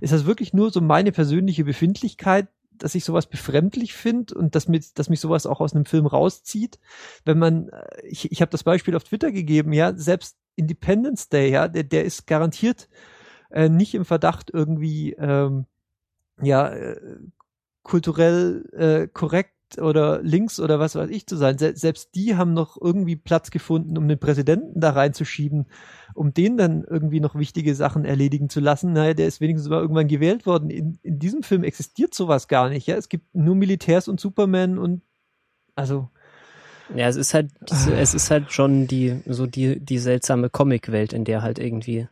ist 0.00 0.12
das 0.12 0.24
wirklich 0.24 0.52
nur 0.54 0.70
so 0.70 0.80
meine 0.80 1.12
persönliche 1.12 1.64
Befindlichkeit, 1.64 2.48
dass 2.78 2.94
ich 2.94 3.04
sowas 3.04 3.26
befremdlich 3.26 3.94
finde 3.94 4.34
und 4.34 4.54
dass, 4.54 4.68
mit, 4.68 4.98
dass 4.98 5.08
mich 5.08 5.20
sowas 5.20 5.46
auch 5.46 5.60
aus 5.60 5.74
einem 5.74 5.84
Film 5.84 6.06
rauszieht. 6.06 6.78
Wenn 7.24 7.38
man, 7.38 7.68
äh, 7.68 8.06
ich, 8.06 8.30
ich 8.30 8.40
habe 8.40 8.50
das 8.50 8.64
Beispiel 8.64 8.96
auf 8.96 9.04
Twitter 9.04 9.32
gegeben, 9.32 9.72
ja, 9.72 9.94
selbst 9.96 10.36
Independence 10.56 11.28
Day, 11.28 11.50
ja, 11.50 11.68
der, 11.68 11.84
der 11.84 12.04
ist 12.04 12.26
garantiert 12.26 12.88
äh, 13.54 13.68
nicht 13.68 13.94
im 13.94 14.04
Verdacht 14.04 14.50
irgendwie 14.52 15.12
ähm, 15.12 15.66
ja 16.42 16.68
äh, 16.68 17.18
kulturell 17.82 18.64
äh, 18.72 19.08
korrekt 19.08 19.52
oder 19.80 20.22
links 20.22 20.60
oder 20.60 20.78
was 20.78 20.94
weiß 20.94 21.10
ich 21.10 21.26
zu 21.26 21.36
sein. 21.36 21.58
Se 21.58 21.74
selbst 21.76 22.14
die 22.14 22.36
haben 22.36 22.52
noch 22.52 22.76
irgendwie 22.80 23.16
Platz 23.16 23.50
gefunden, 23.50 23.96
um 23.96 24.08
den 24.08 24.18
Präsidenten 24.18 24.80
da 24.80 24.90
reinzuschieben, 24.90 25.66
um 26.14 26.32
den 26.32 26.56
dann 26.56 26.84
irgendwie 26.84 27.20
noch 27.20 27.34
wichtige 27.34 27.74
Sachen 27.74 28.04
erledigen 28.04 28.48
zu 28.48 28.60
lassen. 28.60 28.92
Naja, 28.92 29.14
der 29.14 29.26
ist 29.26 29.40
wenigstens 29.40 29.68
mal 29.68 29.80
irgendwann 29.80 30.08
gewählt 30.08 30.46
worden. 30.46 30.70
In, 30.70 30.98
in 31.02 31.18
diesem 31.18 31.42
Film 31.42 31.64
existiert 31.64 32.14
sowas 32.14 32.48
gar 32.48 32.68
nicht. 32.68 32.86
Ja, 32.86 32.96
es 32.96 33.08
gibt 33.08 33.34
nur 33.34 33.54
Militärs 33.54 34.08
und 34.08 34.20
Superman 34.20 34.78
und 34.78 35.02
also 35.74 36.08
ja, 36.94 37.08
es 37.08 37.16
ist 37.16 37.34
halt, 37.34 37.50
es 37.70 38.14
ist 38.14 38.30
halt 38.30 38.52
schon 38.52 38.86
die, 38.86 39.20
so 39.26 39.46
die, 39.46 39.80
die 39.80 39.98
seltsame 39.98 40.50
Comicwelt, 40.50 41.12
in 41.12 41.24
der 41.24 41.42
halt 41.42 41.58
irgendwie 41.58 42.08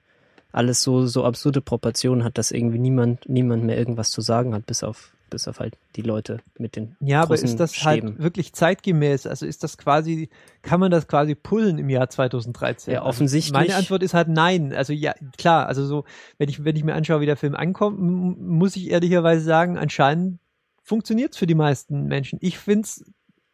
alles 0.50 0.82
so, 0.82 1.06
so 1.06 1.24
absurde 1.24 1.60
Proportionen 1.60 2.24
hat, 2.24 2.38
dass 2.38 2.50
irgendwie 2.50 2.78
niemand, 2.78 3.28
niemand 3.28 3.64
mehr 3.64 3.76
irgendwas 3.76 4.10
zu 4.10 4.20
sagen 4.20 4.54
hat, 4.54 4.66
bis 4.66 4.82
auf 4.82 5.12
bis 5.32 5.48
auf 5.48 5.58
halt 5.58 5.76
die 5.96 6.02
Leute 6.02 6.38
mit 6.58 6.76
den 6.76 6.96
Ja, 7.00 7.22
aber 7.22 7.34
ist 7.34 7.58
das 7.58 7.72
halt 7.84 7.98
Stäben. 7.98 8.14
halt 8.14 8.22
wirklich 8.22 8.52
zeitgemäß? 8.52 9.26
Also 9.26 9.46
ist 9.46 9.64
das 9.64 9.78
quasi, 9.78 10.28
kann 10.62 10.78
man 10.78 10.90
das 10.90 11.08
quasi 11.08 11.34
pullen 11.34 11.78
im 11.78 11.90
Jahr 11.90 12.08
2013? 12.08 12.94
Ja, 12.94 13.00
also 13.00 13.08
offensichtlich. 13.10 13.54
Also 13.54 13.68
meine 13.68 13.78
Antwort 13.78 14.02
ist 14.02 14.14
halt 14.14 14.28
nein. 14.28 14.72
Also 14.72 14.92
ja, 14.92 15.14
klar, 15.36 15.66
also 15.66 15.84
so, 15.84 16.04
wenn 16.38 16.48
ich, 16.48 16.64
wenn 16.64 16.76
ich 16.76 16.84
mir 16.84 16.94
anschaue, 16.94 17.20
wie 17.20 17.26
der 17.26 17.36
Film 17.36 17.54
ankommt, 17.54 17.98
muss 17.98 18.76
ich 18.76 18.90
ehrlicherweise 18.90 19.42
sagen, 19.42 19.76
anscheinend 19.76 20.38
funktioniert 20.82 21.32
es 21.32 21.38
für 21.38 21.46
die 21.46 21.54
meisten 21.54 22.04
Menschen. 22.04 22.38
Ich 22.42 22.58
finde 22.58 22.82
es 22.82 23.04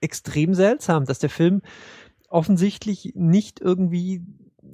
extrem 0.00 0.54
seltsam, 0.54 1.04
dass 1.06 1.18
der 1.18 1.30
Film 1.30 1.62
offensichtlich 2.28 3.12
nicht 3.14 3.60
irgendwie 3.60 4.22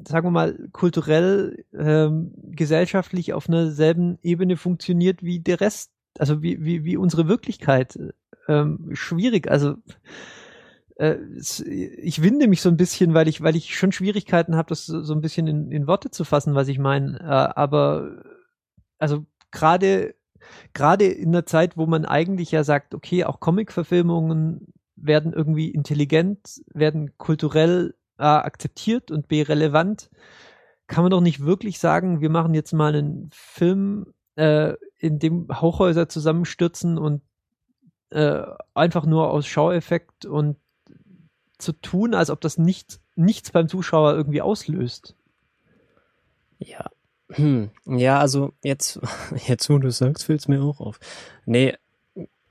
sagen 0.08 0.26
wir 0.26 0.30
mal, 0.30 0.58
kulturell, 0.72 1.64
ähm, 1.72 2.32
gesellschaftlich 2.50 3.32
auf 3.32 3.48
einer 3.48 3.70
selben 3.70 4.18
Ebene 4.22 4.56
funktioniert 4.56 5.22
wie 5.22 5.40
der 5.40 5.60
Rest 5.60 5.90
also 6.18 6.42
wie, 6.42 6.64
wie, 6.64 6.84
wie 6.84 6.96
unsere 6.96 7.28
Wirklichkeit 7.28 7.98
ähm, 8.48 8.90
schwierig. 8.92 9.50
Also 9.50 9.76
äh, 10.96 11.16
ich 11.38 12.22
winde 12.22 12.48
mich 12.48 12.60
so 12.60 12.68
ein 12.68 12.76
bisschen, 12.76 13.14
weil 13.14 13.28
ich, 13.28 13.42
weil 13.42 13.56
ich 13.56 13.76
schon 13.76 13.92
Schwierigkeiten 13.92 14.56
habe, 14.56 14.68
das 14.68 14.86
so, 14.86 15.14
ein 15.14 15.20
bisschen 15.20 15.46
in, 15.46 15.70
in 15.70 15.86
Worte 15.86 16.10
zu 16.10 16.24
fassen, 16.24 16.54
was 16.54 16.68
ich 16.68 16.78
meine. 16.78 17.18
Äh, 17.20 17.24
aber 17.24 18.22
also 18.98 19.26
gerade 19.50 20.14
gerade 20.72 21.06
in 21.06 21.32
der 21.32 21.46
Zeit, 21.46 21.76
wo 21.76 21.86
man 21.86 22.04
eigentlich 22.04 22.50
ja 22.50 22.64
sagt, 22.64 22.94
okay, 22.94 23.24
auch 23.24 23.40
Comic-Verfilmungen 23.40 24.72
werden 24.96 25.32
irgendwie 25.32 25.70
intelligent, 25.70 26.62
werden 26.72 27.16
kulturell 27.18 27.94
äh, 28.18 28.24
akzeptiert 28.24 29.10
und 29.10 29.28
b 29.28 29.42
relevant, 29.42 30.10
kann 30.86 31.02
man 31.02 31.10
doch 31.10 31.20
nicht 31.20 31.40
wirklich 31.40 31.78
sagen, 31.78 32.20
wir 32.20 32.30
machen 32.30 32.54
jetzt 32.54 32.72
mal 32.72 32.94
einen 32.94 33.30
Film 33.32 34.12
äh, 34.36 34.74
in 35.04 35.18
dem 35.18 35.48
Hochhäuser 35.60 36.08
zusammenstürzen 36.08 36.96
und 36.96 37.20
äh, 38.08 38.42
einfach 38.72 39.04
nur 39.04 39.30
aus 39.30 39.46
Schaueffekt 39.46 40.24
und 40.24 40.56
zu 41.58 41.72
tun, 41.72 42.14
als 42.14 42.30
ob 42.30 42.40
das 42.40 42.56
nicht, 42.56 43.00
nichts 43.14 43.50
beim 43.50 43.68
Zuschauer 43.68 44.14
irgendwie 44.14 44.40
auslöst. 44.40 45.14
Ja. 46.58 46.86
Hm. 47.30 47.70
Ja, 47.84 48.18
also 48.18 48.54
jetzt, 48.62 48.98
jetzt 49.46 49.68
wo 49.68 49.76
du 49.78 49.90
sagst, 49.90 50.24
fällt 50.24 50.40
es 50.40 50.48
mir 50.48 50.62
auch 50.62 50.80
auf. 50.80 50.98
Nee, 51.44 51.74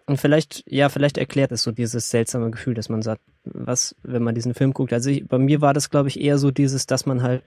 und 0.05 0.17
vielleicht, 0.17 0.63
ja, 0.67 0.89
vielleicht 0.89 1.17
erklärt 1.17 1.51
es 1.51 1.63
so 1.63 1.71
dieses 1.71 2.11
seltsame 2.11 2.51
Gefühl, 2.51 2.75
dass 2.75 2.89
man 2.89 3.01
sagt, 3.01 3.21
was, 3.45 3.95
wenn 4.03 4.21
man 4.21 4.35
diesen 4.35 4.53
Film 4.53 4.73
guckt. 4.73 4.93
Also 4.93 5.09
ich, 5.09 5.27
bei 5.27 5.39
mir 5.39 5.61
war 5.61 5.73
das, 5.73 5.89
glaube 5.89 6.09
ich, 6.09 6.19
eher 6.19 6.37
so 6.37 6.51
dieses, 6.51 6.85
dass 6.85 7.07
man 7.07 7.23
halt, 7.23 7.41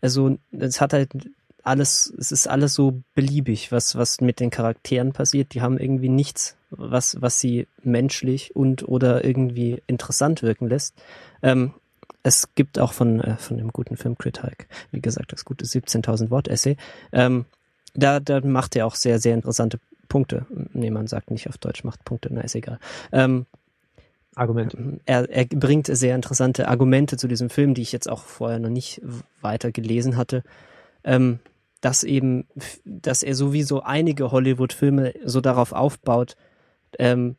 also 0.00 0.38
es 0.50 0.80
hat 0.80 0.92
halt 0.92 1.12
alles, 1.68 2.12
es 2.18 2.32
ist 2.32 2.48
alles 2.48 2.74
so 2.74 3.02
beliebig, 3.14 3.70
was, 3.70 3.96
was 3.96 4.20
mit 4.20 4.40
den 4.40 4.50
Charakteren 4.50 5.12
passiert. 5.12 5.54
Die 5.54 5.62
haben 5.62 5.78
irgendwie 5.78 6.08
nichts, 6.08 6.56
was, 6.70 7.20
was 7.20 7.38
sie 7.40 7.68
menschlich 7.82 8.56
und 8.56 8.88
oder 8.88 9.24
irgendwie 9.24 9.82
interessant 9.86 10.42
wirken 10.42 10.68
lässt. 10.68 10.94
Ähm, 11.42 11.74
es 12.22 12.54
gibt 12.54 12.78
auch 12.78 12.92
von, 12.92 13.20
äh, 13.20 13.36
von 13.36 13.56
dem 13.56 13.72
guten 13.72 13.96
Filmkritik, 13.96 14.68
wie 14.90 15.00
gesagt, 15.00 15.32
das 15.32 15.44
gute 15.44 15.64
17.000 15.64 16.30
Wort 16.30 16.48
Essay, 16.48 16.76
ähm, 17.12 17.44
da, 17.94 18.20
da 18.20 18.40
macht 18.40 18.76
er 18.76 18.86
auch 18.86 18.94
sehr, 18.94 19.18
sehr 19.18 19.34
interessante 19.34 19.78
Punkte. 20.08 20.46
Nee, 20.72 20.90
man 20.90 21.06
sagt 21.06 21.30
nicht 21.30 21.48
auf 21.48 21.58
Deutsch, 21.58 21.84
macht 21.84 22.04
Punkte, 22.04 22.28
na, 22.32 22.40
ist 22.40 22.54
egal. 22.54 22.78
Ähm, 23.12 23.46
Argumente. 24.34 25.00
Er, 25.04 25.28
er 25.28 25.46
bringt 25.46 25.86
sehr 25.86 26.14
interessante 26.14 26.68
Argumente 26.68 27.16
zu 27.16 27.28
diesem 27.28 27.50
Film, 27.50 27.74
die 27.74 27.82
ich 27.82 27.92
jetzt 27.92 28.08
auch 28.08 28.22
vorher 28.22 28.58
noch 28.58 28.70
nicht 28.70 29.00
weiter 29.40 29.72
gelesen 29.72 30.16
hatte. 30.16 30.44
Ähm, 31.02 31.40
dass 31.80 32.02
eben, 32.04 32.46
dass 32.84 33.22
er 33.22 33.34
sowieso 33.34 33.82
einige 33.82 34.32
Hollywood-Filme 34.32 35.14
so 35.24 35.40
darauf 35.40 35.72
aufbaut, 35.72 36.36
ähm, 36.98 37.36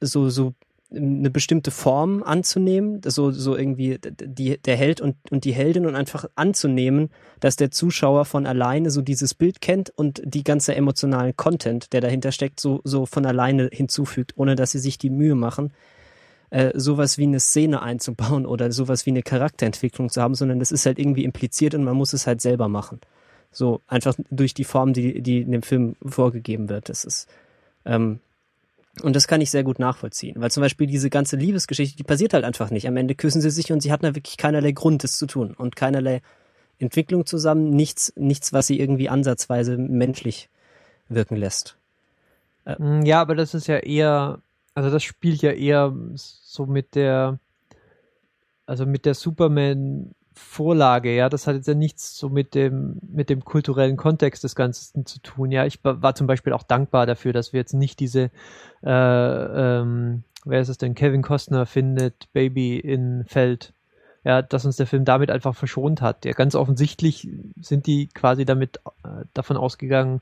so, 0.00 0.28
so 0.30 0.54
eine 0.90 1.28
bestimmte 1.28 1.70
Form 1.70 2.22
anzunehmen, 2.22 3.02
so, 3.04 3.30
so 3.30 3.56
irgendwie 3.56 3.98
die, 4.02 4.58
der 4.58 4.76
Held 4.76 5.00
und, 5.00 5.16
und 5.30 5.44
die 5.44 5.52
Heldin 5.52 5.84
und 5.84 5.94
einfach 5.94 6.24
anzunehmen, 6.34 7.10
dass 7.40 7.56
der 7.56 7.70
Zuschauer 7.70 8.24
von 8.24 8.46
alleine 8.46 8.90
so 8.90 9.02
dieses 9.02 9.34
Bild 9.34 9.60
kennt 9.60 9.90
und 9.90 10.22
die 10.24 10.44
ganze 10.44 10.74
emotionalen 10.74 11.36
Content, 11.36 11.92
der 11.92 12.00
dahinter 12.00 12.32
steckt, 12.32 12.58
so, 12.58 12.80
so 12.84 13.04
von 13.04 13.26
alleine 13.26 13.68
hinzufügt, 13.70 14.32
ohne 14.36 14.54
dass 14.54 14.70
sie 14.70 14.78
sich 14.78 14.96
die 14.96 15.10
Mühe 15.10 15.34
machen, 15.34 15.72
äh, 16.50 16.72
sowas 16.74 17.18
wie 17.18 17.24
eine 17.24 17.40
Szene 17.40 17.82
einzubauen 17.82 18.46
oder 18.46 18.72
sowas 18.72 19.06
wie 19.06 19.10
eine 19.10 19.22
Charakterentwicklung 19.22 20.10
zu 20.10 20.22
haben, 20.22 20.34
sondern 20.34 20.58
das 20.58 20.72
ist 20.72 20.86
halt 20.86 20.98
irgendwie 20.98 21.24
impliziert 21.24 21.74
und 21.74 21.84
man 21.84 21.96
muss 21.96 22.12
es 22.12 22.26
halt 22.26 22.40
selber 22.40 22.68
machen. 22.68 23.00
So 23.50 23.80
einfach 23.86 24.14
durch 24.30 24.54
die 24.54 24.64
Form, 24.64 24.92
die, 24.92 25.22
die 25.22 25.40
in 25.40 25.52
dem 25.52 25.62
Film 25.62 25.96
vorgegeben 26.04 26.68
wird. 26.68 26.88
Das 26.88 27.04
ist 27.04 27.28
ähm, 27.84 28.20
und 29.02 29.14
das 29.14 29.28
kann 29.28 29.40
ich 29.40 29.50
sehr 29.50 29.62
gut 29.62 29.78
nachvollziehen, 29.78 30.40
weil 30.40 30.50
zum 30.50 30.62
Beispiel 30.62 30.86
diese 30.86 31.10
ganze 31.10 31.36
Liebesgeschichte, 31.36 31.96
die 31.96 32.02
passiert 32.02 32.34
halt 32.34 32.44
einfach 32.44 32.70
nicht. 32.70 32.88
Am 32.88 32.96
Ende 32.96 33.14
küssen 33.14 33.40
sie 33.40 33.50
sich 33.50 33.70
und 33.72 33.80
sie 33.80 33.92
hatten 33.92 34.06
da 34.06 34.14
wirklich 34.14 34.36
keinerlei 34.36 34.72
Grund, 34.72 35.04
das 35.04 35.12
zu 35.12 35.26
tun 35.26 35.54
und 35.56 35.76
keinerlei 35.76 36.20
Entwicklung 36.78 37.26
zusammen, 37.26 37.70
nichts, 37.70 38.12
nichts, 38.16 38.52
was 38.52 38.66
sie 38.66 38.78
irgendwie 38.78 39.08
ansatzweise 39.08 39.76
menschlich 39.76 40.48
wirken 41.08 41.36
lässt. 41.36 41.76
Mm, 42.78 43.02
ja, 43.02 43.20
aber 43.20 43.34
das 43.34 43.54
ist 43.54 43.66
ja 43.66 43.78
eher, 43.78 44.40
also 44.78 44.90
das 44.90 45.02
spielt 45.02 45.42
ja 45.42 45.50
eher 45.50 45.92
so 46.14 46.64
mit 46.66 46.94
der, 46.94 47.40
also 48.64 48.86
mit 48.86 49.06
der 49.06 49.14
Superman 49.14 50.14
Vorlage, 50.32 51.16
ja, 51.16 51.28
das 51.28 51.48
hat 51.48 51.56
jetzt 51.56 51.66
ja 51.66 51.74
nichts 51.74 52.16
so 52.16 52.28
mit 52.28 52.54
dem, 52.54 53.00
mit 53.02 53.28
dem 53.28 53.44
kulturellen 53.44 53.96
Kontext 53.96 54.44
des 54.44 54.54
Ganzen 54.54 55.04
zu 55.04 55.20
tun. 55.20 55.50
Ja, 55.50 55.66
ich 55.66 55.80
war 55.82 56.14
zum 56.14 56.28
Beispiel 56.28 56.52
auch 56.52 56.62
dankbar 56.62 57.06
dafür, 57.06 57.32
dass 57.32 57.52
wir 57.52 57.58
jetzt 57.58 57.74
nicht 57.74 57.98
diese, 57.98 58.30
äh, 58.84 59.80
ähm, 59.80 60.22
wer 60.44 60.60
ist 60.60 60.68
es 60.68 60.78
denn, 60.78 60.94
Kevin 60.94 61.22
Costner 61.22 61.66
findet 61.66 62.32
Baby 62.32 62.78
in 62.78 63.24
Feld 63.24 63.74
ja, 64.24 64.42
dass 64.42 64.64
uns 64.64 64.76
der 64.76 64.86
Film 64.86 65.04
damit 65.04 65.30
einfach 65.30 65.54
verschont 65.54 66.02
hat. 66.02 66.24
Ja, 66.24 66.32
ganz 66.32 66.54
offensichtlich 66.54 67.28
sind 67.60 67.86
die 67.86 68.08
quasi 68.08 68.44
damit 68.44 68.78
äh, 69.04 69.24
davon 69.32 69.56
ausgegangen, 69.56 70.20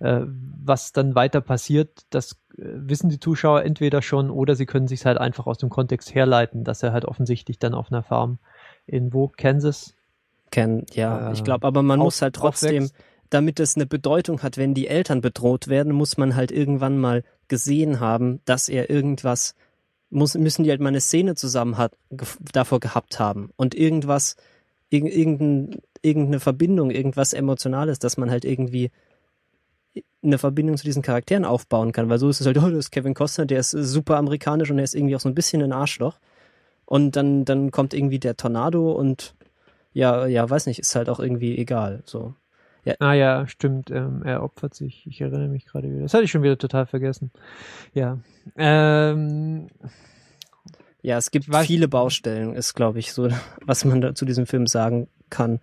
äh, 0.00 0.20
was 0.26 0.92
dann 0.92 1.14
weiter 1.14 1.40
passiert. 1.40 2.04
Das 2.10 2.32
äh, 2.56 2.62
wissen 2.64 3.08
die 3.08 3.20
Zuschauer 3.20 3.62
entweder 3.62 4.02
schon 4.02 4.30
oder 4.30 4.54
sie 4.54 4.66
können 4.66 4.86
sich 4.86 5.04
halt 5.06 5.18
einfach 5.18 5.46
aus 5.46 5.58
dem 5.58 5.70
Kontext 5.70 6.14
herleiten, 6.14 6.64
dass 6.64 6.82
er 6.82 6.92
halt 6.92 7.04
offensichtlich 7.04 7.58
dann 7.58 7.74
auf 7.74 7.90
einer 7.90 8.02
Farm 8.02 8.38
in 8.86 9.12
wo 9.12 9.28
Kansas. 9.28 9.94
Ken, 10.50 10.86
ja, 10.92 11.30
ich 11.32 11.44
glaube, 11.44 11.66
aber 11.66 11.82
man 11.82 11.98
muss 11.98 12.22
halt 12.22 12.34
trotzdem, 12.34 12.84
aufwächst. 12.84 12.94
damit 13.28 13.60
es 13.60 13.76
eine 13.76 13.84
Bedeutung 13.84 14.42
hat, 14.42 14.56
wenn 14.56 14.72
die 14.72 14.88
Eltern 14.88 15.20
bedroht 15.20 15.68
werden, 15.68 15.92
muss 15.92 16.16
man 16.16 16.36
halt 16.36 16.50
irgendwann 16.50 16.96
mal 16.98 17.22
gesehen 17.48 18.00
haben, 18.00 18.40
dass 18.46 18.70
er 18.70 18.88
irgendwas 18.88 19.54
muss, 20.10 20.34
müssen 20.34 20.64
die 20.64 20.70
halt 20.70 20.80
mal 20.80 20.88
eine 20.88 21.00
Szene 21.00 21.34
zusammen 21.34 21.76
hat, 21.78 21.92
davor 22.52 22.80
gehabt 22.80 23.18
haben 23.18 23.50
und 23.56 23.74
irgendwas, 23.74 24.36
irg 24.90 25.04
irgendein, 25.04 25.80
irgendeine 26.02 26.40
Verbindung, 26.40 26.90
irgendwas 26.90 27.32
Emotionales, 27.32 27.98
dass 27.98 28.16
man 28.16 28.30
halt 28.30 28.44
irgendwie 28.44 28.90
eine 30.22 30.38
Verbindung 30.38 30.76
zu 30.76 30.84
diesen 30.84 31.02
Charakteren 31.02 31.44
aufbauen 31.44 31.92
kann, 31.92 32.08
weil 32.08 32.18
so 32.18 32.28
ist 32.28 32.40
es 32.40 32.46
halt, 32.46 32.58
oh, 32.58 32.68
das 32.68 32.78
ist 32.78 32.90
Kevin 32.90 33.14
Costner, 33.14 33.46
der 33.46 33.60
ist 33.60 33.70
super 33.70 34.16
amerikanisch 34.16 34.70
und 34.70 34.78
er 34.78 34.84
ist 34.84 34.94
irgendwie 34.94 35.16
auch 35.16 35.20
so 35.20 35.28
ein 35.28 35.34
bisschen 35.34 35.62
ein 35.62 35.72
Arschloch. 35.72 36.18
Und 36.84 37.16
dann, 37.16 37.44
dann 37.44 37.70
kommt 37.70 37.92
irgendwie 37.94 38.18
der 38.18 38.36
Tornado 38.36 38.92
und 38.92 39.34
ja, 39.92 40.26
ja, 40.26 40.48
weiß 40.48 40.66
nicht, 40.66 40.78
ist 40.78 40.94
halt 40.94 41.08
auch 41.08 41.20
irgendwie 41.20 41.56
egal, 41.58 42.02
so. 42.06 42.34
Ja. 42.84 42.94
Ah 43.00 43.12
ja, 43.12 43.46
stimmt. 43.46 43.90
Ähm, 43.90 44.22
er 44.24 44.42
opfert 44.42 44.74
sich. 44.74 45.06
Ich 45.06 45.20
erinnere 45.20 45.48
mich 45.48 45.66
gerade 45.66 45.90
wieder. 45.90 46.02
Das 46.02 46.14
hatte 46.14 46.24
ich 46.24 46.30
schon 46.30 46.42
wieder 46.42 46.58
total 46.58 46.86
vergessen. 46.86 47.30
Ja. 47.92 48.18
Ähm, 48.56 49.68
ja, 51.02 51.16
es 51.16 51.30
gibt 51.30 51.46
viele 51.62 51.88
Baustellen, 51.88 52.54
ist, 52.54 52.74
glaube 52.74 52.98
ich, 52.98 53.12
so, 53.12 53.28
was 53.64 53.84
man 53.84 54.00
da 54.00 54.14
zu 54.14 54.24
diesem 54.24 54.46
Film 54.46 54.66
sagen 54.66 55.08
kann. 55.30 55.60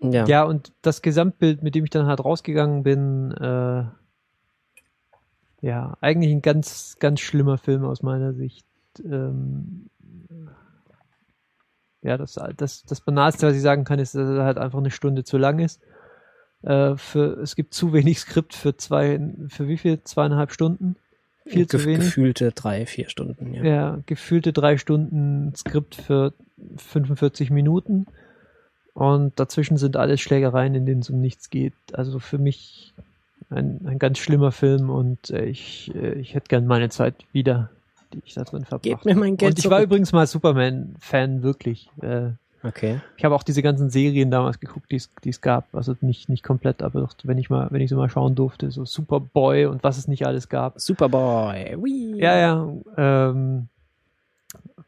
Ja. 0.00 0.26
ja, 0.26 0.44
und 0.44 0.72
das 0.82 1.00
Gesamtbild, 1.00 1.62
mit 1.62 1.74
dem 1.74 1.84
ich 1.84 1.90
dann 1.90 2.06
halt 2.06 2.22
rausgegangen 2.22 2.82
bin, 2.82 3.32
äh, 3.32 3.84
ja, 5.62 5.96
eigentlich 6.00 6.32
ein 6.32 6.42
ganz, 6.42 6.96
ganz 6.98 7.20
schlimmer 7.20 7.56
Film 7.58 7.84
aus 7.84 8.02
meiner 8.02 8.34
Sicht. 8.34 8.66
Ähm, 9.02 9.88
ja, 12.06 12.16
das, 12.16 12.38
das, 12.56 12.84
das 12.84 13.00
Banalste, 13.00 13.46
was 13.46 13.56
ich 13.56 13.62
sagen 13.62 13.84
kann, 13.84 13.98
ist, 13.98 14.14
dass 14.14 14.28
er 14.28 14.44
halt 14.44 14.58
einfach 14.58 14.78
eine 14.78 14.90
Stunde 14.90 15.24
zu 15.24 15.38
lang 15.38 15.58
ist. 15.58 15.80
Äh, 16.62 16.96
für, 16.96 17.40
es 17.40 17.56
gibt 17.56 17.74
zu 17.74 17.92
wenig 17.92 18.20
Skript 18.20 18.54
für 18.54 18.76
zwei, 18.76 19.20
für 19.48 19.68
wie 19.68 19.76
viel? 19.76 20.02
Zweieinhalb 20.02 20.52
Stunden? 20.52 20.96
Viel 21.44 21.66
Ge 21.66 21.78
zu 21.78 21.84
wenig. 21.84 22.06
Gefühlte 22.06 22.52
drei, 22.52 22.86
vier 22.86 23.08
Stunden, 23.08 23.52
ja. 23.52 23.64
Ja, 23.64 23.98
gefühlte 24.06 24.52
drei 24.52 24.78
Stunden 24.78 25.54
Skript 25.54 25.94
für 25.94 26.32
45 26.76 27.50
Minuten. 27.50 28.06
Und 28.94 29.38
dazwischen 29.38 29.76
sind 29.76 29.96
alles 29.96 30.20
Schlägereien, 30.20 30.74
in 30.74 30.86
denen 30.86 31.00
es 31.00 31.10
um 31.10 31.20
nichts 31.20 31.50
geht. 31.50 31.74
Also 31.92 32.18
für 32.18 32.38
mich 32.38 32.94
ein, 33.50 33.86
ein 33.86 33.98
ganz 33.98 34.18
schlimmer 34.18 34.52
Film 34.52 34.90
und 34.90 35.30
äh, 35.30 35.44
ich, 35.44 35.92
äh, 35.94 36.14
ich 36.14 36.34
hätte 36.34 36.48
gern 36.48 36.66
meine 36.66 36.88
Zeit 36.88 37.14
wieder 37.32 37.70
die 38.12 38.22
ich 38.24 38.34
da 38.34 38.44
drin 38.44 38.64
verbracht 38.64 38.82
Gebt 38.82 39.04
mir 39.04 39.14
mein 39.14 39.36
Geld 39.36 39.52
Und 39.52 39.58
ich 39.58 39.64
zurück. 39.64 39.76
war 39.76 39.82
übrigens 39.82 40.12
mal 40.12 40.26
Superman-Fan, 40.26 41.42
wirklich. 41.42 41.90
Äh, 42.02 42.30
okay. 42.62 43.00
Ich 43.16 43.24
habe 43.24 43.34
auch 43.34 43.42
diese 43.42 43.62
ganzen 43.62 43.90
Serien 43.90 44.30
damals 44.30 44.60
geguckt, 44.60 44.90
die 44.90 45.28
es 45.28 45.40
gab. 45.40 45.74
Also 45.74 45.96
nicht, 46.00 46.28
nicht 46.28 46.42
komplett, 46.42 46.82
aber 46.82 47.00
doch, 47.00 47.14
wenn 47.24 47.38
ich 47.38 47.50
mal, 47.50 47.68
wenn 47.70 47.80
ich 47.80 47.90
so 47.90 47.96
mal 47.96 48.10
schauen 48.10 48.34
durfte, 48.34 48.70
so 48.70 48.84
Superboy 48.84 49.66
und 49.66 49.82
was 49.84 49.98
es 49.98 50.08
nicht 50.08 50.26
alles 50.26 50.48
gab. 50.48 50.80
Superboy, 50.80 51.76
Whee. 51.82 52.20
Ja, 52.20 52.36
ja. 52.36 52.68
Ähm, 52.96 53.68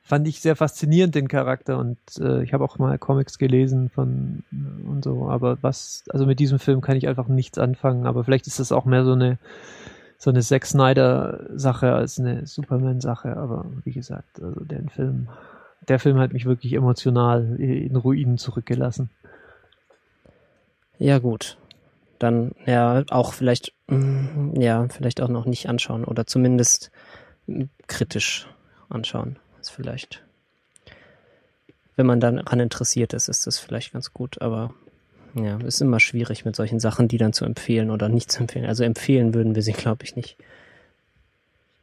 fand 0.09 0.27
ich 0.27 0.40
sehr 0.40 0.57
faszinierend, 0.57 1.15
den 1.15 1.28
Charakter. 1.28 1.78
Und 1.78 1.99
äh, 2.19 2.43
ich 2.43 2.55
habe 2.55 2.65
auch 2.65 2.78
mal 2.78 2.97
Comics 2.99 3.39
gelesen 3.39 3.90
von 3.90 4.43
und 4.86 5.05
so. 5.05 5.28
Aber 5.28 5.59
was, 5.61 6.05
also 6.09 6.24
mit 6.24 6.40
diesem 6.40 6.59
Film 6.59 6.81
kann 6.81 6.97
ich 6.97 7.07
einfach 7.07 7.28
nichts 7.28 7.59
anfangen. 7.59 8.07
Aber 8.07 8.24
vielleicht 8.24 8.47
ist 8.47 8.59
das 8.59 8.73
auch 8.73 8.86
mehr 8.86 9.05
so 9.05 9.12
eine 9.12 9.36
so 10.19 10.31
eine 10.31 10.40
Zack 10.43 10.66
Snyder-Sache 10.66 11.93
als 11.95 12.19
eine 12.19 12.45
Superman-Sache, 12.45 13.36
aber 13.36 13.66
wie 13.85 13.93
gesagt, 13.93 14.43
also 14.43 14.65
der 14.65 14.82
Film, 14.89 15.28
der 15.89 16.01
Film 16.01 16.19
hat 16.19 16.32
mich 16.32 16.45
wirklich 16.45 16.73
emotional 16.73 17.55
in 17.57 17.95
Ruinen 17.95 18.36
zurückgelassen. 18.36 19.11
Ja, 20.99 21.20
gut. 21.20 21.57
Dann 22.19 22.51
ja 22.66 23.05
auch 23.11 23.32
vielleicht, 23.32 23.73
mm, 23.86 24.61
ja, 24.61 24.89
vielleicht 24.89 25.20
auch 25.20 25.28
noch 25.28 25.47
nicht 25.47 25.69
anschauen 25.69 26.05
oder 26.05 26.27
zumindest 26.27 26.90
kritisch 27.86 28.49
anschauen. 28.89 29.39
Ist 29.61 29.70
vielleicht, 29.70 30.24
wenn 31.95 32.07
man 32.07 32.19
daran 32.19 32.59
interessiert 32.59 33.12
ist, 33.12 33.28
ist 33.28 33.47
das 33.47 33.61
vielleicht 33.61 33.93
ganz 33.93 34.12
gut, 34.12 34.43
aber 34.43 34.74
ja, 35.35 35.59
ist 35.59 35.81
immer 35.81 36.01
schwierig 36.01 36.45
mit 36.45 36.57
solchen 36.57 36.81
Sachen, 36.81 37.09
die 37.09 37.19
dann 37.19 37.33
zu 37.33 37.45
empfehlen 37.45 37.91
oder 37.91 38.09
nicht 38.09 38.31
zu 38.31 38.41
empfehlen. 38.41 38.67
Also 38.67 38.85
empfehlen 38.85 39.35
würden 39.35 39.55
wir 39.55 39.63
sie, 39.63 39.73
glaube 39.75 40.05
ich, 40.05 40.17
nicht. 40.17 40.37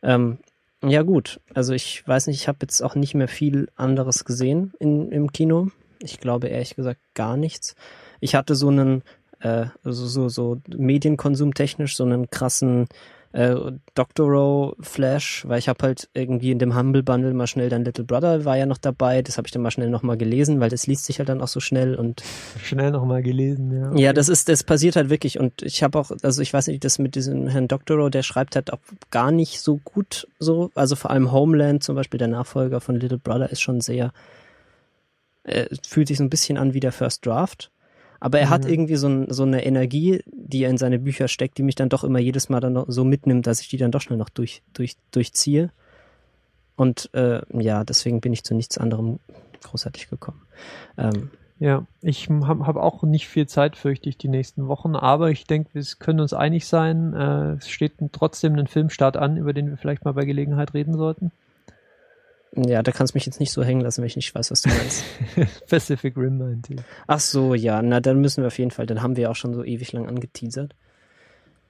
Ähm, 0.02 0.38
ja 0.84 1.02
gut, 1.02 1.40
also 1.54 1.74
ich 1.74 2.08
weiß 2.08 2.28
nicht, 2.28 2.42
ich 2.42 2.48
habe 2.48 2.60
jetzt 2.62 2.82
auch 2.82 2.96
nicht 2.96 3.16
mehr 3.16 3.28
viel 3.28 3.70
anderes 3.76 4.26
gesehen 4.26 4.74
in, 4.80 5.12
im 5.12 5.32
Kino. 5.32 5.70
Ich 6.00 6.20
glaube 6.20 6.48
ehrlich 6.48 6.76
gesagt 6.76 7.00
gar 7.14 7.38
nichts. 7.38 7.76
Ich 8.20 8.36
hatte 8.36 8.56
so 8.56 8.68
einen, 8.68 9.02
äh, 9.40 9.66
so, 9.84 10.06
so, 10.06 10.30
so 10.30 10.62
medienkonsumtechnisch 10.68 11.96
so 11.96 12.04
einen 12.04 12.30
krassen 12.30 12.88
äh, 13.36 13.74
Doctorow 13.96 14.76
Flash, 14.80 15.44
weil 15.46 15.60
ich 15.60 15.68
habe 15.68 15.84
halt 15.84 16.10
irgendwie 16.14 16.52
in 16.52 16.60
dem 16.60 16.74
Humble 16.74 17.04
Bundle 17.04 17.34
mal 17.34 17.48
schnell 17.48 17.68
dann 17.68 17.84
Little 17.84 18.06
Brother 18.06 18.46
war 18.46 18.58
ja 18.58 18.66
noch 18.66 18.78
dabei, 18.78 19.22
das 19.22 19.38
habe 19.38 19.46
ich 19.46 19.52
dann 19.52 19.62
mal 19.62 19.72
schnell 19.72 19.90
nochmal 19.90 20.16
gelesen, 20.16 20.62
weil 20.62 20.70
das 20.70 20.88
liest 20.88 21.04
sich 21.04 21.20
halt 21.20 21.28
dann 21.28 21.42
auch 21.42 21.50
so 21.50 21.60
schnell 21.60 21.96
und 21.96 22.24
schnell 22.64 22.92
nochmal 22.92 23.22
gelesen, 23.22 23.78
ja. 23.78 23.92
Okay. 23.92 24.02
Ja, 24.02 24.14
das 24.14 24.30
ist, 24.30 24.48
das 24.48 24.64
passiert 24.64 24.96
halt 24.96 25.10
wirklich 25.10 25.38
und 25.38 25.62
ich 25.64 25.84
habe 25.84 26.00
auch, 26.00 26.12
also 26.24 26.42
ich 26.42 26.54
weiß 26.54 26.68
nicht, 26.68 26.86
das 26.86 26.98
mit 26.98 27.16
diesem 27.16 27.48
Herrn 27.48 27.68
Doctorow, 27.68 28.10
der 28.10 28.24
schreibt 28.24 28.56
halt 28.56 28.72
auch 28.72 28.80
gar 29.12 29.32
nicht 29.32 29.60
so 29.60 29.82
gut 29.84 30.30
so, 30.40 30.72
also 30.74 30.96
vor 30.96 31.12
allem 31.12 31.34
Homeland 31.34 31.84
zum 31.84 31.96
Beispiel, 31.96 32.18
der 32.18 32.30
Nachfolger 32.30 32.80
von 32.80 32.96
Little 32.96 33.20
Brother 33.20 33.50
ist 33.50 33.60
schon 33.60 33.82
sehr, 33.82 34.14
äh, 35.44 35.66
fühlt 35.86 36.08
sich 36.08 36.20
so 36.20 36.24
ein 36.24 36.30
bisschen 36.30 36.58
an 36.58 36.74
wie 36.74 36.80
der 36.80 36.94
First 36.94 37.26
Draft 37.26 37.70
aber 38.20 38.40
er 38.40 38.48
mhm. 38.48 38.52
hat 38.52 38.66
irgendwie 38.66 38.96
so, 38.96 39.08
ein, 39.08 39.32
so, 39.32 39.44
eine 39.44 39.66
Energie, 39.66 40.24
die 40.28 40.64
er 40.64 40.70
in 40.70 40.78
seine 40.78 41.00
Bücher 41.00 41.28
steckt, 41.28 41.58
die 41.58 41.64
mich 41.64 41.76
dann 41.76 41.90
doch 41.90 42.04
immer 42.04 42.20
jedes 42.20 42.50
Mal 42.50 42.60
dann 42.60 42.84
so 42.88 43.04
mitnimmt, 43.04 43.48
dass 43.48 43.62
ich 43.62 43.68
die 43.68 43.78
dann 43.78 43.92
doch 43.92 44.02
schnell 44.02 44.18
noch 44.18 44.30
durch, 44.30 44.62
durch, 44.74 44.96
durchziehe. 45.12 45.72
Und 46.76 47.10
äh, 47.14 47.42
ja, 47.54 47.84
deswegen 47.84 48.22
bin 48.22 48.34
ich 48.34 48.44
zu 48.44 48.54
nichts 48.54 48.78
anderem 48.78 49.20
großartig 49.64 50.10
gekommen. 50.10 50.42
Ähm, 50.98 51.32
ja, 51.58 51.86
ich 52.02 52.30
habe 52.30 52.68
hab 52.68 52.76
auch 52.76 53.04
nicht 53.04 53.28
viel 53.28 53.48
Zeit, 53.48 53.78
fürchte 53.78 54.10
ich, 54.10 54.18
die 54.18 54.28
nächsten 54.28 54.68
Wochen, 54.68 54.96
aber 54.96 55.32
ich 55.32 55.46
denke, 55.46 55.70
wir 55.74 55.84
können 56.00 56.20
uns 56.20 56.34
einig 56.34 56.68
sein. 56.68 57.14
Äh, 57.14 57.54
es 57.54 57.70
steht 57.70 57.94
trotzdem 58.12 58.56
ein 58.56 58.68
Filmstart 58.68 59.16
an, 59.16 59.38
über 59.38 59.54
den 59.54 59.70
wir 59.70 59.78
vielleicht 59.78 60.04
mal 60.04 60.14
bei 60.14 60.26
Gelegenheit 60.26 60.74
reden 60.74 60.98
sollten. 60.98 61.32
Ja, 62.56 62.84
da 62.84 62.92
kannst 62.92 63.14
du 63.14 63.18
mich 63.18 63.26
jetzt 63.26 63.40
nicht 63.40 63.52
so 63.52 63.64
hängen 63.64 63.82
lassen, 63.82 64.02
wenn 64.02 64.08
ich 64.08 64.16
nicht 64.16 64.34
weiß, 64.34 64.50
was 64.52 64.62
du 64.62 64.70
meinst. 64.70 65.04
Pacific 65.70 66.16
Rim 66.16 66.38
meinte 66.38 66.74
ich. 66.76 66.80
Ach 67.08 67.20
so, 67.20 67.54
ja, 67.54 67.82
na 67.82 68.00
dann 68.00 68.22
müssen 68.22 68.44
wir 68.44 68.48
auf 68.48 68.58
jeden 68.58 68.72
Fall, 68.72 68.86
dann 68.86 69.02
haben 69.02 69.18
wir 69.18 69.30
auch 69.30 69.36
schon 69.36 69.54
so 69.54 69.64
ewig 69.64 69.92
lang 69.92 70.08
angeteasert. 70.08 70.74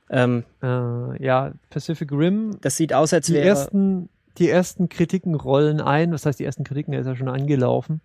Ähm, 0.09 0.43
äh, 0.61 1.23
ja, 1.23 1.53
Pacific 1.69 2.11
Rim. 2.11 2.57
Das 2.61 2.77
sieht 2.77 2.93
aus, 2.93 3.13
als 3.13 3.31
wäre. 3.31 3.41
Die 3.41 3.47
ersten, 3.47 4.09
die 4.37 4.49
ersten 4.49 4.89
Kritiken 4.89 5.35
rollen 5.35 5.81
ein. 5.81 6.11
Was 6.11 6.25
heißt, 6.25 6.39
die 6.39 6.45
ersten 6.45 6.63
Kritiken? 6.63 6.93
Er 6.93 7.01
ist 7.01 7.07
ja 7.07 7.15
schon 7.15 7.29
angelaufen. 7.29 8.01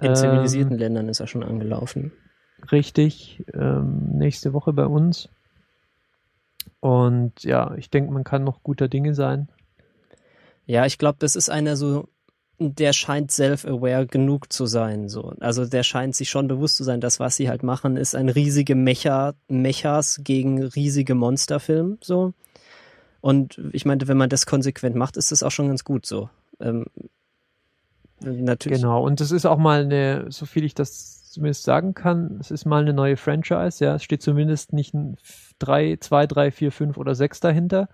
In 0.00 0.14
zivilisierten 0.14 0.74
ähm, 0.74 0.78
Ländern 0.78 1.08
ist 1.08 1.20
er 1.20 1.26
schon 1.26 1.44
angelaufen. 1.44 2.12
Richtig. 2.72 3.42
Ähm, 3.54 4.10
nächste 4.12 4.52
Woche 4.52 4.72
bei 4.72 4.86
uns. 4.86 5.28
Und 6.80 7.44
ja, 7.44 7.74
ich 7.76 7.90
denke, 7.90 8.12
man 8.12 8.24
kann 8.24 8.44
noch 8.44 8.62
guter 8.62 8.88
Dinge 8.88 9.14
sein. 9.14 9.48
Ja, 10.66 10.86
ich 10.86 10.98
glaube, 10.98 11.16
das 11.20 11.36
ist 11.36 11.50
einer 11.50 11.76
so, 11.76 12.08
der 12.58 12.92
scheint 12.92 13.30
self-aware 13.30 14.06
genug 14.06 14.52
zu 14.52 14.66
sein. 14.66 15.08
So. 15.08 15.34
Also 15.40 15.66
der 15.66 15.82
scheint 15.82 16.14
sich 16.14 16.30
schon 16.30 16.48
bewusst 16.48 16.76
zu 16.76 16.84
sein, 16.84 17.00
dass 17.00 17.20
was 17.20 17.36
sie 17.36 17.48
halt 17.48 17.62
machen, 17.62 17.96
ist 17.96 18.14
ein 18.14 18.28
riesige 18.28 18.74
Mecha, 18.74 19.34
Mechas 19.48 20.20
gegen 20.22 20.62
riesige 20.62 21.14
Monsterfilm. 21.14 21.98
So. 22.00 22.32
Und 23.20 23.60
ich 23.72 23.84
meinte, 23.84 24.08
wenn 24.08 24.16
man 24.16 24.28
das 24.28 24.46
konsequent 24.46 24.96
macht, 24.96 25.16
ist 25.16 25.32
das 25.32 25.42
auch 25.42 25.50
schon 25.50 25.68
ganz 25.68 25.84
gut 25.84 26.06
so. 26.06 26.28
Ähm, 26.60 26.84
natürlich. 28.20 28.80
Genau, 28.80 29.04
und 29.04 29.20
es 29.20 29.30
ist 29.32 29.46
auch 29.46 29.58
mal 29.58 29.82
eine, 29.82 30.26
so 30.28 30.46
viel 30.46 30.64
ich 30.64 30.74
das 30.74 31.24
zumindest 31.30 31.64
sagen 31.64 31.94
kann, 31.94 32.38
es 32.40 32.52
ist 32.52 32.64
mal 32.64 32.82
eine 32.82 32.92
neue 32.92 33.16
Franchise, 33.16 33.84
ja. 33.84 33.96
Es 33.96 34.04
steht 34.04 34.22
zumindest 34.22 34.72
nicht 34.72 34.94
ein 34.94 35.16
3, 35.58 35.96
2, 36.00 36.26
3, 36.26 36.50
4, 36.52 36.72
5 36.72 36.96
oder 36.96 37.14
6 37.14 37.40
dahinter. 37.40 37.88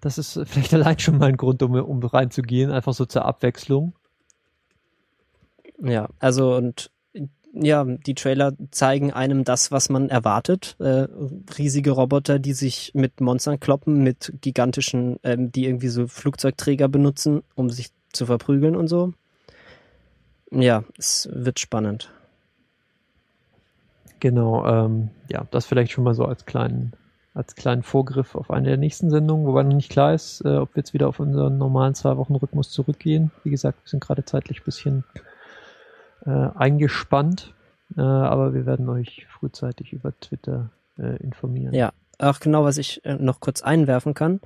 Das 0.00 0.18
ist 0.18 0.40
vielleicht 0.46 0.74
allein 0.74 0.98
schon 0.98 1.18
mal 1.18 1.26
ein 1.28 1.36
Grund, 1.36 1.62
um, 1.62 1.74
um 1.74 2.02
reinzugehen, 2.02 2.70
einfach 2.70 2.94
so 2.94 3.06
zur 3.06 3.24
Abwechslung. 3.24 3.94
Ja, 5.78 6.08
also 6.18 6.56
und 6.56 6.90
ja, 7.58 7.84
die 7.84 8.14
Trailer 8.14 8.52
zeigen 8.70 9.12
einem 9.12 9.44
das, 9.44 9.72
was 9.72 9.88
man 9.88 10.10
erwartet. 10.10 10.76
Äh, 10.78 11.06
riesige 11.58 11.92
Roboter, 11.92 12.38
die 12.38 12.52
sich 12.52 12.92
mit 12.94 13.20
Monstern 13.20 13.58
kloppen, 13.58 14.02
mit 14.02 14.34
gigantischen, 14.42 15.18
ähm, 15.22 15.52
die 15.52 15.64
irgendwie 15.64 15.88
so 15.88 16.06
Flugzeugträger 16.06 16.88
benutzen, 16.88 17.42
um 17.54 17.70
sich 17.70 17.88
zu 18.12 18.26
verprügeln 18.26 18.76
und 18.76 18.88
so. 18.88 19.14
Ja, 20.50 20.84
es 20.98 21.28
wird 21.32 21.58
spannend. 21.58 22.10
Genau, 24.20 24.66
ähm, 24.66 25.10
ja, 25.30 25.46
das 25.50 25.66
vielleicht 25.66 25.92
schon 25.92 26.04
mal 26.04 26.14
so 26.14 26.24
als 26.24 26.46
kleinen, 26.46 26.92
als 27.36 27.54
kleinen 27.54 27.82
Vorgriff 27.82 28.34
auf 28.34 28.50
eine 28.50 28.68
der 28.68 28.76
nächsten 28.78 29.10
Sendungen, 29.10 29.46
wobei 29.46 29.62
noch 29.62 29.74
nicht 29.74 29.90
klar 29.90 30.14
ist, 30.14 30.40
äh, 30.44 30.56
ob 30.56 30.74
wir 30.74 30.80
jetzt 30.80 30.94
wieder 30.94 31.06
auf 31.06 31.20
unseren 31.20 31.58
normalen 31.58 31.94
Zwei-Wochen-Rhythmus 31.94 32.70
zurückgehen. 32.70 33.30
Wie 33.44 33.50
gesagt, 33.50 33.78
wir 33.84 33.90
sind 33.90 34.02
gerade 34.02 34.24
zeitlich 34.24 34.60
ein 34.60 34.64
bisschen 34.64 35.04
äh, 36.24 36.30
eingespannt, 36.30 37.52
äh, 37.94 38.00
aber 38.00 38.54
wir 38.54 38.64
werden 38.64 38.88
euch 38.88 39.26
frühzeitig 39.28 39.92
über 39.92 40.18
Twitter 40.18 40.70
äh, 40.98 41.22
informieren. 41.22 41.74
Ja, 41.74 41.92
ach 42.16 42.40
genau, 42.40 42.64
was 42.64 42.78
ich 42.78 43.04
äh, 43.04 43.16
noch 43.16 43.40
kurz 43.40 43.60
einwerfen 43.60 44.14
kann, 44.14 44.40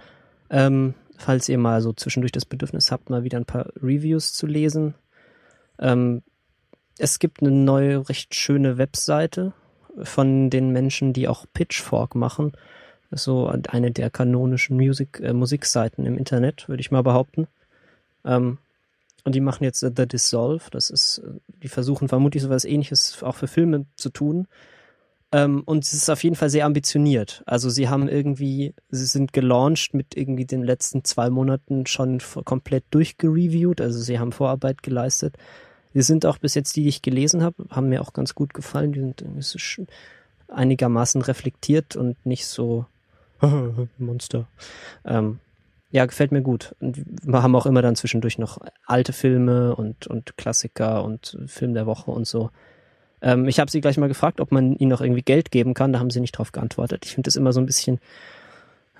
ähm, 0.50 0.94
falls 1.16 1.48
ihr 1.48 1.58
mal 1.58 1.82
so 1.82 1.92
zwischendurch 1.92 2.32
das 2.32 2.44
Bedürfnis 2.44 2.90
habt, 2.90 3.08
mal 3.08 3.22
wieder 3.22 3.38
ein 3.38 3.46
paar 3.46 3.66
Reviews 3.80 4.32
zu 4.32 4.48
lesen. 4.48 4.94
Ähm, 5.78 6.22
es 6.98 7.20
gibt 7.20 7.40
eine 7.40 7.52
neue, 7.52 8.08
recht 8.08 8.34
schöne 8.34 8.78
Webseite 8.78 9.52
von 10.02 10.50
den 10.50 10.72
Menschen, 10.72 11.12
die 11.12 11.28
auch 11.28 11.46
Pitchfork 11.54 12.16
machen. 12.16 12.52
So 13.10 13.46
eine 13.46 13.90
der 13.90 14.10
kanonischen 14.10 14.76
Musik, 14.76 15.20
äh, 15.20 15.32
Musikseiten 15.32 16.06
im 16.06 16.16
Internet, 16.16 16.68
würde 16.68 16.80
ich 16.80 16.90
mal 16.90 17.02
behaupten. 17.02 17.48
Ähm, 18.24 18.58
und 19.24 19.34
die 19.34 19.40
machen 19.40 19.64
jetzt 19.64 19.80
The 19.80 20.06
Dissolve. 20.06 20.64
Das 20.70 20.90
ist, 20.90 21.22
die 21.62 21.68
versuchen 21.68 22.08
vermutlich 22.08 22.42
sowas 22.42 22.64
ähnliches 22.64 23.22
auch 23.22 23.34
für 23.34 23.48
Filme 23.48 23.86
zu 23.96 24.10
tun. 24.10 24.46
Ähm, 25.32 25.62
und 25.64 25.84
es 25.84 25.92
ist 25.92 26.08
auf 26.08 26.24
jeden 26.24 26.36
Fall 26.36 26.50
sehr 26.50 26.66
ambitioniert. 26.66 27.42
Also 27.46 27.68
sie 27.68 27.88
haben 27.88 28.08
irgendwie, 28.08 28.74
sie 28.90 29.04
sind 29.04 29.32
gelauncht 29.32 29.94
mit 29.94 30.16
irgendwie 30.16 30.46
den 30.46 30.64
letzten 30.64 31.04
zwei 31.04 31.30
Monaten 31.30 31.86
schon 31.86 32.20
komplett 32.44 32.84
durchgereviewt. 32.90 33.80
Also 33.80 34.00
sie 34.00 34.18
haben 34.18 34.32
Vorarbeit 34.32 34.82
geleistet. 34.82 35.36
Sie 35.92 36.02
sind 36.02 36.24
auch 36.24 36.38
bis 36.38 36.54
jetzt 36.54 36.76
die, 36.76 36.82
die 36.82 36.88
ich 36.88 37.02
gelesen 37.02 37.42
habe, 37.42 37.64
haben 37.70 37.88
mir 37.88 38.00
auch 38.00 38.12
ganz 38.12 38.34
gut 38.34 38.54
gefallen. 38.54 38.92
Die 38.92 39.00
sind 39.00 39.24
einigermaßen 40.48 41.22
reflektiert 41.22 41.96
und 41.96 42.24
nicht 42.24 42.46
so 42.46 42.86
Monster. 43.98 44.46
Ähm, 45.04 45.38
ja, 45.90 46.06
gefällt 46.06 46.32
mir 46.32 46.42
gut. 46.42 46.74
Und 46.80 47.02
wir 47.24 47.42
haben 47.42 47.56
auch 47.56 47.66
immer 47.66 47.82
dann 47.82 47.96
zwischendurch 47.96 48.38
noch 48.38 48.58
alte 48.86 49.12
Filme 49.12 49.74
und, 49.74 50.06
und 50.06 50.36
Klassiker 50.36 51.04
und 51.04 51.36
Film 51.46 51.74
der 51.74 51.86
Woche 51.86 52.10
und 52.10 52.26
so. 52.26 52.50
Ähm, 53.22 53.48
ich 53.48 53.58
habe 53.58 53.70
sie 53.70 53.80
gleich 53.80 53.98
mal 53.98 54.08
gefragt, 54.08 54.40
ob 54.40 54.52
man 54.52 54.76
ihnen 54.76 54.90
noch 54.90 55.00
irgendwie 55.00 55.22
Geld 55.22 55.50
geben 55.50 55.74
kann. 55.74 55.92
Da 55.92 55.98
haben 55.98 56.10
sie 56.10 56.20
nicht 56.20 56.32
drauf 56.32 56.52
geantwortet. 56.52 57.04
Ich 57.04 57.14
finde 57.14 57.28
es 57.28 57.36
immer 57.36 57.52
so 57.52 57.60
ein 57.60 57.66
bisschen 57.66 57.98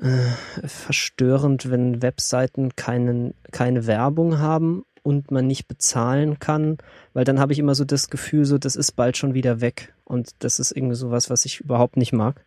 äh, 0.01 0.67
verstörend, 0.67 1.71
wenn 1.71 2.03
Webseiten 2.03 2.75
keinen, 2.75 3.35
keine 3.53 3.87
Werbung 3.87 4.39
haben 4.39 4.85
und 5.03 5.31
man 5.31 5.47
nicht 5.47 5.69
bezahlen 5.69 6.39
kann, 6.39 6.79
weil 7.13 7.25
dann 7.25 7.41
habe 7.41 7.53
ich 7.53 7.59
immer 7.59 7.75
so 7.75 7.85
das 7.85 8.11
Gefühl, 8.11 8.45
so 8.45 8.59
das 8.59 8.77
ist 8.77 8.93
bald 8.93 9.17
schon 9.17 9.35
wieder 9.35 9.61
weg 9.61 9.95
und 10.05 10.31
das 10.41 10.59
ist 10.59 10.73
irgendwie 10.73 10.97
sowas, 10.97 11.31
was 11.31 11.45
ich 11.45 11.61
überhaupt 11.61 11.97
nicht 11.97 12.13
mag. 12.13 12.45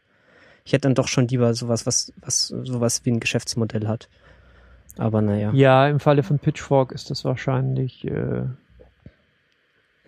Ich 0.65 0.73
hätte 0.73 0.81
dann 0.81 0.95
doch 0.95 1.07
schon 1.07 1.27
lieber 1.27 1.53
sowas, 1.53 1.85
was, 1.85 2.13
was 2.21 2.47
sowas 2.47 3.01
wie 3.03 3.11
ein 3.11 3.19
Geschäftsmodell 3.19 3.87
hat. 3.87 4.09
Aber 4.97 5.21
naja. 5.21 5.51
Ja, 5.53 5.87
im 5.87 5.99
Falle 5.99 6.23
von 6.23 6.39
Pitchfork 6.39 6.91
ist 6.91 7.09
das 7.09 7.25
wahrscheinlich. 7.25 8.05
Äh, 8.05 8.43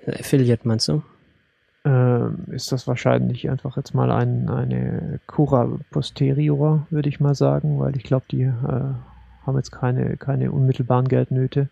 Affiliate 0.07 0.67
meinst 0.67 0.87
du? 0.87 1.01
Äh, 1.83 2.29
ist 2.53 2.71
das 2.71 2.87
wahrscheinlich 2.87 3.49
einfach 3.49 3.77
jetzt 3.77 3.93
mal 3.93 4.11
ein, 4.11 4.49
eine 4.49 5.19
Cura 5.27 5.69
posterior, 5.91 6.87
würde 6.89 7.09
ich 7.09 7.19
mal 7.19 7.35
sagen, 7.35 7.79
weil 7.79 7.95
ich 7.95 8.03
glaube, 8.03 8.25
die 8.29 8.43
äh, 8.43 8.53
haben 9.45 9.57
jetzt 9.57 9.71
keine, 9.71 10.17
keine 10.17 10.51
unmittelbaren 10.51 11.07
Geldnöte. 11.07 11.69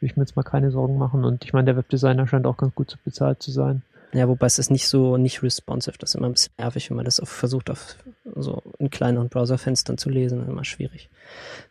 Will 0.00 0.08
ich 0.08 0.16
mir 0.16 0.22
jetzt 0.22 0.36
mal 0.36 0.42
keine 0.42 0.70
Sorgen 0.70 0.98
machen. 0.98 1.24
Und 1.24 1.44
ich 1.44 1.52
meine, 1.52 1.66
der 1.66 1.76
Webdesigner 1.76 2.26
scheint 2.26 2.46
auch 2.46 2.56
ganz 2.56 2.74
gut 2.74 2.96
bezahlt 3.04 3.42
zu 3.42 3.50
sein. 3.50 3.82
Ja, 4.12 4.28
wobei 4.28 4.46
es 4.46 4.58
ist 4.58 4.70
nicht 4.70 4.88
so 4.88 5.16
nicht 5.16 5.42
responsive. 5.42 5.96
Das 5.98 6.10
ist 6.10 6.14
immer 6.16 6.28
ein 6.28 6.32
bisschen 6.32 6.52
nervig, 6.58 6.90
wenn 6.90 6.96
man 6.96 7.04
das 7.04 7.20
auf, 7.20 7.28
versucht, 7.28 7.70
auf 7.70 7.96
so 8.34 8.62
in 8.78 8.90
kleineren 8.90 9.28
Browserfenstern 9.28 9.98
zu 9.98 10.10
lesen. 10.10 10.46
Immer 10.48 10.64
schwierig. 10.64 11.08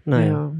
Naja. 0.05 0.27
Ja. 0.27 0.53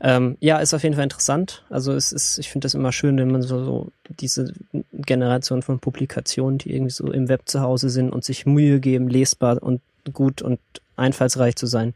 Ähm, 0.00 0.36
ja, 0.40 0.58
ist 0.58 0.74
auf 0.74 0.82
jeden 0.82 0.94
Fall 0.94 1.04
interessant. 1.04 1.64
Also 1.70 1.92
es 1.92 2.12
ist, 2.12 2.38
ich 2.38 2.50
finde 2.50 2.64
das 2.64 2.74
immer 2.74 2.92
schön, 2.92 3.16
wenn 3.18 3.30
man 3.30 3.42
so, 3.42 3.64
so 3.64 3.92
diese 4.08 4.52
Generation 4.92 5.62
von 5.62 5.78
Publikationen, 5.80 6.58
die 6.58 6.72
irgendwie 6.74 6.92
so 6.92 7.12
im 7.12 7.28
Web 7.28 7.42
zu 7.46 7.60
Hause 7.60 7.90
sind 7.90 8.10
und 8.10 8.24
sich 8.24 8.46
Mühe 8.46 8.80
geben, 8.80 9.08
lesbar 9.08 9.62
und 9.62 9.80
gut 10.12 10.42
und 10.42 10.60
einfallsreich 10.96 11.56
zu 11.56 11.66
sein. 11.66 11.94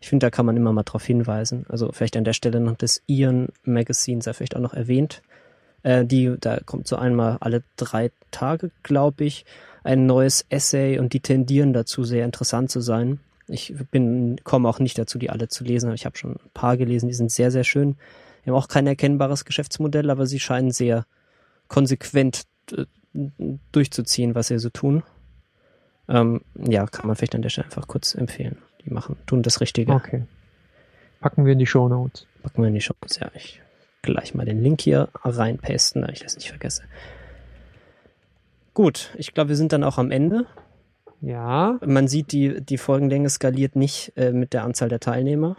Ich 0.00 0.08
finde, 0.08 0.26
da 0.26 0.30
kann 0.30 0.46
man 0.46 0.56
immer 0.56 0.72
mal 0.72 0.84
drauf 0.84 1.04
hinweisen. 1.04 1.66
Also 1.68 1.90
vielleicht 1.92 2.16
an 2.16 2.24
der 2.24 2.32
Stelle 2.32 2.60
noch 2.60 2.76
das 2.76 3.02
Ian 3.06 3.48
Magazine 3.64 4.22
sei 4.22 4.32
vielleicht 4.32 4.56
auch 4.56 4.60
noch 4.60 4.74
erwähnt. 4.74 5.22
Äh, 5.82 6.04
die, 6.04 6.34
da 6.40 6.60
kommt 6.60 6.88
so 6.88 6.96
einmal 6.96 7.38
alle 7.40 7.62
drei 7.76 8.10
Tage, 8.30 8.70
glaube 8.82 9.24
ich, 9.24 9.44
ein 9.84 10.06
neues 10.06 10.44
Essay 10.48 10.98
und 10.98 11.12
die 11.12 11.20
tendieren 11.20 11.72
dazu, 11.72 12.04
sehr 12.04 12.24
interessant 12.24 12.70
zu 12.70 12.80
sein. 12.80 13.20
Ich 13.46 13.74
bin, 13.90 14.38
komme 14.44 14.68
auch 14.68 14.78
nicht 14.78 14.98
dazu, 14.98 15.18
die 15.18 15.30
alle 15.30 15.48
zu 15.48 15.64
lesen, 15.64 15.86
aber 15.86 15.94
ich 15.94 16.04
habe 16.04 16.18
schon 16.18 16.32
ein 16.32 16.50
paar 16.52 16.76
gelesen, 16.76 17.08
die 17.08 17.14
sind 17.14 17.30
sehr, 17.30 17.50
sehr 17.50 17.64
schön. 17.64 17.96
Die 18.44 18.50
haben 18.50 18.56
auch 18.56 18.68
kein 18.68 18.86
erkennbares 18.86 19.44
Geschäftsmodell, 19.44 20.10
aber 20.10 20.26
sie 20.26 20.40
scheinen 20.40 20.70
sehr 20.70 21.06
konsequent 21.68 22.42
äh, 22.72 22.84
durchzuziehen, 23.72 24.34
was 24.34 24.48
sie 24.48 24.58
so 24.58 24.68
tun. 24.68 25.02
Ähm, 26.08 26.42
ja, 26.56 26.86
kann 26.86 27.06
man 27.06 27.16
vielleicht 27.16 27.34
an 27.34 27.42
der 27.42 27.48
Stelle 27.48 27.66
einfach 27.66 27.88
kurz 27.88 28.14
empfehlen. 28.14 28.58
Die 28.84 28.90
machen, 28.90 29.16
tun 29.26 29.42
das 29.42 29.60
Richtige. 29.60 29.92
Okay. 29.92 30.24
Packen 31.20 31.44
wir 31.44 31.54
in 31.54 31.58
die 31.58 31.66
Show 31.66 31.88
Notes. 31.88 32.26
Packen 32.42 32.62
wir 32.62 32.68
in 32.68 32.74
die 32.74 32.80
Show 32.80 32.94
Notes, 33.00 33.18
ja. 33.18 33.30
Ich 33.34 33.60
gleich 34.02 34.34
mal 34.34 34.44
den 34.44 34.62
Link 34.62 34.80
hier 34.80 35.08
reinpasten, 35.24 36.02
damit 36.02 36.16
ich 36.16 36.22
das 36.22 36.36
nicht 36.36 36.48
vergesse. 36.48 36.82
Gut, 38.74 39.10
ich 39.16 39.34
glaube, 39.34 39.50
wir 39.50 39.56
sind 39.56 39.72
dann 39.72 39.84
auch 39.84 39.98
am 39.98 40.10
Ende. 40.10 40.46
Ja. 41.20 41.78
Man 41.84 42.06
sieht, 42.06 42.32
die, 42.32 42.60
die 42.60 42.78
Folgenlänge 42.78 43.28
skaliert 43.28 43.74
nicht 43.74 44.12
äh, 44.16 44.32
mit 44.32 44.52
der 44.52 44.64
Anzahl 44.64 44.88
der 44.88 45.00
Teilnehmer. 45.00 45.56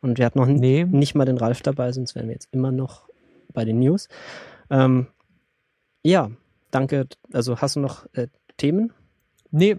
Und 0.00 0.18
wir 0.18 0.26
hatten 0.26 0.38
noch 0.38 0.46
nee. 0.46 0.84
nicht 0.84 1.14
mal 1.14 1.24
den 1.24 1.38
Ralf 1.38 1.62
dabei, 1.62 1.92
sonst 1.92 2.14
wären 2.14 2.26
wir 2.26 2.34
jetzt 2.34 2.48
immer 2.52 2.72
noch 2.72 3.08
bei 3.52 3.64
den 3.64 3.78
News. 3.78 4.08
Ähm, 4.70 5.08
ja, 6.02 6.30
danke. 6.70 7.06
Also 7.32 7.58
hast 7.58 7.76
du 7.76 7.80
noch 7.80 8.06
äh, 8.14 8.28
Themen? 8.56 8.92
Nee, 9.50 9.76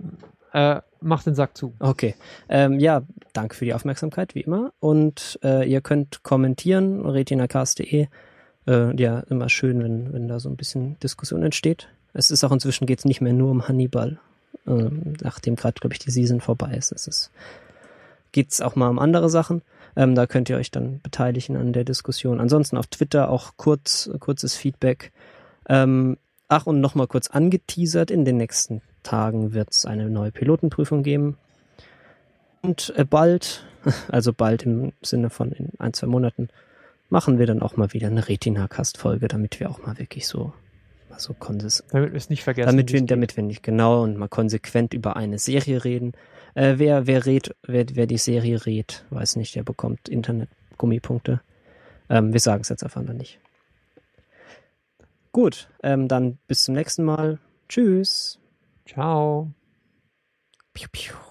äh, 0.53 0.81
mach 1.01 1.23
den 1.23 1.35
Sack 1.35 1.57
zu. 1.57 1.73
Okay. 1.79 2.15
Ähm, 2.49 2.79
ja, 2.79 3.03
danke 3.33 3.55
für 3.55 3.65
die 3.65 3.73
Aufmerksamkeit, 3.73 4.35
wie 4.35 4.41
immer. 4.41 4.73
Und 4.79 5.39
äh, 5.43 5.69
ihr 5.69 5.81
könnt 5.81 6.23
kommentieren, 6.23 7.05
retinacast.de. 7.05 8.07
Äh, 8.67 9.01
ja, 9.01 9.19
immer 9.29 9.49
schön, 9.49 9.83
wenn, 9.83 10.13
wenn 10.13 10.27
da 10.27 10.39
so 10.39 10.49
ein 10.49 10.57
bisschen 10.57 10.99
Diskussion 10.99 11.43
entsteht. 11.43 11.89
Es 12.13 12.31
ist 12.31 12.43
auch 12.43 12.51
inzwischen 12.51 12.85
geht 12.85 12.99
es 12.99 13.05
nicht 13.05 13.21
mehr 13.21 13.33
nur 13.33 13.51
um 13.51 13.67
Hannibal. 13.67 14.19
Äh, 14.67 14.89
nachdem 15.21 15.55
gerade, 15.55 15.79
glaube 15.79 15.93
ich, 15.93 15.99
die 15.99 16.11
Season 16.11 16.41
vorbei 16.41 16.73
ist. 16.75 16.91
Es 16.91 17.07
ist 17.07 17.31
geht's 18.31 18.61
auch 18.61 18.75
mal 18.75 18.89
um 18.89 18.99
andere 18.99 19.29
Sachen. 19.29 19.61
Ähm, 19.95 20.15
da 20.15 20.25
könnt 20.25 20.49
ihr 20.49 20.57
euch 20.57 20.71
dann 20.71 21.01
beteiligen 21.01 21.57
an 21.57 21.73
der 21.73 21.83
Diskussion. 21.83 22.39
Ansonsten 22.39 22.77
auf 22.77 22.87
Twitter 22.87 23.29
auch 23.29 23.53
kurz, 23.57 24.09
kurzes 24.19 24.55
Feedback. 24.55 25.11
Ähm, 25.67 26.17
ach, 26.47 26.65
und 26.65 26.79
nochmal 26.79 27.07
kurz 27.07 27.27
angeteasert, 27.27 28.11
in 28.11 28.25
den 28.25 28.37
nächsten 28.37 28.81
Tagen 29.03 29.53
wird 29.53 29.71
es 29.71 29.85
eine 29.85 30.09
neue 30.09 30.31
Pilotenprüfung 30.31 31.03
geben. 31.03 31.37
Und 32.61 32.93
äh, 32.95 33.05
bald, 33.05 33.65
also 34.09 34.33
bald 34.33 34.63
im 34.63 34.93
Sinne 35.01 35.29
von 35.29 35.51
in 35.51 35.69
ein, 35.79 35.93
zwei 35.93 36.07
Monaten, 36.07 36.49
machen 37.09 37.39
wir 37.39 37.45
dann 37.45 37.61
auch 37.61 37.77
mal 37.77 37.93
wieder 37.93 38.07
eine 38.07 38.27
Retina-Cast-Folge, 38.27 39.27
damit 39.27 39.59
wir 39.59 39.69
auch 39.69 39.85
mal 39.85 39.97
wirklich 39.99 40.27
so, 40.27 40.53
mal 41.09 41.19
so 41.19 41.33
konses 41.33 41.83
Damit 41.91 42.11
wir 42.11 42.17
es 42.17 42.29
nicht 42.29 42.43
vergessen. 42.43 42.67
Damit 42.67 42.93
wir, 42.93 43.01
damit 43.05 43.35
wir 43.35 43.43
nicht 43.43 43.63
genau 43.63 44.03
und 44.03 44.17
mal 44.17 44.29
konsequent 44.29 44.93
über 44.93 45.15
eine 45.17 45.39
Serie 45.39 45.83
reden. 45.83 46.13
Äh, 46.53 46.75
wer, 46.77 47.07
wer 47.07 47.25
redet, 47.25 47.55
wer, 47.63 47.85
wer 47.93 48.07
die 48.07 48.17
Serie 48.17 48.65
redet, 48.65 49.05
weiß 49.09 49.35
nicht, 49.35 49.55
der 49.55 49.63
bekommt 49.63 50.09
Internet-Gummipunkte. 50.09 51.41
Ähm, 52.09 52.33
wir 52.33 52.39
sagen 52.39 52.61
es 52.61 52.69
jetzt 52.69 52.83
einfach 52.83 53.01
noch 53.01 53.13
nicht. 53.13 53.39
Gut, 55.31 55.69
ähm, 55.81 56.07
dann 56.07 56.37
bis 56.47 56.65
zum 56.65 56.75
nächsten 56.75 57.03
Mal. 57.03 57.39
Tschüss. 57.69 58.40
Ciao. 58.85 59.53
Pew, 60.73 60.87
pew. 60.91 61.30